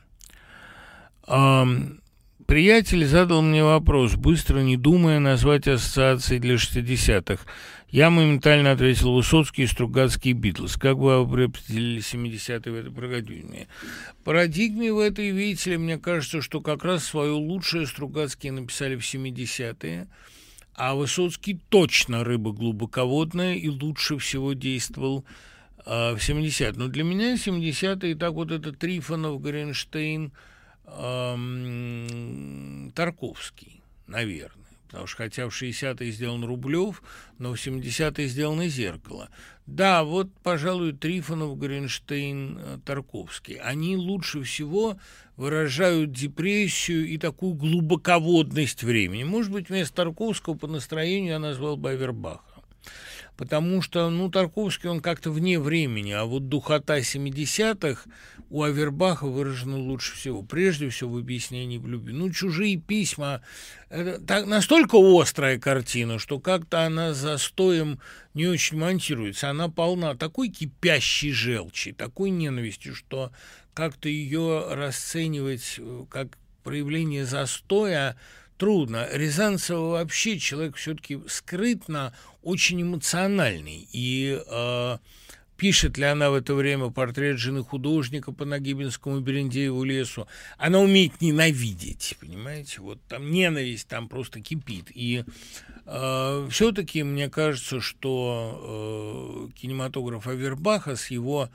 Приятель 2.52 3.06
задал 3.06 3.42
мне 3.42 3.64
вопрос, 3.64 4.16
быстро 4.16 4.60
не 4.60 4.76
думая 4.76 5.20
назвать 5.20 5.70
ассоциации 5.70 6.38
для 6.38 6.56
60-х. 6.56 7.46
Я 7.90 8.10
моментально 8.10 8.74
ответил 8.74 9.14
Высоцкий 9.14 9.64
и 9.64 9.68
Стругацкий 9.68 10.34
Битлз. 10.34 10.76
Как 10.76 10.98
бы 10.98 11.24
вы 11.24 11.44
определили 11.46 12.02
70-е 12.02 12.74
в 12.74 12.76
этой 12.76 12.92
парадигме? 12.92 13.70
Парадигме 14.26 14.92
в 14.92 15.00
этой, 15.00 15.32
видите 15.32 15.70
ли, 15.70 15.78
мне 15.78 15.98
кажется, 15.98 16.42
что 16.42 16.60
как 16.60 16.84
раз 16.84 17.06
свое 17.06 17.32
лучшее 17.32 17.88
Стругацкие 17.88 18.52
написали 18.52 18.98
в 18.98 19.00
70-е, 19.00 20.10
а 20.76 20.96
Высоцкий 20.96 21.58
точно 21.70 22.26
рыба 22.26 22.52
глубоководная 22.52 23.56
и 23.56 23.70
лучше 23.70 24.18
всего 24.18 24.52
действовал 24.52 25.24
э, 25.86 26.16
в 26.16 26.18
70-е. 26.18 26.74
Но 26.76 26.90
для 26.90 27.06
меня 27.06 27.36
70-е, 27.36 28.14
так 28.16 28.34
вот 28.34 28.52
это 28.52 28.74
Трифонов, 28.74 29.40
Горенштейн, 29.40 30.34
Тарковский, 32.94 33.82
наверное. 34.08 34.62
Потому 34.92 35.08
что 35.08 35.18
хотя 35.18 35.48
в 35.48 35.62
60-е 35.62 36.12
сделан 36.12 36.44
Рублев, 36.44 37.02
но 37.38 37.54
в 37.54 37.56
70-е 37.56 38.28
сделано 38.28 38.68
«Зеркало». 38.68 39.30
Да, 39.66 40.04
вот, 40.04 40.30
пожалуй, 40.44 40.92
Трифонов, 40.92 41.58
Гринштейн, 41.58 42.60
э, 42.60 42.78
Тарковский. 42.84 43.56
Они 43.56 43.96
лучше 43.96 44.44
всего 44.44 44.98
выражают 45.38 46.12
депрессию 46.12 47.08
и 47.08 47.18
такую 47.18 47.54
глубоководность 47.54 48.84
времени. 48.84 49.24
Может 49.24 49.54
быть, 49.54 49.70
вместо 49.70 49.96
Тарковского 49.96 50.56
по 50.56 50.68
настроению 50.68 51.34
я 51.34 51.40
назвал 51.40 51.78
бы 51.78 51.92
Авербаха 51.92 52.44
потому 53.38 53.82
что, 53.82 54.08
ну, 54.12 54.30
Тарковский, 54.30 54.88
он 54.88 55.00
как-то 55.00 55.32
вне 55.32 55.60
времени, 55.60 56.12
а 56.12 56.26
вот 56.26 56.48
духота 56.48 57.00
70-х 57.00 58.08
у 58.52 58.64
Авербаха 58.64 59.26
выражена 59.26 59.78
лучше 59.78 60.16
всего. 60.16 60.44
Прежде 60.44 60.90
всего 60.90 61.14
в 61.14 61.18
объяснении 61.18 61.78
в 61.78 61.88
любви. 61.88 62.14
Ну, 62.14 62.30
«Чужие 62.32 62.76
письма»— 62.76 63.42
это 63.90 64.20
так, 64.20 64.46
настолько 64.46 64.98
острая 65.00 65.58
картина, 65.58 66.20
что 66.20 66.40
как-то 66.40 66.86
она 66.86 67.14
за 67.14 67.38
стоем 67.38 68.00
не 68.34 68.48
очень 68.48 68.78
монтируется. 68.78 69.50
Она 69.50 69.70
полна 69.70 70.16
такой 70.16 70.50
кипящей 70.50 71.32
желчи, 71.32 71.94
такой 71.94 72.30
ненависти, 72.30 72.94
что 72.94 73.32
как-то 73.74 74.10
ее 74.10 74.66
расценивать 74.70 75.76
э, 75.78 76.06
как 76.10 76.38
проявление 76.64 77.26
застоя– 77.26 78.18
трудно. 78.62 79.08
Рязанцева 79.12 79.90
вообще 79.90 80.38
человек 80.38 80.76
все-таки 80.76 81.20
скрытно 81.28 82.14
очень 82.44 82.84
эмоциональный. 82.84 83.90
И 83.92 84.40
э, 84.40 84.98
пишет 85.62 85.96
ли 86.00 86.06
она 86.06 86.32
в 86.32 86.34
это 86.34 86.56
время 86.56 86.90
портрет 86.90 87.38
жены 87.38 87.64
художника 87.64 88.32
по 88.32 88.46
Нагибинскому 88.46 89.20
Берендееву 89.20 89.84
лесу, 89.84 90.28
она 90.58 90.80
умеет 90.80 91.22
ненавидеть, 91.22 92.18
понимаете? 92.20 92.82
Вот 92.82 93.00
там 93.08 93.30
ненависть 93.30 93.88
там 93.88 94.10
просто 94.10 94.42
кипит. 94.42 94.86
И 94.90 95.24
э, 95.86 96.48
все-таки 96.50 97.04
мне 97.04 97.30
кажется, 97.30 97.80
что 97.80 99.50
э, 99.54 99.60
кинематограф 99.60 100.26
Авербаха 100.26 100.96
с 100.96 101.12
его 101.12 101.52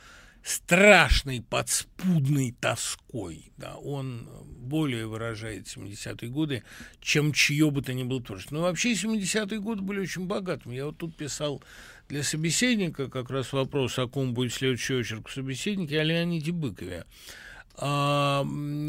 страшной 0.47 1.43
подспудной 1.43 2.55
тоской. 2.61 3.51
Да, 3.57 3.75
он 3.75 4.29
более 4.47 5.09
выражает 5.09 5.67
70-е 5.67 6.31
годы, 6.31 6.63
чем 7.01 7.33
чье 7.33 7.73
бы 7.73 7.83
то 7.83 7.93
ни 7.93 8.05
было 8.05 8.23
творчество. 8.23 8.55
Но 8.55 8.63
вообще 8.63 8.93
70-е 8.93 9.59
годы 9.59 9.83
были 9.83 9.99
очень 9.99 10.27
богатыми. 10.27 10.77
Я 10.77 10.87
вот 10.87 10.99
тут 10.99 11.17
писал 11.17 11.61
для 12.09 12.23
собеседника 12.23 13.09
как 13.09 13.31
раз 13.31 13.53
вопрос, 13.53 13.99
о 13.99 14.07
ком 14.07 14.35
будет 14.35 14.53
следующий 14.53 14.95
очерк 14.95 15.29
в 15.29 15.33
собеседнике, 15.33 16.01
о 16.01 16.05
Леониде 16.05 16.53
Быкове. 16.53 17.05
А, 17.79 18.47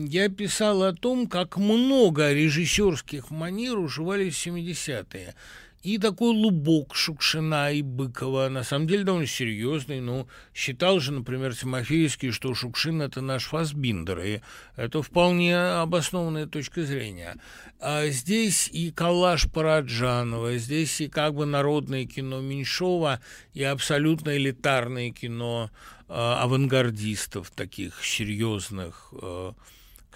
я 0.08 0.30
писал 0.30 0.84
о 0.84 0.94
том, 0.94 1.28
как 1.28 1.58
много 1.58 2.32
режиссерских 2.32 3.32
манер 3.32 3.78
уживались 3.80 4.36
в 4.36 4.48
70-е. 4.48 5.36
И 5.84 6.00
такой 6.00 6.34
лубок 6.34 6.96
Шукшина 6.96 7.72
и 7.72 7.82
Быкова, 7.82 8.50
на 8.50 8.64
самом 8.64 8.88
деле 8.88 9.04
довольно 9.04 9.28
серьезный, 9.28 10.02
но 10.02 10.28
считал 10.54 11.00
же, 11.00 11.14
например, 11.14 11.56
Тимофеевский, 11.56 12.32
что 12.32 12.54
Шукшин– 12.56 13.02
это 13.04 13.22
наш 13.22 13.46
Фасбиндер, 13.46 14.20
и 14.20 14.42
это 14.76 15.02
вполне 15.04 15.56
обоснованная 15.58 16.48
точка 16.48 16.84
зрения. 16.84 17.36
А 17.80 18.08
здесь 18.08 18.68
и 18.70 18.92
коллаж 18.92 19.52
Параджанова, 19.52 20.58
здесь 20.58 21.00
и 21.00 21.08
как 21.08 21.36
бы 21.36 21.46
народное 21.46 22.06
кино 22.06 22.42
Меньшова, 22.42 23.22
и 23.54 23.64
абсолютно 23.64 24.36
элитарное 24.36 25.12
кино 25.12 25.70
э, 26.10 26.14
авангардистов, 26.14 27.52
таких 27.52 28.04
серьезных, 28.04 29.14
э, 29.22 29.54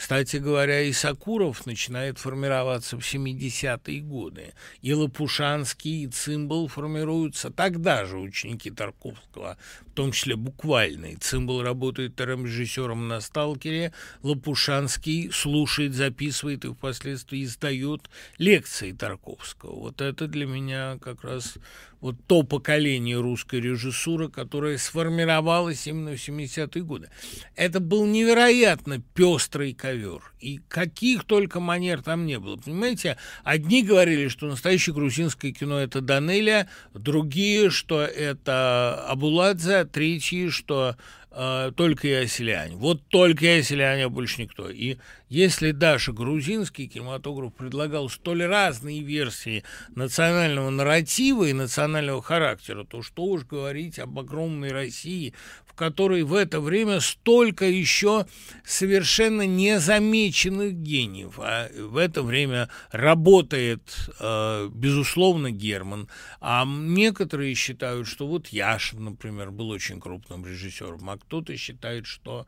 Кстати 0.02 0.38
говоря, 0.38 0.82
и 0.82 0.94
Сакуров 0.94 1.68
начинает 1.68 2.18
формироваться 2.18 2.98
в 2.98 3.02
70-е 3.02 4.02
годы. 4.02 4.54
И 4.82 4.96
Лопушанский, 4.96 6.06
и 6.06 6.08
Цимбал 6.08 6.68
формируются 6.68 7.52
тогда 7.52 8.06
же 8.06 8.18
ученики 8.18 8.72
Тарковского, 8.72 9.60
в 9.92 9.94
том 9.94 10.12
числе 10.12 10.36
буквальный. 10.36 11.16
Цимбал 11.16 11.62
работает 11.62 12.20
режиссером 12.20 13.08
на 13.08 13.20
«Сталкере», 13.20 13.94
Лопушанский 14.24 15.32
слушает, 15.32 15.94
записывает 15.94 16.64
и 16.64 16.70
впоследствии 16.70 17.44
издает 17.44 18.10
лекции 18.38 18.94
Тарковского. 18.94 19.76
Вот 19.76 20.02
это 20.02 20.28
для 20.28 20.46
меня 20.46 20.98
как 21.02 21.24
раз 21.24 21.58
вот 22.02 22.16
то 22.26 22.42
поколение 22.42 23.20
русской 23.20 23.62
режиссуры, 23.62 24.28
которое 24.28 24.78
сформировалось 24.80 25.86
именно 25.86 26.12
в 26.12 26.16
70-е 26.16 26.84
годы. 26.84 27.10
Это 27.56 27.80
был 27.80 28.06
невероятно 28.08 29.02
пестрый 29.14 29.74
ковер. 29.74 30.22
И 30.40 30.60
каких 30.68 31.26
только 31.26 31.60
манер 31.60 32.02
там 32.02 32.26
не 32.26 32.40
было. 32.40 32.58
Понимаете, 32.58 33.18
одни 33.44 33.84
говорили, 33.84 34.28
что 34.30 34.48
настоящее 34.48 34.96
грузинское 34.96 35.52
кино– 35.52 35.78
это 35.80 36.02
Данелия, 36.02 36.68
другие, 36.96 37.70
что 37.70 38.02
это 38.02 39.06
Абуладзе, 39.08 39.86
третьи, 39.92 40.50
что 40.50 40.96
э, 41.32 41.72
только 41.76 42.08
Яселянь. 42.08 42.76
Вот 42.76 43.02
только 43.10 43.46
Яселянь, 43.46 44.02
а 44.02 44.10
больше 44.10 44.42
никто. 44.42 44.70
И 44.70 44.98
если 45.32 45.72
даже 45.72 46.12
грузинский 46.12 46.90
кинематограф 46.90 47.54
предлагал 47.54 48.10
столь 48.10 48.44
разные 48.44 49.02
версии 49.02 49.64
национального 49.96 50.70
нарратива 50.70 51.46
и 51.46 51.54
национального 51.54 52.22
характера, 52.22 52.84
то 52.84 53.02
что 53.02 53.24
уж 53.24 53.46
говорить 53.46 53.98
об 53.98 54.20
огромной 54.20 54.74
России, 54.74 55.34
в 55.66 55.74
которой 55.74 56.24
в 56.24 56.34
это 56.34 56.60
время 56.60 57.00
столько 57.00 57.64
еще 57.64 58.28
совершенно 58.66 59.48
незамеченных 59.48 60.74
гениев. 60.74 61.40
А 61.40 61.70
в 61.78 61.96
это 61.96 62.24
время 62.24 62.68
работает, 62.92 63.84
э, 64.20 64.70
безусловно, 64.70 65.50
Герман. 65.50 66.10
А 66.42 66.66
некоторые 66.66 67.56
считают, 67.56 68.06
что 68.06 68.28
вот 68.28 68.48
Яшин, 68.48 69.06
например, 69.06 69.52
был 69.52 69.70
очень 69.70 70.02
крупным 70.02 70.46
режиссером, 70.46 71.10
а 71.10 71.18
кто-то 71.18 71.56
считает, 71.56 72.06
что 72.06 72.48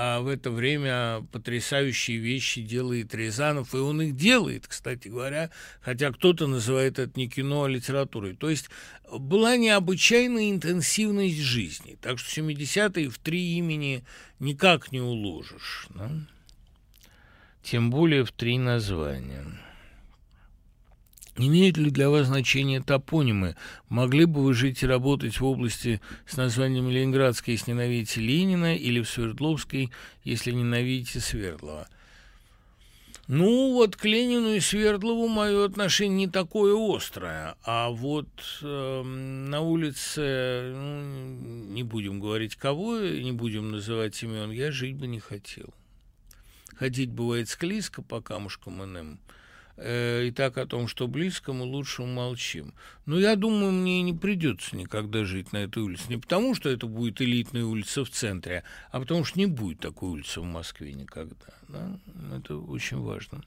а 0.00 0.20
в 0.20 0.28
это 0.28 0.52
время 0.52 1.26
потрясающие 1.32 2.18
вещи 2.18 2.62
делает 2.62 3.16
Рязанов, 3.16 3.74
и 3.74 3.78
он 3.78 4.00
их 4.00 4.14
делает, 4.14 4.68
кстати 4.68 5.08
говоря, 5.08 5.50
хотя 5.80 6.12
кто-то 6.12 6.46
называет 6.46 7.00
это 7.00 7.18
не 7.18 7.28
кино, 7.28 7.64
а 7.64 7.68
литературой. 7.68 8.36
То 8.36 8.48
есть 8.48 8.70
была 9.10 9.56
необычайная 9.56 10.52
интенсивность 10.52 11.40
жизни, 11.40 11.98
так 12.00 12.20
что 12.20 12.40
70-е 12.40 13.08
в 13.08 13.18
три 13.18 13.56
имени 13.56 14.04
никак 14.38 14.92
не 14.92 15.00
уложишь. 15.00 15.88
Да? 15.90 16.08
Тем 17.64 17.90
более 17.90 18.24
в 18.24 18.30
три 18.30 18.56
названия. 18.56 19.46
Имеют 21.38 21.76
ли 21.76 21.90
для 21.90 22.10
вас 22.10 22.26
значение 22.26 22.82
топонимы? 22.82 23.54
Могли 23.88 24.24
бы 24.24 24.42
вы 24.42 24.54
жить 24.54 24.82
и 24.82 24.86
работать 24.86 25.38
в 25.38 25.44
области 25.44 26.00
с 26.26 26.36
названием 26.36 26.90
Ленинградской, 26.90 27.54
если 27.54 27.70
ненавидите 27.70 28.20
Ленина, 28.20 28.74
или 28.74 29.00
в 29.00 29.08
Свердловской, 29.08 29.92
если 30.24 30.50
ненавидите 30.50 31.20
Свердлова? 31.20 31.88
Ну, 33.28 33.74
вот 33.74 33.94
к 33.94 34.04
Ленину 34.04 34.54
и 34.54 34.58
Свердлову 34.58 35.28
мое 35.28 35.64
отношение 35.64 36.26
не 36.26 36.32
такое 36.32 36.74
острое, 36.74 37.54
а 37.62 37.90
вот 37.90 38.28
э, 38.62 39.02
на 39.02 39.60
улице, 39.60 40.72
ну, 40.74 41.72
не 41.72 41.84
будем 41.84 42.18
говорить 42.18 42.56
кого, 42.56 42.98
не 42.98 43.30
будем 43.30 43.70
называть 43.70 44.20
имен, 44.24 44.50
я 44.50 44.72
жить 44.72 44.96
бы 44.96 45.06
не 45.06 45.20
хотел. 45.20 45.72
Ходить 46.74 47.10
бывает 47.10 47.48
склизко 47.48 48.02
по 48.02 48.20
камушкам 48.20 48.82
иным– 48.82 49.20
и 49.80 50.32
так 50.34 50.58
о 50.58 50.66
том, 50.66 50.88
что 50.88 51.06
близко, 51.06 51.52
мы 51.52 51.64
лучше 51.64 52.02
умолчим. 52.02 52.74
Но 53.06 53.18
я 53.18 53.36
думаю, 53.36 53.72
мне 53.72 54.02
не 54.02 54.12
придется 54.12 54.76
никогда 54.76 55.24
жить 55.24 55.52
на 55.52 55.58
этой 55.58 55.82
улице. 55.82 56.04
Не 56.08 56.18
потому, 56.18 56.54
что 56.54 56.68
это 56.68 56.86
будет 56.86 57.22
элитная 57.22 57.64
улица 57.64 58.04
в 58.04 58.10
центре, 58.10 58.64
а 58.90 59.00
потому 59.00 59.24
что 59.24 59.38
не 59.38 59.46
будет 59.46 59.78
такой 59.80 60.10
улицы 60.10 60.40
в 60.40 60.44
Москве 60.44 60.92
никогда. 60.92 61.46
Да? 61.68 61.98
Это 62.36 62.56
очень 62.56 62.98
важно. 62.98 63.42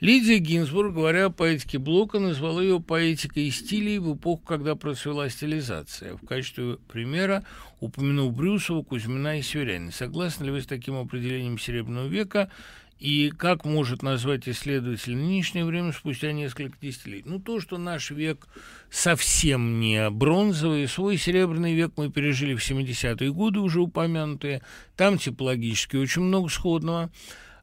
Лидия 0.00 0.38
Гинзбург, 0.38 0.94
говоря 0.94 1.26
о 1.26 1.30
поэтике 1.30 1.78
Блока, 1.78 2.18
назвала 2.18 2.62
ее 2.62 2.80
поэтикой 2.80 3.50
стилей 3.50 3.98
в 3.98 4.14
эпоху, 4.14 4.42
когда 4.44 4.74
процвела 4.74 5.28
стилизация. 5.28 6.16
В 6.16 6.26
качестве 6.26 6.76
примера 6.88 7.44
упомянул 7.80 8.30
Брюсова, 8.30 8.82
Кузьмина 8.82 9.38
и 9.38 9.42
Северянина. 9.42 9.92
Согласны 9.92 10.44
ли 10.44 10.50
вы 10.50 10.60
с 10.60 10.66
таким 10.66 10.96
определением 10.96 11.58
Серебряного 11.58 12.08
века? 12.08 12.50
И 12.98 13.30
как 13.30 13.64
может 13.64 14.02
назвать 14.02 14.48
исследователь 14.48 15.16
нынешнее 15.16 15.64
время 15.64 15.92
спустя 15.92 16.32
несколько 16.32 16.76
десятилетий? 16.80 17.28
Ну, 17.28 17.38
то, 17.38 17.60
что 17.60 17.78
наш 17.78 18.10
век 18.10 18.48
совсем 18.90 19.78
не 19.78 20.10
бронзовый. 20.10 20.88
Свой 20.88 21.16
серебряный 21.16 21.74
век 21.74 21.92
мы 21.96 22.10
пережили 22.10 22.54
в 22.54 22.70
70-е 22.70 23.32
годы, 23.32 23.60
уже 23.60 23.80
упомянутые. 23.80 24.62
Там 24.96 25.16
типологически 25.16 25.96
очень 25.96 26.22
много 26.22 26.48
сходного. 26.48 27.10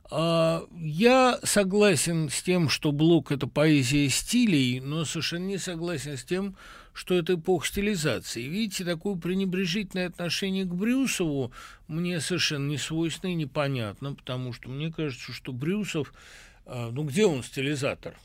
А, 0.10 0.64
я 0.78 1.40
согласен 1.44 2.30
с 2.30 2.42
тем, 2.42 2.70
что 2.70 2.94
Блок– 2.94 3.32
это 3.34 3.48
поэзия 3.48 4.08
стилей, 4.10 4.80
но 4.80 5.04
совершенно 5.04 5.48
не 5.48 5.58
согласен 5.58 6.16
с 6.16 6.24
тем, 6.24 6.56
что 6.96 7.16
это 7.16 7.34
эпоха 7.34 7.68
стилизации. 7.68 8.44
Видите, 8.44 8.86
такое 8.86 9.18
пренебрежительное 9.18 10.08
отношение 10.08 10.64
к 10.64 10.74
Брюсову 10.74 11.52
мне 11.90 12.22
совершенно 12.22 12.70
не 12.70 12.78
свойственно 12.78 13.32
и 13.32 13.36
непонятно, 13.36 14.16
потому 14.16 14.54
что 14.54 14.70
мне 14.70 14.92
кажется, 14.94 15.34
что 15.34 15.52
Брюсов, 15.52 16.14
а, 16.66 16.90
ну 16.92 17.04
где 17.04 17.26
он 17.26 17.44
стилизатор? 17.44 18.18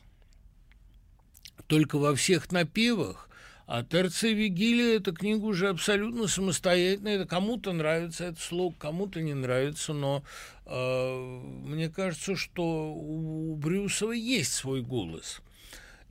Только 1.66 1.98
во 1.98 2.14
всех 2.14 2.52
напевах, 2.52 3.28
а 3.66 3.82
Терция 3.82 4.32
Вигилия– 4.34 4.96
это 4.98 5.10
книга 5.10 5.44
уже 5.44 5.68
абсолютно 5.68 6.28
самостоятельная. 6.28 7.16
Это 7.16 7.26
кому-то 7.26 7.72
нравится 7.72 8.26
этот 8.26 8.40
слог, 8.40 8.78
кому-то 8.78 9.20
не 9.20 9.34
нравится, 9.34 9.92
но 9.92 10.22
э, 10.66 11.40
мне 11.64 11.88
кажется, 11.90 12.36
что 12.36 12.92
у 12.94 13.56
Брюсова 13.56 14.12
есть 14.12 14.52
свой 14.52 14.80
голос– 14.80 15.40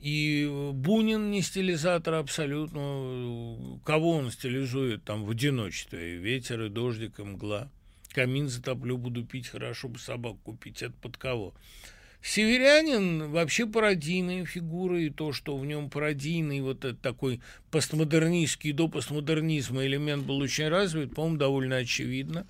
и 0.00 0.70
Бунин 0.72 1.30
не 1.30 1.42
стилизатор 1.42 2.14
абсолютно. 2.14 3.80
Кого 3.84 4.12
он 4.12 4.30
стилизует 4.30 5.04
там 5.04 5.24
в 5.24 5.30
одиночестве? 5.30 6.16
Ветер 6.16 6.62
и 6.62 6.68
дождик, 6.68 7.18
и 7.20 7.22
мгла. 7.22 7.70
Камин 8.12 8.48
затоплю, 8.48 8.96
буду 8.96 9.24
пить, 9.24 9.48
хорошо 9.48 9.88
бы 9.88 9.98
собак 9.98 10.36
купить. 10.42 10.82
Это 10.82 10.94
под 11.00 11.16
кого? 11.16 11.54
Северянин 12.22 13.30
вообще 13.30 13.66
пародийная 13.66 14.44
фигура, 14.44 15.00
и 15.00 15.10
то, 15.10 15.32
что 15.32 15.56
в 15.56 15.64
нем 15.64 15.88
пародийный 15.88 16.60
вот 16.60 16.84
этот 16.84 17.00
такой 17.00 17.40
постмодернистский 17.70 18.72
до 18.72 18.88
постмодернизма 18.88 19.86
элемент 19.86 20.26
был 20.26 20.38
очень 20.38 20.68
развит, 20.68 21.14
по-моему, 21.14 21.38
довольно 21.38 21.76
очевидно 21.76 22.46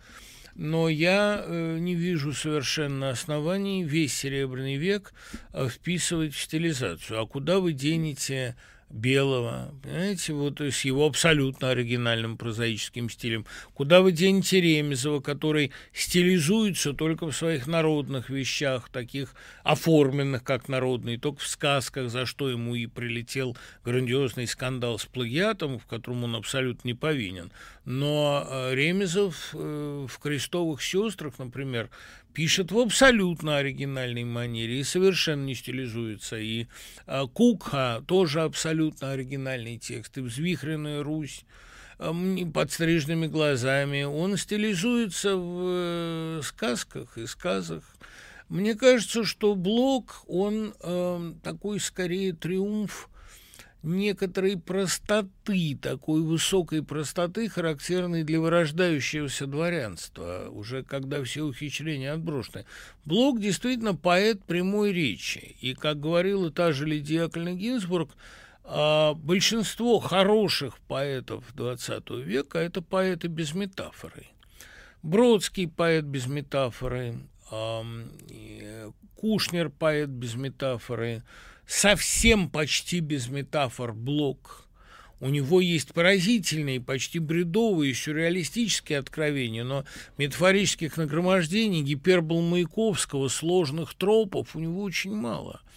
но 0.54 0.88
я 0.88 1.44
э, 1.44 1.78
не 1.78 1.94
вижу 1.94 2.32
совершенно 2.32 3.10
оснований 3.10 3.84
весь 3.84 4.14
Серебряный 4.14 4.76
век 4.76 5.12
э, 5.52 5.68
вписывать 5.68 6.34
в 6.34 6.40
стилизацию. 6.40 7.20
А 7.20 7.26
куда 7.26 7.60
вы 7.60 7.72
денете 7.72 8.56
Белого, 8.90 9.72
понимаете, 9.84 10.32
вот 10.32 10.60
с 10.60 10.84
его 10.84 11.06
абсолютно 11.06 11.70
оригинальным 11.70 12.36
прозаическим 12.36 13.08
стилем. 13.08 13.46
Куда 13.72 14.00
вы 14.00 14.10
денете 14.10 14.60
Ремезова, 14.60 15.20
который 15.20 15.70
стилизуется 15.92 16.92
только 16.92 17.26
в 17.26 17.32
своих 17.32 17.68
народных 17.68 18.30
вещах, 18.30 18.88
таких 18.88 19.34
оформленных 19.62 20.42
как 20.42 20.68
народные, 20.68 21.18
только 21.18 21.40
в 21.40 21.46
сказках, 21.46 22.10
за 22.10 22.26
что 22.26 22.50
ему 22.50 22.74
и 22.74 22.86
прилетел 22.86 23.56
грандиозный 23.84 24.48
скандал 24.48 24.98
с 24.98 25.06
плагиатом, 25.06 25.78
в 25.78 25.86
котором 25.86 26.24
он 26.24 26.34
абсолютно 26.34 26.88
не 26.88 26.94
повинен. 26.94 27.52
Но 27.84 28.44
э, 28.48 28.74
Ремезов 28.74 29.50
э, 29.52 30.06
в 30.08 30.18
«Крестовых 30.18 30.82
сестрах», 30.82 31.38
например, 31.38 31.90
пишет 32.32 32.72
в 32.72 32.78
абсолютно 32.78 33.58
оригинальной 33.58 34.24
манере 34.24 34.80
и 34.80 34.84
совершенно 34.84 35.44
не 35.44 35.54
стилизуется. 35.54 36.38
И 36.38 36.66
э, 37.06 37.26
Кукха 37.32 38.02
тоже 38.06 38.42
абсолютно 38.42 39.12
оригинальный 39.12 39.76
текст. 39.76 40.16
И 40.16 40.20
«Взвихренная 40.20 41.02
Русь» 41.02 41.44
э, 41.98 42.12
подстриженными 42.54 43.26
глазами. 43.26 44.04
Он 44.04 44.36
стилизуется 44.36 45.36
в 45.36 45.62
э, 45.66 46.40
сказках 46.42 47.18
и 47.18 47.26
сказах. 47.26 47.82
Мне 48.48 48.74
кажется, 48.74 49.24
что 49.24 49.54
Блок, 49.54 50.24
он 50.26 50.74
э, 50.80 51.32
такой 51.42 51.78
скорее 51.78 52.32
триумф 52.32 53.09
некоторой 53.82 54.56
простоты, 54.58 55.78
такой 55.80 56.22
высокой 56.22 56.82
простоты, 56.82 57.48
характерной 57.48 58.24
для 58.24 58.40
вырождающегося 58.40 59.46
дворянства, 59.46 60.48
уже 60.50 60.82
когда 60.82 61.22
все 61.24 61.42
ухищрения 61.42 62.12
отброшены. 62.12 62.64
Блок 63.04 63.40
действительно 63.40 63.94
поэт 63.94 64.44
прямой 64.44 64.92
речи, 64.92 65.56
и, 65.60 65.74
как 65.74 66.00
говорила 66.00 66.50
та 66.50 66.72
же 66.72 66.86
Лидия 66.86 67.22
Яковлевна 67.24 67.58
Гинзбург, 67.58 68.10
а, 68.64 69.14
большинство 69.14 69.98
хороших 69.98 70.78
поэтов 70.80 71.44
XX 71.54 72.22
века– 72.22 72.58
это 72.60 72.82
поэты 72.82 73.28
без 73.28 73.54
метафоры. 73.54 74.26
Бродский– 75.02 75.66
поэт 75.76 76.04
без 76.04 76.26
метафоры, 76.26 77.18
Кушнер, 79.16 79.70
поэт 79.70 80.08
без 80.08 80.34
метафоры, 80.34 81.22
совсем 81.70 82.50
почти 82.50 82.98
без 83.00 83.28
метафор 83.28 83.92
Блок. 83.92 84.66
У 85.20 85.28
него 85.28 85.60
есть 85.60 85.92
поразительные, 85.92 86.80
почти 86.80 87.18
бредовые, 87.18 87.94
сюрреалистические 87.94 88.98
откровения, 88.98 89.62
но 89.64 89.84
метафорических 90.16 90.96
нагромождений, 90.96 91.82
гипербол 91.82 92.40
Маяковского, 92.42 93.28
сложных 93.28 93.94
тропов 93.94 94.56
у 94.56 94.60
него 94.60 94.82
очень 94.82 95.14
мало– 95.14 95.60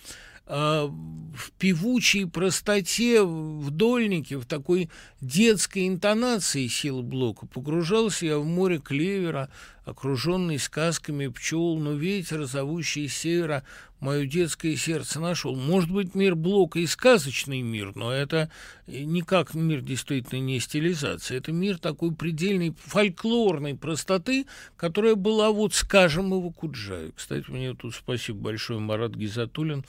а, 0.46 0.88
в 0.88 1.52
певучей 1.58 2.28
простоте, 2.28 3.24
в 3.24 3.72
дольнике, 3.72 4.38
в 4.38 4.46
такой 4.46 4.89
детской 5.22 5.88
интонации 5.88 6.68
силы 6.68 7.02
блока. 7.02 7.48
Погружался 7.48 8.26
я 8.26 8.38
в 8.38 8.46
море 8.46 8.80
клевера, 8.80 9.50
окруженный 9.86 10.59
сказками 10.59 11.27
пчел, 11.27 11.77
но 11.77 11.93
ветер, 11.93 12.45
зовущий 12.45 13.07
севера, 13.07 13.63
мое 13.99 14.25
детское 14.25 14.75
сердце 14.75 15.19
нашел. 15.19 15.55
Может 15.55 15.91
быть, 15.91 16.15
мир 16.15 16.36
блока 16.36 16.79
и 16.79 16.88
сказочный 16.88 17.61
мир, 17.61 17.93
но 17.95 18.11
это 18.11 18.49
никак 18.88 19.53
мир 19.53 19.81
действительно 19.81 20.39
не 20.39 20.59
стилизация. 20.59 21.38
Это 21.38 21.51
мир 21.51 21.77
такой 21.79 22.13
предельной 22.13 22.73
фольклорной 22.77 23.75
простоты, 23.75 24.45
которая 24.77 25.15
была 25.15 25.51
вот, 25.51 25.73
скажем, 25.73 26.34
и 26.34 26.41
в 26.41 26.47
Акуджаве. 26.47 27.11
Кстати, 27.15 27.49
мне 27.49 27.73
тут 27.73 27.95
спасибо 27.95 28.39
большое 28.39 28.79
Марат 28.79 29.15
Гизатуллин, 29.15 29.84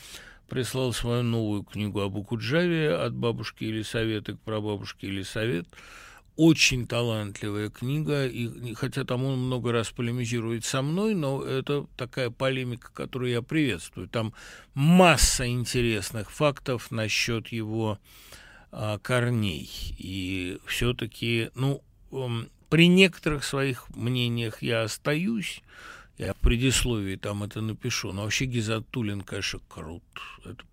прислал 0.48 0.92
свою 0.92 1.22
новую 1.22 1.62
книгу 1.62 2.00
об 2.00 2.16
Акуджаве 2.16 2.94
«От 2.94 3.14
бабушки 3.14 3.64
или 3.64 3.82
советы 3.82 4.34
к 4.34 4.40
прабабушке 4.40 5.06
или 5.06 5.22
совет». 5.22 5.66
Очень 6.36 6.86
талантливая 6.88 7.70
книга, 7.70 8.26
и 8.26 8.74
хотя 8.74 9.04
там 9.04 9.24
он 9.24 9.38
много 9.38 9.70
раз 9.70 9.90
полемизирует 9.90 10.64
со 10.64 10.82
мной, 10.82 11.14
но 11.14 11.42
это 11.42 11.86
такая 11.96 12.30
полемика, 12.30 12.90
которую 12.92 13.30
я 13.30 13.40
приветствую. 13.40 14.08
Там 14.08 14.34
масса 14.74 15.46
интересных 15.46 16.32
фактов 16.32 16.90
насчет 16.90 17.48
его 17.48 18.00
а, 18.72 18.98
корней. 18.98 19.70
И 19.96 20.58
все-таки, 20.66 21.50
ну, 21.54 21.82
при 22.68 22.88
некоторых 22.88 23.44
своих 23.44 23.88
мнениях 23.94 24.60
я 24.62 24.82
остаюсь, 24.82 25.62
я 26.18 26.32
в 26.34 26.38
предисловии 26.38 27.14
там 27.14 27.44
это 27.44 27.60
напишу. 27.60 28.12
Но 28.12 28.22
вообще 28.22 28.46
Гизатуллин, 28.46 29.20
конечно, 29.20 29.60
крут. 29.68 30.02
Это... 30.44 30.64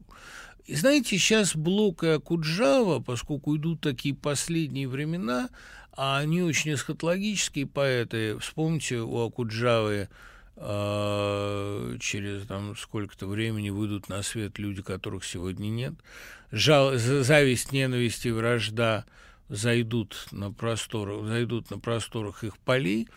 И 0.72 0.76
знаете, 0.76 1.18
сейчас 1.18 1.54
Блок 1.54 2.06
и 2.06 2.08
Акуджава, 2.08 3.02
поскольку 3.02 3.58
идут 3.58 3.82
такие 3.82 4.16
последние 4.16 4.88
времена, 4.88 5.50
а 5.92 6.20
они 6.20 6.42
очень 6.44 6.76
эсхатологические 6.76 7.68
поэты. 7.68 8.38
Вспомните, 8.38 9.00
у 9.00 9.18
Акуджавы 9.20 10.08
э, 10.56 11.98
через 12.00 12.48
там 12.48 12.78
сколько-то 12.78 13.28
времени 13.28 13.70
выйдут 13.70 14.08
на 14.08 14.24
свет 14.24 14.60
люди, 14.60 14.82
которых 14.82 15.26
сегодня 15.26 15.68
нет. 15.68 15.94
Жал, 16.54 16.94
зависть, 16.96 17.74
ненависть 17.74 18.26
и 18.26 18.32
вражда 18.32 19.04
зайдут 19.50 20.26
на 20.32 20.54
просторах, 20.54 21.26
зайдут 21.26 21.70
на 21.70 21.80
просторах 21.80 22.46
их 22.46 22.58
полей 22.60 23.10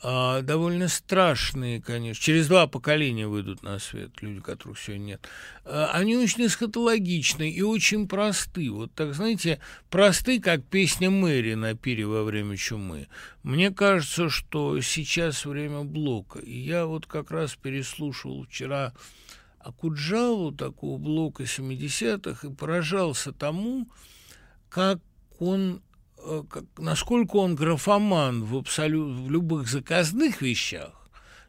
а, 0.00 0.42
довольно 0.42 0.86
страшные, 0.86 1.82
конечно. 1.82 2.22
Через 2.22 2.46
два 2.46 2.68
поколения 2.68 3.26
выйдут 3.26 3.64
на 3.64 3.80
свет 3.80 4.22
люди, 4.22 4.40
которых 4.40 4.78
сегодня 4.78 5.04
нет. 5.04 5.28
А, 5.64 5.90
они 5.92 6.16
очень 6.16 6.46
эсхатологичны 6.46 7.50
и 7.50 7.62
очень 7.62 8.06
просты. 8.06 8.70
Вот 8.70 8.92
так, 8.94 9.14
знаете, 9.14 9.60
просты, 9.90 10.40
как 10.40 10.64
песня 10.64 11.10
Мэри 11.10 11.54
на 11.54 11.74
пире 11.74 12.06
во 12.06 12.22
время 12.22 12.56
чумы. 12.56 13.08
Мне 13.42 13.72
кажется, 13.72 14.30
что 14.30 14.80
сейчас 14.80 15.44
время 15.44 15.82
блока. 15.82 16.38
И 16.38 16.56
я 16.56 16.86
вот 16.86 17.06
как 17.06 17.32
раз 17.32 17.56
переслушивал 17.56 18.44
вчера 18.44 18.92
Акуджаву, 19.58 20.52
такого 20.52 20.98
блока 20.98 21.42
70-х, 21.42 22.46
и 22.46 22.54
поражался 22.54 23.32
тому, 23.32 23.88
как 24.68 25.00
он 25.40 25.82
как, 26.48 26.64
насколько 26.78 27.36
он 27.36 27.54
графоман 27.54 28.44
в, 28.44 28.56
абсолют, 28.56 29.18
в 29.18 29.30
любых 29.30 29.68
заказных 29.68 30.42
вещах 30.42 30.92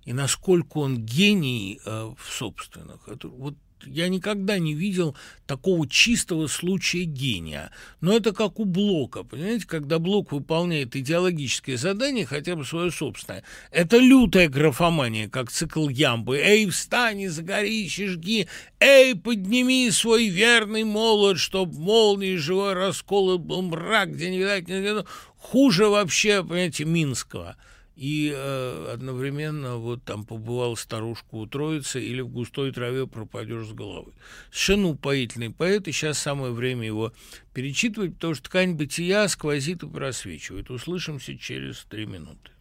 и 0.05 0.13
насколько 0.13 0.77
он 0.77 0.97
гений 0.97 1.79
э, 1.85 2.13
в 2.17 2.31
собственных. 2.31 3.07
Это, 3.07 3.27
вот 3.27 3.55
я 3.85 4.09
никогда 4.09 4.59
не 4.59 4.73
видел 4.73 5.15
такого 5.45 5.87
чистого 5.87 6.47
случая 6.47 7.03
гения. 7.03 7.71
Но 8.01 8.15
это 8.15 8.33
как 8.33 8.59
у 8.59 8.65
Блока, 8.65 9.23
понимаете, 9.23 9.67
когда 9.67 9.99
Блок 9.99 10.31
выполняет 10.31 10.95
идеологическое 10.95 11.77
задание, 11.77 12.25
хотя 12.25 12.55
бы 12.55 12.65
свое 12.65 12.91
собственное. 12.91 13.43
Это 13.71 13.97
лютая 13.97 14.49
графомания, 14.49 15.29
как 15.29 15.51
цикл 15.51 15.89
Ямбы. 15.89 16.37
«Эй, 16.37 16.69
встань, 16.69 17.27
загори, 17.29 17.87
жги! 17.89 18.47
Эй, 18.79 19.15
подними 19.15 19.89
свой 19.91 20.27
верный 20.27 20.83
молот, 20.83 21.39
чтоб 21.39 21.73
молнией 21.73 22.37
живой 22.37 22.73
расколот 22.73 23.41
был 23.41 23.61
мрак, 23.61 24.13
где 24.13 24.29
не 24.29 24.39
видать, 24.39 24.67
не 24.67 24.79
видать». 24.79 25.05
Хуже 25.37 25.87
вообще, 25.87 26.43
понимаете, 26.43 26.85
Минского– 26.85 27.55
и 27.99 28.31
э, 28.33 28.91
одновременно 28.93 29.75
вот 29.75 30.05
там 30.05 30.23
побывал 30.23 30.77
старушку 30.77 31.39
у 31.39 31.45
Троицы 31.47 32.01
или 32.01 32.21
в 32.21 32.29
густой 32.29 32.71
траве 32.71 33.07
пропадешь 33.07 33.67
с 33.67 33.73
головой. 33.73 34.13
Совершенно 34.51 34.87
упоительный 34.87 35.49
поэт, 35.49 35.89
и 35.89 35.91
сейчас 35.91 36.17
самое 36.17 36.53
время 36.53 36.87
его 36.87 37.11
перечитывать, 37.53 38.13
потому 38.13 38.35
что 38.35 38.45
ткань 38.45 38.75
бытия 38.75 39.27
сквозит 39.27 39.83
и 39.83 39.87
просвечивает. 39.87 40.69
Услышимся 40.71 41.37
через 41.37 41.83
три 41.89 42.05
минуты. 42.05 42.51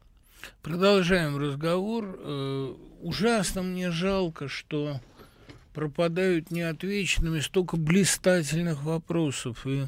Продолжаем 0.61 1.39
разговор. 1.39 2.19
Э, 2.19 2.75
ужасно 3.01 3.63
мне 3.63 3.93
жалко, 3.93 4.49
что 4.49 5.01
пропадают 5.73 6.51
неотвеченными 6.51 7.39
столько 7.39 7.77
блистательных 7.77 8.83
вопросов, 8.83 9.65
и 9.69 9.87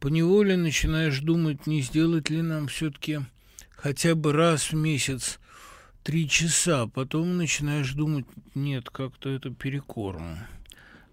поневоле 0.00 0.56
начинаешь 0.56 1.18
думать, 1.20 1.66
не 1.66 1.82
сделать 1.82 2.30
ли 2.30 2.40
нам 2.40 2.68
все-таки 2.68 3.20
хотя 3.82 4.14
бы 4.14 4.32
раз 4.32 4.70
в 4.70 4.76
месяц 4.76 5.40
три 6.04 6.28
часа, 6.28 6.86
потом 6.86 7.36
начинаешь 7.36 7.92
думать, 7.94 8.26
нет, 8.54 8.88
как-то 8.88 9.28
это 9.28 9.50
перекорм 9.50 10.38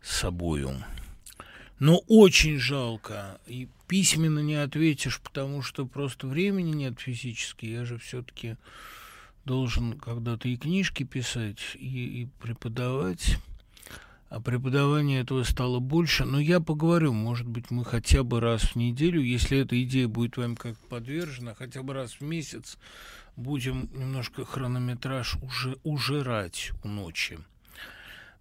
собою. 0.03 0.75
Но 1.79 1.97
очень 2.07 2.59
жалко, 2.59 3.39
и 3.47 3.67
письменно 3.87 4.39
не 4.39 4.55
ответишь, 4.55 5.19
потому 5.19 5.63
что 5.63 5.87
просто 5.87 6.27
времени 6.27 6.75
нет 6.75 6.99
физически. 6.99 7.65
Я 7.65 7.85
же 7.85 7.97
все-таки 7.97 8.55
должен 9.45 9.97
когда-то 9.97 10.47
и 10.47 10.57
книжки 10.57 11.03
писать, 11.03 11.59
и, 11.75 12.21
и 12.21 12.27
преподавать. 12.39 13.37
А 14.29 14.39
преподавание 14.39 15.21
этого 15.21 15.43
стало 15.43 15.79
больше. 15.79 16.23
Но 16.23 16.39
я 16.39 16.59
поговорю, 16.59 17.13
может 17.13 17.47
быть, 17.47 17.71
мы 17.71 17.83
хотя 17.83 18.23
бы 18.23 18.39
раз 18.39 18.61
в 18.61 18.75
неделю, 18.75 19.21
если 19.21 19.57
эта 19.57 19.81
идея 19.83 20.07
будет 20.07 20.37
вам 20.37 20.55
как 20.55 20.77
подвержена, 20.87 21.55
хотя 21.55 21.81
бы 21.81 21.93
раз 21.93 22.13
в 22.13 22.21
месяц 22.21 22.77
будем 23.35 23.89
немножко 23.93 24.45
хронометраж 24.45 25.37
уже 25.41 25.77
ужирать 25.83 26.71
у 26.83 26.87
ночи. 26.87 27.39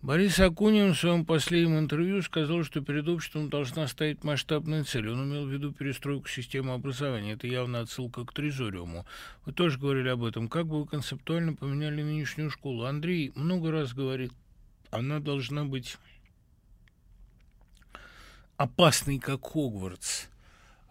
Борис 0.00 0.38
Акунин 0.38 0.92
в 0.92 0.98
своем 0.98 1.24
последнем 1.24 1.78
интервью 1.78 2.22
сказал, 2.22 2.62
что 2.62 2.80
перед 2.82 3.08
обществом 3.08 3.48
должна 3.48 3.88
стоять 3.88 4.22
масштабная 4.22 4.84
цель. 4.84 5.08
Он 5.08 5.24
имел 5.24 5.46
в 5.46 5.50
виду 5.50 5.72
перестройку 5.72 6.28
системы 6.28 6.74
образования. 6.74 7.32
Это 7.32 7.48
явно 7.48 7.80
отсылка 7.80 8.24
к 8.24 8.32
Трезориуму. 8.32 9.06
Вы 9.44 9.52
тоже 9.52 9.76
говорили 9.76 10.08
об 10.08 10.22
этом. 10.22 10.48
Как 10.48 10.66
бы 10.66 10.82
вы 10.82 10.86
концептуально 10.86 11.54
поменяли 11.54 12.02
нынешнюю 12.02 12.50
школу? 12.50 12.84
Андрей 12.84 13.32
много 13.34 13.72
раз 13.72 13.92
говорит 13.92 14.32
она 14.90 15.20
должна 15.20 15.64
быть 15.64 15.96
опасной, 18.56 19.18
как 19.18 19.44
Хогвартс. 19.44 20.26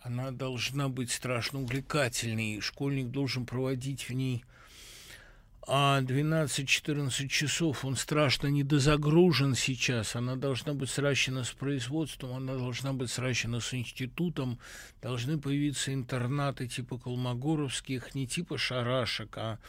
Она 0.01 0.31
должна 0.31 0.89
быть 0.89 1.11
страшно 1.11 1.61
увлекательной. 1.61 2.61
Школьник 2.61 3.09
должен 3.09 3.45
проводить 3.45 4.09
в 4.09 4.13
ней 4.13 4.43
а 5.69 5.99
12-14 5.99 7.27
часов 7.27 7.83
он 7.83 7.97
страшно 7.97 8.47
недозагружен 8.47 9.53
сейчас. 9.53 10.15
Она 10.15 10.37
должна 10.37 10.73
быть 10.73 10.89
сращена 10.89 11.43
с 11.43 11.51
производством, 11.51 12.37
она 12.37 12.55
должна 12.55 12.93
быть 12.93 13.11
сращена 13.11 13.59
с 13.59 13.73
институтом. 13.73 14.59
Должны 15.01 15.37
появиться 15.37 15.93
интернаты 15.93 16.67
типа 16.67 16.97
Колмогоровских, 16.97 18.15
не 18.15 18.27
типа 18.27 18.57
шарашек, 18.57 19.37
а 19.37 19.59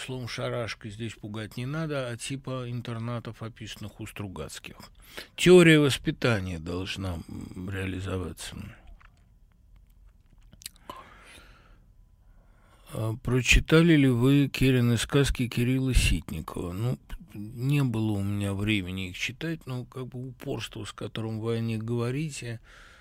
словом, 0.00 0.28
шарашкой 0.28 0.90
здесь 0.90 1.14
пугать 1.14 1.56
не 1.56 1.66
надо, 1.66 2.08
а 2.08 2.16
типа 2.16 2.70
интернатов, 2.70 3.42
описанных 3.42 4.00
у 4.00 4.06
Стругацких. 4.06 4.76
Теория 5.36 5.78
воспитания 5.78 6.58
должна 6.58 7.18
реализоваться. 7.28 8.56
А 12.92 13.14
прочитали 13.16 13.96
ли 13.96 14.08
вы 14.08 14.48
Кирины 14.48 14.96
сказки 14.96 15.48
Кирилла 15.48 15.94
Ситникова? 15.94 16.72
Ну, 16.72 16.98
не 17.34 17.82
было 17.82 18.12
у 18.12 18.22
меня 18.22 18.54
времени 18.54 19.08
их 19.08 19.18
читать, 19.18 19.66
но 19.66 19.84
как 19.84 20.06
бы 20.06 20.28
упорство, 20.28 20.84
с 20.84 20.92
которым 20.92 21.40
вы 21.40 21.56
о 21.56 21.60
них 21.60 21.82
говорите, 21.82 22.60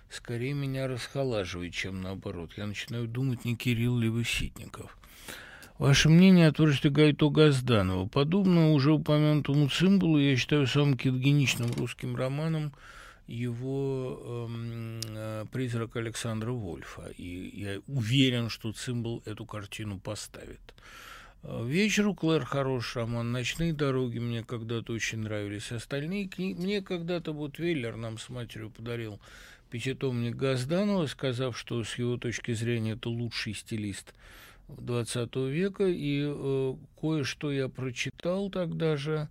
скорее 0.10 0.56
меня 0.56 0.88
расхолаживает, 0.88 1.74
чем 1.74 2.02
наоборот. 2.02 2.54
Я 2.58 2.66
начинаю 2.66 3.08
думать, 3.08 3.46
не 3.46 3.56
Кирилл 3.56 3.98
ли 4.00 4.10
вы 4.10 4.24
Ситников. 4.24 4.98
Ваше 5.80 6.08
мнение 6.08 6.48
о 6.48 6.52
творчестве 6.54 6.92
Гайто 6.92 7.32
Газданова. 7.32 8.08
Подобно 8.08 8.74
уже 8.74 8.92
упомянутому 8.92 9.70
цимбалу, 9.70 10.20
я 10.20 10.38
считаю 10.38 10.68
самым 10.68 10.96
кетогеничным 10.96 11.72
русским 11.72 12.16
романом 12.16 12.74
его 13.26 14.48
эм, 14.50 15.00
э, 15.04 15.46
«Призрак 15.52 15.96
Александра 15.96 16.52
Вольфа». 16.52 17.08
И 17.18 17.60
я 17.60 17.80
уверен, 17.88 18.50
что 18.50 18.72
цимбал 18.72 19.24
эту 19.26 19.48
картину 19.48 20.00
поставит. 20.00 20.62
Э, 21.42 21.66
«Вечер 21.66 22.14
Клэр» 22.14 22.46
хороший 22.46 23.00
роман, 23.00 23.32
«Ночные 23.32 23.74
дороги» 23.74 24.20
мне 24.20 24.44
когда-то 24.44 24.94
очень 24.94 25.20
нравились. 25.20 25.72
Остальные 25.72 26.28
книги... 26.28 26.60
Мне 26.60 26.82
когда-то 26.84 27.32
вот 27.32 27.58
Веллер 27.58 27.96
нам 27.96 28.20
с 28.20 28.30
матерью 28.30 28.70
подарил 28.70 29.20
пятитомник 29.72 30.36
Газданова, 30.36 31.08
сказав, 31.08 31.58
что 31.58 31.84
с 31.84 31.98
его 31.98 32.18
точки 32.18 32.54
зрения 32.54 32.92
это 32.92 33.10
лучший 33.10 33.56
стилист– 33.56 34.14
XX 34.68 35.50
века, 35.50 35.86
и 35.88 36.24
э, 36.26 36.76
кое-что 37.00 37.52
я 37.52 37.70
прочитал 37.70 38.50
тогда 38.50 38.98
же, 38.98 39.30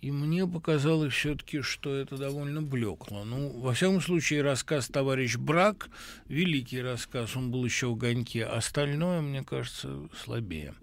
и 0.00 0.10
мне 0.10 0.46
показалось 0.46 1.12
все-таки, 1.12 1.60
что 1.60 1.94
это 1.94 2.16
довольно 2.16 2.62
блекло. 2.62 3.24
Ну, 3.24 3.50
во 3.60 3.72
всяком 3.72 4.00
случае, 4.00 4.42
рассказ 4.42 4.88
«Товарищ 4.88 5.36
Брак»– 5.36 5.90
великий 6.28 6.80
рассказ, 6.80 7.36
он 7.36 7.50
был 7.50 7.64
еще 7.64 7.88
в 7.88 7.92
«Огоньке», 7.92 8.44
остальное, 8.44 9.20
мне 9.20 9.42
кажется, 9.42 10.08
слабее. 10.24 10.74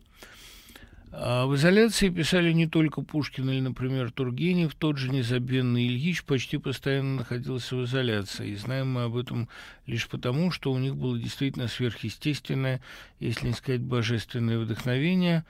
А 1.18 1.45
в 1.45 1.55
изоляции 1.55 2.09
писали 2.09 2.51
не 2.51 2.68
только 2.68 3.01
Пушкин 3.01 3.49
или, 3.49 3.61
например, 3.61 4.11
Тургенев. 4.11 4.76
Тот 4.76 4.97
же 4.97 5.09
незабвенный 5.09 5.88
Ильич 5.88 6.26
почти 6.26 6.57
постоянно 6.57 7.20
находился 7.20 7.78
в 7.78 7.86
изоляции. 7.86 8.49
И 8.49 8.55
знаем 8.57 8.91
мы 8.91 9.03
об 9.03 9.16
этом 9.16 9.47
лишь 9.86 10.09
потому, 10.09 10.51
что 10.51 10.74
у 10.74 10.78
них 10.78 10.97
было 10.97 11.18
действительно 11.18 11.70
сверхъестественное, 11.70 12.82
если 13.22 13.47
не 13.47 13.53
сказать 13.53 13.80
божественное 13.80 14.59
вдохновение. 14.59 15.45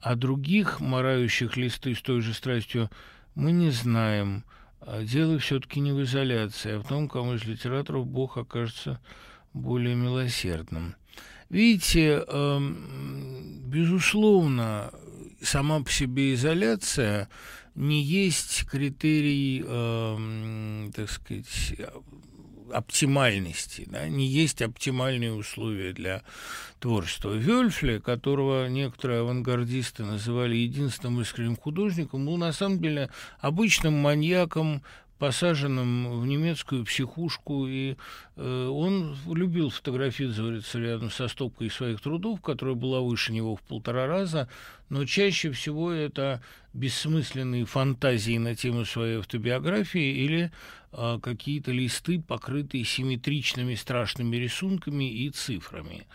А 0.00 0.14
других, 0.14 0.80
морающих 0.80 1.58
листы 1.58 1.94
с 1.94 2.00
той 2.00 2.22
же 2.22 2.32
страстью, 2.32 2.90
мы 3.34 3.52
не 3.52 3.68
знаем. 3.68 4.44
А 4.80 5.02
дело 5.02 5.38
все-таки 5.38 5.80
не 5.80 5.92
в 5.92 6.02
изоляции, 6.02 6.76
а 6.76 6.80
в 6.80 6.88
том, 6.88 7.10
кому 7.10 7.34
из 7.34 7.44
литераторов 7.44 8.06
Бог 8.06 8.38
окажется 8.38 8.98
более 9.52 9.94
милосердным. 9.94 10.94
Видите, 11.50 12.24
эм, 12.28 13.60
безусловно, 13.66 14.92
сама 15.42 15.82
по 15.82 15.90
себе 15.90 16.34
изоляция 16.34 17.28
не 17.74 18.02
есть 18.02 18.66
критерий, 18.66 19.64
э, 19.66 20.90
так 20.94 21.10
сказать, 21.10 21.74
оптимальности, 22.72 23.86
да, 23.90 24.08
не 24.08 24.26
есть 24.26 24.62
оптимальные 24.62 25.32
условия 25.32 25.92
для 25.92 26.22
творчества. 26.78 27.32
Вельфле, 27.32 28.00
которого 28.00 28.68
некоторые 28.68 29.20
авангардисты 29.20 30.04
называли 30.04 30.56
единственным 30.56 31.20
искренним 31.20 31.56
художником, 31.56 32.26
был 32.26 32.36
на 32.36 32.52
самом 32.52 32.80
деле 32.80 33.10
обычным 33.40 33.94
маньяком, 33.94 34.82
посаженным 35.20 36.18
в 36.18 36.26
немецкую 36.26 36.86
психушку, 36.86 37.66
и 37.68 37.96
э, 38.36 38.66
он 38.66 39.16
любил 39.26 39.68
фотографироваться 39.68 40.78
рядом 40.78 41.10
со 41.10 41.28
стопкой 41.28 41.70
своих 41.70 42.00
трудов, 42.00 42.40
которая 42.40 42.74
была 42.74 43.00
выше 43.00 43.32
него 43.32 43.54
в 43.54 43.60
полтора 43.60 44.06
раза, 44.06 44.48
но 44.88 45.04
чаще 45.04 45.52
всего 45.52 45.92
это 45.92 46.42
бессмысленные 46.72 47.66
фантазии 47.66 48.38
на 48.38 48.56
тему 48.56 48.86
своей 48.86 49.18
автобиографии 49.18 50.24
или 50.24 50.52
э, 50.92 51.18
какие-то 51.22 51.70
листы, 51.70 52.22
покрытые 52.22 52.84
симметричными 52.84 53.74
страшными 53.74 54.36
рисунками 54.36 55.04
и 55.04 55.28
цифрами. 55.28 56.06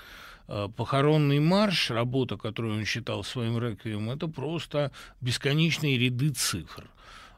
Э, 0.47 0.67
похоронный 0.75 1.39
марш, 1.39 1.91
работа, 1.91 2.37
которую 2.37 2.77
он 2.77 2.85
считал 2.85 3.23
своим 3.23 3.59
реквием, 3.59 4.09
это 4.09 4.27
просто 4.27 4.91
бесконечные 5.21 5.95
ряды 5.99 6.31
цифр. 6.31 6.89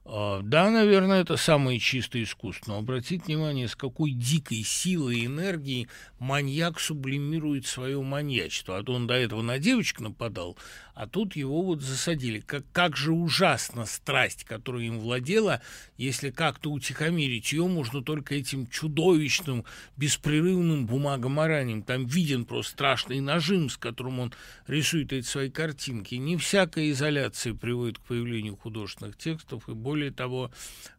А, 0.10 0.42
да, 0.42 0.70
наверное, 0.72 1.22
это 1.22 1.36
самое 1.36 1.80
чистое 1.80 2.24
искусство. 2.24 2.72
Но 2.72 2.78
обратите 2.78 3.26
внимание, 3.26 3.68
с 3.68 3.76
какой 3.76 4.12
дикой 4.12 4.64
силой 4.64 5.18
и 5.18 5.26
энергией 5.26 5.90
маньяк 6.18 6.80
сублимирует 6.80 7.66
свое 7.66 8.02
маньячество. 8.02 8.78
А 8.78 8.84
то 8.84 8.94
он 8.94 9.06
до 9.06 9.16
этого 9.16 9.42
на 9.42 9.60
девочек 9.60 10.00
нападал, 10.00 10.58
а 10.96 11.08
тут 11.08 11.36
его 11.36 11.62
вот 11.62 11.82
засадили. 11.82 12.40
Как, 12.40 12.64
как 12.72 12.96
же 12.96 13.12
ужасна 13.12 13.86
страсть, 13.86 14.46
которая 14.46 14.84
им 14.84 15.00
владела, 15.00 15.62
если 15.98 16.32
как-то 16.32 16.72
утихомирить 16.72 17.52
ее 17.52 17.68
можно 17.68 18.02
только 18.02 18.36
этим 18.36 18.66
чудовищным, 18.68 19.66
беспрерывным 19.98 20.86
бумагоморанием. 20.86 21.84
Там 21.84 22.06
виден 22.06 22.46
просто 22.46 22.72
страшный 22.72 23.20
нажим, 23.20 23.70
с 23.70 23.76
которым 23.76 24.20
он 24.22 24.34
рисует 24.68 25.12
эти 25.12 25.26
свои 25.26 25.50
картинки. 25.50 26.16
Не 26.16 26.38
всякая 26.38 26.92
изоляция 26.92 27.54
приводит 27.54 28.00
к 28.00 28.04
появлению 28.04 28.56
художественных 28.56 29.18
текстов, 29.18 29.68
и 29.68 29.74
более 29.74 29.97
того, 30.10 30.52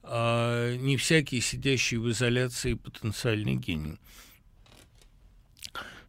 а, 0.03 0.77
не 0.77 0.97
всякий 0.97 1.41
сидящий 1.41 1.99
в 1.99 2.11
изоляции 2.11 2.75
потенциальный 2.75 3.57
гений. 3.57 3.99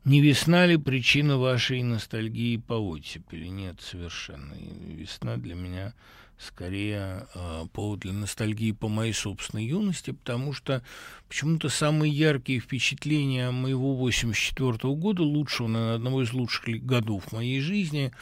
Не 0.06 0.22
весна 0.22 0.66
ли 0.66 0.78
причина 0.78 1.38
вашей 1.38 1.84
ностальгии 1.84 2.58
по 2.58 2.74
оттепели? 2.74 3.48
Нет, 3.48 3.82
совершенно. 3.82 4.54
Весна 4.56 5.38
для 5.38 5.56
меня 5.56 5.94
скорее 6.40 7.28
э, 7.36 7.66
повод 7.74 8.00
для 8.00 8.14
ностальгии 8.14 8.72
по 8.72 8.88
моей 8.88 9.14
собственной 9.14 9.66
юности, 9.66 10.12
потому 10.12 10.54
что 10.54 10.82
почему-то 11.28 11.68
самые 11.68 12.14
яркие 12.14 12.62
впечатления 12.62 13.52
моего 13.52 13.96
84 13.96 14.72
-го 14.72 14.96
года, 14.96 15.22
лучшего, 15.22 15.68
наверное, 15.68 15.96
одного 15.96 16.24
из 16.24 16.32
лучших 16.32 16.84
годов 16.86 17.32
моей 17.34 17.60
жизни, 17.60 18.14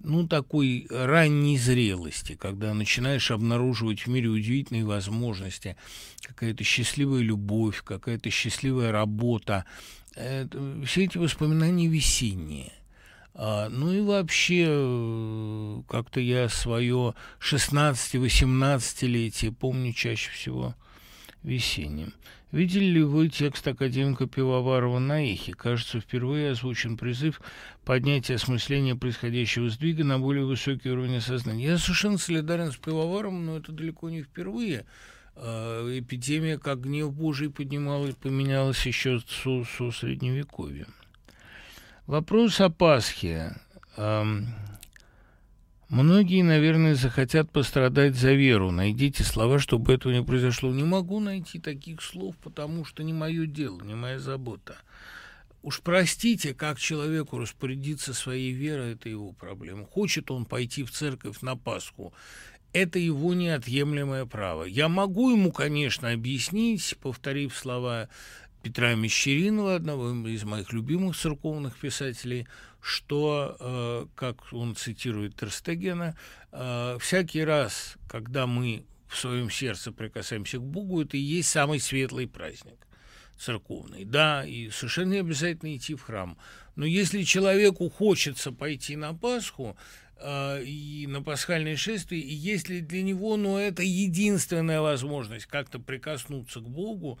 ну, 0.00 0.26
такой 0.26 0.86
ранней 0.90 1.58
зрелости, 1.58 2.34
когда 2.34 2.74
начинаешь 2.74 3.30
обнаруживать 3.30 4.00
в 4.00 4.08
мире 4.08 4.28
удивительные 4.28 4.84
возможности, 4.84 5.76
какая-то 6.22 6.64
счастливая 6.64 7.22
любовь, 7.22 7.82
какая-то 7.82 8.30
счастливая 8.30 8.92
работа, 8.92 9.64
это, 10.14 10.82
все 10.84 11.04
эти 11.04 11.18
воспоминания 11.18 11.88
весенние. 11.88 12.72
А, 13.34 13.68
ну 13.68 13.92
и 13.92 14.00
вообще, 14.00 14.66
э, 14.68 15.82
как-то 15.88 16.20
я 16.20 16.48
свое 16.48 17.14
16-18-летие 17.40 19.52
помню 19.52 19.92
чаще 19.92 20.30
всего 20.30 20.74
весенним. 21.42 22.14
Видели 22.54 22.84
ли 22.84 23.02
вы 23.02 23.30
текст 23.30 23.66
академика 23.66 24.28
Пивоварова 24.28 25.00
на 25.00 25.24
эхе? 25.24 25.54
Кажется, 25.54 25.98
впервые 25.98 26.52
озвучен 26.52 26.96
призыв 26.96 27.40
поднять 27.84 28.30
осмысление 28.30 28.94
происходящего 28.94 29.68
сдвига 29.68 30.04
на 30.04 30.20
более 30.20 30.44
высокий 30.44 30.88
уровень 30.88 31.20
сознания. 31.20 31.64
Я 31.66 31.78
совершенно 31.78 32.16
солидарен 32.16 32.70
с 32.70 32.76
Пивоваровым, 32.76 33.44
но 33.44 33.56
это 33.56 33.72
далеко 33.72 34.08
не 34.08 34.22
впервые. 34.22 34.86
А, 35.34 35.98
эпидемия, 35.98 36.56
как 36.56 36.82
гнев 36.82 37.12
Божий, 37.12 37.50
поднималась, 37.50 38.14
поменялась 38.14 38.86
еще 38.86 39.18
со, 39.18 39.64
со 39.64 39.90
Средневековья. 39.90 40.86
Вопрос 42.06 42.60
о 42.60 42.70
Пасхе. 42.70 43.56
Многие, 45.94 46.42
наверное, 46.42 46.96
захотят 46.96 47.52
пострадать 47.52 48.16
за 48.16 48.32
веру. 48.32 48.72
Найдите 48.72 49.22
слова, 49.22 49.60
чтобы 49.60 49.92
этого 49.92 50.12
не 50.12 50.24
произошло. 50.24 50.72
Не 50.72 50.82
могу 50.82 51.20
найти 51.20 51.60
таких 51.60 52.02
слов, 52.02 52.34
потому 52.42 52.84
что 52.84 53.04
не 53.04 53.12
мое 53.12 53.46
дело, 53.46 53.80
не 53.80 53.94
моя 53.94 54.18
забота. 54.18 54.74
Уж 55.62 55.82
простите, 55.82 56.52
как 56.52 56.80
человеку 56.80 57.38
распорядиться 57.38 58.12
своей 58.12 58.50
верой, 58.50 58.94
это 58.94 59.08
его 59.08 59.30
проблема. 59.30 59.86
Хочет 59.86 60.32
он 60.32 60.46
пойти 60.46 60.82
в 60.82 60.90
церковь 60.90 61.42
на 61.42 61.56
Пасху, 61.56 62.12
это 62.72 62.98
его 62.98 63.32
неотъемлемое 63.32 64.26
право. 64.26 64.64
Я 64.64 64.88
могу 64.88 65.30
ему, 65.30 65.52
конечно, 65.52 66.10
объяснить, 66.10 66.96
повторив 67.00 67.56
слова 67.56 68.08
Петра 68.64 68.94
Мещеринова, 68.94 69.74
одного 69.74 70.10
из 70.26 70.42
моих 70.44 70.72
любимых 70.72 71.14
церковных 71.18 71.76
писателей, 71.78 72.46
что, 72.80 73.56
э, 73.60 74.06
как 74.14 74.38
он 74.52 74.74
цитирует 74.74 75.36
Терстегена, 75.36 76.16
э, 76.50 76.96
всякий 76.98 77.44
раз, 77.44 77.96
когда 78.08 78.46
мы 78.46 78.86
в 79.06 79.18
своем 79.18 79.50
сердце 79.50 79.92
прикасаемся 79.92 80.56
к 80.58 80.62
Богу, 80.62 81.02
это 81.02 81.18
и 81.18 81.20
есть 81.20 81.50
самый 81.50 81.78
светлый 81.78 82.26
праздник 82.26 82.86
церковный. 83.36 84.06
Да, 84.06 84.46
и 84.46 84.70
совершенно 84.70 85.12
не 85.12 85.18
обязательно 85.18 85.76
идти 85.76 85.94
в 85.94 86.02
храм. 86.02 86.38
Но 86.74 86.86
если 86.86 87.22
человеку 87.22 87.90
хочется 87.90 88.50
пойти 88.50 88.96
на 88.96 89.12
Пасху, 89.12 89.76
а, 90.16 90.60
и 90.60 91.06
на 91.06 91.22
пасхальное 91.22 91.76
шествие, 91.76 92.22
и 92.22 92.32
если 92.32 92.80
для 92.80 93.02
него, 93.02 93.36
ну, 93.36 93.58
это 93.58 93.82
единственная 93.82 94.80
возможность 94.80 95.46
как-то 95.46 95.78
прикоснуться 95.78 96.60
к 96.60 96.68
Богу, 96.68 97.18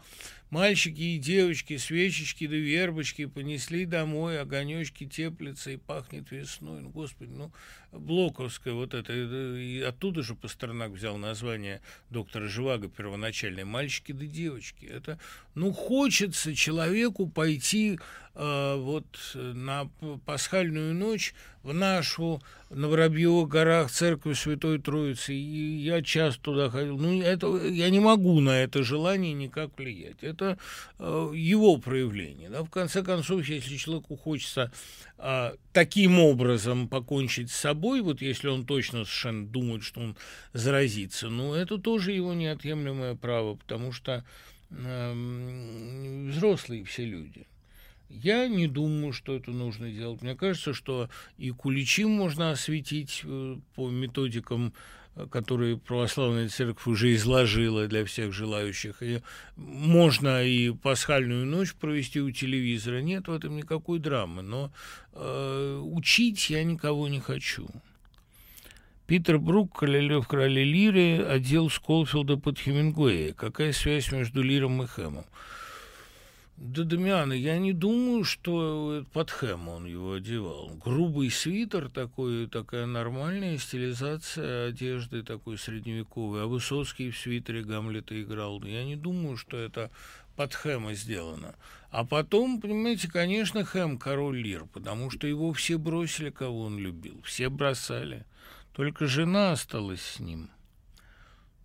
Мальчики 0.54 1.00
и 1.00 1.18
девочки, 1.18 1.78
свечечки 1.78 2.46
да 2.46 2.54
вербочки 2.54 3.24
понесли 3.24 3.86
домой, 3.86 4.40
огонечки 4.40 5.04
теплятся 5.04 5.72
и 5.72 5.76
пахнет 5.76 6.30
весной. 6.30 6.80
Ну, 6.80 6.90
господи, 6.90 7.32
ну, 7.32 7.50
Блоковская 7.90 8.72
вот 8.72 8.94
это, 8.94 9.12
и 9.12 9.80
оттуда 9.80 10.22
же 10.22 10.36
Пастернак 10.36 10.92
взял 10.92 11.16
название 11.16 11.80
доктора 12.08 12.46
Живаго 12.46 12.88
первоначальное 12.88 13.64
«Мальчики 13.64 14.12
да 14.12 14.26
девочки». 14.26 14.84
Это, 14.84 15.18
ну, 15.56 15.72
хочется 15.72 16.54
человеку 16.54 17.26
пойти 17.26 17.98
э, 17.98 17.98
вот 18.34 19.06
на 19.34 19.88
пасхальную 20.26 20.94
ночь 20.94 21.34
в 21.64 21.72
нашу 21.72 22.42
на 22.70 22.88
Воробьевых 22.88 23.48
горах 23.48 23.90
церковь 23.90 24.38
Святой 24.38 24.78
Троицы, 24.78 25.34
и 25.34 25.76
я 25.78 26.02
часто 26.02 26.42
туда 26.42 26.70
ходил. 26.70 26.98
Ну, 26.98 27.22
это, 27.22 27.56
я 27.68 27.88
не 27.90 28.00
могу 28.00 28.40
на 28.40 28.50
это 28.50 28.82
желание 28.82 29.32
никак 29.32 29.78
влиять. 29.78 30.22
Это 30.22 30.58
э, 30.98 31.32
его 31.34 31.78
проявление. 31.78 32.50
Да? 32.50 32.62
В 32.62 32.70
конце 32.70 33.02
концов, 33.02 33.48
если 33.48 33.76
человеку 33.76 34.16
хочется 34.16 34.72
э, 35.18 35.54
таким 35.72 36.20
образом 36.20 36.88
покончить 36.88 37.50
с 37.50 37.56
собой, 37.56 38.02
вот 38.02 38.20
если 38.20 38.48
он 38.48 38.66
точно 38.66 39.04
совершенно 39.04 39.46
думает, 39.46 39.82
что 39.84 40.00
он 40.00 40.16
заразится, 40.52 41.28
ну, 41.28 41.54
это 41.54 41.78
тоже 41.78 42.12
его 42.12 42.34
неотъемлемое 42.34 43.14
право, 43.14 43.54
потому 43.54 43.92
что 43.92 44.24
э, 44.70 46.28
взрослые 46.30 46.84
все 46.84 47.04
люди– 47.04 47.46
я 48.08 48.48
не 48.48 48.66
думаю, 48.66 49.12
что 49.12 49.34
это 49.34 49.50
нужно 49.50 49.90
делать. 49.90 50.22
Мне 50.22 50.34
кажется, 50.34 50.72
что 50.72 51.08
и 51.38 51.50
куличи 51.50 52.04
можно 52.04 52.50
осветить 52.50 53.22
э, 53.24 53.56
по 53.74 53.90
методикам, 53.90 54.72
э, 55.16 55.26
которые 55.30 55.78
православная 55.78 56.48
церковь 56.48 56.86
уже 56.86 57.14
изложила 57.14 57.86
для 57.86 58.04
всех 58.04 58.32
желающих. 58.32 59.02
И 59.02 59.20
можно 59.56 60.44
и 60.44 60.70
пасхальную 60.70 61.46
ночь 61.46 61.74
провести 61.74 62.20
у 62.20 62.30
телевизора. 62.30 63.00
Нет 63.00 63.28
в 63.28 63.32
этом 63.32 63.56
никакой 63.56 63.98
драмы. 63.98 64.42
Но 64.42 64.72
э, 65.12 65.80
учить 65.82 66.50
я 66.50 66.62
никого 66.62 67.08
не 67.08 67.20
хочу. 67.20 67.68
Питер 69.06 69.38
Брук, 69.38 69.78
Королев 69.78 70.26
Короли 70.26 70.64
Лиры, 70.64 71.22
отдел 71.22 71.68
Сколфилда 71.68 72.38
под 72.38 72.58
Хемингуэя. 72.58 73.34
Какая 73.34 73.72
связь 73.72 74.10
между 74.12 74.42
Лиром 74.42 74.82
и 74.82 74.86
Хэмом? 74.86 75.26
Да, 76.56 76.84
Дамиана, 76.84 77.32
я 77.32 77.58
не 77.58 77.72
думаю, 77.72 78.22
что 78.22 79.04
под 79.12 79.30
хэм 79.30 79.68
он 79.68 79.86
его 79.86 80.12
одевал. 80.14 80.70
Грубый 80.76 81.28
свитер 81.30 81.88
такой, 81.88 82.46
такая 82.46 82.86
нормальная 82.86 83.58
стилизация 83.58 84.68
одежды 84.68 85.24
такой 85.24 85.58
средневековой. 85.58 86.44
А 86.44 86.46
Высоцкий 86.46 87.10
в 87.10 87.18
свитере 87.18 87.64
Гамлета 87.64 88.20
играл. 88.22 88.62
Я 88.62 88.84
не 88.84 88.94
думаю, 88.94 89.36
что 89.36 89.56
это 89.56 89.90
под 90.36 90.54
хэма 90.54 90.94
сделано. 90.94 91.56
А 91.90 92.04
потом, 92.04 92.60
понимаете, 92.60 93.10
конечно, 93.10 93.64
хэм 93.64 93.98
король 93.98 94.40
лир, 94.40 94.66
потому 94.66 95.10
что 95.10 95.26
его 95.26 95.52
все 95.52 95.76
бросили, 95.76 96.30
кого 96.30 96.62
он 96.62 96.78
любил. 96.78 97.20
Все 97.22 97.48
бросали. 97.48 98.26
Только 98.72 99.06
жена 99.06 99.52
осталась 99.52 100.02
с 100.02 100.20
ним. 100.20 100.50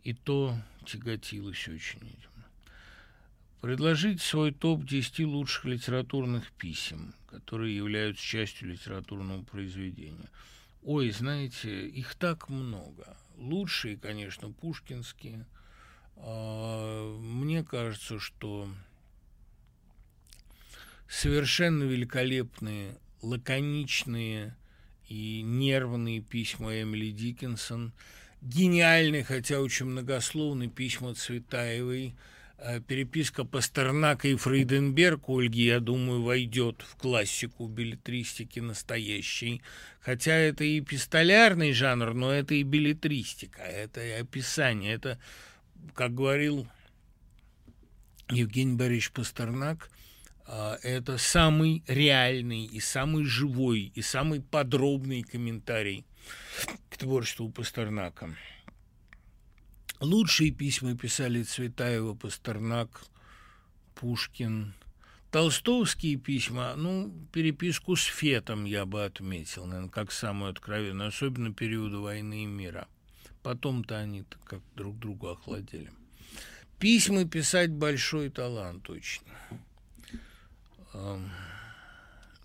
И 0.04 0.14
то 0.14 0.56
тяготилась 0.86 1.68
очень. 1.68 2.18
Предложить 3.62 4.22
свой 4.22 4.53
топ 4.53 4.86
10 4.86 5.20
лучших 5.26 5.66
литературных 5.66 6.49
писем, 6.53 7.14
которые 7.28 7.76
являются 7.76 8.24
частью 8.24 8.70
литературного 8.70 9.43
произведения. 9.43 10.30
Ой, 10.82 11.12
знаете, 11.12 11.86
их 11.88 12.16
так 12.16 12.47
много. 12.47 13.18
Лучшие, 13.36 13.97
конечно, 13.97 14.49
пушкинские. 14.49 15.45
А, 16.16 17.18
мне 17.20 17.66
кажется, 17.66 18.18
что 18.18 18.70
совершенно 21.10 21.84
великолепные, 21.84 22.97
лаконичные 23.22 24.55
и 25.10 25.41
нервные 25.41 26.22
письма 26.22 26.82
Эмили 26.82 27.12
Диккенсон, 27.12 27.91
гениальные, 28.41 29.26
хотя 29.26 29.60
очень 29.60 29.88
многословные 29.88 30.70
письма 30.70 31.14
Цветаевой– 31.14 32.16
переписка 32.88 33.45
Пастернака 33.45 34.28
и 34.28 34.36
Фрейденберг 34.36 35.30
Ольги, 35.30 35.66
я 35.66 35.80
думаю, 35.80 36.22
войдет 36.22 36.84
в 36.88 36.95
классику 36.97 37.68
билетристики 37.68 38.60
настоящей. 38.60 39.62
Хотя 40.01 40.34
это 40.34 40.64
и 40.64 40.82
пистолярный 40.82 41.74
жанр, 41.74 42.14
но 42.14 42.32
это 42.32 42.55
и 42.55 42.64
билетристика, 42.64 43.62
это 43.62 44.05
и 44.05 44.12
описание. 44.12 44.93
Это, 44.93 45.20
как 45.93 46.14
говорил 46.14 46.68
Евгений 48.30 48.76
Борисович 48.76 49.12
Пастернак, 49.12 49.89
э, 50.47 50.78
это 50.84 51.18
самый 51.18 51.84
реальный 51.88 52.66
и 52.66 52.80
самый 52.80 53.26
живой 53.26 53.91
и 53.95 54.01
самый 54.01 54.41
подробный 54.41 55.24
комментарий 55.24 56.05
к 56.89 56.97
творчеству 56.97 57.49
Пастернака. 57.49 58.36
Лучшие 60.00 60.52
письма 60.52 60.95
писали 60.95 61.43
Цветаева, 61.43 62.14
Пастернак, 62.14 63.04
Пушкин. 63.95 64.74
Толстовские 65.30 66.16
письма, 66.16 66.74
ну, 66.76 67.14
переписку 67.34 67.97
с 67.97 68.06
Фетом 68.06 68.64
я 68.64 68.86
бы 68.86 69.04
отметил, 69.04 69.66
наверное, 69.66 69.89
как 69.91 70.12
самую 70.12 70.52
откровенную, 70.52 71.10
особенно 71.10 71.54
периода 71.54 72.00
войны 72.00 72.43
и 72.43 72.47
мира. 72.47 72.88
Потом-то 73.43 73.97
они 73.97 74.24
как 74.45 74.62
друг 74.76 74.97
другу 74.97 75.28
охладели. 75.28 75.91
Письма 76.80 77.26
писать 77.26 77.72
большой 77.72 78.30
талант, 78.30 78.84
точно. 78.84 79.28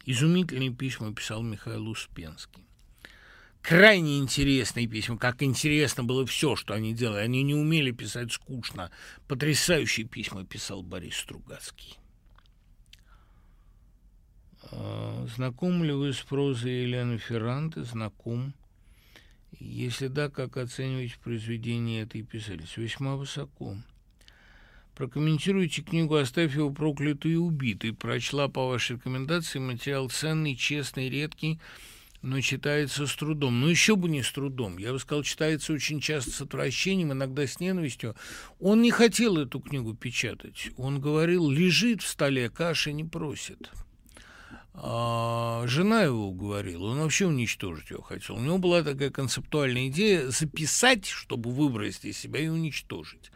Изумительные 0.04 0.74
письма 0.74 1.14
писал 1.14 1.42
Михаил 1.42 1.88
Успенский 1.88 2.63
крайне 3.64 4.18
интересные 4.18 4.86
письма, 4.86 5.16
как 5.16 5.42
интересно 5.42 6.04
было 6.04 6.26
все, 6.26 6.54
что 6.54 6.74
они 6.74 6.92
делали. 6.92 7.22
Они 7.22 7.42
не 7.42 7.54
умели 7.54 7.92
писать 7.92 8.30
скучно. 8.30 8.90
Потрясающие 9.26 10.06
письма 10.06 10.44
писал 10.44 10.82
Борис 10.82 11.16
Стругацкий. 11.16 11.96
А, 14.70 15.26
знакомы 15.34 15.86
ли 15.86 15.92
вы 15.92 16.12
с 16.12 16.20
прозой 16.20 16.82
Елены 16.82 17.16
Ферранте? 17.16 17.84
Знаком. 17.84 18.52
Если 19.58 20.08
да, 20.08 20.28
как 20.28 20.58
оцениваете 20.58 21.14
произведение 21.24 22.02
этой 22.02 22.22
писательницы? 22.22 22.82
Весьма 22.82 23.16
высоко. 23.16 23.78
Прокомментируйте 24.94 25.82
книгу 25.82 26.16
«Оставь 26.16 26.54
его 26.54 26.70
проклятый 26.70 27.32
и 27.32 27.36
убитый». 27.36 27.94
Прочла 27.94 28.48
по 28.48 28.68
вашей 28.68 28.96
рекомендации 28.96 29.58
материал 29.58 30.10
ценный, 30.10 30.54
честный, 30.54 31.08
редкий– 31.08 31.58
но 32.24 32.40
читается 32.40 33.06
с 33.06 33.14
трудом. 33.14 33.60
Ну, 33.60 33.68
еще 33.68 33.96
бы 33.96 34.08
не 34.08 34.22
с 34.22 34.32
трудом. 34.32 34.78
Я 34.78 34.92
бы 34.92 34.98
сказал, 34.98 35.22
читается 35.22 35.74
очень 35.74 36.00
часто 36.00 36.30
с 36.30 36.40
отвращением, 36.40 37.12
иногда 37.12 37.46
с 37.46 37.60
ненавистью. 37.60 38.16
Он 38.58 38.80
не 38.80 38.90
хотел 38.90 39.36
эту 39.36 39.60
книгу 39.60 39.94
печатать. 39.94 40.70
Он 40.78 41.00
говорил, 41.00 41.50
лежит 41.50 42.02
в 42.02 42.08
столе, 42.08 42.48
каши 42.48 42.92
не 42.92 43.04
просит. 43.04 43.70
А 44.72 45.64
жена 45.66 46.02
его 46.02 46.28
уговорила, 46.28 46.86
он 46.86 46.98
вообще 46.98 47.26
уничтожить 47.26 47.90
ее 47.90 48.02
хотел. 48.02 48.36
У 48.36 48.40
него 48.40 48.58
была 48.58 48.82
такая 48.82 49.10
концептуальная 49.10 49.88
идея 49.88 50.30
записать, 50.30 51.06
чтобы 51.06 51.50
выбросить 51.50 52.06
из 52.06 52.18
себя 52.18 52.40
и 52.40 52.48
уничтожить. 52.48 53.30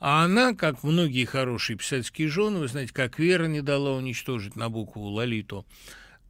А 0.00 0.24
она, 0.24 0.52
как 0.52 0.82
многие 0.82 1.24
хорошие 1.26 1.78
писательские 1.78 2.26
жены, 2.26 2.58
вы 2.58 2.66
знаете, 2.66 2.92
как 2.92 3.20
Вера 3.20 3.46
не 3.46 3.62
дала 3.62 3.92
уничтожить 3.92 4.56
на 4.56 4.68
букву 4.68 5.04
Лолиту, 5.04 5.64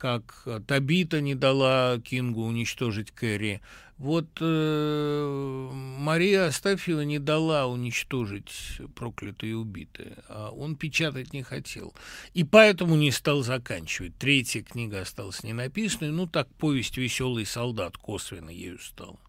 как 0.03 0.48
Табита 0.66 1.20
не 1.20 1.36
дала 1.36 1.96
Кингу 2.00 2.42
уничтожить 2.42 3.12
Кэрри. 3.12 3.61
Вот 3.98 4.26
э, 4.40 5.70
Мария 5.72 6.46
Астафьева 6.46 7.03
не 7.03 7.20
дала 7.20 7.68
уничтожить 7.68 8.80
проклятые 8.96 9.53
и 9.53 9.55
убитые, 9.55 10.16
а 10.28 10.50
он 10.50 10.74
печатать 10.74 11.32
не 11.32 11.44
хотел. 11.44 11.94
И 12.34 12.42
поэтому 12.42 12.96
не 12.96 13.12
стал 13.12 13.44
заканчивать. 13.44 14.16
Третья 14.18 14.62
книга 14.62 15.03
осталась 15.03 15.44
не 15.44 15.53
написанной, 15.53 16.11
ну 16.11 16.26
так 16.26 16.48
повесть 16.57 16.96
«Веселый 16.96 17.46
солдат» 17.46 17.96
косвенно 17.96 18.50
ею 18.50 18.80
стала. 18.80 19.20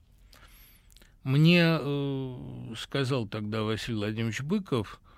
Мне 1.21 1.77
э, 1.79 2.73
сказал 2.79 3.27
тогда 3.27 3.61
Василий 3.61 3.97
Владимирович 3.97 4.41
Быков– 4.41 4.99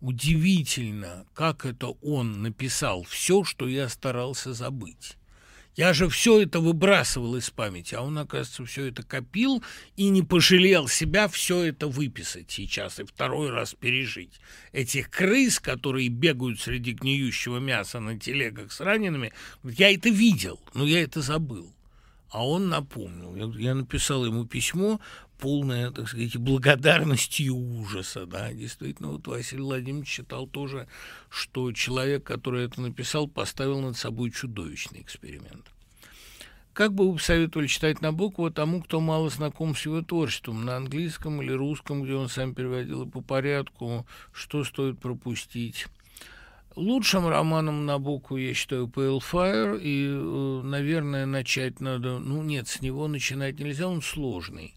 Удивительно, 0.00 1.26
как 1.34 1.66
это 1.66 1.88
он 2.02 2.42
написал 2.42 3.02
все, 3.02 3.44
что 3.44 3.68
я 3.68 3.88
старался 3.88 4.54
забыть. 4.54 5.16
Я 5.76 5.92
же 5.92 6.08
все 6.08 6.42
это 6.42 6.58
выбрасывал 6.58 7.36
из 7.36 7.48
памяти, 7.50 7.94
а 7.94 8.02
он, 8.02 8.18
оказывается, 8.18 8.64
все 8.64 8.86
это 8.86 9.02
копил 9.02 9.62
и 9.96 10.08
не 10.08 10.22
пожалел 10.22 10.88
себя 10.88 11.28
все 11.28 11.62
это 11.62 11.86
выписать 11.86 12.50
сейчас 12.50 12.98
и 12.98 13.04
второй 13.04 13.50
раз 13.50 13.74
пережить. 13.74 14.40
Этих 14.72 15.10
крыс, 15.10 15.60
которые 15.60 16.08
бегают 16.08 16.60
среди 16.60 16.92
гниющего 16.92 17.58
мяса 17.58 18.00
на 18.00 18.18
телегах 18.18 18.72
с 18.72 18.80
ранеными, 18.80 19.32
я 19.62 19.94
это 19.94 20.08
видел, 20.08 20.60
но 20.74 20.84
я 20.84 21.02
это 21.02 21.20
забыл. 21.20 21.72
А 22.30 22.46
он 22.46 22.68
напомнил. 22.68 23.34
Я 23.56 23.74
написал 23.74 24.24
ему 24.24 24.46
письмо, 24.46 25.00
полная, 25.40 25.90
так 25.90 26.08
сказать, 26.08 26.36
благодарности 26.36 27.42
и 27.42 27.50
ужаса, 27.50 28.26
да, 28.26 28.52
действительно, 28.52 29.12
вот 29.12 29.26
Василий 29.26 29.62
Владимирович 29.62 30.08
считал 30.08 30.46
тоже, 30.46 30.86
что 31.28 31.72
человек, 31.72 32.24
который 32.24 32.66
это 32.66 32.80
написал, 32.80 33.26
поставил 33.26 33.80
над 33.80 33.96
собой 33.96 34.30
чудовищный 34.30 35.00
эксперимент. 35.00 35.66
Как 36.72 36.94
бы 36.94 37.10
вы 37.10 37.16
посоветовали 37.16 37.66
читать 37.66 38.00
Набокова 38.00 38.52
тому, 38.52 38.82
кто 38.82 39.00
мало 39.00 39.28
знаком 39.28 39.74
с 39.74 39.84
его 39.84 40.02
творчеством, 40.02 40.64
на 40.64 40.76
английском 40.76 41.42
или 41.42 41.52
русском, 41.52 42.04
где 42.04 42.14
он 42.14 42.28
сам 42.28 42.54
переводил, 42.54 43.02
и 43.02 43.10
по 43.10 43.20
порядку, 43.20 44.06
что 44.32 44.62
стоит 44.62 45.00
пропустить? 45.00 45.86
Лучшим 46.76 47.26
романом 47.26 47.84
Набоку 47.84 48.36
я 48.36 48.54
считаю 48.54 48.86
Pale 48.86 49.18
Fire, 49.18 49.78
и, 49.80 50.06
э, 50.08 50.62
наверное, 50.64 51.26
начать 51.26 51.80
надо... 51.80 52.20
Ну, 52.20 52.42
нет, 52.42 52.68
с 52.68 52.80
него 52.80 53.08
начинать 53.08 53.58
нельзя, 53.58 53.88
он 53.88 54.00
сложный. 54.00 54.74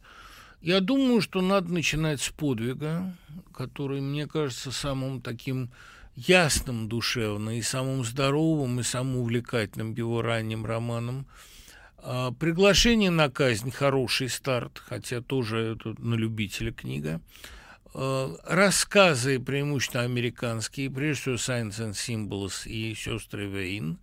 Я 0.63 0.79
думаю, 0.79 1.21
что 1.21 1.41
надо 1.41 1.71
начинать 1.71 2.19
с 2.19 2.29
подвига, 2.29 3.15
который, 3.53 4.01
мне 4.01 4.25
кажется, 4.25 4.71
самым 4.71 5.21
таким 5.21 5.69
ясным 6.15 6.89
душевно 6.89 7.59
и 7.59 7.61
самым 7.61 8.03
здоровым 8.03 8.79
и 8.79 8.83
самым 8.83 9.17
увлекательным 9.17 9.93
его 9.93 10.23
ранним 10.23 10.65
романом– 10.65 11.27
а, 12.05 12.31
приглашение 12.31 13.09
на 13.09 13.29
казнь– 13.29 13.71
хороший 13.71 14.27
старт, 14.27 14.81
хотя 14.85 15.21
тоже 15.21 15.75
это 15.75 15.95
на 16.01 16.15
любителя 16.15 16.73
книга. 16.73 17.21
А, 17.93 18.35
рассказы, 18.43 19.39
преимущественно 19.39 20.03
американские, 20.03 20.91
прежде 20.91 21.21
всего 21.21 21.35
Science 21.35 21.79
and 21.79 21.93
Symbols 21.93 22.67
и 22.67 22.93
«Сестры 22.93 23.47
Вейн», 23.47 23.99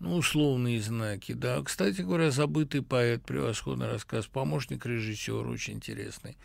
ну, 0.00 0.16
условные 0.16 0.80
знаки, 0.80 1.32
да. 1.32 1.62
Кстати 1.62 2.02
говоря, 2.02 2.30
«Забытый 2.30 2.82
поэт», 2.82 3.24
превосходный 3.24 3.88
рассказ, 3.88 4.26
помощник 4.26 4.86
режиссера, 4.86 5.48
очень 5.48 5.74
интересный. 5.74 6.36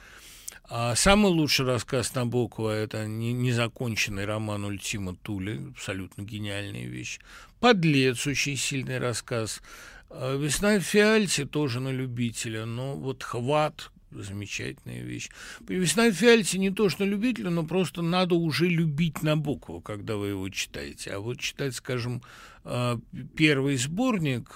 А 0.65 0.95
самый 0.95 1.31
лучший 1.31 1.65
рассказ 1.65 2.15
Набокова– 2.15 2.69
это 2.71 3.05
незаконченный 3.05 4.25
роман 4.25 4.63
Ультима 4.63 5.15
Тули, 5.15 5.61
абсолютно 5.71 6.21
гениальная 6.21 6.85
вещь. 6.85 7.19
«Подлец»– 7.59 8.25
очень 8.27 8.57
сильный 8.57 8.97
рассказ– 8.97 9.61
а 10.15 10.37
Весна 10.37 10.77
в 10.77 10.81
фиальте 10.81 11.45
тоже 11.45 11.79
на 11.79 11.89
любителя, 11.89 12.65
но 12.65 12.95
вот 12.95 13.23
хват 13.23 13.89
замечательная 14.11 15.01
вещь. 15.01 15.29
Весна 15.67 16.09
в 16.09 16.13
фиальте 16.13 16.59
не 16.59 16.69
то, 16.69 16.87
что 16.89 17.03
на 17.03 17.09
любителя, 17.09 17.49
но 17.49 17.65
просто 17.65 18.03
надо 18.03 18.35
уже 18.35 18.67
любить 18.67 19.23
на 19.23 19.35
букву, 19.35 19.81
когда 19.81 20.15
вы 20.15 20.27
его 20.27 20.47
читаете. 20.49 21.13
А 21.13 21.19
вот 21.19 21.39
читать, 21.39 21.73
скажем, 21.73 22.21
первый 22.63 23.77
сборник, 23.77 24.49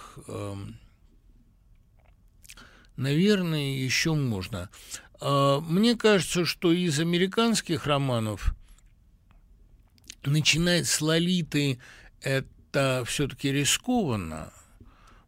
наверное, 2.95 3.75
еще 3.75 4.13
можно. 4.13 4.69
А, 5.19 5.59
мне 5.61 5.95
кажется, 5.95 6.45
что 6.45 6.71
из 6.71 6.99
американских 6.99 7.87
романов 7.87 8.55
начинать 10.23 10.87
с 10.87 11.01
Лолиты 11.01 11.79
это 12.21 13.03
все-таки 13.07 13.51
рискованно, 13.51 14.51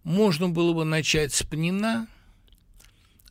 можно 0.04 0.50
было 0.50 0.74
бы 0.74 0.86
начать 0.86 1.34
с 1.34 1.44
Пнина, 1.44 2.08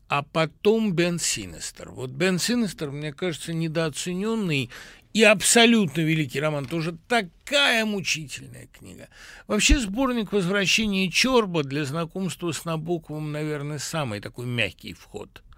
а 0.09 0.22
потом 0.22 0.92
Бен 0.92 1.18
Синестер. 1.18 1.90
Вот 1.90 2.11
Бен 2.11 2.38
Синестер, 2.38 2.90
мне 2.90 3.12
кажется, 3.12 3.53
недооцененный 3.53 4.70
и 5.13 5.23
абсолютно 5.23 6.03
великий 6.03 6.41
роман. 6.41 6.67
Тоже 6.67 6.97
такая 7.09 7.85
мучительная 7.85 8.67
книга. 8.67 9.09
Вообще 9.47 9.79
сборник 9.79 10.33
«Возвращение 10.33 11.11
Чорба» 11.11 11.63
для 11.63 11.85
знакомства 11.85 12.53
с 12.53 12.65
Набоковым, 12.65 13.33
наверное, 13.33 13.79
самый 13.79 14.21
такой 14.21 14.47
мягкий 14.47 14.93
вход– 14.93 15.43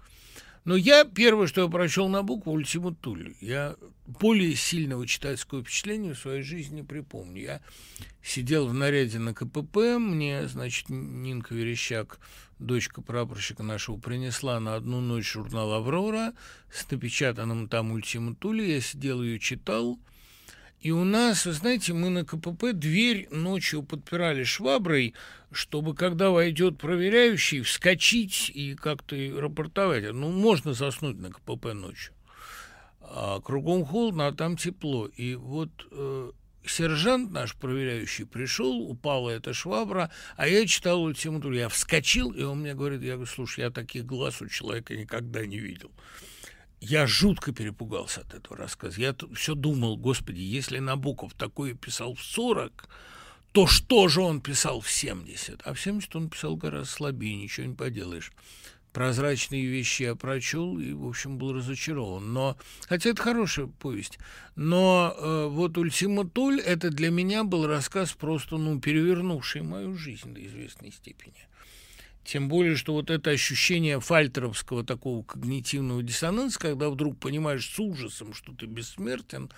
но 0.63 0.75
я 0.75 1.05
первое, 1.05 1.47
что 1.47 1.61
я 1.61 1.67
прочел 1.67 2.07
на 2.07 2.21
букву 2.21 2.51
Ультиму 2.51 2.93
Тулли. 2.93 3.35
Я 3.41 3.75
более 4.05 4.55
сильного 4.55 5.07
читательского 5.07 5.63
впечатления 5.63 6.13
в 6.13 6.19
своей 6.19 6.43
жизни 6.43 6.77
не 6.77 6.83
припомню. 6.83 7.41
Я 7.41 7.61
сидел 8.21 8.67
в 8.67 8.73
наряде 8.73 9.17
на 9.17 9.33
КПП, 9.33 9.97
мне, 9.97 10.47
значит, 10.47 10.89
Нинка 10.89 11.55
Верещак, 11.55 12.19
дочка 12.61 13.01
прапорщика 13.01 13.63
нашего, 13.63 13.97
принесла 13.97 14.59
на 14.59 14.75
одну 14.75 15.01
ночь 15.01 15.31
журнал 15.31 15.73
«Аврора» 15.73 16.33
с 16.71 16.89
напечатанным 16.89 17.67
там 17.67 17.91
Ультиму 17.91 18.35
Тулли. 18.35 18.63
Я 18.63 18.81
сидел 18.81 19.21
ее 19.21 19.39
читал– 19.39 19.99
и 20.81 20.89
у 20.89 21.03
нас, 21.03 21.45
вы 21.45 21.53
знаете, 21.53 21.93
мы 21.93 22.09
на 22.09 22.25
КПП 22.25 22.73
дверь 22.73 23.27
ночью 23.29 23.83
подпирали 23.83 24.43
шваброй, 24.43 25.13
чтобы, 25.51 25.93
когда 25.93 26.31
войдет 26.31 26.79
проверяющий, 26.79 27.61
вскочить 27.61 28.51
и 28.51 28.73
как-то 28.73 29.15
рапортовать. 29.39 30.11
Ну, 30.11 30.31
можно 30.31 30.73
заснуть 30.73 31.19
на 31.19 31.29
КПП 31.29 31.73
ночью. 31.73 32.15
А 32.99 33.39
кругом 33.41 33.85
холодно, 33.85 34.25
а 34.25 34.31
там 34.31 34.57
тепло. 34.57 35.05
И 35.05 35.35
вот 35.35 35.69
э, 35.91 36.31
сержант 36.65 37.31
наш 37.31 37.55
проверяющий 37.55 38.25
пришел, 38.25 38.81
упала 38.81 39.29
эта 39.29 39.53
швабра, 39.53 40.11
а 40.37 40.47
я 40.47 40.65
читал 40.67 41.01
ультиматуру. 41.03 41.55
Я 41.55 41.69
вскочил, 41.69 42.31
и 42.31 42.43
он 42.43 42.59
мне 42.59 42.73
говорит, 42.73 43.01
я 43.01 43.13
говорю, 43.13 43.31
слушай, 43.31 43.61
я 43.61 43.71
таких 43.71 44.05
глаз 44.05 44.41
у 44.41 44.47
человека 44.47 44.95
никогда 44.95 45.45
не 45.45 45.59
видел. 45.59 45.91
Я 46.79 47.05
жутко 47.05 47.51
перепугался 47.51 48.21
от 48.21 48.33
этого 48.33 48.57
рассказа. 48.57 48.99
Я 48.99 49.15
все 49.35 49.53
думал, 49.53 49.97
господи, 49.97 50.41
если 50.41 50.79
Набоков 50.79 51.33
такое 51.35 51.75
писал 51.75 52.15
в 52.15 52.23
40, 52.23 52.89
то 53.51 53.67
что 53.67 54.07
же 54.07 54.21
он 54.21 54.41
писал 54.41 54.81
в 54.81 54.89
70? 54.89 55.61
А 55.63 55.73
в 55.73 55.79
70 55.79 56.15
он 56.15 56.29
писал 56.29 56.55
гораздо 56.55 56.89
слабее, 56.89 57.35
ничего 57.35 57.67
не 57.67 57.75
поделаешь. 57.75 58.31
Прозрачные 58.93 59.65
вещи 59.65 60.03
я 60.03 60.15
прочел 60.15 60.77
и, 60.77 60.91
в 60.91 61.07
общем, 61.07 61.37
был 61.37 61.53
разочарован. 61.53 62.33
Но, 62.33 62.57
хотя 62.87 63.11
это 63.11 63.21
хорошая 63.21 63.67
повесть. 63.67 64.19
Но 64.55 65.15
э, 65.17 65.47
вот 65.47 65.77
«Ультима 65.77 66.27
Толь»— 66.27 66.59
это 66.65 66.89
для 66.89 67.09
меня 67.09 67.45
был 67.45 67.67
рассказ 67.67 68.11
просто, 68.11 68.57
ну, 68.57 68.81
перевернувший 68.81 69.61
мою 69.61 69.95
жизнь 69.95 70.33
до 70.33 70.45
известной 70.45 70.91
степени. 70.91 71.47
Тем 72.23 72.49
более, 72.49 72.75
что 72.75 72.93
вот 72.93 73.09
это 73.09 73.31
ощущение 73.31 73.99
фальтеровского 73.99 74.85
такого 74.85 75.23
когнитивного 75.23 76.03
диссонанса, 76.03 76.59
когда 76.59 76.89
вдруг 76.89 77.17
понимаешь 77.19 77.67
с 77.67 77.79
ужасом, 77.79 78.33
что 78.33 78.53
ты 78.53 78.67
бессмертен, 78.67 79.49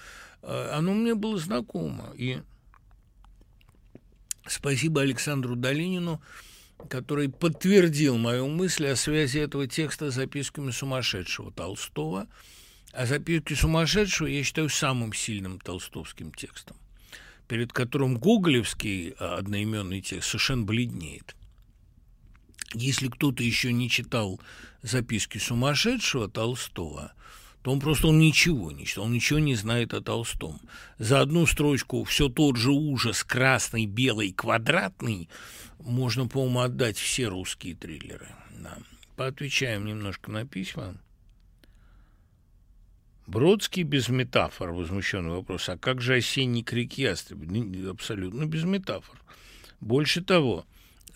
э, 0.43 0.69
оно 0.71 0.93
мне 0.93 1.15
было 1.15 1.37
знакомо. 1.37 2.13
И 2.15 2.39
спасибо 4.47 5.01
Александру 5.01 5.55
Долинину, 5.55 6.21
который 6.89 7.29
подтвердил 7.29 8.17
мою 8.17 8.47
мысль 8.47 8.87
о 8.87 8.95
связи 8.95 9.39
этого 9.39 9.67
текста 9.67 10.11
с 10.11 10.15
записками 10.15 10.71
сумасшедшего 10.71 11.51
Толстого. 11.51 12.27
А 12.91 13.05
записки 13.05 13.53
сумасшедшего 13.53 14.27
я 14.27 14.43
считаю 14.43 14.69
самым 14.69 15.13
сильным 15.13 15.59
толстовским 15.59 16.31
текстом, 16.31 16.77
перед 17.47 17.73
которым 17.73 18.17
гоголевский 18.17 19.09
одноименный 19.17 20.01
текст 20.01 20.29
совершенно 20.29 20.63
бледнеет– 20.63 21.35
если 22.73 23.07
кто-то 23.07 23.43
еще 23.43 23.71
не 23.71 23.89
читал 23.89 24.39
записки 24.81 25.37
сумасшедшего 25.37 26.27
Толстого, 26.27 27.13
то 27.63 27.71
он 27.71 27.79
просто 27.79 28.07
он 28.07 28.19
ничего 28.19 28.71
не 28.71 28.85
читал, 28.85 29.05
он 29.05 29.13
ничего 29.13 29.39
не 29.39 29.55
знает 29.55 29.93
о 29.93 30.01
Толстом. 30.01 30.59
За 30.99 31.21
одну 31.21 31.47
строчку 31.47 32.03
все 32.03 32.27
тот 32.27 32.57
же 32.57 32.71
ужас, 32.71 33.23
красный, 33.23 33.85
белый, 33.85 34.33
квадратный, 34.33 35.29
можно, 35.79 36.27
по-моему, 36.27 36.59
отдать 36.59 36.97
все 36.97 37.29
русские 37.29 37.75
триллеры. 37.75 38.27
Да. 38.59 38.77
Поотвечаем 39.15 39.85
немножко 39.85 40.29
на 40.29 40.45
письма. 40.45 40.97
Бродский 43.27 43.83
без 43.83 44.09
метафор, 44.09 44.71
возмущенный 44.71 45.31
вопрос. 45.31 45.69
А 45.69 45.77
как 45.77 46.01
же 46.01 46.15
осенний 46.15 46.63
крик 46.63 46.93
ястреба? 46.97 47.45
Абсолютно 47.89 48.45
без 48.45 48.65
метафор. 48.65 49.15
Больше 49.79 50.21
того, 50.21 50.65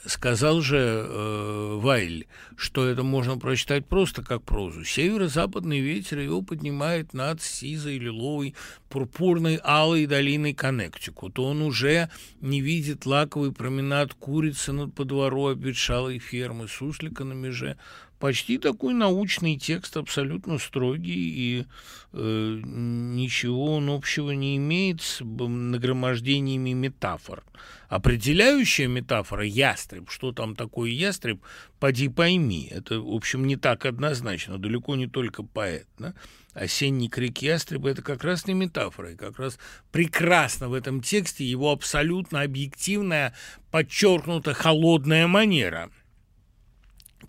Сказал 0.05 0.61
же 0.61 0.77
э, 0.77 1.79
Вайль, 1.81 2.27
что 2.55 2.87
это 2.87 3.01
можно 3.01 3.37
прочитать 3.37 3.87
просто 3.87 4.23
как 4.23 4.43
прозу. 4.43 4.83
Северо-западный 4.83 5.79
ветер 5.79 6.19
его 6.19 6.43
поднимает 6.43 7.13
над 7.13 7.41
сизой, 7.41 7.97
лиловой, 7.97 8.53
пурпурной, 8.89 9.59
алой 9.63 10.05
долиной 10.05 10.53
Коннектикут. 10.53 11.39
Он 11.39 11.63
уже 11.63 12.09
не 12.41 12.61
видит 12.61 13.07
лаковый 13.07 13.51
променад 13.51 14.13
курицы 14.13 14.71
над 14.71 14.93
по 14.93 15.03
двору 15.03 15.47
обветшалой 15.47 16.19
фермы, 16.19 16.67
суслика 16.67 17.23
на 17.23 17.33
меже, 17.33 17.77
почти 18.19 18.57
такой 18.57 18.93
научный 18.93 19.57
текст, 19.57 19.97
абсолютно 19.97 20.57
строгий, 20.57 21.13
и 21.13 21.65
э, 22.13 22.61
ничего 22.63 23.75
он 23.75 23.89
общего 23.89 24.31
не 24.31 24.57
имеет 24.57 25.01
с 25.01 25.21
нагромождениями 25.21 26.71
метафор. 26.71 27.43
Определяющая 27.89 28.87
метафора– 28.87 29.45
ястреб. 29.45 30.09
Что 30.09 30.31
там 30.31 30.55
такое 30.55 30.89
ястреб, 30.89 31.41
поди 31.79 32.09
пойми. 32.09 32.67
Это, 32.71 32.99
в 32.99 33.13
общем, 33.13 33.45
не 33.45 33.55
так 33.55 33.85
однозначно, 33.85 34.57
далеко 34.57 34.95
не 34.95 35.07
только 35.07 35.43
поэт. 35.43 35.87
Да? 35.97 36.13
Осенний 36.53 37.07
крик 37.07 37.37
ястреба– 37.39 37.89
это 37.91 38.01
как 38.01 38.23
раз 38.23 38.47
не 38.47 38.53
метафора, 38.53 39.11
и 39.11 39.15
как 39.15 39.39
раз 39.39 39.57
прекрасно 39.91 40.69
в 40.69 40.73
этом 40.73 41.01
тексте 41.01 41.45
его 41.45 41.71
абсолютно 41.71 42.41
объективная, 42.41 43.33
подчеркнута 43.71 44.53
холодная 44.53 45.27
манера– 45.27 45.91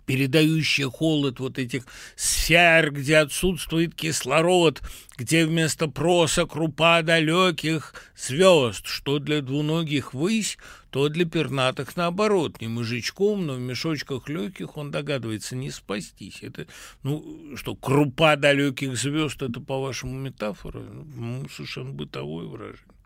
передающие 0.05 0.89
холод 0.89 1.39
вот 1.39 1.59
этих 1.59 1.85
сфер, 2.15 2.91
где 2.91 3.17
отсутствует 3.17 3.93
кислород, 3.95 4.81
где 5.17 5.45
вместо 5.45 5.87
проса 5.87 6.45
крупа 6.45 7.01
далеких 7.01 7.93
звезд, 8.17 8.85
что 8.85 9.19
для 9.19 9.41
двуногих 9.41 10.13
высь, 10.13 10.57
то 10.89 11.09
для 11.09 11.25
пернатых 11.25 11.95
наоборот. 11.95 12.59
Не 12.61 12.67
мужичком, 12.67 13.45
но 13.45 13.53
в 13.53 13.59
мешочках 13.59 14.27
легких 14.29 14.77
он 14.77 14.91
догадывается 14.91 15.55
не 15.55 15.71
спастись. 15.71 16.39
Это, 16.41 16.67
ну, 17.03 17.55
что, 17.55 17.75
крупа 17.75 18.35
далеких 18.35 18.97
звезд, 18.97 19.41
это, 19.41 19.59
по-вашему, 19.59 20.13
метафора? 20.13 20.79
Ну, 20.79 21.47
совершенно 21.49 21.91
бытовое 21.91 22.45
выражение. 22.45 22.98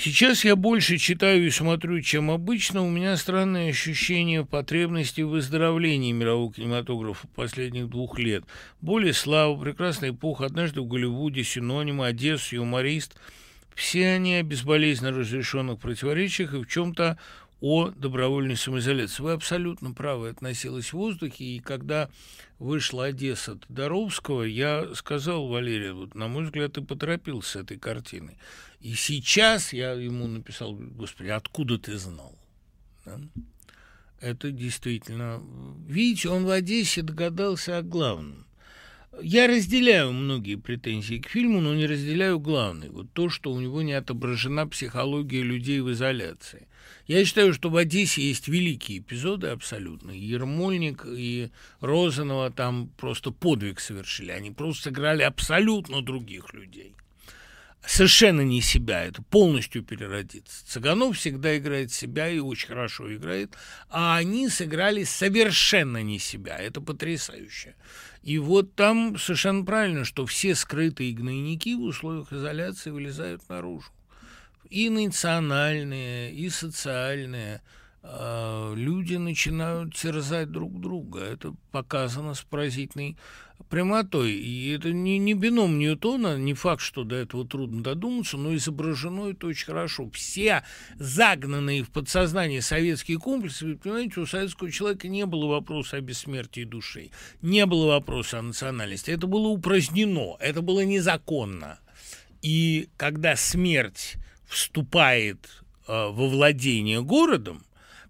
Сейчас 0.00 0.44
я 0.44 0.54
больше 0.54 0.96
читаю 0.96 1.44
и 1.44 1.50
смотрю, 1.50 2.00
чем 2.02 2.30
обычно. 2.30 2.84
У 2.84 2.88
меня 2.88 3.16
странное 3.16 3.70
ощущение 3.70 4.46
потребности 4.46 5.22
в 5.22 5.30
выздоровлении 5.30 6.12
мирового 6.12 6.52
кинематографа 6.52 7.26
последних 7.34 7.88
двух 7.88 8.16
лет. 8.16 8.44
Более 8.80 9.12
слава, 9.12 9.60
прекрасная 9.60 10.10
эпоха, 10.10 10.44
однажды 10.44 10.82
в 10.82 10.86
Голливуде, 10.86 11.42
синонимы, 11.42 12.06
Одесса, 12.06 12.54
юморист. 12.54 13.16
Все 13.74 14.10
они 14.10 14.36
о 14.36 14.44
безболезненно 14.44 15.10
разрешенных 15.10 15.80
противоречиях 15.80 16.54
и 16.54 16.58
в 16.58 16.66
чем-то 16.66 17.18
о 17.60 17.88
добровольной 17.88 18.56
самоизоляции. 18.56 19.20
Вы 19.20 19.32
абсолютно 19.32 19.90
правы, 19.90 20.28
относилась 20.28 20.90
в 20.90 20.94
воздухе, 20.94 21.42
и 21.42 21.58
когда 21.58 22.08
вышла 22.58 23.06
Одесса 23.06 23.56
Тодоровского, 23.56 24.42
я 24.42 24.94
сказал 24.94 25.48
Валерию, 25.48 25.96
вот, 25.96 26.14
на 26.14 26.28
мой 26.28 26.44
взгляд, 26.44 26.74
ты 26.74 26.82
поторопился 26.82 27.50
с 27.50 27.56
этой 27.56 27.78
картиной. 27.78 28.38
И 28.80 28.94
сейчас 28.94 29.72
я 29.72 29.92
ему 29.92 30.26
написал, 30.26 30.74
господи, 30.74 31.28
откуда 31.28 31.78
ты 31.78 31.98
знал? 31.98 32.38
Да? 33.04 33.20
Это 34.20 34.50
действительно... 34.50 35.42
Видите, 35.86 36.28
он 36.28 36.44
в 36.44 36.50
Одессе 36.50 37.02
догадался 37.02 37.78
о 37.78 37.82
главном. 37.82 38.46
Я 39.20 39.48
разделяю 39.48 40.12
многие 40.12 40.56
претензии 40.56 41.18
к 41.18 41.28
фильму, 41.28 41.60
но 41.60 41.74
не 41.74 41.86
разделяю 41.86 42.38
главное. 42.38 42.90
Вот 42.90 43.12
то, 43.12 43.28
что 43.28 43.52
у 43.52 43.60
него 43.60 43.82
не 43.82 43.92
отображена 43.92 44.66
психология 44.68 45.42
людей 45.42 45.80
в 45.80 45.90
изоляции. 45.90 46.67
Я 47.08 47.24
считаю, 47.24 47.52
что 47.52 47.70
в 47.70 47.76
Одессе 47.76 48.22
есть 48.22 48.46
великие 48.46 48.98
эпизоды 48.98 49.48
абсолютно. 49.48 50.12
Ермольник 50.12 51.04
и 51.06 51.50
Розанова 51.80 52.50
там 52.50 52.90
просто 52.96 53.32
подвиг 53.32 53.80
совершили. 53.80 54.30
Они 54.30 54.50
просто 54.50 54.84
сыграли 54.84 55.22
абсолютно 55.22 56.02
других 56.02 56.54
людей 56.54 56.94
совершенно 57.86 58.42
не 58.42 58.60
себя, 58.60 59.04
это 59.04 59.22
полностью 59.22 59.82
переродиться. 59.82 60.66
Цыганов 60.66 61.16
всегда 61.16 61.56
играет 61.56 61.92
себя 61.92 62.28
и 62.28 62.38
очень 62.38 62.68
хорошо 62.68 63.14
играет, 63.14 63.54
а 63.88 64.16
они 64.16 64.48
сыграли 64.48 65.04
совершенно 65.04 66.02
не 66.02 66.18
себя, 66.18 66.58
это 66.58 66.80
потрясающе. 66.80 67.74
И 68.22 68.38
вот 68.38 68.74
там 68.74 69.16
совершенно 69.16 69.64
правильно, 69.64 70.04
что 70.04 70.26
все 70.26 70.54
скрытые 70.54 71.12
гнойники 71.12 71.74
в 71.74 71.82
условиях 71.82 72.32
изоляции 72.32 72.90
вылезают 72.90 73.48
наружу. 73.48 73.90
И 74.70 74.90
национальные, 74.90 76.32
и 76.32 76.50
социальные, 76.50 77.62
а, 78.02 78.74
люди 78.74 79.16
начинают 79.16 79.94
терзать 79.94 80.50
друг 80.50 80.80
друга. 80.80 81.20
Это 81.20 81.54
показано 81.72 82.34
с 82.34 82.42
поразительной 82.42 83.16
прямотой. 83.68 84.32
И 84.32 84.70
это 84.70 84.92
не, 84.92 85.18
не 85.18 85.34
бином 85.34 85.78
Ньютона, 85.78 86.38
не 86.38 86.54
факт, 86.54 86.80
что 86.80 87.04
до 87.04 87.16
этого 87.16 87.46
трудно 87.46 87.82
додуматься, 87.82 88.36
но 88.36 88.54
изображено 88.54 89.30
это 89.30 89.48
очень 89.48 89.66
хорошо. 89.66 90.08
Все 90.10 90.64
загнанные 90.96 91.82
в 91.82 91.90
подсознание 91.90 92.62
советские 92.62 93.18
комплексы, 93.18 93.66
вы 93.66 93.76
понимаете, 93.76 94.20
у 94.20 94.26
советского 94.26 94.70
человека 94.70 95.08
не 95.08 95.26
было 95.26 95.46
вопроса 95.46 95.96
о 95.96 96.00
бессмертии 96.00 96.64
души, 96.64 97.10
не 97.42 97.66
было 97.66 97.88
вопроса 97.88 98.38
о 98.38 98.42
национальности. 98.42 99.10
Это 99.10 99.26
было 99.26 99.48
упразднено, 99.48 100.36
это 100.40 100.62
было 100.62 100.84
незаконно. 100.84 101.78
И 102.40 102.88
когда 102.96 103.34
смерть 103.34 104.16
вступает 104.48 105.62
э, 105.86 105.92
во 105.92 106.28
владение 106.28 107.02
городом, 107.02 107.64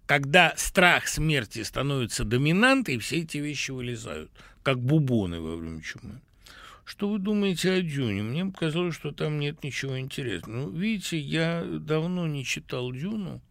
когда 0.05 0.53
страх 0.57 1.07
смерти 1.07 1.61
становится 1.61 2.23
доминантой, 2.23 2.97
все 2.97 3.19
эти 3.19 3.37
вещи 3.37 3.71
вылезают– 3.71 4.31
как 4.63 4.79
бубоны 4.79 5.39
во 5.39 5.55
время 5.55 5.81
чумы. 5.81 6.21
Что 6.85 7.09
вы 7.09 7.19
думаете 7.19 7.71
о 7.71 7.81
Дюне? 7.81 8.23
Мне 8.23 8.45
показалось, 8.45 8.95
что 8.95 9.11
там 9.11 9.39
нет 9.39 9.63
ничего 9.63 9.99
интересного. 9.99 10.65
Ну, 10.65 10.69
видите, 10.71 11.19
я 11.19 11.63
давно 11.63 12.27
не 12.27 12.43
читал 12.43 12.91
Дюну, 12.91 13.41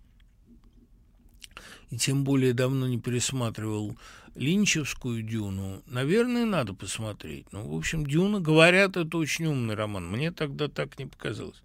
и 1.90 1.96
тем 1.96 2.24
более 2.24 2.52
давно 2.52 2.88
не 2.88 3.00
пересматривал 3.00 3.96
Линчевскую 4.34 5.22
Дюну. 5.22 5.82
Наверное, 5.86 6.44
надо 6.44 6.74
посмотреть. 6.74 7.46
Ну, 7.52 7.68
в 7.68 7.76
общем, 7.76 8.04
Дюна, 8.04 8.40
говорят, 8.40 8.96
это 8.96 9.16
очень 9.16 9.46
умный 9.46 9.74
роман. 9.74 10.08
Мне 10.08 10.32
тогда 10.32 10.68
так 10.68 10.98
не 10.98 11.06
показалось. 11.06 11.62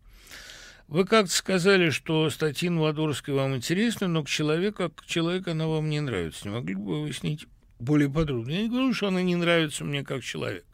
Вы 0.88 1.06
как-то 1.06 1.32
сказали, 1.32 1.90
что 1.90 2.30
статьи 2.30 2.70
Новодворской 2.70 3.34
вам 3.34 3.56
интересны, 3.56 4.08
но 4.08 4.24
к 4.24 4.30
человеку, 4.30 4.78
как 4.78 4.96
к 4.96 5.06
человеку 5.06 5.52
она 5.52 5.68
вам 5.68 5.90
не 5.90 6.00
нравится. 6.00 6.48
Не 6.48 6.54
могли 6.54 6.76
бы 6.76 6.86
вы 6.86 7.02
выяснить, 7.04 7.48
более 7.80 8.10
подробно. 8.10 8.52
Я 8.52 8.64
не 8.64 8.70
говорю, 8.70 8.94
что 8.94 9.08
она 9.08 9.22
не 9.22 9.36
нравится 9.36 9.84
мне 9.84 10.04
как 10.04 10.24
человек. 10.24 10.66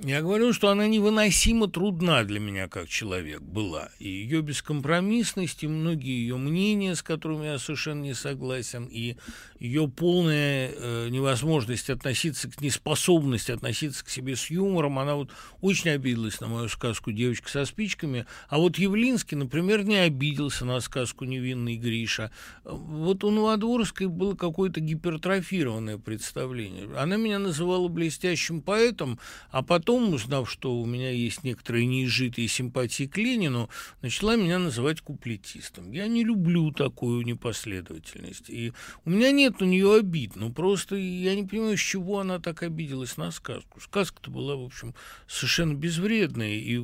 Я 0.00 0.22
говорю, 0.22 0.52
что 0.52 0.68
она 0.68 0.86
невыносимо 0.86 1.66
трудна 1.66 2.22
для 2.22 2.38
меня 2.38 2.68
как 2.68 2.88
человек 2.88 3.40
была. 3.40 3.88
И 3.98 4.08
ее 4.08 4.42
бескомпромиссность, 4.42 5.64
и 5.64 5.66
многие 5.66 6.20
ее 6.20 6.36
мнения, 6.36 6.94
с 6.94 7.02
которыми 7.02 7.46
я 7.46 7.58
совершенно 7.58 8.02
не 8.02 8.14
согласен, 8.14 8.84
и 8.84 9.16
ее 9.58 9.88
полная 9.88 10.70
э, 10.72 11.08
невозможность 11.08 11.90
относиться 11.90 12.48
к 12.48 12.60
неспособность 12.60 13.50
относиться 13.50 14.04
к 14.04 14.08
себе 14.08 14.36
с 14.36 14.50
юмором, 14.50 15.00
она 15.00 15.16
вот 15.16 15.30
очень 15.60 15.90
обиделась 15.90 16.40
на 16.40 16.46
мою 16.46 16.68
сказку 16.68 17.10
«Девочка 17.10 17.50
со 17.50 17.64
спичками», 17.64 18.26
а 18.48 18.58
вот 18.58 18.78
Явлинский, 18.78 19.34
например, 19.34 19.82
не 19.82 19.96
обиделся 19.96 20.64
на 20.64 20.78
сказку 20.78 21.24
«Невинный 21.24 21.76
Гриша». 21.76 22.30
Вот 22.62 23.24
у 23.24 23.30
Новодворской 23.30 24.06
было 24.06 24.36
какое-то 24.36 24.80
гипертрофированное 24.80 25.98
представление. 25.98 26.88
Она 26.96 27.16
меня 27.16 27.40
называла 27.40 27.88
блестящим 27.88 28.62
поэтом, 28.62 29.18
а 29.50 29.62
потом, 29.62 29.87
узнав, 29.92 30.50
что 30.50 30.74
у 30.78 30.86
меня 30.86 31.10
есть 31.10 31.44
некоторые 31.44 31.86
неизжитые 31.86 32.48
симпатии 32.48 33.04
к 33.04 33.16
Ленину, 33.16 33.68
начала 34.02 34.36
меня 34.36 34.58
называть 34.58 35.00
куплетистом. 35.00 35.92
Я 35.92 36.06
не 36.08 36.24
люблю 36.24 36.70
такую 36.72 37.24
непоследовательность. 37.24 38.50
И 38.50 38.72
у 39.04 39.10
меня 39.10 39.30
нет 39.30 39.60
у 39.60 39.64
нее 39.64 39.96
обид, 39.96 40.36
ну 40.36 40.52
просто 40.52 40.96
я 40.96 41.34
не 41.34 41.44
понимаю, 41.44 41.76
с 41.76 41.80
чего 41.80 42.20
она 42.20 42.38
так 42.38 42.62
обиделась 42.62 43.16
на 43.16 43.30
сказку. 43.30 43.80
Сказка-то 43.80 44.30
была, 44.30 44.56
в 44.56 44.64
общем, 44.64 44.94
совершенно 45.26 45.74
безвредная 45.74 46.54
и 46.54 46.80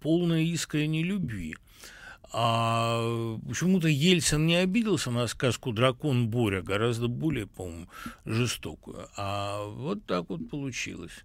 полная 0.00 0.42
искренней 0.42 1.02
любви. 1.02 1.56
А 2.32 3.38
почему-то 3.48 3.88
Ельцин 3.88 4.46
не 4.46 4.54
обиделся 4.54 5.10
на 5.10 5.26
сказку 5.26 5.72
«Дракон 5.72 6.28
Боря», 6.28 6.62
гораздо 6.62 7.08
более, 7.08 7.46
по-моему, 7.48 7.88
жестокую. 8.24 9.08
А 9.16 9.64
вот 9.66 10.06
так 10.06 10.28
вот 10.28 10.48
получилось. 10.48 11.24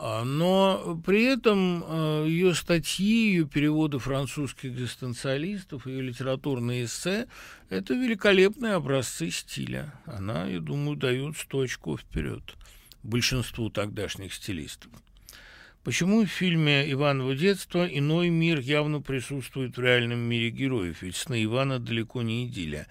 А, 0.00 0.22
но 0.22 1.00
при 1.04 1.24
этом 1.24 1.82
а, 1.84 2.24
ее 2.24 2.54
статьи, 2.54 3.32
ее 3.32 3.46
переводы 3.46 3.98
французских 3.98 4.66
экзистенциалистов, 4.66 5.88
ее 5.88 6.02
литературные 6.02 6.84
эссе– 6.84 7.26
это 7.68 7.94
великолепные 7.94 8.74
образцы 8.74 9.28
стиля. 9.30 9.92
Она, 10.06 10.46
я 10.46 10.60
думаю, 10.60 10.96
дает 10.96 11.34
точку 11.48 11.98
вперед 11.98 12.42
большинству 13.02 13.70
тогдашних 13.70 14.34
стилистов. 14.34 14.92
Почему 15.82 16.24
в 16.24 16.28
фильме 16.28 16.88
«Иваново 16.92 17.34
детство» 17.34 17.84
иной 17.84 18.28
мир 18.28 18.60
явно 18.60 19.00
присутствует 19.00 19.76
в 19.76 19.80
реальном 19.80 20.20
мире 20.20 20.50
героев? 20.50 21.02
Ведь 21.02 21.16
сны 21.16 21.42
Ивана 21.42 21.80
далеко 21.80 22.22
не 22.22 22.46
идиллия. 22.46 22.86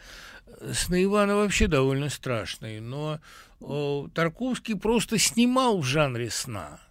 Сны 0.73 1.05
Ивана 1.05 1.37
вообще 1.37 1.67
довольно 1.67 2.09
страшные, 2.09 2.81
но 2.81 3.19
Тарковский 4.13 4.75
просто 4.75 5.17
снимал 5.17 5.79
в 5.79 5.85
жанре 5.85 6.29
сна– 6.29 6.81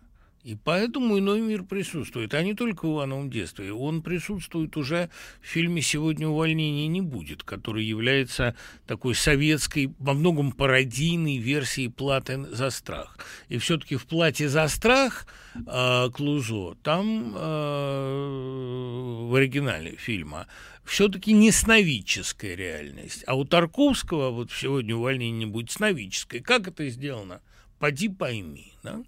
и 0.46 0.54
поэтому 0.54 1.18
иной 1.18 1.40
мир 1.40 1.64
присутствует, 1.64 2.32
а 2.32 2.40
не 2.40 2.54
только 2.54 2.86
в 2.86 2.92
Ивановом 2.92 3.30
детстве. 3.30 3.72
Он 3.72 4.00
присутствует 4.00 4.76
уже 4.76 5.10
в 5.42 5.46
фильме 5.46 5.82
«Сегодня 5.82 6.28
увольнения 6.28 6.86
не 6.86 7.00
будет», 7.00 7.42
который 7.42 7.84
является 7.84 8.54
такой 8.86 9.16
советской, 9.16 9.92
во 9.98 10.14
многом 10.14 10.52
пародийной 10.52 11.38
версией 11.38 11.90
«Платы 11.90 12.44
за 12.44 12.70
страх». 12.70 13.18
И 13.48 13.58
все-таки 13.58 13.96
в 13.96 14.06
«Плате 14.06 14.48
за 14.48 14.68
страх» 14.68 15.26
э, 15.56 16.10
Клузо, 16.14 16.76
там 16.84 17.32
э, 17.34 19.26
в 19.28 19.34
оригинале 19.34 19.96
фильма, 19.96 20.46
все-таки 20.84 21.32
не 21.32 21.50
сновидческая 21.50 22.54
реальность. 22.54 23.24
А 23.26 23.34
у 23.34 23.44
Тарковского 23.44 24.30
вот 24.30 24.52
сегодня 24.52 24.94
увольнение 24.94 25.46
не 25.46 25.46
будет 25.46 25.72
сновидческой. 25.72 26.38
Как 26.38 26.68
это 26.68 26.88
сделано? 26.88 27.40
Поди 27.80 28.08
пойми, 28.08 28.72
да? 28.84 29.02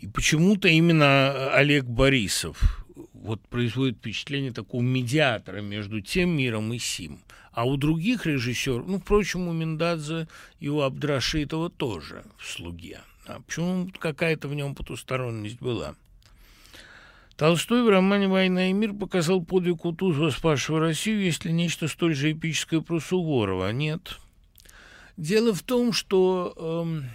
И 0.00 0.06
почему-то 0.06 0.68
именно 0.68 1.50
Олег 1.52 1.84
Борисов 1.84 2.84
вот 3.12 3.40
производит 3.48 3.98
впечатление 3.98 4.52
такого 4.52 4.80
медиатора 4.80 5.60
между 5.60 6.00
тем 6.00 6.30
миром 6.30 6.72
и 6.72 6.78
сим. 6.78 7.20
А 7.52 7.64
у 7.64 7.76
других 7.76 8.24
режиссеров, 8.24 8.86
ну, 8.86 9.00
впрочем, 9.00 9.48
у 9.48 9.52
Миндадзе 9.52 10.28
и 10.60 10.68
у 10.68 10.82
Абдрашитова 10.82 11.70
тоже 11.70 12.22
в 12.38 12.46
«Слуге». 12.46 13.00
А 13.26 13.40
почему 13.40 13.90
какая-то 13.98 14.46
в 14.46 14.54
нем 14.54 14.74
потусторонность 14.74 15.60
была? 15.60 15.96
Толстой 17.36 17.82
в 17.82 17.88
романе 17.88 18.28
«Война 18.28 18.70
и 18.70 18.72
мир» 18.72 18.94
показал 18.94 19.44
подвиг 19.44 19.78
Кутузова, 19.78 20.30
спасшего 20.30 20.78
Россию, 20.78 21.22
если 21.22 21.50
нечто 21.50 21.88
столь 21.88 22.14
же 22.14 22.32
эпическое 22.32 22.80
про 22.80 23.00
Суворова. 23.00 23.72
Нет. 23.72 24.18
Дело 25.16 25.52
в 25.52 25.62
том, 25.62 25.92
что... 25.92 26.54
Эм, 26.86 27.10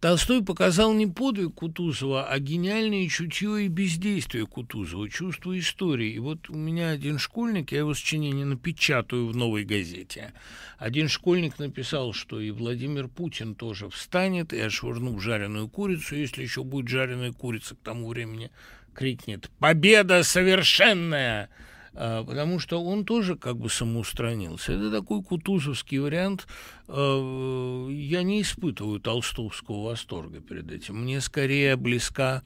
Толстой 0.00 0.42
показал 0.42 0.94
не 0.94 1.06
подвиг 1.06 1.56
Кутузова, 1.56 2.26
а 2.26 2.38
гениальное 2.38 3.06
чутье 3.08 3.66
и 3.66 3.68
бездействие 3.68 4.46
Кутузова, 4.46 5.10
чувство 5.10 5.58
истории. 5.58 6.12
И 6.12 6.18
вот 6.18 6.48
у 6.48 6.54
меня 6.54 6.88
один 6.88 7.18
школьник, 7.18 7.72
я 7.72 7.80
его 7.80 7.92
сочинение 7.92 8.46
напечатаю 8.46 9.26
в 9.26 9.36
«Новой 9.36 9.64
газете». 9.64 10.32
Один 10.78 11.08
школьник 11.08 11.58
написал, 11.58 12.14
что 12.14 12.40
и 12.40 12.50
Владимир 12.50 13.08
Путин 13.08 13.54
тоже 13.54 13.90
встанет 13.90 14.54
и, 14.54 14.60
отшвырнув 14.60 15.22
жареную 15.22 15.68
курицу, 15.68 16.16
если 16.16 16.42
еще 16.42 16.64
будет 16.64 16.88
жареная 16.88 17.34
курица 17.34 17.74
к 17.74 17.80
тому 17.80 18.08
времени, 18.08 18.50
крикнет 18.94 19.50
«Победа 19.58 20.22
совершенная!» 20.22 21.50
А, 21.94 22.24
потому 22.24 22.58
что 22.58 22.82
он 22.82 23.04
тоже 23.04 23.36
как 23.36 23.56
бы 23.56 23.68
самоустранился. 23.68 24.72
Это 24.72 24.90
такой 24.90 25.22
кутузовский 25.22 25.98
вариант. 25.98 26.46
А, 26.88 27.88
я 27.88 28.22
не 28.22 28.42
испытываю 28.42 29.00
толстовского 29.00 29.84
восторга 29.84 30.40
перед 30.40 30.70
этим. 30.70 31.02
Мне 31.02 31.20
скорее 31.20 31.76
близка 31.76 32.42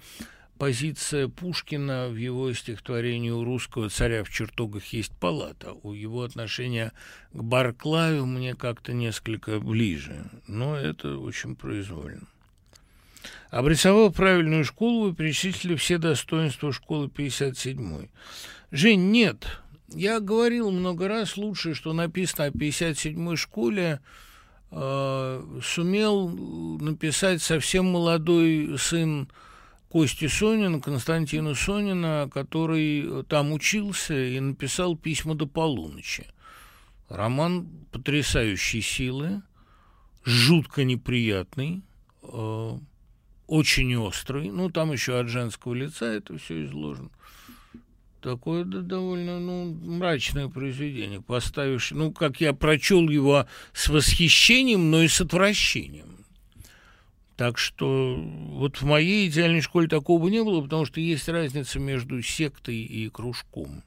позиция 0.59 1.29
Пушкина 1.29 2.09
в 2.09 2.17
его 2.17 2.53
стихотворении 2.53 3.31
«У 3.31 3.45
русского 3.45 3.91
царя 3.91 4.25
в 4.25 4.31
чертогах 4.31 4.85
есть 4.87 5.13
палата». 5.13 5.73
У 5.83 5.93
его 5.93 6.23
отношения 6.23 6.93
к 7.33 7.43
Барклаю 7.43 8.27
мне 8.27 8.55
как-то 8.55 8.93
несколько 8.93 9.61
ближе, 9.61 10.31
но 10.47 10.77
это 10.77 11.19
очень 11.19 11.57
произвольно. 11.57 12.27
Обрисовав 13.51 14.15
правильную 14.15 14.65
школу, 14.65 15.09
вы 15.09 15.15
перечислили 15.15 15.77
все 15.77 15.99
достоинства 15.99 16.73
школы 16.73 17.07
57-й. 17.07 18.11
Жень, 18.75 19.13
нет. 19.13 19.47
Я 19.89 20.19
говорил 20.19 20.73
много 20.73 21.07
раз, 21.07 21.37
лучшее, 21.37 21.77
что 21.77 21.93
написано 21.93 22.47
о 22.47 22.51
57-й 22.51 23.37
школе, 23.37 24.01
э, 24.73 25.61
сумел 25.63 26.29
написать 26.81 27.41
совсем 27.41 27.87
молодой 27.87 28.77
сын 28.77 29.29
Кости 29.89 30.27
Сонина, 30.27 30.81
Константина 30.81 31.55
Сонина, 31.55 32.29
который 32.35 33.23
там 33.29 33.53
учился 33.53 34.13
и 34.13 34.41
написал 34.41 34.97
«Письма 34.97 35.37
до 35.37 35.47
полуночи». 35.47 36.27
Роман 37.09 37.69
потрясающей 37.93 38.83
силы, 38.83 39.43
жутко 40.25 40.83
неприятный, 40.83 41.85
э, 42.25 42.79
очень 43.47 43.95
острый. 43.95 44.51
Ну, 44.51 44.69
там 44.69 44.91
еще 44.91 45.21
от 45.21 45.29
женского 45.29 45.75
лица 45.75 46.07
это 46.07 46.37
все 46.39 46.65
изложено. 46.65 47.11
Такое 48.25 48.65
да, 48.65 48.81
довольно 48.81 49.39
ну, 49.39 49.75
мрачное 49.75 50.49
произведение. 50.49 51.21
Поставишь, 51.21 51.91
ну, 51.91 52.11
как 52.11 52.41
я 52.41 52.55
прочел 52.55 53.07
его 53.11 53.47
с 53.75 53.91
восхищением, 53.91 54.91
но 54.91 55.03
и 55.03 55.09
с 55.09 55.21
отвращением. 55.21 56.25
Так 57.37 57.59
что 57.59 58.17
вот 58.17 58.79
в 58.79 58.85
моей 58.87 59.29
идеальной 59.29 59.61
школе 59.61 59.89
такого 59.89 60.27
не 60.29 60.43
было, 60.43 60.63
потому 60.63 60.87
что 60.87 61.03
есть 61.03 61.29
разница 61.29 61.79
между 61.79 62.23
сектой 62.23 62.77
и 62.77 63.11
кружком. 63.11 63.83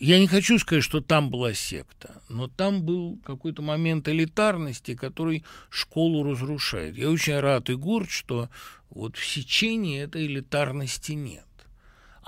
Я 0.00 0.18
не 0.18 0.26
хочу 0.26 0.58
сказать, 0.58 0.82
что 0.82 1.02
там 1.02 1.28
была 1.28 1.52
секта, 1.52 2.22
но 2.30 2.48
там 2.48 2.82
был 2.82 3.18
какой-то 3.22 3.60
момент 3.60 4.08
элитарности, 4.08 4.94
который 4.94 5.44
школу 5.68 6.22
разрушает. 6.22 6.96
Я 6.96 7.10
очень 7.10 7.38
рад 7.38 7.68
и 7.68 7.74
горд, 7.74 8.08
что 8.08 8.48
вот 8.88 9.18
в 9.18 9.26
сечении 9.26 10.00
этой 10.00 10.24
элитарности 10.24 11.12
нет 11.12 11.44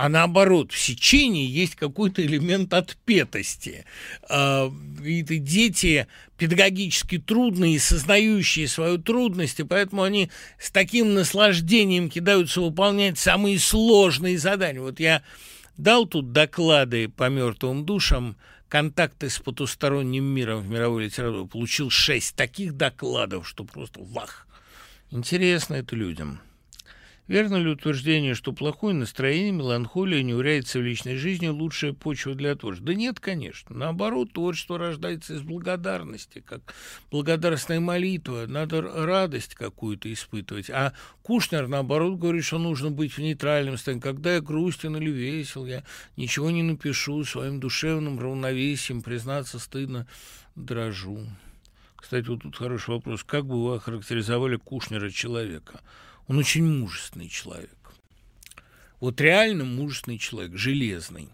а 0.02 0.08
наоборот, 0.08 0.72
в 0.72 0.78
сечении 0.78 1.46
есть 1.46 1.74
какой-то 1.74 2.24
элемент 2.24 2.72
отпетости. 2.72 3.84
А, 4.30 4.72
и 5.04 5.20
дети 5.20 6.06
педагогически 6.38 7.18
трудные, 7.18 7.78
сознающие 7.78 8.66
свою 8.66 8.96
трудность, 8.96 9.60
и 9.60 9.64
поэтому 9.64 10.02
они 10.02 10.30
с 10.58 10.70
таким 10.70 11.12
наслаждением 11.12 12.08
кидаются 12.08 12.62
выполнять 12.62 13.18
самые 13.18 13.58
сложные 13.58 14.38
задания. 14.38 14.80
Вот 14.80 15.00
я 15.00 15.22
дал 15.76 16.06
тут 16.06 16.32
доклады 16.32 17.10
по 17.10 17.28
мертвым 17.28 17.84
душам, 17.84 18.38
контакты 18.70 19.28
с 19.28 19.38
потусторонним 19.38 20.24
миром 20.24 20.62
в 20.62 20.70
мировой 20.70 21.04
литературе, 21.04 21.46
получил 21.46 21.90
шесть 21.90 22.36
таких 22.36 22.74
докладов, 22.74 23.46
что 23.46 23.64
просто 23.64 24.00
вах. 24.00 24.46
Интересно 25.10 25.74
это 25.74 25.94
людям. 25.94 26.40
Верно 27.30 27.58
ли 27.58 27.70
утверждение, 27.70 28.34
что 28.34 28.52
плохое 28.52 28.92
настроение, 28.92 29.52
меланхолия, 29.52 30.20
неурядица 30.20 30.80
в 30.80 30.82
личной 30.82 31.14
жизни– 31.14 31.46
лучшая 31.48 31.92
почва 31.92 32.34
для 32.34 32.56
творчества? 32.56 32.88
Да 32.88 32.94
нет, 32.94 33.20
конечно. 33.20 33.76
Наоборот, 33.76 34.32
творчество 34.32 34.78
рождается 34.78 35.34
из 35.34 35.42
благодарности, 35.42 36.40
как 36.44 36.74
благодарственная 37.12 37.78
молитва. 37.78 38.46
Надо 38.48 38.82
радость 38.82 39.54
какую-то 39.54 40.12
испытывать. 40.12 40.70
А 40.70 40.92
Кушнер, 41.22 41.68
наоборот, 41.68 42.18
говорит, 42.18 42.44
что 42.44 42.58
нужно 42.58 42.90
быть 42.90 43.12
в 43.12 43.18
нейтральном 43.18 43.76
состоянии. 43.76 44.02
Когда 44.02 44.34
я 44.34 44.40
грустен 44.40 44.96
или 44.96 45.10
весел, 45.10 45.66
я 45.66 45.84
ничего 46.16 46.50
не 46.50 46.64
напишу, 46.64 47.22
своим 47.22 47.60
душевным 47.60 48.18
равновесием, 48.18 49.02
признаться 49.02 49.60
стыдно, 49.60 50.08
дрожу. 50.56 51.20
Кстати, 51.94 52.26
вот 52.26 52.42
тут 52.42 52.56
хороший 52.56 52.90
вопрос. 52.90 53.22
Как 53.22 53.46
бы 53.46 53.64
вы 53.64 53.76
охарактеризовали 53.76 54.56
Кушнера 54.56 55.10
человека– 55.10 55.80
он 56.30 56.38
очень 56.38 56.64
мужественный 56.64 57.28
человек. 57.28 57.76
Вот 59.00 59.20
реально 59.20 59.64
мужественный 59.64 60.16
человек, 60.16 60.56
железный. 60.56 61.28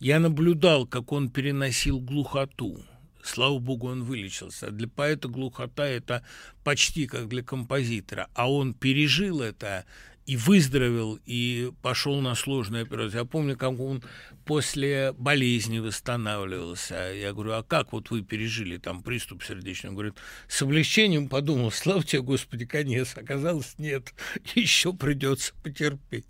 Я 0.00 0.18
наблюдал, 0.18 0.88
как 0.88 1.12
он 1.12 1.30
переносил 1.30 2.00
глухоту. 2.00 2.84
Слава 3.22 3.60
богу, 3.60 3.86
он 3.86 4.02
вылечился. 4.02 4.72
Для 4.72 4.88
поэта 4.88 5.28
глухота– 5.28 5.86
это 5.86 6.24
почти 6.64 7.06
как 7.06 7.28
для 7.28 7.44
композитора. 7.44 8.28
А 8.34 8.50
он 8.50 8.74
пережил 8.74 9.40
это 9.40 9.84
и 10.26 10.36
выздоровел, 10.36 11.18
и 11.26 11.70
пошел 11.82 12.20
на 12.20 12.34
сложную 12.34 12.84
операцию. 12.84 13.20
Я 13.20 13.24
помню, 13.24 13.56
как 13.56 13.78
он 13.78 14.02
после 14.44 15.12
болезни 15.12 15.78
восстанавливался. 15.78 17.12
Я 17.12 17.32
говорю, 17.32 17.52
а 17.52 17.62
как 17.62 17.92
вот 17.92 18.10
вы 18.10 18.22
пережили 18.22 18.78
там 18.78 19.02
приступ 19.02 19.42
сердечный? 19.44 19.90
Он 19.90 19.96
говорит, 19.96 20.14
с 20.48 20.62
облегчением 20.62 21.28
подумал, 21.28 21.70
слава 21.70 22.02
тебе, 22.02 22.22
Господи, 22.22 22.64
конец. 22.64 23.16
Оказалось, 23.16 23.74
нет, 23.78 24.14
еще 24.54 24.94
придется 24.94 25.52
потерпеть. 25.62 26.26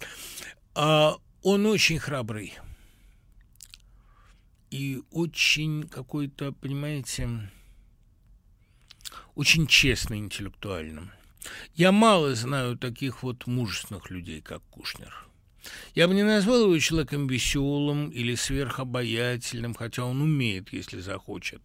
А 0.75 1.16
он 1.43 1.66
очень 1.66 1.99
храбрый 1.99 2.55
и 4.71 5.03
очень 5.12 5.87
какой-то, 5.87 6.51
понимаете, 6.51 7.29
очень 9.37 9.69
честный 9.69 10.19
интеллектуально. 10.19 11.12
Я 11.75 11.93
мало 11.93 12.35
знаю 12.35 12.77
таких 12.77 13.23
вот 13.23 13.47
мужественных 13.47 14.11
людей, 14.11 14.41
как 14.41 14.62
Кушнер. 14.71 15.27
Я 15.95 16.09
бы 16.09 16.15
не 16.15 16.23
назвал 16.23 16.65
его 16.65 16.79
человеком 16.79 17.27
веселым 17.27 18.11
или 18.11 18.35
сверхобаятельным, 18.35 19.75
хотя 19.75 20.05
он 20.05 20.21
умеет, 20.21 20.73
если 20.73 21.01
захочет, 21.01 21.62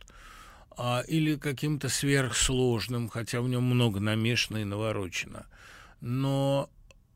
а, 0.78 1.04
или 1.08 1.36
каким-то 1.36 1.90
сверхсложным, 1.90 3.10
хотя 3.10 3.42
в 3.42 3.50
нем 3.50 3.64
много 3.64 4.00
намешано 4.00 4.58
и 4.58 4.64
наворочено. 4.64 5.48
Но 6.00 6.70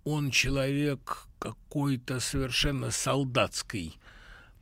он 0.03 0.31
человек 0.31 1.27
какой-то 1.40 2.19
совершенно 2.19 2.91
солдатской 2.91 3.95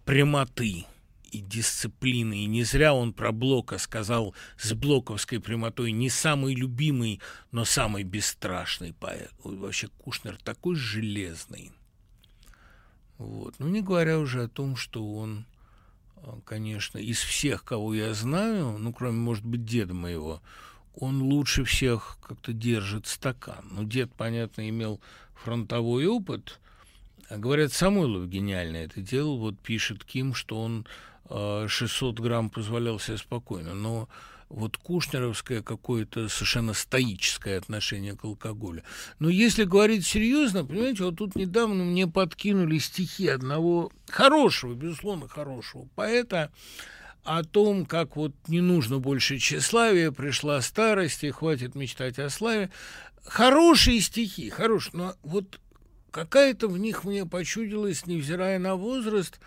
прямоты– 0.05 0.85
и 1.31 1.39
дисциплины. 1.39 2.43
И 2.43 2.45
не 2.45 2.63
зря 2.63 2.93
он 2.93 3.13
про 3.13 3.31
Блока 3.31 3.77
сказал 3.77 4.35
с 4.57 4.73
блоковской 4.73 5.39
прямотой 5.39 5.91
не 5.91 6.09
самый 6.09 6.53
любимый, 6.53 7.21
но 7.51 7.65
самый 7.65 8.03
бесстрашный 8.03 8.93
поэт. 8.93 9.31
Вообще 9.43 9.87
Кушнер 9.87 10.37
такой 10.43 10.75
железный. 10.75 11.71
Вот. 13.17 13.55
Ну, 13.59 13.67
не 13.67 13.81
говоря 13.81 14.19
уже 14.19 14.43
о 14.43 14.49
том, 14.49 14.75
что 14.75 15.13
он, 15.13 15.45
а, 16.17 16.39
конечно, 16.43 16.97
из 16.97 17.19
всех, 17.19 17.63
кого 17.63 17.93
я 17.93 18.13
знаю, 18.13 18.77
ну, 18.79 18.91
кроме, 18.93 19.17
может 19.17 19.45
быть, 19.45 19.63
деда 19.63 19.93
моего, 19.93 20.41
он 20.95 21.21
лучше 21.21 21.63
всех 21.63 22.17
как-то 22.21 22.51
держит 22.51 23.07
стакан. 23.07 23.67
Ну, 23.71 23.83
дед, 23.83 24.11
понятно, 24.15 24.67
имел 24.67 24.99
фронтовой 25.35 26.07
опыт. 26.07 26.59
А 27.29 27.37
говорят, 27.37 27.71
Самойлов 27.71 28.27
гениально 28.27 28.77
это 28.77 29.01
делал. 29.01 29.37
Вот 29.37 29.57
пишет 29.59 30.03
Ким, 30.03 30.33
что 30.33 30.59
он 30.59 30.85
600 31.67 32.19
грамм 32.19 32.49
позволял 32.49 32.99
себе 32.99 33.17
спокойно. 33.17 33.73
Но 33.73 34.09
вот 34.49 34.77
кушнеровское 34.77 35.61
какое-то 35.61 36.27
совершенно 36.27 36.73
стоическое 36.73 37.57
отношение 37.57 38.17
к 38.17 38.25
алкоголю. 38.25 38.83
Но 39.19 39.29
если 39.29 39.63
говорить 39.63 40.05
серьезно, 40.05 40.65
понимаете, 40.65 41.05
вот 41.05 41.17
тут 41.17 41.35
недавно 41.35 41.85
мне 41.85 42.05
подкинули 42.05 42.77
стихи 42.77 43.27
одного 43.27 43.91
хорошего, 44.09 44.73
безусловно, 44.73 45.27
хорошего 45.27 45.87
поэта, 45.95 46.51
о 47.23 47.43
том, 47.43 47.85
как 47.85 48.15
вот 48.15 48.33
не 48.47 48.61
нужно 48.61 48.97
больше 48.97 49.37
тщеславия, 49.37 50.11
пришла 50.11 50.59
старость, 50.61 51.23
и 51.23 51.31
хватит 51.31 51.75
мечтать 51.75 52.17
о 52.19 52.29
славе. 52.29 52.71
Хорошие 53.23 54.01
стихи, 54.01 54.49
хорошие, 54.49 54.91
но 54.95 55.15
вот 55.21 55.59
какая-то 56.09 56.67
в 56.67 56.77
них 56.79 57.03
мне 57.03 57.25
почудилась, 57.25 58.07
невзирая 58.07 58.57
на 58.57 58.75
возраст, 58.75 59.39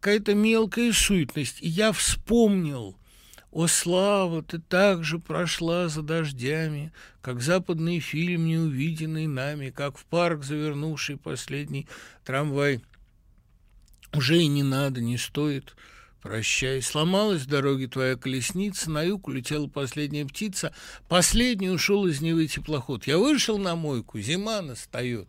какая-то 0.00 0.34
мелкая 0.34 0.92
суетность. 0.92 1.62
И 1.62 1.68
я 1.68 1.92
вспомнил, 1.92 2.96
о, 3.50 3.66
слава, 3.66 4.42
ты 4.42 4.58
также 4.58 5.18
прошла 5.18 5.88
за 5.88 6.02
дождями, 6.02 6.92
как 7.22 7.40
западный 7.40 8.00
фильм, 8.00 8.46
неувиденный 8.46 9.26
нами, 9.26 9.70
как 9.70 9.98
в 9.98 10.04
парк 10.04 10.44
завернувший 10.44 11.16
последний 11.16 11.88
трамвай. 12.24 12.82
Уже 14.12 14.38
и 14.38 14.46
не 14.46 14.62
надо, 14.62 15.00
не 15.00 15.18
стоит— 15.18 15.74
Прощай. 16.26 16.82
Сломалась 16.82 17.42
в 17.42 17.46
дороге 17.46 17.86
твоя 17.86 18.16
колесница, 18.16 18.90
на 18.90 19.00
юг 19.04 19.28
улетела 19.28 19.68
последняя 19.68 20.26
птица, 20.26 20.74
последний 21.08 21.70
ушел 21.70 22.04
из 22.08 22.20
Невы 22.20 22.48
теплоход. 22.48 23.06
Я 23.06 23.18
вышел 23.18 23.58
на 23.58 23.76
мойку, 23.76 24.18
зима 24.18 24.60
настает. 24.60 25.28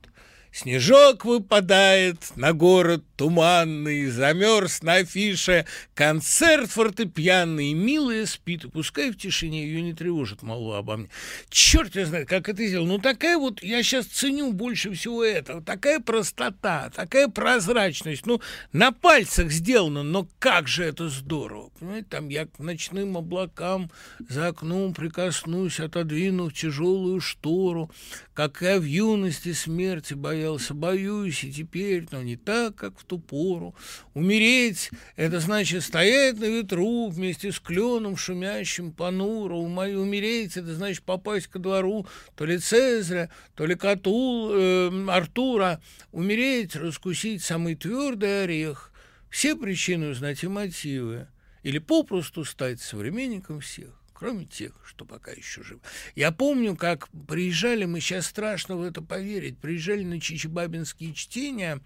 Снежок 0.58 1.24
выпадает 1.24 2.36
на 2.36 2.52
город 2.52 3.04
туманный, 3.16 4.08
Замерз 4.08 4.82
на 4.82 4.96
афише 4.96 5.68
концерт 5.94 6.72
фортепианный, 6.72 7.74
Милая 7.74 8.26
спит, 8.26 8.64
и 8.64 8.68
пускай 8.68 9.12
в 9.12 9.18
тишине 9.18 9.68
ее 9.68 9.84
не 9.84 9.94
тревожит 9.94 10.42
мало 10.42 10.80
обо 10.80 10.98
мне. 10.98 11.10
Черт 11.50 11.96
я 11.96 12.08
знает, 12.08 12.28
как 12.28 12.50
это 12.50 12.66
сделал. 12.66 12.88
Ну, 12.88 12.98
такая 12.98 13.38
вот, 13.38 13.62
я 13.62 13.84
сейчас 13.84 14.08
ценю 14.08 14.52
больше 14.52 14.92
всего 14.94 15.24
этого, 15.24 15.62
такая 15.62 16.00
простота, 16.00 16.90
такая 16.90 17.28
прозрачность. 17.28 18.26
Ну, 18.26 18.42
на 18.72 18.92
пальцах 18.92 19.52
сделано, 19.52 20.02
но 20.02 20.28
как 20.40 20.68
же 20.68 20.86
это 20.86 21.08
здорово. 21.10 21.70
Понимаете, 21.80 22.08
там 22.10 22.30
я 22.30 22.48
к 22.48 22.58
ночным 22.58 23.16
облакам 23.16 23.92
за 24.28 24.48
окном 24.48 24.96
прикоснусь, 24.96 25.80
отодвинув 25.80 26.52
тяжелую 26.52 27.22
штору, 27.22 27.92
как 28.34 28.62
я 28.62 28.80
в 28.80 28.84
юности 28.84 29.54
смерти 29.54 30.16
боялся, 30.16 30.47
боюсь 30.69 31.44
и 31.44 31.52
теперь, 31.52 32.06
но 32.11 32.22
не 32.22 32.36
так, 32.36 32.76
как 32.76 32.99
в 32.99 33.03
ту 33.03 33.19
пору. 33.19 33.76
Умереть— 34.14 34.90
это 35.15 35.40
значит 35.40 35.84
стоять 35.84 36.40
на 36.40 36.45
ветру 36.45 37.10
вместе 37.10 37.52
с 37.52 37.60
кленом 37.60 38.18
шумящим 38.18 38.91
понуро. 38.91 39.56
Умереть— 39.56 40.52
это 40.57 40.74
значит 40.76 41.03
попасть 41.03 41.48
ко 41.48 41.60
двору 41.60 42.07
то 42.36 42.45
ли 42.45 42.57
Цезаря, 42.57 43.30
то 43.56 43.65
ли 43.65 43.76
Катул, 43.76 44.52
э, 44.53 45.07
Артура. 45.10 45.82
Умереть— 46.11 46.76
раскусить 46.76 47.44
самый 47.44 47.76
твердый 47.76 48.44
орех. 48.44 48.91
Все 49.30 49.56
причины 49.56 50.10
узнать 50.10 50.44
и 50.44 50.48
мотивы. 50.48 51.28
Или 51.64 51.80
попросту 51.80 52.45
стать 52.45 52.80
современником 52.80 53.60
всех 53.60 53.90
кроме 54.18 54.45
тех, 54.45 54.73
что 54.84 55.06
пока 55.06 55.31
еще 55.31 55.61
живы. 55.61 55.81
Я 56.15 56.31
помню, 56.31 56.76
как 56.76 57.07
приезжали, 57.27 57.85
мы 57.85 57.99
сейчас 57.99 58.26
страшно 58.26 58.76
в 58.76 58.81
это 58.81 59.02
поверить, 59.02 59.60
приезжали 59.60 60.03
на 60.03 60.19
Чичибабинские 60.19 61.14
чтения, 61.14 61.81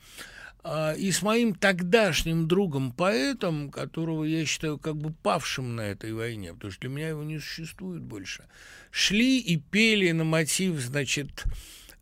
а, 0.64 0.94
и 0.94 1.12
с 1.12 1.22
моим 1.24 1.54
тогдашним 1.54 2.48
другом-поэтом, 2.48 3.70
которого 3.70 4.24
я 4.24 4.46
считаю 4.46 4.78
как 4.78 4.96
бы 4.96 5.12
павшим 5.12 5.76
на 5.76 5.82
этой 5.82 6.14
войне, 6.14 6.54
потому 6.54 6.72
что 6.72 6.82
для 6.82 6.90
меня 6.90 7.10
его 7.10 7.24
не 7.24 7.40
существует 7.40 8.02
больше, 8.02 8.46
шли 8.92 9.40
и 9.40 9.58
пели 9.58 10.12
на 10.12 10.24
мотив, 10.24 10.80
значит, 10.80 11.44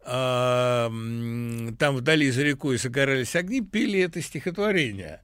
там 0.04 1.96
вдали 1.96 2.32
за 2.32 2.44
рекой 2.44 2.78
загорались 2.78 3.36
огни, 3.36 3.62
пели 3.62 4.00
это 4.00 4.22
стихотворение 4.22 5.22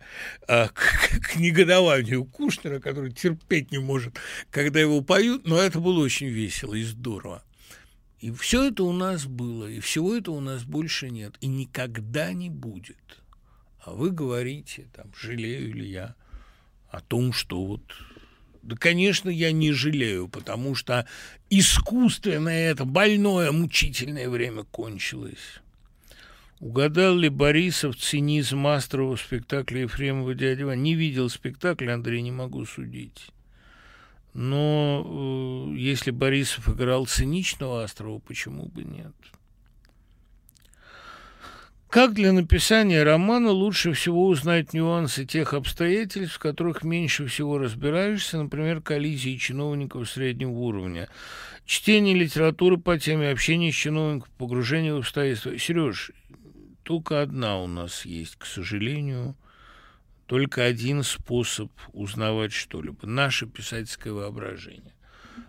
а, 0.47 0.67
к, 0.67 1.21
к 1.21 1.35
негодованию 1.37 2.25
Кушнера, 2.25 2.79
который 2.79 3.11
терпеть 3.11 3.71
не 3.71 3.79
может, 3.79 4.19
когда 4.51 4.79
его 4.79 5.01
поют, 5.01 5.47
но 5.47 5.57
это 5.57 5.79
было 5.79 6.03
очень 6.03 6.27
весело 6.27 6.75
и 6.75 6.83
здорово. 6.83 7.43
И 8.19 8.31
все 8.31 8.69
это 8.69 8.83
у 8.83 8.91
нас 8.91 9.25
было, 9.25 9.67
и 9.67 9.79
всего 9.79 10.15
этого 10.15 10.35
у 10.35 10.41
нас 10.41 10.63
больше 10.63 11.09
нет, 11.09 11.35
и 11.41 11.47
никогда 11.47 12.33
не 12.33 12.49
будет. 12.49 13.23
А 13.79 13.91
вы 13.91 14.09
говорите, 14.11 14.87
там, 14.93 15.11
жалею 15.15 15.73
ли 15.73 15.87
я 15.87 16.15
о 16.89 17.01
том, 17.01 17.33
что 17.33 17.63
вот 17.63 17.83
да, 18.65 18.75
конечно, 18.75 19.29
я 19.29 19.51
не 19.51 19.71
жалею, 19.71 20.27
потому 20.27 20.73
что 20.73 21.05
искусственное 21.51 22.71
это 22.71 22.83
больное, 22.83 23.51
мучительное 23.51 24.27
время 24.27 24.63
кончилось. 24.63 25.61
Угадал 26.59 27.15
ли 27.15 27.29
Борисов 27.29 27.95
цинизм 27.95 28.65
Астрова 28.65 29.17
в 29.17 29.21
спектакле 29.21 29.81
Ефремова 29.81 30.33
«Дядя 30.33 30.65
Ваня»? 30.65 30.81
Не 30.81 30.95
видел 30.95 31.29
спектакля, 31.29 31.93
Андрей, 31.93 32.23
не 32.23 32.31
могу 32.31 32.65
судить. 32.65 33.27
Но 34.33 35.69
э, 35.69 35.77
если 35.77 36.09
Борисов 36.09 36.67
играл 36.67 37.05
циничного 37.05 37.83
Астрова, 37.83 38.17
почему 38.17 38.65
бы 38.65 38.83
нет? 38.83 39.13
Как 41.89 42.13
для 42.13 42.33
написания 42.33 43.03
романа 43.03 43.51
лучше 43.51 43.93
всего 43.93 44.27
узнать 44.27 44.73
нюансы 44.73 45.25
тех 45.25 45.53
обстоятельств, 45.53 46.35
в 46.35 46.39
которых 46.39 46.83
меньше 46.83 47.27
всего 47.27 47.57
разбираешься, 47.57 48.37
например, 48.41 48.81
коллизии 48.81 49.37
чиновников 49.37 50.09
среднего 50.09 50.51
уровня, 50.51 51.07
чтение 51.65 52.15
литературы 52.15 52.77
по 52.77 52.99
теме 52.99 53.29
общения 53.29 53.71
с 53.71 53.75
чиновником, 53.75 54.29
погружение 54.37 54.93
в 54.93 54.97
обстоятельства. 54.97 55.57
Сереж, 55.57 56.11
только 56.83 57.21
одна 57.21 57.59
у 57.59 57.67
нас 57.67 58.05
есть, 58.05 58.35
к 58.35 58.45
сожалению, 58.45 59.37
только 60.25 60.63
один 60.63 61.03
способ 61.03 61.71
узнавать 61.93 62.51
что-либо– 62.51 62.97
наше 63.07 63.45
писательское 63.45 64.11
воображение. 64.11 64.94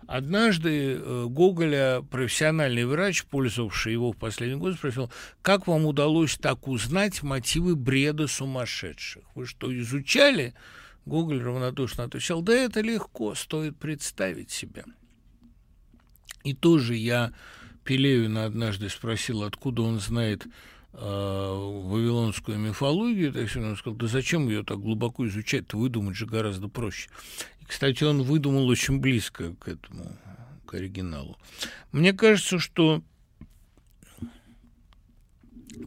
Однажды 0.07 0.93
э, 0.93 1.25
Гоголя 1.27 2.01
профессиональный 2.01 2.85
врач, 2.85 3.25
пользовавший 3.25 3.91
его 3.91 4.13
в 4.13 4.17
последний 4.17 4.57
год, 4.57 4.75
спросил, 4.75 5.11
как 5.41 5.67
вам 5.67 5.85
удалось 5.85 6.37
так 6.37 6.67
узнать 6.69 7.23
мотивы 7.23 7.75
бреда 7.75 8.27
сумасшедших? 8.27 9.23
Вы 9.35 9.45
что, 9.45 9.77
изучали? 9.77 10.53
Гоголь 11.05 11.43
равнодушно 11.43 12.05
отвечал, 12.05 12.41
да 12.41 12.53
это 12.53 12.79
легко, 12.79 13.35
стоит 13.35 13.77
представить 13.77 14.49
себя. 14.49 14.85
И 16.43 16.53
тоже 16.53 16.95
я 16.95 17.33
Пелевина 17.83 18.45
однажды 18.45 18.89
спросил, 18.89 19.43
откуда 19.43 19.81
он 19.81 19.99
знает 19.99 20.45
э, 20.45 20.99
вавилонскую 20.99 22.57
мифологию, 22.57 23.33
так 23.33 23.49
он 23.55 23.75
сказал, 23.75 23.97
да 23.97 24.07
зачем 24.07 24.47
ее 24.47 24.63
так 24.63 24.79
глубоко 24.79 25.27
изучать, 25.27 25.73
выдумать 25.73 26.15
же 26.15 26.25
гораздо 26.25 26.67
проще. 26.69 27.09
Кстати, 27.67 28.03
он 28.05 28.23
выдумал 28.23 28.67
очень 28.67 28.99
близко 28.99 29.53
к 29.55 29.67
этому, 29.67 30.17
к 30.65 30.73
оригиналу. 30.73 31.37
Мне 31.91 32.13
кажется, 32.13 32.59
что 32.59 33.03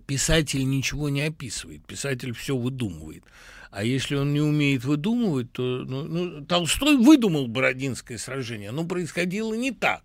писатель 0.06 0.68
ничего 0.68 1.08
не 1.08 1.22
описывает, 1.22 1.84
писатель 1.86 2.34
все 2.34 2.54
выдумывает. 2.56 3.24
А 3.70 3.82
если 3.82 4.16
он 4.16 4.34
не 4.34 4.40
умеет 4.40 4.84
выдумывать, 4.84 5.52
то 5.52 5.62
ну, 5.62 6.04
ну, 6.04 6.44
Толстой 6.44 6.96
выдумал 6.96 7.46
Бородинское 7.46 8.18
сражение, 8.18 8.68
оно 8.68 8.84
происходило 8.84 9.54
не 9.54 9.70
так. 9.70 10.02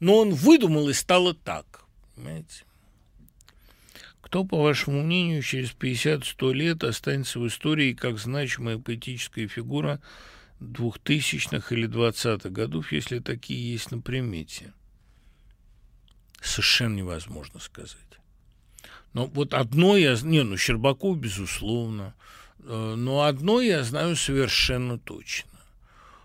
Но 0.00 0.18
он 0.18 0.34
выдумал 0.34 0.88
и 0.88 0.92
стало 0.92 1.32
так. 1.32 1.84
Понимаете? 2.14 2.64
Кто, 4.20 4.44
по 4.44 4.60
вашему 4.60 5.02
мнению, 5.02 5.42
через 5.42 5.72
50-100 5.72 6.52
лет 6.52 6.84
останется 6.84 7.38
в 7.38 7.46
истории 7.46 7.94
как 7.94 8.18
значимая 8.18 8.76
поэтическая 8.76 9.48
фигура– 9.48 10.02
двухтысячных 10.72 11.72
или 11.72 11.86
двадцатых 11.86 12.52
годов, 12.52 12.92
если 12.92 13.18
такие 13.18 13.72
есть 13.72 13.90
на 13.90 14.00
примете. 14.00 14.72
Совершенно 16.40 16.96
невозможно 16.96 17.60
сказать. 17.60 17.98
Но 19.12 19.26
вот 19.26 19.54
одно 19.54 19.96
я... 19.96 20.16
Не, 20.22 20.42
ну, 20.42 20.56
Щербаков, 20.56 21.18
безусловно. 21.18 22.14
Э, 22.58 22.94
но 22.96 23.22
одно 23.22 23.60
я 23.60 23.82
знаю 23.84 24.16
совершенно 24.16 24.98
точно, 24.98 25.58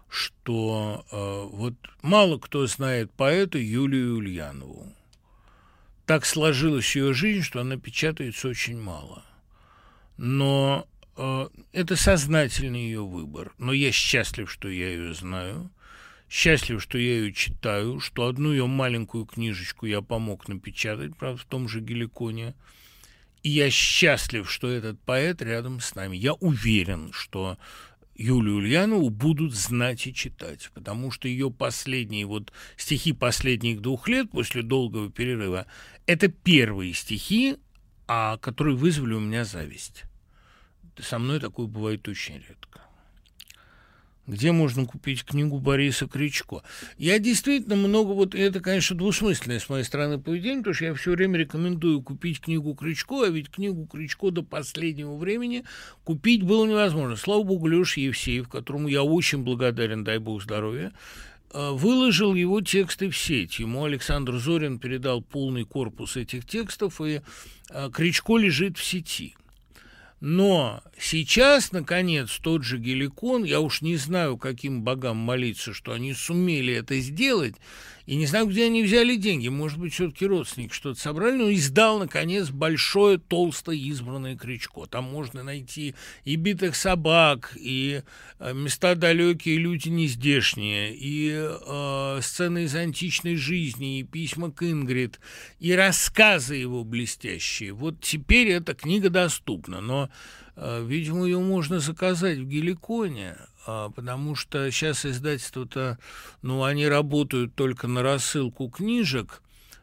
что 0.09 1.05
э, 1.11 1.55
вот 1.55 1.75
мало 2.01 2.39
кто 2.39 2.65
знает 2.67 3.11
поэта 3.13 3.59
Юлию 3.59 4.17
Ульянову. 4.17 4.91
Так 6.05 6.25
сложилась 6.25 6.95
ее 6.95 7.13
жизнь, 7.13 7.43
что 7.43 7.61
она 7.61 7.77
печатается 7.77 8.47
очень 8.47 8.81
мало. 8.81 9.23
Но 10.17 10.87
это 11.73 11.95
сознательный 11.95 12.83
ее 12.83 13.05
выбор, 13.05 13.53
но 13.57 13.73
я 13.73 13.91
счастлив, 13.91 14.49
что 14.49 14.69
я 14.69 14.89
ее 14.89 15.13
знаю, 15.13 15.69
счастлив, 16.29 16.81
что 16.81 16.97
я 16.97 17.19
ее 17.19 17.33
читаю, 17.33 17.99
что 17.99 18.27
одну 18.27 18.51
ее 18.51 18.67
маленькую 18.67 19.25
книжечку 19.25 19.85
я 19.85 20.01
помог 20.01 20.47
напечатать, 20.47 21.17
правда, 21.17 21.41
в 21.41 21.45
том 21.45 21.67
же 21.67 21.81
Геликоне, 21.81 22.55
и 23.43 23.49
я 23.49 23.69
счастлив, 23.69 24.49
что 24.49 24.69
этот 24.69 24.99
поэт 25.01 25.41
рядом 25.41 25.79
с 25.79 25.95
нами. 25.95 26.17
Я 26.17 26.33
уверен, 26.33 27.11
что 27.13 27.57
Юлию 28.15 28.57
Ульянову 28.57 29.09
будут 29.09 29.53
знать 29.53 30.05
и 30.07 30.13
читать, 30.13 30.71
потому 30.73 31.09
что 31.09 31.27
ее 31.27 31.49
последние 31.49 32.25
вот 32.25 32.51
стихи 32.75 33.13
последних 33.13 33.81
двух 33.81 34.09
лет 34.09 34.29
после 34.31 34.61
долгого 34.61 35.09
перерыва– 35.09 35.67
это 36.05 36.27
первые 36.27 36.93
стихи, 36.93 37.57
а 38.07 38.37
которые 38.37 38.75
вызвали 38.75 39.13
у 39.13 39.19
меня 39.21 39.45
зависть. 39.45 40.03
Со 41.01 41.19
мной 41.19 41.39
такое 41.39 41.67
бывает 41.67 42.07
очень 42.07 42.35
редко 42.35 42.81
где 44.29 44.51
можно 44.51 44.85
купить 44.85 45.25
книгу 45.25 45.57
Бориса 45.57 46.07
Кричко. 46.07 46.61
Я 46.97 47.19
действительно 47.19 47.75
много, 47.75 48.11
вот 48.11 48.35
это, 48.35 48.59
конечно, 48.59 48.95
двусмысленное 48.95 49.59
с 49.59 49.67
моей 49.69 49.83
стороны 49.83 50.19
поведение, 50.19 50.59
потому 50.59 50.75
что 50.75 50.85
я 50.85 50.93
все 50.93 51.11
время 51.11 51.39
рекомендую 51.39 52.01
купить 52.01 52.39
книгу 52.39 52.75
Кричко, 52.75 53.23
а 53.25 53.29
ведь 53.29 53.49
книгу 53.49 53.85
Кричко 53.87 54.29
до 54.29 54.43
последнего 54.43 55.15
времени 55.15 55.63
купить 56.03 56.43
было 56.43 56.65
невозможно. 56.65 57.15
Слава 57.15 57.43
богу, 57.43 57.67
Леша 57.67 58.01
Евсеев, 58.01 58.47
которому 58.47 58.87
я 58.87 59.03
очень 59.03 59.39
благодарен, 59.39 60.03
дай 60.03 60.19
бог 60.19 60.43
здоровья, 60.43 60.93
э, 61.51 61.71
выложил 61.71 62.35
его 62.35 62.61
тексты 62.61 63.09
в 63.09 63.17
сеть. 63.17 63.59
Ему 63.59 63.83
Александр 63.83 64.37
Зорин 64.37 64.77
передал 64.77 65.21
полный 65.21 65.65
корпус 65.65 66.17
этих 66.17 66.45
текстов, 66.45 67.01
и 67.01 67.21
э, 67.71 67.89
Кричко 67.91 68.37
лежит 68.37 68.77
в 68.77 68.83
сети. 68.83 69.35
Но 70.21 70.83
сейчас, 70.99 71.71
наконец, 71.71 72.39
тот 72.41 72.63
же 72.63 72.77
Геликон, 72.77 73.45
я 73.45 73.61
уж 73.61 73.81
не 73.81 73.95
знаю, 73.95 74.37
каким 74.37 74.81
богам 74.81 75.15
молиться, 75.17 75.73
что 75.73 75.93
они 75.93 76.13
сумели 76.13 76.73
это 76.73 76.99
сделать, 76.99 77.55
и 78.09 78.15
не 78.15 78.25
знаю, 78.25 78.47
где 78.47 78.65
они 78.65 78.81
взяли 78.81 79.17
деньги. 79.17 79.49
Может 79.49 79.77
быть, 79.77 79.93
все-таки 79.93 80.25
родственники 80.25 80.73
что-то 80.73 80.99
собрали, 80.99 81.37
но 81.37 81.53
издал, 81.53 81.99
наконец, 81.99 82.49
большое, 82.49 83.19
толстое 83.19 83.75
избранное 83.75 84.35
крючко. 84.35 84.87
Там 84.87 85.03
можно 85.03 85.43
найти 85.43 85.93
и 86.23 86.35
битых 86.35 86.75
собак, 86.75 87.55
и 87.55 88.01
э, 88.39 88.53
места 88.55 88.95
далекие, 88.95 89.57
люди 89.57 89.89
нездешние, 89.89 90.91
и 90.95 91.33
э, 91.35 92.19
сцены 92.23 92.63
из 92.63 92.75
античной 92.75 93.35
жизни, 93.35 93.99
и 93.99 94.03
письма 94.03 94.51
к 94.51 94.63
Ингрид, 94.63 95.19
и 95.59 95.71
рассказы 95.73 96.55
его 96.55 96.83
блестящие. 96.83 97.73
Вот 97.73 98.01
теперь 98.01 98.47
эта 98.47 98.73
книга 98.73 99.11
доступна, 99.11 99.81
но, 99.81 100.09
э, 100.55 100.83
видимо, 100.83 101.25
ее 101.25 101.37
можно 101.37 101.79
заказать 101.79 102.39
в 102.39 102.47
Геликоне. 102.47 103.35
А, 103.65 103.89
потому 103.89 104.35
что 104.35 104.69
сейчас 104.71 105.05
издательства-то, 105.05 105.99
ну, 106.41 106.63
они 106.63 106.87
работают 106.87 107.55
только 107.55 107.87
на 107.87 108.01
рассылку 108.01 108.69
книжек, 108.69 109.41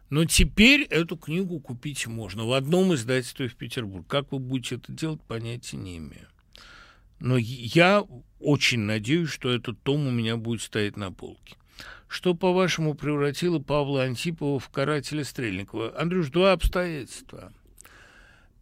но 0.08 0.24
теперь 0.24 0.82
эту 0.82 1.16
книгу 1.16 1.60
купить 1.60 2.06
можно 2.06 2.44
в 2.44 2.52
одном 2.52 2.94
издательстве 2.94 3.48
в 3.48 3.56
Петербург. 3.56 4.06
Как 4.06 4.32
вы 4.32 4.38
будете 4.38 4.76
это 4.76 4.92
делать, 4.92 5.20
понятия 5.22 5.76
не 5.76 5.98
имею. 5.98 6.28
Но 7.18 7.36
я 7.38 8.04
очень 8.40 8.80
надеюсь, 8.80 9.30
что 9.30 9.50
этот 9.50 9.82
том 9.82 10.06
у 10.06 10.10
меня 10.10 10.36
будет 10.36 10.62
стоять 10.62 10.96
на 10.96 11.10
полке. 11.10 11.56
Что, 12.08 12.34
по-вашему, 12.34 12.94
превратило 12.94 13.58
Павла 13.58 14.04
Антипова 14.04 14.60
в 14.60 14.68
карателя 14.68 15.24
Стрельникова? 15.24 15.98
Андрюш, 15.98 16.28
два 16.28 16.52
обстоятельства. 16.52 17.52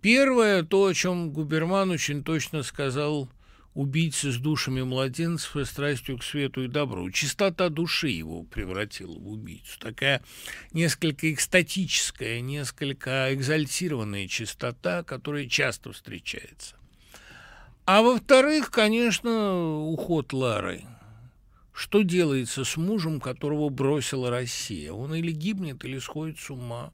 Первое, 0.00 0.62
то, 0.62 0.86
о 0.86 0.94
чем 0.94 1.30
Губерман 1.30 1.90
очень 1.90 2.24
точно 2.24 2.62
сказал– 2.62 3.28
убийцы 3.74 4.30
с 4.30 4.36
душами 4.38 4.82
младенцев 4.82 5.56
и 5.56 5.64
страстью 5.64 6.18
к 6.18 6.24
свету 6.24 6.64
и 6.64 6.68
добру. 6.68 7.10
Чистота 7.10 7.68
души 7.68 8.09
его 8.09 8.44
превратила 8.44 9.18
в 9.18 9.28
убийцу. 9.28 9.78
Такая 9.78 10.22
несколько 10.72 11.32
экстатическая, 11.32 12.40
несколько 12.40 13.34
экзальтированная 13.34 14.28
чистота, 14.28 15.02
которая 15.02 15.46
часто 15.46 15.92
встречается. 15.92 16.76
А 17.86 18.01
во-вторых, 18.01 18.70
конечно, 18.70 19.82
уход 19.82 20.32
Лары. 20.32 20.84
Что 21.72 22.02
делается 22.02 22.64
с 22.64 22.76
мужем, 22.76 23.20
которого 23.20 23.68
бросила 23.68 24.30
Россия? 24.30 24.92
Он 24.92 25.12
или 25.12 25.32
гибнет, 25.32 25.84
или 25.84 25.98
сходит 25.98 26.38
с 26.38 26.48
ума. 26.48 26.92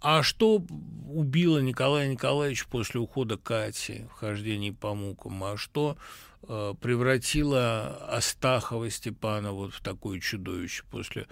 А 0.00 0.22
что 0.22 0.62
убило 1.08 1.58
Николая 1.58 2.08
Николаевича 2.08 2.66
после 2.70 3.00
ухода 3.00 3.36
Кати 3.36 4.04
в 4.10 4.12
хождении 4.12 4.70
по 4.70 4.94
мукам? 4.94 5.42
А 5.42 5.56
что 5.56 5.96
э, 6.42 6.74
превратило 6.80 7.96
Астахова 8.08 8.90
Степана 8.90 9.52
вот 9.52 9.72
в 9.72 9.80
такое 9.80 10.20
чудовище 10.20 10.84
после 10.90 11.26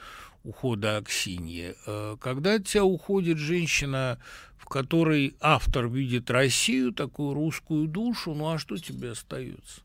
ухода 0.44 0.96
Аксиньи? 0.96 1.74
Э, 1.86 2.16
когда 2.20 2.54
от 2.54 2.66
тебя 2.66 2.84
уходит 2.84 3.36
женщина, 3.36 4.18
в 4.56 4.64
которой 4.64 5.36
автор 5.40 5.86
видит 5.88 6.30
Россию, 6.30 6.92
такую 6.92 7.34
русскую 7.34 7.86
душу, 7.86 8.32
ну 8.32 8.50
а 8.50 8.58
что 8.58 8.78
тебе 8.78 9.10
остается? 9.10 9.82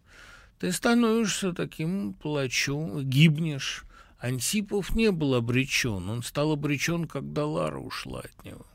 Ты 0.60 0.72
становишься 0.72 1.54
таким 1.54 2.14
плачом, 2.14 3.02
гибнешь. 3.04 3.86
Антипов 4.20 4.96
не 4.96 5.12
был 5.12 5.34
обречен, 5.34 6.10
он 6.10 6.24
стал 6.24 6.52
обречен, 6.52 7.08
когда 7.08 7.46
Лара 7.46 7.80
ушла 7.80 8.20
от 8.20 8.46
него. 8.46 8.66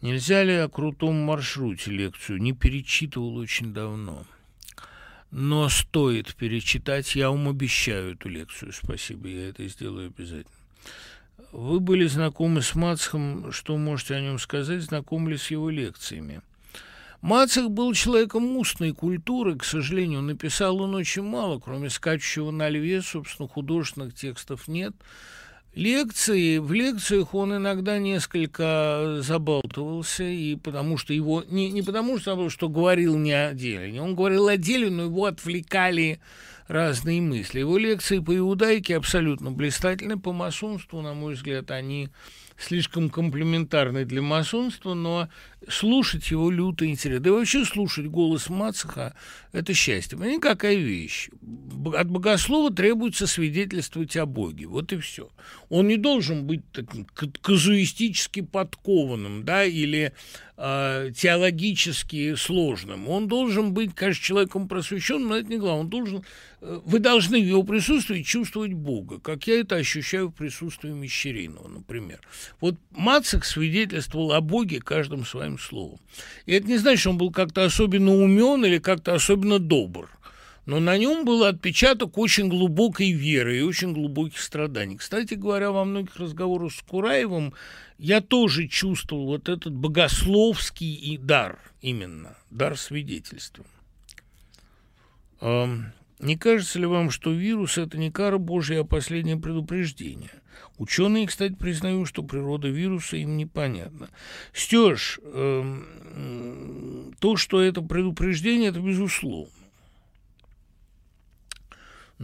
Нельзя 0.00 0.42
ли 0.42 0.54
о 0.54 0.68
крутом 0.68 1.14
маршруте 1.22 1.90
лекцию? 1.90 2.42
Не 2.42 2.52
перечитывал 2.52 3.36
очень 3.36 3.72
давно. 3.72 4.26
Но 5.30 5.68
стоит 5.68 6.34
перечитать, 6.34 7.14
я 7.14 7.30
вам 7.30 7.48
обещаю 7.48 8.14
эту 8.14 8.28
лекцию. 8.28 8.72
Спасибо, 8.72 9.28
я 9.28 9.48
это 9.48 9.66
сделаю 9.68 10.08
обязательно. 10.08 10.54
Вы 11.52 11.78
были 11.78 12.06
знакомы 12.06 12.62
с 12.62 12.74
Мацхом, 12.74 13.52
что 13.52 13.76
можете 13.76 14.16
о 14.16 14.20
нем 14.20 14.38
сказать, 14.40 14.82
знакомы 14.82 15.30
ли 15.30 15.36
с 15.38 15.50
его 15.50 15.70
лекциями? 15.70 16.42
Мацах 17.24 17.70
был 17.70 17.94
человеком 17.94 18.56
устной 18.58 18.92
культуры, 18.92 19.56
к 19.56 19.64
сожалению, 19.64 20.20
написал 20.20 20.80
он 20.82 20.94
очень 20.94 21.22
мало, 21.22 21.58
кроме 21.58 21.88
«Скачущего 21.88 22.50
на 22.50 22.68
льве», 22.68 23.00
собственно, 23.00 23.48
художественных 23.48 24.14
текстов 24.14 24.68
нет– 24.68 24.94
Лекции, 25.74 26.58
в 26.58 26.72
лекциях 26.72 27.34
он 27.34 27.56
иногда 27.56 27.98
несколько 27.98 29.16
забалтывался, 29.18 30.22
и 30.22 30.54
потому 30.54 30.96
что 30.98 31.12
его, 31.12 31.42
не, 31.48 31.68
не 31.72 31.82
потому 31.82 32.18
что, 32.18 32.48
что 32.48 32.68
говорил 32.68 33.18
не 33.18 33.32
о 33.32 33.52
деле, 33.54 34.00
он 34.00 34.14
говорил 34.14 34.46
о 34.46 34.56
деле, 34.56 34.88
но 34.88 35.04
его 35.04 35.24
отвлекали 35.24 36.20
разные 36.68 37.20
мысли. 37.20 37.58
Его 37.58 37.76
лекции 37.76 38.20
по 38.20 38.36
иудайке 38.36 38.96
абсолютно 38.96 39.50
блистательны, 39.50 40.16
по 40.16 40.32
масонству, 40.32 41.02
на 41.02 41.12
мой 41.12 41.34
взгляд, 41.34 41.72
они 41.72 42.08
слишком 42.58 43.10
комплементарный 43.10 44.04
для 44.04 44.22
масонства, 44.22 44.94
но 44.94 45.28
слушать 45.68 46.30
его 46.30 46.50
люто 46.50 46.86
интересно. 46.86 47.24
Да 47.24 47.30
и 47.30 47.32
вообще 47.32 47.64
слушать 47.64 48.06
голос 48.06 48.48
Мацаха– 48.48 49.14
это 49.52 49.74
счастье. 49.74 50.16
Понимаете, 50.16 50.40
какая 50.40 50.76
вещь? 50.76 51.30
От 51.94 52.10
богослова 52.10 52.72
требуется 52.72 53.26
свидетельствовать 53.26 54.16
о 54.16 54.26
Боге. 54.26 54.66
Вот 54.66 54.92
и 54.92 54.98
все. 54.98 55.30
Он 55.68 55.88
не 55.88 55.96
должен 55.96 56.46
быть 56.46 56.62
таким 56.72 57.06
казуистически 57.42 58.40
подкованным, 58.42 59.44
да, 59.44 59.64
или 59.64 60.12
э, 60.56 61.10
теологически 61.16 62.34
сложным. 62.36 63.08
Он 63.08 63.28
должен 63.28 63.72
быть, 63.72 63.94
конечно, 63.94 64.22
человеком 64.22 64.68
просвещенным, 64.68 65.28
но 65.28 65.36
это 65.36 65.48
не 65.48 65.58
главное. 65.58 65.80
Он 65.80 65.88
должен, 65.88 66.24
э, 66.60 66.80
вы 66.84 66.98
должны 66.98 67.40
в 67.40 67.46
его 67.46 67.62
присутствии 67.62 68.22
чувствовать 68.22 68.72
Бога, 68.72 69.18
как 69.18 69.46
я 69.46 69.60
это 69.60 69.76
ощущаю 69.76 70.28
в 70.28 70.34
присутствии 70.34 70.90
Мещеринова, 70.90 71.68
например. 71.68 72.20
Вот 72.60 72.76
Мацак 72.90 73.44
свидетельствовал 73.44 74.32
о 74.32 74.40
Боге 74.40 74.80
каждым 74.80 75.24
своим 75.24 75.58
словом. 75.58 75.98
И 76.46 76.52
это 76.52 76.66
не 76.66 76.78
значит, 76.78 77.00
что 77.00 77.10
он 77.10 77.18
был 77.18 77.30
как-то 77.30 77.64
особенно 77.64 78.12
умен 78.12 78.64
или 78.64 78.78
как-то 78.78 79.14
особенно 79.14 79.58
добр 79.58 80.08
но 80.66 80.80
на 80.80 80.96
нем 80.96 81.24
был 81.24 81.44
отпечаток 81.44 82.16
очень 82.18 82.48
глубокой 82.48 83.12
веры 83.12 83.58
и 83.58 83.62
очень 83.62 83.92
глубоких 83.92 84.40
страданий. 84.40 84.96
Кстати 84.96 85.34
говоря, 85.34 85.70
во 85.70 85.84
многих 85.84 86.16
разговорах 86.16 86.72
с 86.72 86.80
Кураевым 86.82 87.52
я 87.98 88.20
тоже 88.20 88.66
чувствовал 88.68 89.26
вот 89.26 89.48
этот 89.48 89.74
богословский 89.74 90.94
и 90.94 91.18
дар 91.18 91.58
именно, 91.80 92.36
дар 92.50 92.78
свидетельства. 92.78 93.64
Не 95.40 96.38
кажется 96.38 96.78
ли 96.78 96.86
вам, 96.86 97.10
что 97.10 97.32
вирус– 97.32 97.76
это 97.78 97.98
не 97.98 98.10
кара 98.10 98.38
Божья, 98.38 98.80
а 98.80 98.84
последнее 98.84 99.36
предупреждение? 99.36 100.30
Ученые, 100.78 101.26
кстати, 101.26 101.54
признают, 101.54 102.08
что 102.08 102.22
природа 102.22 102.68
вируса 102.68 103.16
им 103.16 103.36
непонятна. 103.36 104.08
Стеж, 104.52 105.20
э, 105.22 105.80
то, 107.18 107.36
что 107.36 107.60
это 107.60 107.82
предупреждение, 107.82 108.70
это 108.70 108.80
безусловно. 108.80 109.52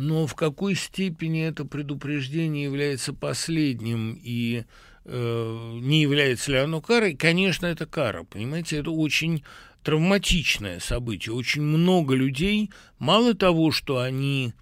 Но 0.01 0.27
в 0.27 0.35
какой 0.35 0.77
степени 0.77 1.45
это 1.45 1.67
предупреждение 1.67 2.65
является 2.65 3.13
последним 3.13 4.19
и 4.23 4.65
э, 5.05 5.79
не 5.83 6.01
является 6.01 6.53
ли 6.53 6.57
оно 6.57 6.81
карой? 6.81 7.15
Конечно, 7.15 7.67
это 7.67 7.85
кара. 7.85 8.25
Понимаете, 8.25 8.79
это 8.79 8.93
очень 8.93 9.45
травматичное 9.83 10.81
событие. 10.81 11.35
Очень 11.35 11.61
много 11.61 12.15
людей, 12.15 12.71
мало 12.99 13.35
того, 13.35 13.73
что 13.73 13.99
они 13.99 14.55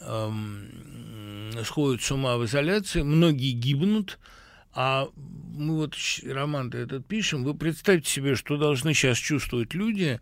эм, 0.00 1.52
сходят 1.64 2.02
с 2.02 2.10
ума 2.10 2.36
в 2.36 2.44
изоляции, 2.44 3.02
многие 3.02 3.52
гибнут, 3.52 4.18
а 4.72 5.06
мы 5.54 5.76
вот 5.76 5.94
роман-то 6.24 6.78
этот 6.78 7.06
пишем, 7.06 7.44
вы 7.44 7.54
представьте 7.54 8.10
себе, 8.10 8.34
что 8.34 8.56
должны 8.56 8.92
сейчас 8.92 9.18
чувствовать 9.18 9.72
люди, 9.72 10.20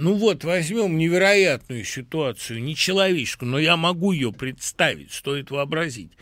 Ну 0.00 0.14
вот, 0.14 0.44
возьмем 0.44 0.96
невероятную 0.96 1.82
ситуацию, 1.82 2.62
нечеловеческую, 2.62 3.50
но 3.50 3.58
я 3.58 3.76
могу 3.76 4.12
ее 4.12 4.32
представить, 4.32 5.10
стоит 5.10 5.50
вообразить. 5.50 6.12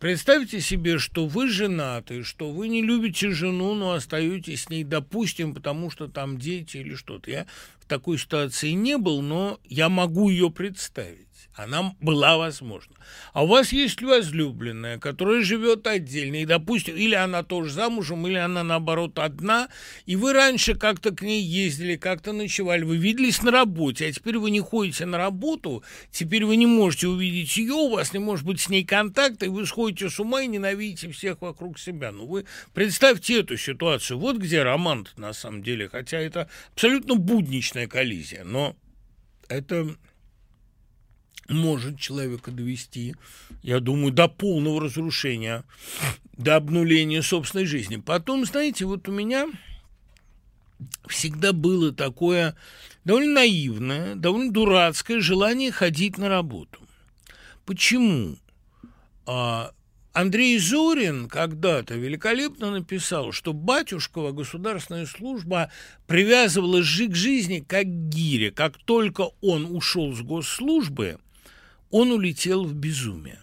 Представьте 0.00 0.60
себе, 0.60 0.98
что 0.98 1.26
вы 1.28 1.48
женаты, 1.48 2.24
что 2.24 2.50
вы 2.50 2.66
не 2.66 2.82
любите 2.82 3.30
жену, 3.30 3.74
но 3.74 3.92
остаетесь 3.92 4.64
с 4.64 4.68
ней, 4.68 4.82
допустим, 4.82 5.54
потому 5.54 5.90
что 5.90 6.08
там 6.08 6.38
дети 6.38 6.78
или 6.78 6.96
что-то. 6.96 7.30
Я 7.30 7.46
в 7.78 7.86
такой 7.86 8.18
ситуации 8.18 8.70
не 8.70 8.98
был, 8.98 9.22
но 9.22 9.60
я 9.64 9.88
могу 9.88 10.28
ее 10.28 10.50
представить 10.50 11.29
она 11.62 11.94
была 12.00 12.36
возможна. 12.36 12.94
А 13.32 13.44
у 13.44 13.46
вас 13.46 13.72
есть 13.72 14.02
возлюбленная, 14.02 14.98
которая 14.98 15.42
живет 15.42 15.86
отдельно, 15.86 16.36
и, 16.36 16.46
допустим, 16.46 16.96
или 16.96 17.14
она 17.14 17.42
тоже 17.42 17.72
замужем, 17.72 18.26
или 18.26 18.36
она, 18.36 18.62
наоборот, 18.62 19.18
одна, 19.18 19.68
и 20.06 20.16
вы 20.16 20.32
раньше 20.32 20.74
как-то 20.74 21.10
к 21.10 21.22
ней 21.22 21.42
ездили, 21.42 21.96
как-то 21.96 22.32
ночевали, 22.32 22.84
вы 22.84 22.96
виделись 22.96 23.42
на 23.42 23.50
работе, 23.50 24.06
а 24.06 24.12
теперь 24.12 24.38
вы 24.38 24.50
не 24.50 24.60
ходите 24.60 25.06
на 25.06 25.18
работу, 25.18 25.82
теперь 26.10 26.44
вы 26.44 26.56
не 26.56 26.66
можете 26.66 27.08
увидеть 27.08 27.56
ее, 27.56 27.74
у 27.74 27.90
вас 27.90 28.12
не 28.12 28.18
может 28.18 28.46
быть 28.46 28.60
с 28.60 28.68
ней 28.68 28.84
контакта, 28.84 29.46
и 29.46 29.48
вы 29.48 29.66
сходите 29.66 30.08
с 30.08 30.18
ума 30.20 30.42
и 30.42 30.46
ненавидите 30.46 31.10
всех 31.10 31.42
вокруг 31.42 31.78
себя. 31.78 32.12
Ну, 32.12 32.26
вы 32.26 32.46
представьте 32.74 33.40
эту 33.40 33.56
ситуацию. 33.56 34.18
Вот 34.18 34.36
где 34.36 34.62
роман 34.62 35.06
на 35.16 35.32
самом 35.32 35.62
деле, 35.62 35.88
хотя 35.88 36.18
это 36.18 36.48
абсолютно 36.74 37.14
будничная 37.14 37.86
коллизия, 37.86 38.44
но 38.44 38.76
это 39.48 39.96
может 41.50 41.98
человека 41.98 42.50
довести, 42.50 43.14
я 43.62 43.80
думаю, 43.80 44.12
до 44.12 44.28
полного 44.28 44.80
разрушения, 44.80 45.64
до 46.36 46.56
обнуления 46.56 47.22
собственной 47.22 47.66
жизни. 47.66 47.96
Потом, 47.96 48.44
знаете, 48.46 48.84
вот 48.84 49.08
у 49.08 49.12
меня 49.12 49.46
всегда 51.08 51.52
было 51.52 51.92
такое 51.92 52.56
довольно 53.04 53.34
наивное, 53.34 54.14
довольно 54.14 54.52
дурацкое 54.52 55.20
желание 55.20 55.72
ходить 55.72 56.18
на 56.18 56.28
работу. 56.28 56.80
Почему? 57.66 58.36
А, 59.26 59.72
Андрей 60.12 60.58
Зорин 60.58 61.28
когда-то 61.28 61.94
великолепно 61.94 62.70
написал, 62.70 63.32
что 63.32 63.52
батюшкова 63.52 64.32
государственная 64.32 65.06
служба 65.06 65.70
привязывала 66.06 66.80
к 66.80 66.84
жизни 66.84 67.64
как 67.66 67.86
гире. 67.86 68.50
Как 68.50 68.76
только 68.78 69.30
он 69.40 69.66
ушел 69.74 70.14
с 70.14 70.20
госслужбы– 70.20 71.18
он 71.90 72.12
улетел 72.12 72.64
в 72.64 72.74
безумие. 72.74 73.38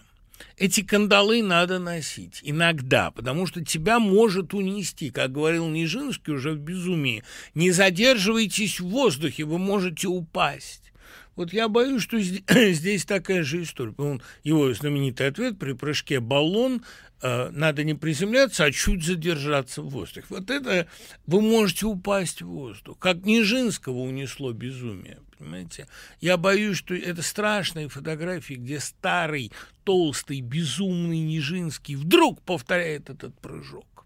Эти 0.56 0.82
кандалы 0.82 1.42
надо 1.42 1.78
носить 1.78 2.40
иногда, 2.42 3.12
потому 3.12 3.46
что 3.46 3.64
тебя 3.64 4.00
может 4.00 4.54
унести, 4.54 5.10
как 5.10 5.30
говорил 5.30 5.68
Нижинский 5.68 6.32
уже 6.32 6.52
в 6.52 6.58
безумии. 6.58 7.22
Не 7.54 7.70
задерживайтесь 7.70 8.80
в 8.80 8.88
воздухе, 8.88 9.44
вы 9.44 9.58
можете 9.58 10.08
упасть. 10.08 10.92
Вот 11.36 11.52
я 11.52 11.68
боюсь, 11.68 12.02
что 12.02 12.18
здесь 12.72 13.04
такая 13.04 13.44
же 13.44 13.62
история. 13.62 13.94
Он, 13.98 14.20
его 14.42 14.74
знаменитый 14.74 15.28
ответ 15.28 15.56
при 15.56 15.72
прыжке 15.72 16.18
баллон 16.18 16.82
надо 17.22 17.84
не 17.84 17.94
приземляться, 17.94 18.64
а 18.64 18.72
чуть 18.72 19.04
задержаться 19.04 19.82
в 19.82 19.88
воздухе. 19.88 20.26
Вот 20.30 20.50
это 20.50 20.86
вы 21.26 21.40
можете 21.40 21.86
упасть 21.86 22.42
в 22.42 22.48
воздух. 22.48 22.98
Как 22.98 23.24
Нижинского 23.24 23.98
унесло 23.98 24.52
безумие. 24.52 25.18
Понимаете? 25.38 25.86
Я 26.20 26.36
боюсь, 26.36 26.78
что 26.78 26.94
это 26.94 27.22
страшные 27.22 27.88
фотографии, 27.88 28.54
где 28.54 28.80
старый, 28.80 29.52
толстый, 29.84 30.40
безумный 30.40 31.20
Нижинский 31.20 31.94
вдруг 31.94 32.42
повторяет 32.42 33.08
этот 33.08 33.38
прыжок. 33.40 33.97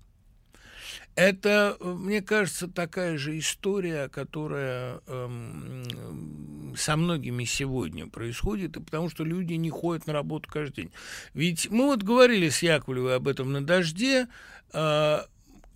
Это, 1.15 1.77
мне 1.81 2.23
кажется, 2.23 2.69
такая 2.69 3.19
же 3.19 3.39
история, 3.39 4.09
которая 4.09 5.01
эм, 5.07 6.75
со 6.77 6.97
многими 6.97 7.45
сегодня 7.45 8.07
происходит, 8.07 8.77
и 8.77 8.81
потому 8.81 9.11
что 9.11 9.23
люди 9.23 9.55
не 9.55 9.69
ходят 9.69 10.07
на 10.07 10.15
работу 10.15 10.49
каждый 10.51 10.85
день. 10.85 10.93
Ведь 11.35 11.71
мы 11.71 11.85
вот 11.87 12.03
говорили 12.03 12.49
с 12.49 12.63
Яковлевой 12.63 13.17
об 13.17 13.29
этом 13.29 13.53
на 13.53 13.65
дожде. 13.65 14.29
Э, 14.73 15.21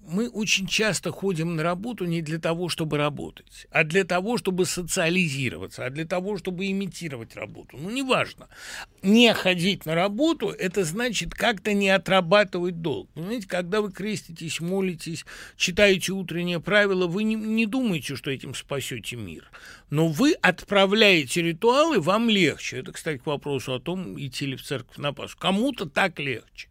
мы 0.08 0.28
очень 0.28 0.66
часто 0.66 1.10
ходим 1.10 1.56
на 1.56 1.62
работу 1.62 2.04
не 2.04 2.22
для 2.22 2.38
того, 2.38 2.68
чтобы 2.68 2.96
работать, 2.96 3.66
а 3.70 3.84
для 3.84 4.04
того, 4.04 4.38
чтобы 4.38 4.66
социализироваться, 4.66 5.84
а 5.84 5.90
для 5.90 6.04
того, 6.04 6.38
чтобы 6.38 6.70
имитировать 6.70 7.36
работу. 7.36 7.76
Ну, 7.76 7.90
неважно. 7.90 8.48
Не 9.02 9.32
ходить 9.34 9.86
на 9.86 9.94
работу– 9.94 10.48
это 10.58 10.84
значит 10.84 11.34
как-то 11.34 11.72
не 11.72 11.90
отрабатывать 11.90 12.80
долг. 12.80 13.08
Понимаете, 13.14 13.48
когда 13.48 13.80
вы 13.80 13.92
креститесь, 13.92 14.60
молитесь, 14.60 15.24
читаете 15.56 16.12
утренние 16.12 16.60
правила, 16.60 17.06
вы 17.06 17.24
не, 17.24 17.34
не 17.34 17.66
думаете, 17.66 18.16
что 18.16 18.30
этим 18.30 18.54
спасете 18.54 19.16
мир. 19.16 19.50
Но 19.90 20.08
вы 20.08 20.32
отправляете 20.32 21.42
ритуалы, 21.42 22.00
вам 22.00 22.28
легче. 22.28 22.78
Это, 22.78 22.92
кстати, 22.92 23.18
к 23.18 23.26
вопросу 23.26 23.74
о 23.74 23.80
том, 23.80 24.18
идти 24.20 24.46
ли 24.46 24.56
в 24.56 24.62
церковь 24.62 24.96
на 24.96 25.12
Пасху. 25.12 25.38
Кому-то 25.38 25.86
так 25.86 26.18
легче. 26.18 26.68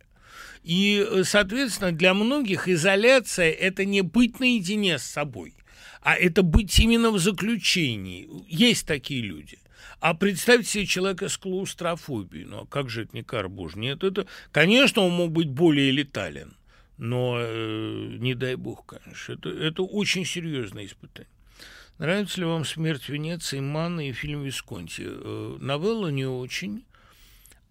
И, 0.66 1.06
э, 1.08 1.24
соответственно, 1.24 1.92
для 1.92 2.16
многих 2.16 2.68
изоляция– 2.68 3.52
это 3.52 3.86
не 3.86 4.02
быть 4.02 4.40
наедине 4.40 4.98
с 4.98 5.04
собой, 5.04 5.54
а 6.02 6.16
это 6.16 6.42
быть 6.42 6.80
именно 6.80 7.12
в 7.12 7.20
заключении. 7.20 8.28
Есть 8.48 8.88
такие 8.88 9.22
люди. 9.22 9.60
А 10.00 10.16
представьте 10.16 10.68
себе 10.68 10.86
человека 10.88 11.30
с 11.30 11.38
клаустрофобией. 11.38 12.46
Ну, 12.46 12.62
а 12.62 12.66
как 12.66 12.90
же 12.90 13.04
это 13.04 13.16
не 13.16 13.22
кар 13.22 13.48
божий? 13.48 13.80
Нет, 13.80 14.04
это, 14.04 14.26
конечно, 14.52 15.04
он 15.04 15.12
мог 15.12 15.32
быть 15.32 15.50
более 15.50 15.92
летален, 15.92 16.58
но 16.98 17.38
э, 17.40 18.18
не 18.18 18.34
дай 18.34 18.56
бог, 18.56 18.88
конечно. 18.88 19.34
Это, 19.34 19.50
это 19.50 19.84
очень 19.84 20.26
серьезное 20.26 20.88
испытание. 20.88 21.30
Нравится 22.00 22.40
ли 22.40 22.48
вам 22.48 22.66
«Смерть 22.66 23.08
Венеции», 23.08 23.60
«Манна» 23.60 24.10
и 24.10 24.14
фильм 24.14 24.42
«Висконти»? 24.42 25.04
Э, 25.06 25.58
новелла 25.60 26.08
не 26.08 26.26
очень. 26.26 26.86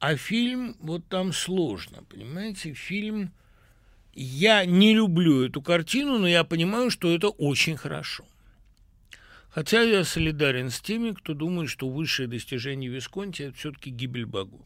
А 0.06 0.16
фильм, 0.16 0.76
вот 0.80 1.08
там 1.08 1.32
сложно, 1.32 2.04
понимаете, 2.10 2.74
фильм... 2.74 3.32
Я 4.12 4.66
не 4.66 4.92
люблю 4.94 5.46
эту 5.46 5.62
картину, 5.62 6.18
но 6.18 6.28
я 6.28 6.44
понимаю, 6.44 6.90
что 6.90 7.10
это 7.10 7.30
очень 7.30 7.78
хорошо. 7.78 8.26
Хотя 9.48 9.80
я 9.80 10.04
солидарен 10.04 10.68
с 10.68 10.78
теми, 10.82 11.12
кто 11.12 11.32
думает, 11.32 11.70
что 11.70 11.88
высшее 11.88 12.28
достижение 12.28 12.90
Висконти– 12.90 13.42
это 13.44 13.56
все-таки 13.56 13.88
гибель 13.88 14.26
богов. 14.26 14.60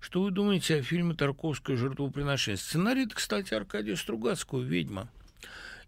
Что 0.00 0.22
вы 0.22 0.32
думаете 0.32 0.76
о 0.76 0.82
фильме 0.82 1.14
«Тарковское 1.14 1.78
жертвоприношение»? 1.78 2.58
Сценарий, 2.58 3.06
кстати, 3.06 3.54
Аркадия 3.54 3.96
Стругацкого 3.96 4.60
«Ведьма». 4.60 5.08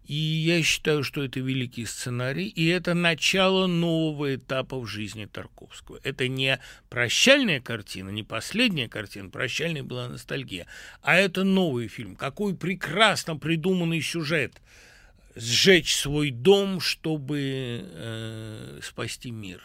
И 0.05 0.15
я 0.15 0.61
считаю, 0.63 1.03
что 1.03 1.23
это 1.23 1.39
великий 1.39 1.85
сценарий, 1.85 2.47
и 2.47 2.67
это 2.67 2.93
начало 2.93 3.67
нового 3.67 4.35
этапа 4.35 4.79
в 4.79 4.87
жизни 4.87 5.25
Тарковского. 5.25 5.99
Это 6.03 6.27
не 6.27 6.59
прощальная 6.89 7.61
картина, 7.61 8.09
не 8.09 8.23
последняя 8.23 8.89
картина, 8.89 9.29
прощальная 9.29 9.83
была 9.83 10.09
ностальгия, 10.09 10.65
а 11.01 11.15
это 11.15 11.43
новый 11.43 11.87
фильм. 11.87 12.15
Какой 12.15 12.55
прекрасно 12.55 13.37
придуманный 13.37 14.01
сюжет. 14.01 14.61
Сжечь 15.33 15.95
свой 15.95 16.31
дом, 16.31 16.81
чтобы 16.81 17.85
э, 17.85 18.79
спасти 18.83 19.31
мир. 19.31 19.61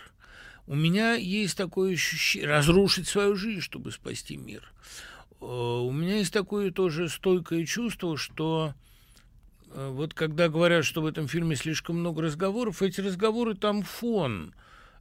У 0.69 0.77
меня 0.77 1.15
есть 1.15 1.57
такое 1.57 1.95
ощущение, 1.95 2.49
разрушить 2.49 3.09
свою 3.09 3.35
жизнь, 3.35 3.61
чтобы 3.61 3.91
спасти 3.91 4.37
мир. 4.37 4.73
Э, 5.41 5.45
у 5.45 5.91
меня 5.91 6.19
есть 6.19 6.33
такое 6.33 6.71
тоже 6.71 7.09
стойкое 7.09 7.65
чувство, 7.67 8.17
что 8.17 8.75
вот 9.77 10.15
когда 10.15 10.49
говорят, 10.49 10.87
что 10.87 11.03
в 11.03 11.07
этом 11.07 11.29
фильме 11.29 11.55
слишком 11.55 12.01
много 12.01 12.23
разговоров, 12.23 12.81
эти 12.81 13.03
разговоры 13.03 13.55
там 13.55 13.83
фон. 13.83 14.55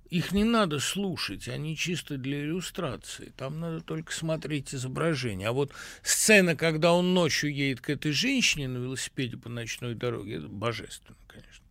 Их 0.10 0.34
не 0.34 0.44
надо 0.44 0.80
слушать, 0.80 1.48
они 1.48 1.76
чисто 1.76 2.18
для 2.18 2.42
иллюстрации. 2.42 3.34
Там 3.38 3.60
надо 3.60 3.80
только 3.80 4.14
смотреть 4.14 4.76
изображение. 4.76 5.48
А 5.48 5.52
вот 5.52 5.72
сцена, 6.04 6.56
когда 6.56 6.94
он 6.94 7.14
ночью 7.14 7.54
едет 7.54 7.82
к 7.82 7.90
этой 7.90 8.12
женщине 8.12 8.68
на 8.68 8.78
велосипеде 8.78 9.38
по 9.38 9.50
ночной 9.50 9.96
дороге, 9.96 10.36
это 10.36 10.48
божественно, 10.48 11.18
конечно. 11.28 11.66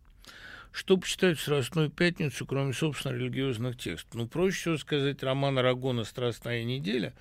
Что 0.73 0.97
почитать 0.97 1.37
в 1.37 1.41
Страстную 1.41 1.89
Пятницу, 1.89 2.45
кроме, 2.45 2.73
собственно, 2.73 3.13
религиозных 3.13 3.77
текстов? 3.77 4.15
Ну, 4.15 4.27
проще 4.27 4.57
всего 4.59 4.77
сказать 4.77 5.23
роман 5.23 5.57
Арагона 5.57 6.03
«Страстная 6.03 6.65
неделя», 6.65 7.13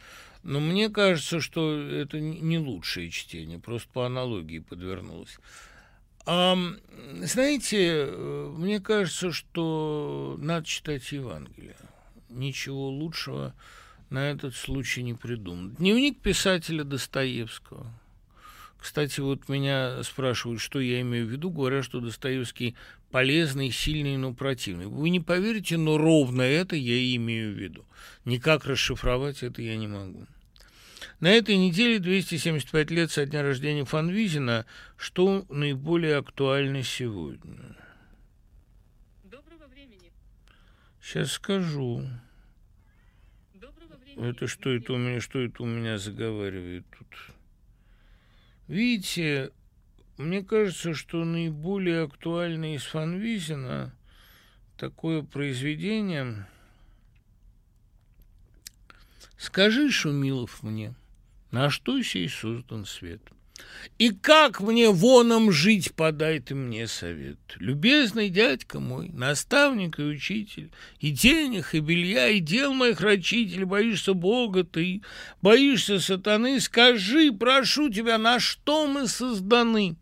но 0.43 0.59
мне 0.59 0.91
кажется, 0.91 1.41
что 1.41 1.79
это 1.79 2.19
не 2.19 2.59
лучшее 2.59 3.11
чтение, 3.11 3.61
просто 3.61 3.89
по 3.93 4.07
аналогии 4.07 4.59
подвернулось. 4.59 5.39
А, 6.27 6.57
знаете, 7.23 8.07
э, 8.09 8.53
мне 8.57 8.81
кажется, 8.81 9.33
что 9.33 10.37
надо 10.39 10.67
читать 10.67 11.13
Евангелие. 11.13 11.77
Ничего 12.31 12.89
лучшего 12.89 13.55
на 14.11 14.31
этот 14.31 14.55
случай 14.55 15.03
не 15.03 15.15
придумано. 15.15 15.75
Дневник 15.77 16.21
писателя 16.21 16.85
Достоевского. 16.85 17.87
Кстати, 18.79 19.21
вот 19.21 19.49
меня 19.49 20.03
спрашивают, 20.03 20.61
что 20.61 20.79
я 20.79 21.01
имею 21.01 21.27
в 21.27 21.31
виду, 21.31 21.51
говорят, 21.51 21.85
что 21.85 22.01
Достоевский 22.01 22.75
полезный, 23.11 23.71
сильный, 23.71 24.17
но 24.17 24.35
противный. 24.35 24.87
Вы 24.87 25.11
не 25.11 25.21
поверите, 25.21 25.77
но 25.77 25.97
ровно 25.97 26.43
это 26.43 26.77
я 26.77 27.17
имею 27.17 27.55
в 27.55 27.59
виду. 27.59 27.85
Никак 28.25 28.67
расшифровать 28.67 29.43
это 29.43 29.63
я 29.63 29.77
не 29.77 29.87
могу. 29.87 30.27
На 31.21 31.29
этой 31.29 31.57
неделе 31.57 31.99
275 31.99 32.91
лет 32.91 33.11
со 33.11 33.27
дня 33.27 33.43
рождения 33.43 33.85
Фанвизина. 33.85 34.67
Что 34.97 35.45
наиболее 35.49 36.17
актуально 36.17 36.83
сегодня? 36.83 37.77
Доброго 39.25 39.67
времени. 39.69 40.13
Сейчас 41.01 41.33
скажу. 41.33 42.07
Это 44.17 44.47
что 44.47 44.71
это 44.71 44.93
у 44.93 44.97
меня, 44.97 45.21
что 45.21 45.41
это 45.41 45.63
у 45.63 45.67
меня 45.67 45.99
заговаривает 45.99 46.85
тут? 46.97 47.09
Видите, 48.69 49.51
мне 50.17 50.43
кажется, 50.45 50.95
что 50.95 51.25
наиболее 51.25 52.03
актуальное 52.03 52.77
из 52.77 52.85
Фанвизина 52.85 53.93
такое 54.77 55.23
произведение 55.23 56.47
«Скажи, 59.37 59.91
Шумилов, 59.91 60.63
мне, 60.63 60.95
на 61.51 61.71
что 61.71 62.03
сей 62.03 62.29
создан 62.29 62.87
свет?» 62.87 63.21
И 63.99 64.11
как 64.11 64.61
мне 64.61 64.91
воном 64.91 65.53
жить, 65.53 65.95
подай 65.95 66.41
ты 66.41 66.55
мне 66.55 66.89
совет. 66.89 67.39
Любезный 67.57 68.29
дядька 68.29 68.81
мой, 68.81 69.11
наставник 69.11 69.99
и 70.01 70.03
учитель, 70.03 70.71
И 70.99 71.11
денег, 71.11 71.75
и 71.75 71.81
белья, 71.81 72.29
и 72.29 72.41
дел 72.41 72.73
моих 72.73 73.01
рачитель, 73.01 73.65
Боишься 73.65 74.15
Бога 74.15 74.65
ты, 74.65 75.03
боишься 75.41 76.01
сатаны, 76.01 76.61
Скажи, 76.61 77.33
прошу 77.33 77.91
тебя, 77.91 78.19
на 78.19 78.41
что 78.41 78.87
мы 78.89 79.07
созданы? 79.07 79.97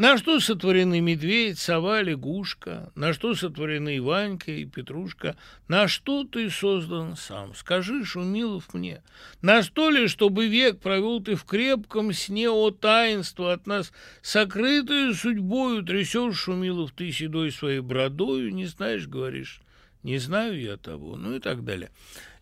На 0.00 0.16
что 0.16 0.40
сотворены 0.40 1.02
медведь, 1.02 1.58
сова, 1.58 2.00
лягушка? 2.00 2.90
На 2.94 3.12
что 3.12 3.34
сотворены 3.34 4.00
Ванька 4.00 4.50
и 4.50 4.64
Петрушка? 4.64 5.36
На 5.68 5.88
что 5.88 6.24
ты 6.24 6.48
создан 6.48 7.16
сам? 7.16 7.54
Скажи, 7.54 8.02
Шумилов, 8.02 8.72
мне, 8.72 9.02
на 9.42 9.62
что 9.62 9.90
ли, 9.90 10.08
чтобы 10.08 10.46
век 10.46 10.80
провел 10.80 11.22
ты 11.22 11.34
в 11.34 11.44
крепком 11.44 12.14
сне 12.14 12.48
о 12.48 12.70
таинство 12.70 13.52
от 13.52 13.66
нас, 13.66 13.92
сокрытую 14.22 15.12
судьбою 15.12 15.82
трясешь, 15.82 16.38
Шумилов, 16.38 16.92
ты 16.92 17.12
седой 17.12 17.52
своей 17.52 17.80
бродою, 17.80 18.54
не 18.54 18.64
знаешь, 18.64 19.06
говоришь, 19.06 19.60
не 20.02 20.16
знаю 20.16 20.58
я 20.58 20.78
того, 20.78 21.16
ну 21.16 21.34
и 21.36 21.40
так 21.40 21.62
далее. 21.62 21.90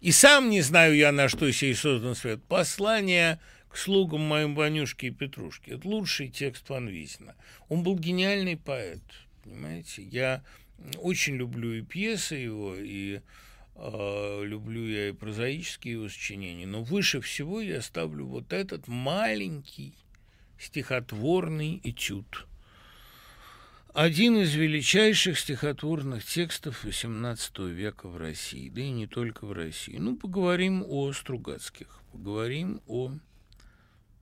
И 0.01 0.13
сам 0.13 0.49
не 0.49 0.61
знаю 0.61 0.95
я, 0.95 1.11
на 1.11 1.29
что 1.29 1.51
сей 1.51 1.75
создан 1.75 2.15
свет. 2.15 2.41
Послание 2.45 3.41
к 3.69 3.77
слугам 3.77 4.23
моим 4.23 4.55
Ванюшке 4.55 5.09
и 5.09 5.11
Петрушке. 5.11 5.73
Это 5.73 5.89
лучший 5.89 6.29
текст 6.29 6.69
Ван 6.69 6.89
Визина. 6.89 7.35
Он 7.69 7.83
был 7.83 7.99
гениальный 7.99 8.57
поэт, 8.57 9.03
понимаете. 9.43 10.03
Я 10.03 10.43
очень 10.99 11.37
люблю 11.37 11.73
и 11.75 11.83
пьесы 11.83 12.37
его, 12.37 12.75
и 12.77 13.21
э, 13.75 14.43
люблю 14.45 14.87
я 14.87 15.09
и 15.11 15.13
прозаические 15.13 15.95
его 15.95 16.09
сочинения, 16.09 16.67
но 16.67 16.83
выше 16.83 17.21
всего 17.21 17.61
я 17.61 17.83
ставлю 17.83 18.27
вот 18.27 18.53
этот 18.53 18.89
маленький 18.89 19.95
стихотворный 20.59 21.81
этюд. 21.85 22.47
Один 23.95 24.37
из 24.37 24.55
величайших 24.55 25.39
стихотворных 25.39 26.25
текстов 26.25 26.85
XVIII 26.85 27.69
века 27.71 28.09
в 28.09 28.17
России, 28.17 28.69
да 28.69 28.81
и 28.81 28.91
не 28.91 29.07
только 29.07 29.45
в 29.45 29.53
России. 29.53 29.97
Ну, 29.99 30.15
поговорим 30.15 30.85
о 30.87 31.13
Стругацких, 31.13 32.01
поговорим 32.13 32.81
о 32.87 33.13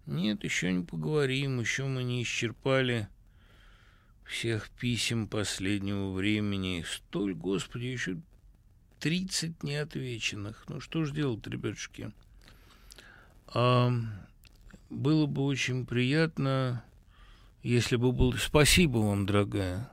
нет, 0.06 0.44
еще 0.44 0.72
не 0.72 0.84
поговорим, 0.84 1.60
еще 1.60 1.84
мы 1.84 2.02
не 2.04 2.22
исчерпали 2.22 3.08
всех 4.24 4.70
писем 4.70 5.26
последнего 5.28 6.12
времени. 6.12 6.84
Столь, 6.86 7.34
Господи, 7.34 7.86
еще 7.86 8.16
тридцать 8.98 9.62
неотвеченных. 9.62 10.64
Ну 10.68 10.80
что 10.80 11.04
ж 11.04 11.12
делать, 11.12 11.46
ребятушки? 11.46 12.12
А, 13.48 13.92
было 14.90 15.26
бы 15.26 15.44
очень 15.44 15.86
приятно, 15.86 16.84
если 17.62 17.96
бы 17.96 18.12
был... 18.12 18.32
Спасибо 18.34 18.98
вам, 18.98 19.26
дорогая. 19.26 19.90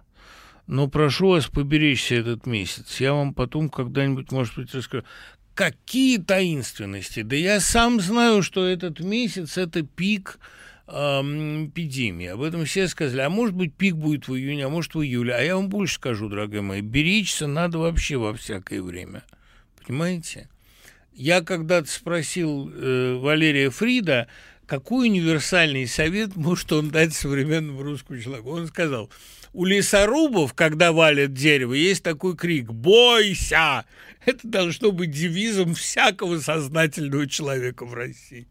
Но 0.66 0.88
прошу 0.88 1.30
вас 1.30 1.48
поберечься 1.48 2.16
этот 2.16 2.46
месяц. 2.46 3.02
Я 3.02 3.14
вам 3.14 3.34
потом 3.34 3.70
когда-нибудь, 3.70 4.32
может 4.32 4.56
быть, 4.56 4.74
расскажу. 4.74 5.04
Какие 5.56 6.18
таинственности? 6.18 7.22
Да 7.22 7.36
я 7.36 7.60
сам 7.60 8.00
знаю, 8.00 8.42
что 8.42 8.66
этот 8.66 9.00
месяц– 9.00 9.58
это 9.58 9.84
пик 9.84 10.40
эпидемии. 10.88 12.28
Об 12.28 12.42
этом 12.42 12.66
все 12.66 12.88
сказали. 12.88 13.22
А 13.22 13.30
может 13.30 13.56
быть, 13.56 13.74
пик 13.74 13.96
будет 13.96 14.28
в 14.28 14.36
июне, 14.36 14.66
а 14.66 14.70
может, 14.70 14.96
в 14.96 15.02
июле. 15.02 15.34
А 15.34 15.42
я 15.42 15.56
вам 15.56 15.70
больше 15.70 15.96
скажу, 15.96 16.28
дорогая 16.28 16.62
моя, 16.62 16.82
беречься 16.82 17.48
надо 17.48 17.78
вообще 17.78 18.18
во 18.18 18.34
всякое 18.34 18.82
время. 18.82 19.24
Понимаете? 19.86 20.50
Я 21.14 21.42
когда-то 21.42 21.90
спросил 21.90 22.70
э, 22.74 23.16
Валерия 23.16 23.70
Фрида, 23.70 24.28
какой 24.66 25.08
универсальный 25.08 25.88
совет 25.88 26.36
может 26.36 26.72
он 26.74 26.90
дать 26.90 27.14
современному 27.14 27.84
русскому 27.84 28.20
человеку. 28.20 28.50
Он 28.50 28.68
сказал– 28.68 29.10
у 29.54 29.66
лесорубов, 29.66 30.54
когда 30.54 30.92
валят 30.92 31.34
дерево, 31.34 31.74
есть 31.74 32.04
такой 32.04 32.36
крик 32.36 32.72
«Бойся!». 32.72 33.86
Это 34.26 34.48
должно 34.48 34.92
быть 34.92 35.12
девизом 35.12 35.76
всякого 35.76 36.40
сознательного 36.40 37.28
человека 37.28 37.86
в 37.86 37.94
России. 37.94 38.48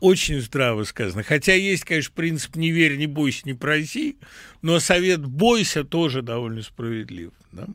Очень 0.00 0.40
здраво 0.40 0.84
сказано. 0.84 1.22
Хотя 1.22 1.54
есть, 1.54 1.84
конечно, 1.84 2.12
принцип 2.14 2.56
«не 2.56 2.70
верь, 2.70 2.96
не 2.96 3.06
бойся, 3.06 3.42
не 3.44 3.54
проси», 3.54 4.18
но 4.62 4.78
совет 4.78 5.24
«бойся» 5.24 5.84
тоже 5.84 6.22
довольно 6.22 6.62
справедлив. 6.62 7.32
Да? 7.52 7.66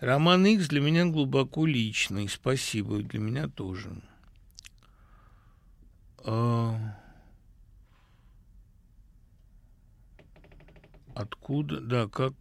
Роман 0.00 0.44
Икс 0.46 0.68
для 0.68 0.80
меня 0.80 1.06
глубоко 1.06 1.64
личный. 1.66 2.28
Спасибо, 2.28 2.98
для 2.98 3.20
меня 3.20 3.48
тоже. 3.48 3.90
А... 6.18 6.78
Откуда, 11.16 11.80
да, 11.80 12.08
как, 12.08 12.34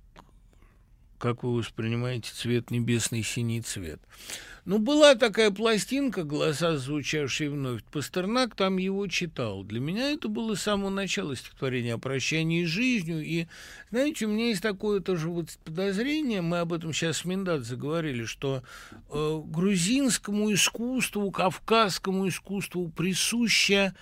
как 1.17 1.43
вы 1.43 1.55
воспринимаете 1.55 2.33
цвет 2.33 2.71
небесный 2.71 3.23
синий 3.23 3.61
цвет? 3.61 4.01
Ну, 4.65 4.79
была 4.79 5.15
такая 5.15 5.49
пластинка 5.49 6.25
«Голоса, 6.25 6.75
звучавшие 6.75 7.49
вновь». 7.49 7.85
Пастернак 7.85 8.53
там 8.53 8.75
его 8.75 9.07
читал. 9.07 9.63
Для 9.63 9.79
меня 9.79 10.11
это 10.11 10.27
было 10.27 10.55
с 10.55 10.63
самого 10.63 10.89
начала 10.89 11.37
стихотворения 11.37 11.93
о 11.93 11.99
прощании 11.99 12.65
с 12.65 12.67
жизнью. 12.67 13.23
И, 13.23 13.47
знаете, 13.91 14.25
у 14.25 14.29
меня 14.29 14.47
есть 14.47 14.61
такое 14.61 14.99
тоже 14.99 15.29
вот 15.29 15.57
подозрение, 15.63 16.41
мы 16.41 16.59
об 16.59 16.73
этом 16.73 16.91
сейчас 16.91 17.19
с 17.19 17.25
Миндадзе 17.25 17.77
говорили, 17.77 18.25
что 18.25 18.61
э, 19.09 19.41
грузинскому 19.45 20.51
искусству, 20.51 21.31
кавказскому 21.31 22.27
искусству 22.27 22.89
присуща 22.89 23.95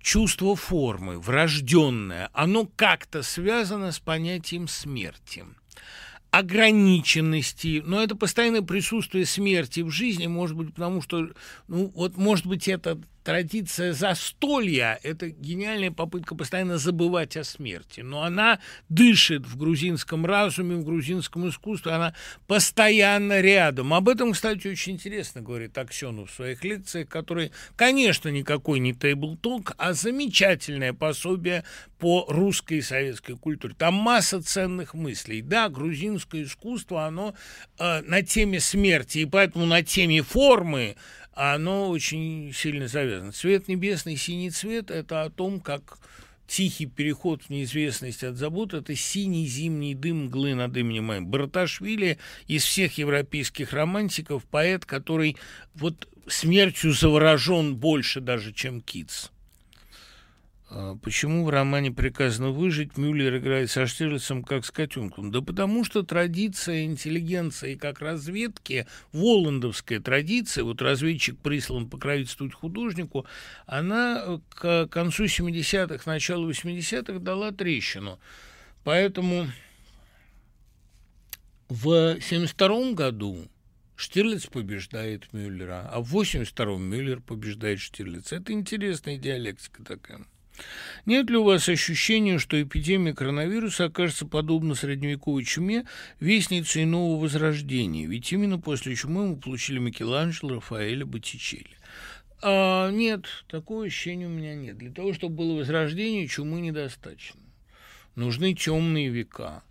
чувство 0.00 0.56
формы, 0.56 1.18
врожденное, 1.18 2.30
оно 2.32 2.68
как-то 2.76 3.22
связано 3.22 3.92
с 3.92 3.98
понятием 3.98 4.68
смерти. 4.68 5.44
Ограниченности, 6.30 7.82
но 7.84 8.02
это 8.02 8.14
постоянное 8.14 8.62
присутствие 8.62 9.24
смерти 9.24 9.80
в 9.80 9.90
жизни, 9.90 10.26
может 10.26 10.56
быть, 10.56 10.74
потому 10.74 11.00
что, 11.00 11.30
ну, 11.68 11.90
вот, 11.94 12.16
может 12.16 12.46
быть, 12.46 12.68
это 12.68 13.00
традиция 13.28 13.92
застолья– 13.92 14.98
это 15.02 15.28
гениальная 15.28 15.90
попытка 15.90 16.34
постоянно 16.34 16.78
забывать 16.78 17.36
о 17.36 17.44
смерти. 17.44 18.00
Но 18.00 18.22
она 18.22 18.58
дышит 18.88 19.46
в 19.46 19.58
грузинском 19.58 20.24
разуме, 20.24 20.76
в 20.76 20.84
грузинском 20.86 21.46
искусстве, 21.46 21.92
она 21.92 22.14
постоянно 22.46 23.42
рядом. 23.42 23.92
Об 23.92 24.08
этом, 24.08 24.32
кстати, 24.32 24.66
очень 24.68 24.94
интересно 24.94 25.42
говорит 25.42 25.76
Аксенов 25.76 26.30
в 26.30 26.34
своих 26.34 26.64
лекциях, 26.64 27.10
которые, 27.10 27.50
конечно, 27.76 28.30
никакой 28.30 28.78
не 28.78 28.94
тейбл-ток, 28.94 29.74
а 29.76 29.92
замечательное 29.92 30.94
пособие 30.94 31.64
по 31.98 32.24
русской 32.30 32.78
и 32.78 32.82
советской 32.82 33.36
культуре. 33.36 33.74
Там 33.76 33.92
масса 33.92 34.40
ценных 34.40 34.94
мыслей. 34.94 35.42
Да, 35.42 35.68
грузинское 35.68 36.44
искусство, 36.44 37.04
оно 37.04 37.34
э, 37.78 38.00
на 38.00 38.22
теме 38.22 38.58
смерти, 38.58 39.18
и 39.18 39.26
поэтому 39.26 39.66
на 39.66 39.82
теме 39.82 40.22
формы 40.22 40.96
оно 41.38 41.88
очень 41.88 42.52
сильно 42.52 42.88
завязано. 42.88 43.30
Цвет 43.30 43.68
небесный, 43.68 44.16
синий 44.16 44.50
цвет– 44.50 44.90
это 44.90 45.22
о 45.22 45.30
том, 45.30 45.60
как 45.60 45.98
тихий 46.48 46.86
переход 46.86 47.44
в 47.44 47.50
неизвестность 47.50 48.24
от 48.24 48.34
забот– 48.34 48.74
это 48.74 48.96
синий 48.96 49.46
зимний 49.46 49.94
дым 49.94 50.24
мглы 50.24 50.56
над 50.56 50.76
именем 50.76 51.04
моим. 51.04 51.28
Барташвили 51.28 52.18
из 52.48 52.64
всех 52.64 52.98
европейских 52.98 53.72
романтиков 53.72 54.44
поэт, 54.46 54.84
который 54.84 55.36
вот 55.76 56.08
смертью 56.26 56.92
заворожен 56.92 57.76
больше 57.76 58.20
даже, 58.20 58.52
чем 58.52 58.80
Китс. 58.80 59.30
А 60.70 60.96
почему 60.96 61.44
в 61.44 61.48
романе 61.48 61.90
«Приказано 61.90 62.50
выжить» 62.50 62.98
Мюллер 62.98 63.38
играет 63.38 63.70
со 63.70 63.86
Штирлицем 63.86 64.44
как 64.44 64.66
с 64.66 64.70
котенком? 64.70 65.30
Да 65.30 65.40
потому 65.40 65.82
что 65.82 66.02
традиция 66.02 66.84
интеллигенции 66.84 67.74
как 67.74 68.00
разведки, 68.00 68.86
воландовская 69.12 69.98
традиция, 69.98 70.64
вот 70.64 70.82
разведчик 70.82 71.38
прислан 71.38 71.88
покровительствовать 71.88 72.52
художнику, 72.52 73.24
она 73.66 74.40
к 74.50 74.88
концу 74.88 75.24
70-х, 75.24 76.02
началу 76.10 76.50
80-х 76.50 77.18
дала 77.18 77.50
трещину. 77.50 78.20
Поэтому 78.84 79.46
в 81.70 82.20
72 82.20 82.92
году 82.92 83.48
Штирлиц 83.96 84.46
побеждает 84.46 85.32
Мюллера, 85.32 85.88
а 85.90 86.02
в 86.02 86.14
82-м 86.14 86.82
Мюллер 86.82 87.20
побеждает 87.20 87.80
Штирлица. 87.80 88.36
Это 88.36 88.52
интересная 88.52 89.16
диалектика 89.16 89.82
такая. 89.82 90.26
Нет 91.06 91.30
ли 91.30 91.36
у 91.36 91.44
вас 91.44 91.68
ощущения, 91.68 92.38
что 92.38 92.60
эпидемия 92.60 93.14
коронавируса 93.14 93.86
окажется 93.86 94.26
подобно 94.26 94.74
средневековой 94.74 95.44
чуме 95.44 95.86
вестницей 96.20 96.84
нового 96.84 97.22
возрождения? 97.22 98.06
Ведь 98.06 98.32
именно 98.32 98.58
после 98.58 98.94
чумы 98.94 99.28
мы 99.28 99.36
получили 99.36 99.78
Микеланджело, 99.78 100.56
Рафаэля, 100.56 101.06
Боттичелли. 101.06 101.76
А, 102.40 102.90
нет, 102.90 103.24
такого 103.48 103.84
ощущения 103.84 104.26
у 104.26 104.30
меня 104.30 104.54
нет. 104.54 104.78
Для 104.78 104.92
того, 104.92 105.12
чтобы 105.12 105.36
было 105.36 105.56
возрождение, 105.58 106.28
чумы 106.28 106.60
недостаточно. 106.60 107.40
Нужны 108.14 108.54
темные 108.54 109.08
века. 109.08 109.62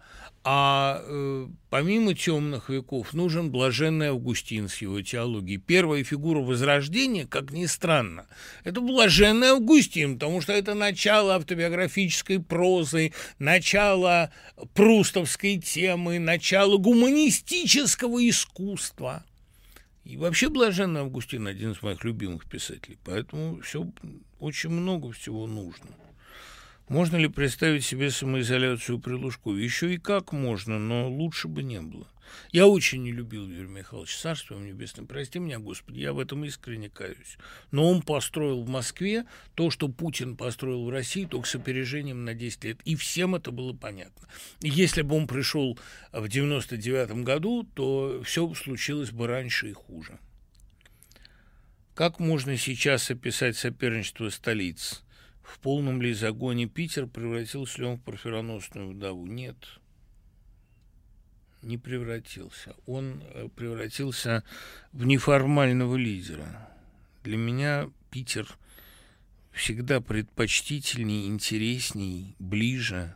А 0.49 1.03
э, 1.03 1.47
помимо 1.69 2.13
темных 2.13 2.69
веков 2.69 3.13
нужен 3.13 3.51
блаженный 3.51 4.11
Августин 4.11 4.69
с 4.69 4.77
его 4.77 5.01
теологией. 5.01 5.59
Первая 5.59 6.05
фигура 6.05 6.39
Возрождения, 6.39 7.27
как 7.27 7.51
ни 7.51 7.65
странно, 7.65 8.27
это 8.63 8.79
блаженный 8.79 9.49
Августин, 9.49 10.13
потому 10.13 10.39
что 10.39 10.53
это 10.53 10.73
начало 10.73 11.35
автобиографической 11.35 12.39
прозы, 12.39 13.11
начало 13.39 14.31
прустовской 14.73 15.57
темы, 15.57 16.17
начало 16.17 16.77
гуманистического 16.77 18.25
искусства. 18.29 19.25
И 20.05 20.15
вообще 20.15 20.47
блаженный 20.47 21.01
Августин 21.01 21.45
один 21.45 21.73
из 21.73 21.81
моих 21.81 22.05
любимых 22.05 22.49
писателей, 22.49 22.97
поэтому 23.03 23.59
все 23.59 23.85
очень 24.39 24.69
много 24.69 25.11
всего 25.11 25.45
нужно. 25.45 25.89
Можно 26.87 27.17
ли 27.17 27.27
представить 27.27 27.83
себе 27.83 28.09
самоизоляцию 28.09 28.99
при 28.99 29.13
Лужкове? 29.13 29.63
Еще 29.63 29.95
и 29.95 29.97
как 29.97 30.31
можно, 30.31 30.79
но 30.79 31.09
лучше 31.09 31.49
бы 31.49 31.61
не 31.61 31.81
было. 31.81 32.07
Я 32.51 32.67
очень 32.67 33.03
не 33.03 33.11
любил 33.11 33.47
Юрия 33.47 33.67
Михайловича, 33.67 34.17
царство 34.17 34.55
ему 34.55 34.65
небесное. 34.65 35.05
Прости 35.05 35.39
меня, 35.39 35.59
Господи, 35.59 35.99
я 35.99 36.13
в 36.13 36.19
этом 36.19 36.45
искренне 36.45 36.89
каюсь. 36.89 37.37
Но 37.71 37.89
он 37.89 38.01
построил 38.01 38.63
в 38.63 38.69
Москве 38.69 39.25
то, 39.55 39.69
что 39.69 39.89
Путин 39.89 40.37
построил 40.37 40.85
в 40.85 40.89
России, 40.89 41.25
только 41.25 41.47
с 41.47 41.55
опережением 41.55 42.23
на 42.23 42.33
10 42.33 42.63
лет. 42.63 42.79
И 42.85 42.95
всем 42.95 43.35
это 43.35 43.51
было 43.51 43.73
понятно. 43.73 44.27
Если 44.61 45.01
бы 45.01 45.15
он 45.15 45.27
пришел 45.27 45.77
в 46.13 46.27
99 46.27 47.23
году, 47.23 47.63
то 47.63 48.21
все 48.23 48.53
случилось 48.53 49.11
бы 49.11 49.27
раньше 49.27 49.69
и 49.69 49.73
хуже. 49.73 50.19
Как 51.95 52.19
можно 52.19 52.55
сейчас 52.57 53.09
описать 53.09 53.57
соперничество 53.57 54.29
столиц? 54.29 55.03
В 55.47 55.59
полном 55.59 56.01
ли 56.01 56.13
загоне 56.13 56.67
Питер 56.67 57.07
превратился 57.07 57.79
ли 57.79 57.87
он 57.87 57.95
в 57.95 58.01
парфироносную 58.01 58.89
вдову? 58.89 59.25
Нет, 59.25 59.55
не 61.61 61.77
превратился. 61.77 62.75
Он 62.85 63.23
э, 63.23 63.47
превратился 63.55 64.43
в 64.91 65.05
неформального 65.05 65.95
лидера. 65.95 66.69
Для 67.23 67.37
меня 67.37 67.89
Питер 68.11 68.45
всегда 69.53 70.01
предпочтительней, 70.01 71.27
интересней, 71.27 72.35
ближе, 72.39 73.15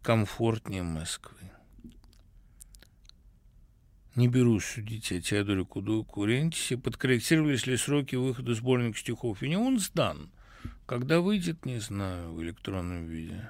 комфортнее 0.00 0.82
Москвы. 0.82 1.50
Не 4.14 4.28
берусь 4.28 4.64
судить 4.64 5.12
о 5.12 5.20
Теодоре 5.20 5.66
Курентисе. 5.66 6.78
Подкорректировались 6.78 7.66
ли 7.66 7.76
сроки 7.76 8.16
выхода 8.16 8.54
сборника 8.54 8.98
стихов? 8.98 9.42
И 9.42 9.50
не 9.50 9.56
он 9.58 9.78
сдан– 9.78 10.30
когда 10.86 11.20
выйдет, 11.20 11.64
не 11.64 11.78
знаю, 11.78 12.32
в 12.32 12.42
электронном 12.42 13.06
виде. 13.06 13.48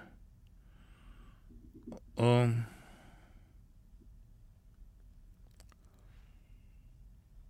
О... 2.16 2.48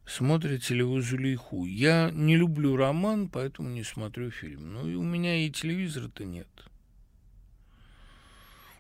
Смотрите 0.07 0.75
ли 0.75 0.83
вы 0.83 1.01
«Зулейху»? 1.01 1.65
Я 1.65 2.11
не 2.13 2.37
люблю 2.37 2.77
роман, 2.77 3.29
поэтому 3.29 3.71
не 3.71 3.83
смотрю 3.83 4.31
фильм. 4.31 4.75
Ну, 4.75 4.87
и 4.87 4.95
у 4.95 5.03
меня 5.03 5.47
и 5.47 5.51
телевизора-то 5.51 6.25
нет. 6.25 6.49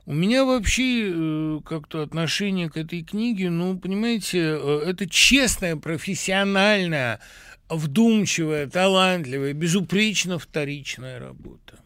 У 0.05 0.13
меня 0.13 0.45
вообще 0.45 1.13
э, 1.15 1.61
как-то 1.65 2.03
отношение 2.03 2.69
к 2.69 2.77
этой 2.77 3.03
книге, 3.03 3.51
ну, 3.51 3.79
понимаете, 3.79 4.41
э, 4.41 4.83
это 4.85 5.09
честная, 5.09 5.77
профессиональная 5.77 7.21
вдумчивая, 7.77 8.69
талантливая, 8.69 9.53
безупречно 9.53 10.39
вторичная 10.39 11.19
работа. 11.19 11.78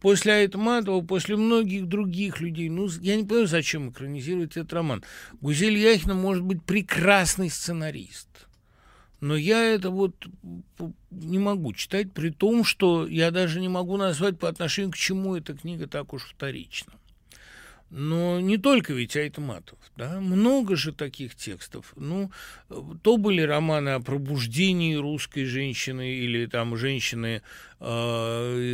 После 0.00 0.34
Айтматова, 0.34 1.00
после 1.00 1.36
многих 1.36 1.86
других 1.86 2.40
людей, 2.40 2.68
ну, 2.68 2.88
я 3.00 3.16
не 3.16 3.24
понимаю, 3.24 3.46
зачем 3.46 3.90
экранизировать 3.90 4.56
этот 4.56 4.72
роман. 4.74 5.02
Гузель 5.40 5.78
Яхина 5.78 6.14
может 6.14 6.44
быть 6.44 6.62
прекрасный 6.62 7.48
сценарист, 7.48 8.28
но 9.20 9.34
я 9.34 9.64
это 9.64 9.88
вот 9.88 10.14
не 11.10 11.38
могу 11.38 11.72
читать, 11.72 12.12
при 12.12 12.28
том, 12.28 12.64
что 12.64 13.06
я 13.06 13.30
даже 13.30 13.60
не 13.60 13.68
могу 13.68 13.96
назвать 13.96 14.38
по 14.38 14.48
отношению 14.48 14.92
к 14.92 14.96
чему 14.96 15.36
эта 15.36 15.54
книга 15.54 15.86
так 15.86 16.12
уж 16.12 16.24
вторична. 16.24 16.92
Но 17.90 18.40
не 18.40 18.58
только 18.58 18.92
ведь 18.92 19.16
Айтматов, 19.16 19.78
да, 19.96 20.20
много 20.20 20.74
же 20.74 20.92
таких 20.92 21.36
текстов. 21.36 21.92
Ну, 21.96 22.30
то 23.02 23.16
были 23.16 23.40
романы 23.42 23.90
о 23.90 24.00
пробуждении 24.00 24.96
русской 24.96 25.44
женщины 25.44 26.14
или 26.14 26.46
там 26.46 26.76
женщины 26.76 27.42
э, 27.78 27.84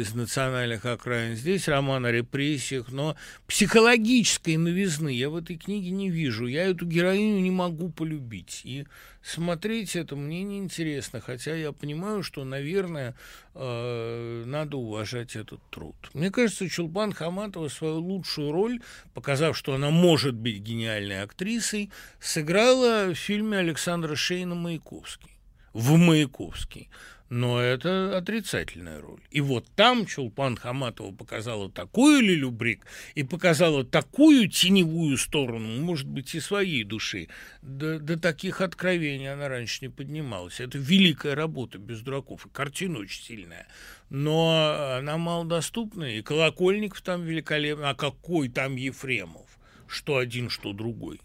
из 0.00 0.14
национальных 0.14 0.86
окраин. 0.86 1.36
Здесь 1.36 1.68
роман 1.68 2.06
о 2.06 2.12
репрессиях, 2.12 2.90
но 2.90 3.14
психологической 3.46 4.56
новизны 4.56 5.10
я 5.10 5.28
в 5.28 5.36
этой 5.36 5.56
книге 5.56 5.90
не 5.90 6.08
вижу. 6.08 6.46
Я 6.46 6.64
эту 6.64 6.86
героиню 6.86 7.40
не 7.40 7.50
могу 7.50 7.90
полюбить. 7.90 8.62
И 8.64 8.86
смотреть 9.22 9.96
это 9.96 10.16
мне 10.16 10.42
неинтересно, 10.42 11.20
хотя 11.20 11.54
я 11.54 11.72
понимаю, 11.72 12.22
что, 12.22 12.44
наверное, 12.44 13.14
э, 13.54 14.44
надо 14.46 14.76
уважать 14.76 15.36
этот 15.36 15.60
труд. 15.70 15.96
Мне 16.14 16.30
кажется, 16.30 16.68
Чулпан 16.68 17.12
Хаматова 17.12 17.68
свою 17.68 17.98
лучшую 17.98 18.52
роль, 18.52 18.80
показав, 19.14 19.56
что 19.56 19.74
она 19.74 19.90
может 19.90 20.34
быть 20.34 20.58
гениальной 20.58 21.22
актрисой, 21.22 21.90
сыграла 22.18 23.12
в 23.12 23.14
фильме 23.14 23.58
Александра 23.58 24.14
Шейна 24.14 24.54
«Маяковский». 24.54 25.30
В 25.72 25.96
«Маяковский» 25.96 26.88
но 27.30 27.60
это 27.60 28.18
отрицательная 28.18 29.00
роль. 29.00 29.20
И 29.30 29.40
вот 29.40 29.64
там 29.76 30.04
Чулпан 30.04 30.56
Хаматова 30.56 31.14
показала 31.14 31.70
такую 31.70 32.20
люлюбрик 32.20 32.84
и 33.14 33.22
показала 33.22 33.84
такую 33.84 34.48
теневую 34.48 35.16
сторону, 35.16 35.80
может 35.80 36.08
быть, 36.08 36.34
и 36.34 36.40
своей 36.40 36.82
души. 36.82 37.28
До, 37.62 38.00
до 38.00 38.18
таких 38.18 38.60
откровений 38.60 39.32
она 39.32 39.48
раньше 39.48 39.78
не 39.82 39.88
поднималась. 39.88 40.58
Это 40.58 40.76
великая 40.76 41.36
работа, 41.36 41.78
без 41.78 42.00
дураков. 42.00 42.46
И 42.46 42.50
картина 42.50 42.98
очень 42.98 43.22
сильная. 43.22 43.68
Но 44.08 44.96
она 44.98 45.16
малодоступная, 45.16 46.18
и 46.18 46.22
Колокольников 46.22 47.00
там 47.00 47.22
великолепный. 47.22 47.90
А 47.90 47.94
какой 47.94 48.48
там 48.48 48.74
Ефремов? 48.74 49.46
Что 49.86 50.16
один, 50.16 50.50
что 50.50 50.72
другой. 50.72 51.20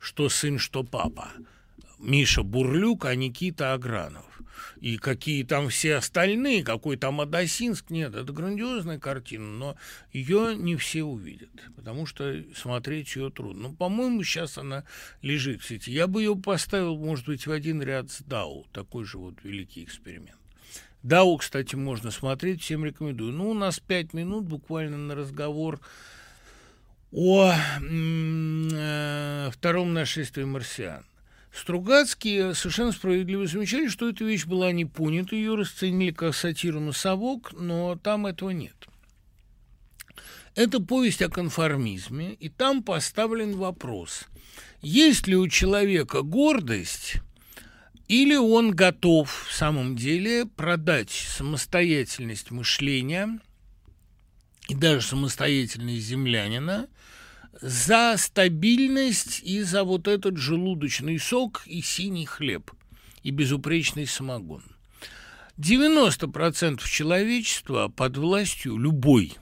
Что 0.00 0.28
сын, 0.28 0.58
что 0.58 0.82
папа. 0.82 1.30
Миша 2.00 2.42
Бурлюк, 2.42 3.04
а 3.04 3.14
Никита 3.14 3.74
Агранов 3.74 4.35
и 4.80 4.96
какие 4.96 5.42
там 5.44 5.68
все 5.68 5.96
остальные, 5.96 6.64
какой 6.64 6.96
там 6.96 7.20
Адасинск, 7.20 7.90
нет, 7.90 8.14
это 8.14 8.32
грандиозная 8.32 8.98
картина, 8.98 9.46
но 9.46 9.76
ее 10.12 10.54
не 10.56 10.76
все 10.76 11.02
увидят, 11.02 11.50
потому 11.74 12.06
что 12.06 12.42
смотреть 12.54 13.14
ее 13.16 13.30
трудно. 13.30 13.68
Ну, 13.68 13.74
по-моему, 13.74 14.22
сейчас 14.22 14.58
она 14.58 14.84
лежит 15.22 15.62
в 15.62 15.66
сети. 15.66 15.90
Я 15.90 16.06
бы 16.06 16.22
ее 16.22 16.36
поставил, 16.36 16.96
может 16.96 17.26
быть, 17.26 17.46
в 17.46 17.52
один 17.52 17.82
ряд 17.82 18.10
с 18.10 18.22
Дау, 18.22 18.66
такой 18.72 19.04
же 19.04 19.18
вот 19.18 19.36
великий 19.42 19.84
эксперимент. 19.84 20.38
Дау, 21.02 21.36
кстати, 21.36 21.76
можно 21.76 22.10
смотреть, 22.10 22.62
всем 22.62 22.84
рекомендую. 22.84 23.32
Ну, 23.32 23.50
у 23.50 23.54
нас 23.54 23.78
пять 23.78 24.12
минут 24.12 24.44
буквально 24.44 24.96
на 24.96 25.14
разговор 25.14 25.80
о 27.12 27.52
э, 27.52 29.50
втором 29.52 29.94
нашествии 29.94 30.44
марсиан. 30.44 31.04
Стругацкие 31.56 32.54
совершенно 32.54 32.92
справедливо 32.92 33.46
замечали, 33.46 33.88
что 33.88 34.10
эта 34.10 34.24
вещь 34.24 34.44
была 34.44 34.72
не 34.72 34.84
понята, 34.84 35.34
ее 35.34 35.54
расценили 35.54 36.10
как 36.10 36.34
сатиру 36.34 36.80
на 36.80 36.92
совок, 36.92 37.54
но 37.54 37.96
там 37.96 38.26
этого 38.26 38.50
нет. 38.50 38.74
Это 40.54 40.80
повесть 40.80 41.22
о 41.22 41.30
конформизме, 41.30 42.34
и 42.34 42.50
там 42.50 42.82
поставлен 42.82 43.56
вопрос, 43.56 44.24
есть 44.82 45.26
ли 45.26 45.36
у 45.36 45.48
человека 45.48 46.20
гордость, 46.20 47.16
или 48.06 48.36
он 48.36 48.72
готов 48.72 49.48
в 49.48 49.54
самом 49.54 49.96
деле 49.96 50.44
продать 50.44 51.10
самостоятельность 51.10 52.50
мышления 52.50 53.40
и 54.68 54.74
даже 54.74 55.06
самостоятельность 55.06 56.04
землянина 56.04 56.88
за 57.60 58.16
стабильность 58.18 59.40
и 59.42 59.62
за 59.62 59.84
вот 59.84 60.08
этот 60.08 60.36
желудочный 60.36 61.18
сок 61.18 61.62
и 61.66 61.80
синий 61.82 62.26
хлеб 62.26 62.70
и 63.22 63.30
безупречный 63.30 64.06
самогон. 64.06 64.62
90% 65.58 66.86
человечества 66.86 67.88
под 67.88 68.16
властью 68.18 68.76
любой 68.76 69.32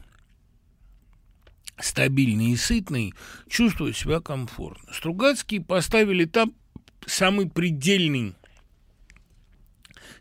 стабильный 1.81 2.53
и 2.53 2.57
сытный 2.57 3.15
чувствует 3.49 3.97
себя 3.97 4.21
комфортно. 4.21 4.93
Стругацкие 4.93 5.61
поставили 5.61 6.25
там 6.25 6.55
самый 7.05 7.51
предельный, 7.51 8.35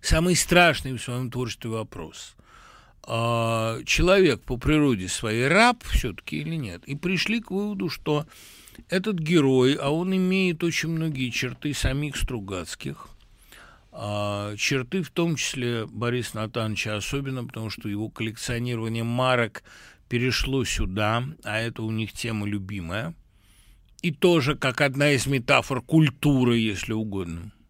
самый 0.02 0.36
страшный 0.36 0.94
в 0.94 1.02
своем 1.02 1.30
творчестве 1.30 1.70
вопрос. 1.70 2.36
А, 3.06 3.84
человек 3.86 4.42
по 4.42 4.58
природе 4.58 5.08
своей 5.08 5.48
раб 5.48 5.84
все-таки 5.84 6.38
или 6.38 6.56
нет. 6.56 6.84
И 6.86 6.96
пришли 6.96 7.42
к 7.42 7.52
выводу, 7.52 7.90
что 7.90 8.26
этот 8.90 9.20
герой, 9.20 9.74
а 9.76 9.90
он 9.90 10.16
имеет 10.16 10.64
очень 10.64 10.90
многие 10.90 11.30
черты 11.30 11.74
самих 11.74 12.16
Стругацких, 12.16 13.10
а, 13.92 14.56
черты 14.56 15.04
в 15.04 15.12
том 15.12 15.36
числе 15.36 15.86
Бориса 15.86 16.38
Натановича, 16.38 16.96
особенно 16.96 17.46
потому, 17.46 17.70
что 17.70 17.90
его 17.90 18.10
коллекционирование 18.10 19.04
марок 19.04 19.64
перешло 20.08 20.64
сюда, 20.64 21.24
а 21.44 21.60
это 21.60 21.84
у 21.84 21.92
них 21.92 22.14
тема 22.14 22.48
любимая, 22.48 23.14
и 24.02 24.12
тоже 24.12 24.56
как 24.56 24.82
одна 24.82 25.12
из 25.12 25.28
метафор 25.28 25.82
культуры, 25.82 26.58
если 26.58 26.94
угодно– 26.94 27.52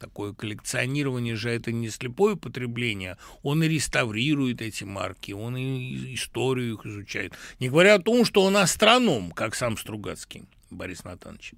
Такое 0.00 0.32
коллекционирование 0.32 1.36
же 1.36 1.50
это 1.50 1.72
не 1.72 1.90
слепое 1.90 2.34
потребление. 2.34 3.18
Он 3.42 3.62
и 3.62 3.68
реставрирует 3.68 4.62
эти 4.62 4.84
марки, 4.84 5.32
он 5.32 5.58
и 5.58 6.14
историю 6.14 6.74
их 6.74 6.86
изучает. 6.86 7.34
Не 7.58 7.68
говоря 7.68 7.96
о 7.96 7.98
том, 7.98 8.24
что 8.24 8.40
он 8.42 8.56
астроном, 8.56 9.30
как 9.30 9.54
сам 9.54 9.76
Стругацкий 9.76 10.44
Борис 10.70 11.04
Натанович. 11.04 11.52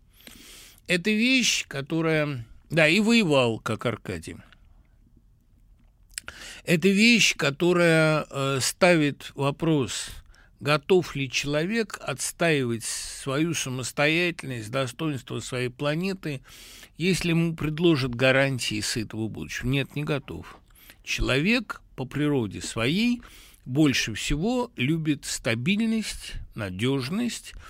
Это 0.89 1.11
вещь, 1.11 1.67
которая... 1.69 2.45
Да, 2.69 2.89
и 2.89 2.99
воевал, 2.99 3.61
как 3.61 3.87
Аркадий. 3.87 4.39
Это 6.65 6.89
вещь, 6.89 7.37
которая 7.37 8.27
э, 8.29 8.59
ставит 8.61 9.31
вопрос– 9.37 10.09
готов 10.63 11.17
ли 11.17 11.29
человек 11.29 11.99
отстаивать 12.01 12.85
свою 12.85 13.53
самостоятельность, 13.53 14.71
достоинство 14.71 15.41
своей 15.41 15.71
планеты, 15.71 16.41
если 16.97 17.31
ему 17.31 17.57
предложат 17.57 18.15
гарантии 18.15 18.81
сытого 18.81 19.27
будущего. 19.27 19.67
Нет, 19.67 19.97
не 19.97 20.05
готов. 20.05 20.57
Человек 21.03 21.83
по 21.97 22.05
природе 22.05 22.61
своей 22.61 23.23
больше 23.65 24.15
всего 24.15 24.71
любит 24.77 25.25
стабильность, 25.25 26.35
надежность– 26.55 27.55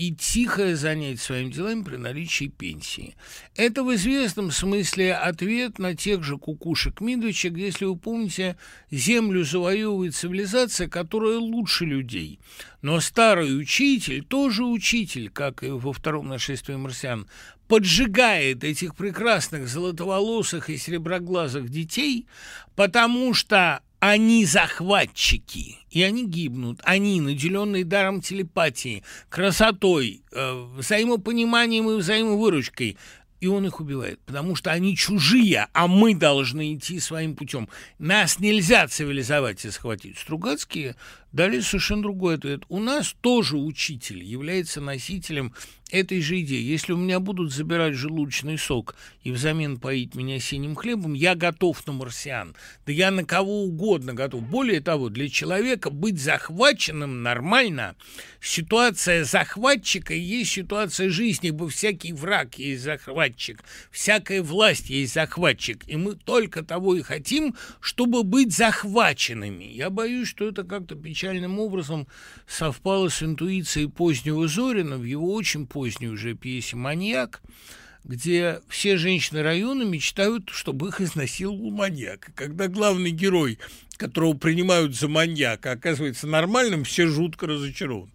и 0.00 0.14
тихое 0.14 0.76
занять 0.76 1.20
своими 1.20 1.50
делами 1.50 1.82
при 1.82 1.96
наличии 1.96 2.46
пенсии. 2.46 3.16
Это 3.54 3.84
в 3.84 3.94
известном 3.94 4.50
смысле 4.50 5.12
ответ 5.12 5.78
на 5.78 5.94
тех 5.94 6.24
же 6.24 6.38
кукушек-мидочек, 6.38 7.54
если 7.54 7.84
вы 7.84 7.96
помните, 7.96 8.56
землю 8.90 9.44
завоевывает 9.44 10.14
цивилизация, 10.14 10.88
которая 10.88 11.36
лучше 11.36 11.84
людей. 11.84 12.40
Но 12.80 12.98
старый 13.00 13.54
учитель, 13.60 14.24
тоже 14.24 14.64
учитель, 14.64 15.28
как 15.28 15.62
и 15.62 15.68
во 15.68 15.92
втором 15.92 16.28
нашествии 16.28 16.76
марсиан, 16.76 17.26
поджигает 17.68 18.64
этих 18.64 18.96
прекрасных 18.96 19.68
золотоволосых 19.68 20.70
и 20.70 20.78
сереброглазых 20.78 21.68
детей, 21.68 22.26
потому 22.74 23.34
что 23.34 23.82
они 24.00 24.46
захватчики, 24.46 25.78
и 25.90 26.02
они 26.02 26.26
гибнут. 26.26 26.80
Они, 26.84 27.20
наделенные 27.20 27.84
даром 27.84 28.22
телепатии, 28.22 29.04
красотой, 29.28 30.22
э, 30.32 30.66
взаимопониманием 30.76 31.88
и 31.90 31.96
взаимовыручкой, 31.96 32.96
и 33.40 33.46
он 33.46 33.66
их 33.66 33.80
убивает, 33.80 34.20
потому 34.26 34.54
что 34.54 34.70
они 34.70 34.96
чужие, 34.96 35.68
а 35.72 35.86
мы 35.86 36.14
должны 36.14 36.74
идти 36.74 37.00
своим 37.00 37.34
путем. 37.34 37.68
Нас 37.98 38.38
нельзя 38.38 38.86
цивилизовать 38.86 39.64
и 39.64 39.70
схватить. 39.70 40.18
Стругацкие 40.18 40.96
дали 41.32 41.60
совершенно 41.60 42.02
другой 42.02 42.36
ответ. 42.36 42.62
У 42.68 42.80
нас 42.80 43.14
тоже 43.20 43.56
учитель 43.56 44.22
является 44.22 44.80
носителем 44.80 45.54
этой 45.90 46.20
же 46.20 46.40
идеи. 46.40 46.62
Если 46.62 46.92
у 46.92 46.96
меня 46.96 47.20
будут 47.20 47.52
забирать 47.52 47.94
желудочный 47.94 48.58
сок 48.58 48.94
и 49.22 49.30
взамен 49.30 49.78
поить 49.78 50.14
меня 50.14 50.40
синим 50.40 50.74
хлебом, 50.74 51.14
я 51.14 51.34
готов 51.34 51.86
на 51.86 51.92
марсиан. 51.92 52.54
Да 52.86 52.92
я 52.92 53.10
на 53.10 53.24
кого 53.24 53.64
угодно 53.64 54.14
готов. 54.14 54.42
Более 54.42 54.80
того, 54.80 55.08
для 55.08 55.28
человека 55.28 55.90
быть 55.90 56.20
захваченным 56.20 57.22
нормально. 57.22 57.96
Ситуация 58.40 59.24
захватчика 59.24 60.14
есть 60.14 60.52
ситуация 60.52 61.10
жизни, 61.10 61.48
ибо 61.48 61.68
всякий 61.68 62.12
враг 62.12 62.58
есть 62.58 62.82
захватчик, 62.82 63.62
всякая 63.90 64.42
власть 64.42 64.90
есть 64.90 65.14
захватчик. 65.14 65.86
И 65.86 65.96
мы 65.96 66.14
только 66.14 66.62
того 66.62 66.94
и 66.94 67.02
хотим, 67.02 67.54
чтобы 67.80 68.22
быть 68.22 68.54
захваченными. 68.54 69.64
Я 69.64 69.90
боюсь, 69.90 70.28
что 70.28 70.48
это 70.48 70.64
как-то 70.64 70.94
печальным 70.94 71.58
образом 71.58 72.06
совпало 72.46 73.08
с 73.08 73.22
интуицией 73.22 73.88
позднего 73.88 74.48
Зорина 74.48 74.96
в 74.96 75.04
его 75.04 75.32
очень 75.32 75.66
поздней 75.80 76.08
уже 76.08 76.34
пьесе 76.34 76.76
«Маньяк», 76.76 77.40
где 78.04 78.60
все 78.68 78.98
женщины 78.98 79.42
района 79.42 79.82
мечтают, 79.82 80.50
чтобы 80.50 80.88
их 80.88 81.00
изнасиловал 81.00 81.70
маньяк. 81.70 82.28
И 82.28 82.32
когда 82.32 82.68
главный 82.68 83.12
герой, 83.12 83.58
которого 83.96 84.34
принимают 84.34 84.94
за 84.94 85.08
маньяка, 85.08 85.72
оказывается 85.72 86.26
нормальным, 86.26 86.84
все 86.84 87.06
жутко 87.06 87.46
разочарованы. 87.46 88.12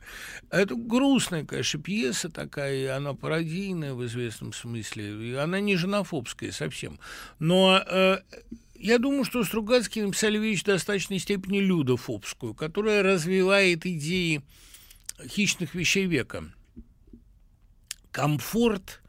Это 0.52 0.76
грустная, 0.76 1.44
конечно, 1.44 1.82
пьеса 1.82 2.30
такая, 2.30 2.76
и 2.76 2.86
она 2.86 3.16
пародийная 3.16 3.96
в 3.96 4.06
известном 4.06 4.54
смысле, 4.54 5.32
и 5.32 5.34
она 5.34 5.60
не 5.60 5.76
женофобская 5.76 6.52
совсем. 6.52 7.00
Но 7.40 7.82
э, 7.84 8.20
я 8.76 9.00
думаю, 9.00 9.26
что 9.26 9.44
Стругацкий 9.44 10.04
написали 10.04 10.38
вещь 10.38 10.62
в 10.62 10.66
достаточной 10.66 11.18
степени 11.18 11.58
людофобскую, 11.62 12.54
которая 12.54 13.02
развивает 13.02 13.88
идеи 13.88 14.44
хищных 15.28 15.74
вещей 15.74 16.06
века– 16.06 16.44
Комфорт, 18.16 19.02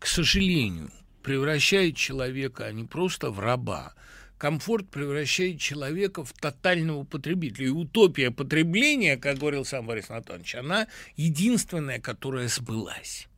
к 0.00 0.08
сожалению, 0.08 0.90
превращает 1.22 1.94
человека 1.94 2.68
не 2.72 2.82
просто 2.82 3.30
в 3.30 3.38
раба, 3.38 3.94
комфорт 4.38 4.90
превращает 4.90 5.60
человека 5.60 6.24
в 6.24 6.32
тотального 6.32 7.04
потребителя. 7.04 7.68
И 7.68 7.70
утопия 7.70 8.32
потребления, 8.32 9.16
как 9.16 9.38
говорил 9.38 9.64
сам 9.64 9.86
Борис 9.86 10.10
Анатольевич, 10.10 10.56
она 10.56 10.88
единственная, 11.14 12.00
которая 12.00 12.48
сбылась. 12.48 13.28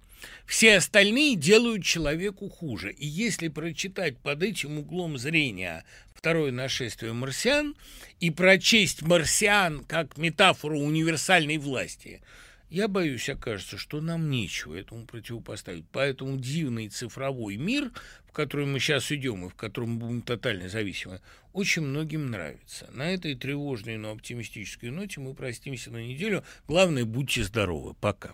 Все 0.47 0.79
остальные 0.79 1.37
делают 1.37 1.85
человеку 1.85 2.49
хуже. 2.49 2.91
И 2.91 3.07
если 3.07 3.49
прочитать 3.49 4.17
под 4.17 4.43
этим 4.43 4.79
углом 4.79 5.19
зрения 5.19 5.85
второе 6.15 6.53
нашествие 6.53 7.13
марсиан 7.13 7.77
и 8.19 8.31
прочесть 8.31 9.03
марсиан 9.03 9.85
как 9.85 10.17
метафору 10.17 10.79
универсальной 10.79 11.59
власти– 11.59 12.23
я 12.73 12.89
боюсь, 12.89 13.29
окажется, 13.29 13.77
что 13.77 14.01
нам 14.01 14.31
нечего 14.31 14.75
этому 14.75 15.05
противопоставить. 15.05 15.85
Поэтому 15.93 16.39
дивный 16.39 16.89
цифровой 16.89 17.57
мир, 17.57 17.93
в 18.27 18.33
который 18.33 18.65
мы 18.65 18.81
сейчас 18.81 19.13
идем 19.13 19.45
и 19.45 19.51
в 19.51 19.55
котором 19.55 19.91
мы 19.91 19.97
будем 19.99 20.23
тотально 20.23 20.71
зависимы, 20.71 21.21
очень 21.53 21.83
многим 21.83 22.31
нравится. 22.31 22.89
На 22.93 23.11
этой 23.11 23.35
тревожной, 23.35 23.99
но 23.99 24.13
оптимистической 24.13 24.91
ноте 24.91 25.21
мы 25.21 25.35
простимся 25.35 25.91
на 25.91 26.03
неделю. 26.03 26.45
Главное, 26.67 27.05
будьте 27.05 27.45
здоровы. 27.45 27.93
Пока. 28.01 28.33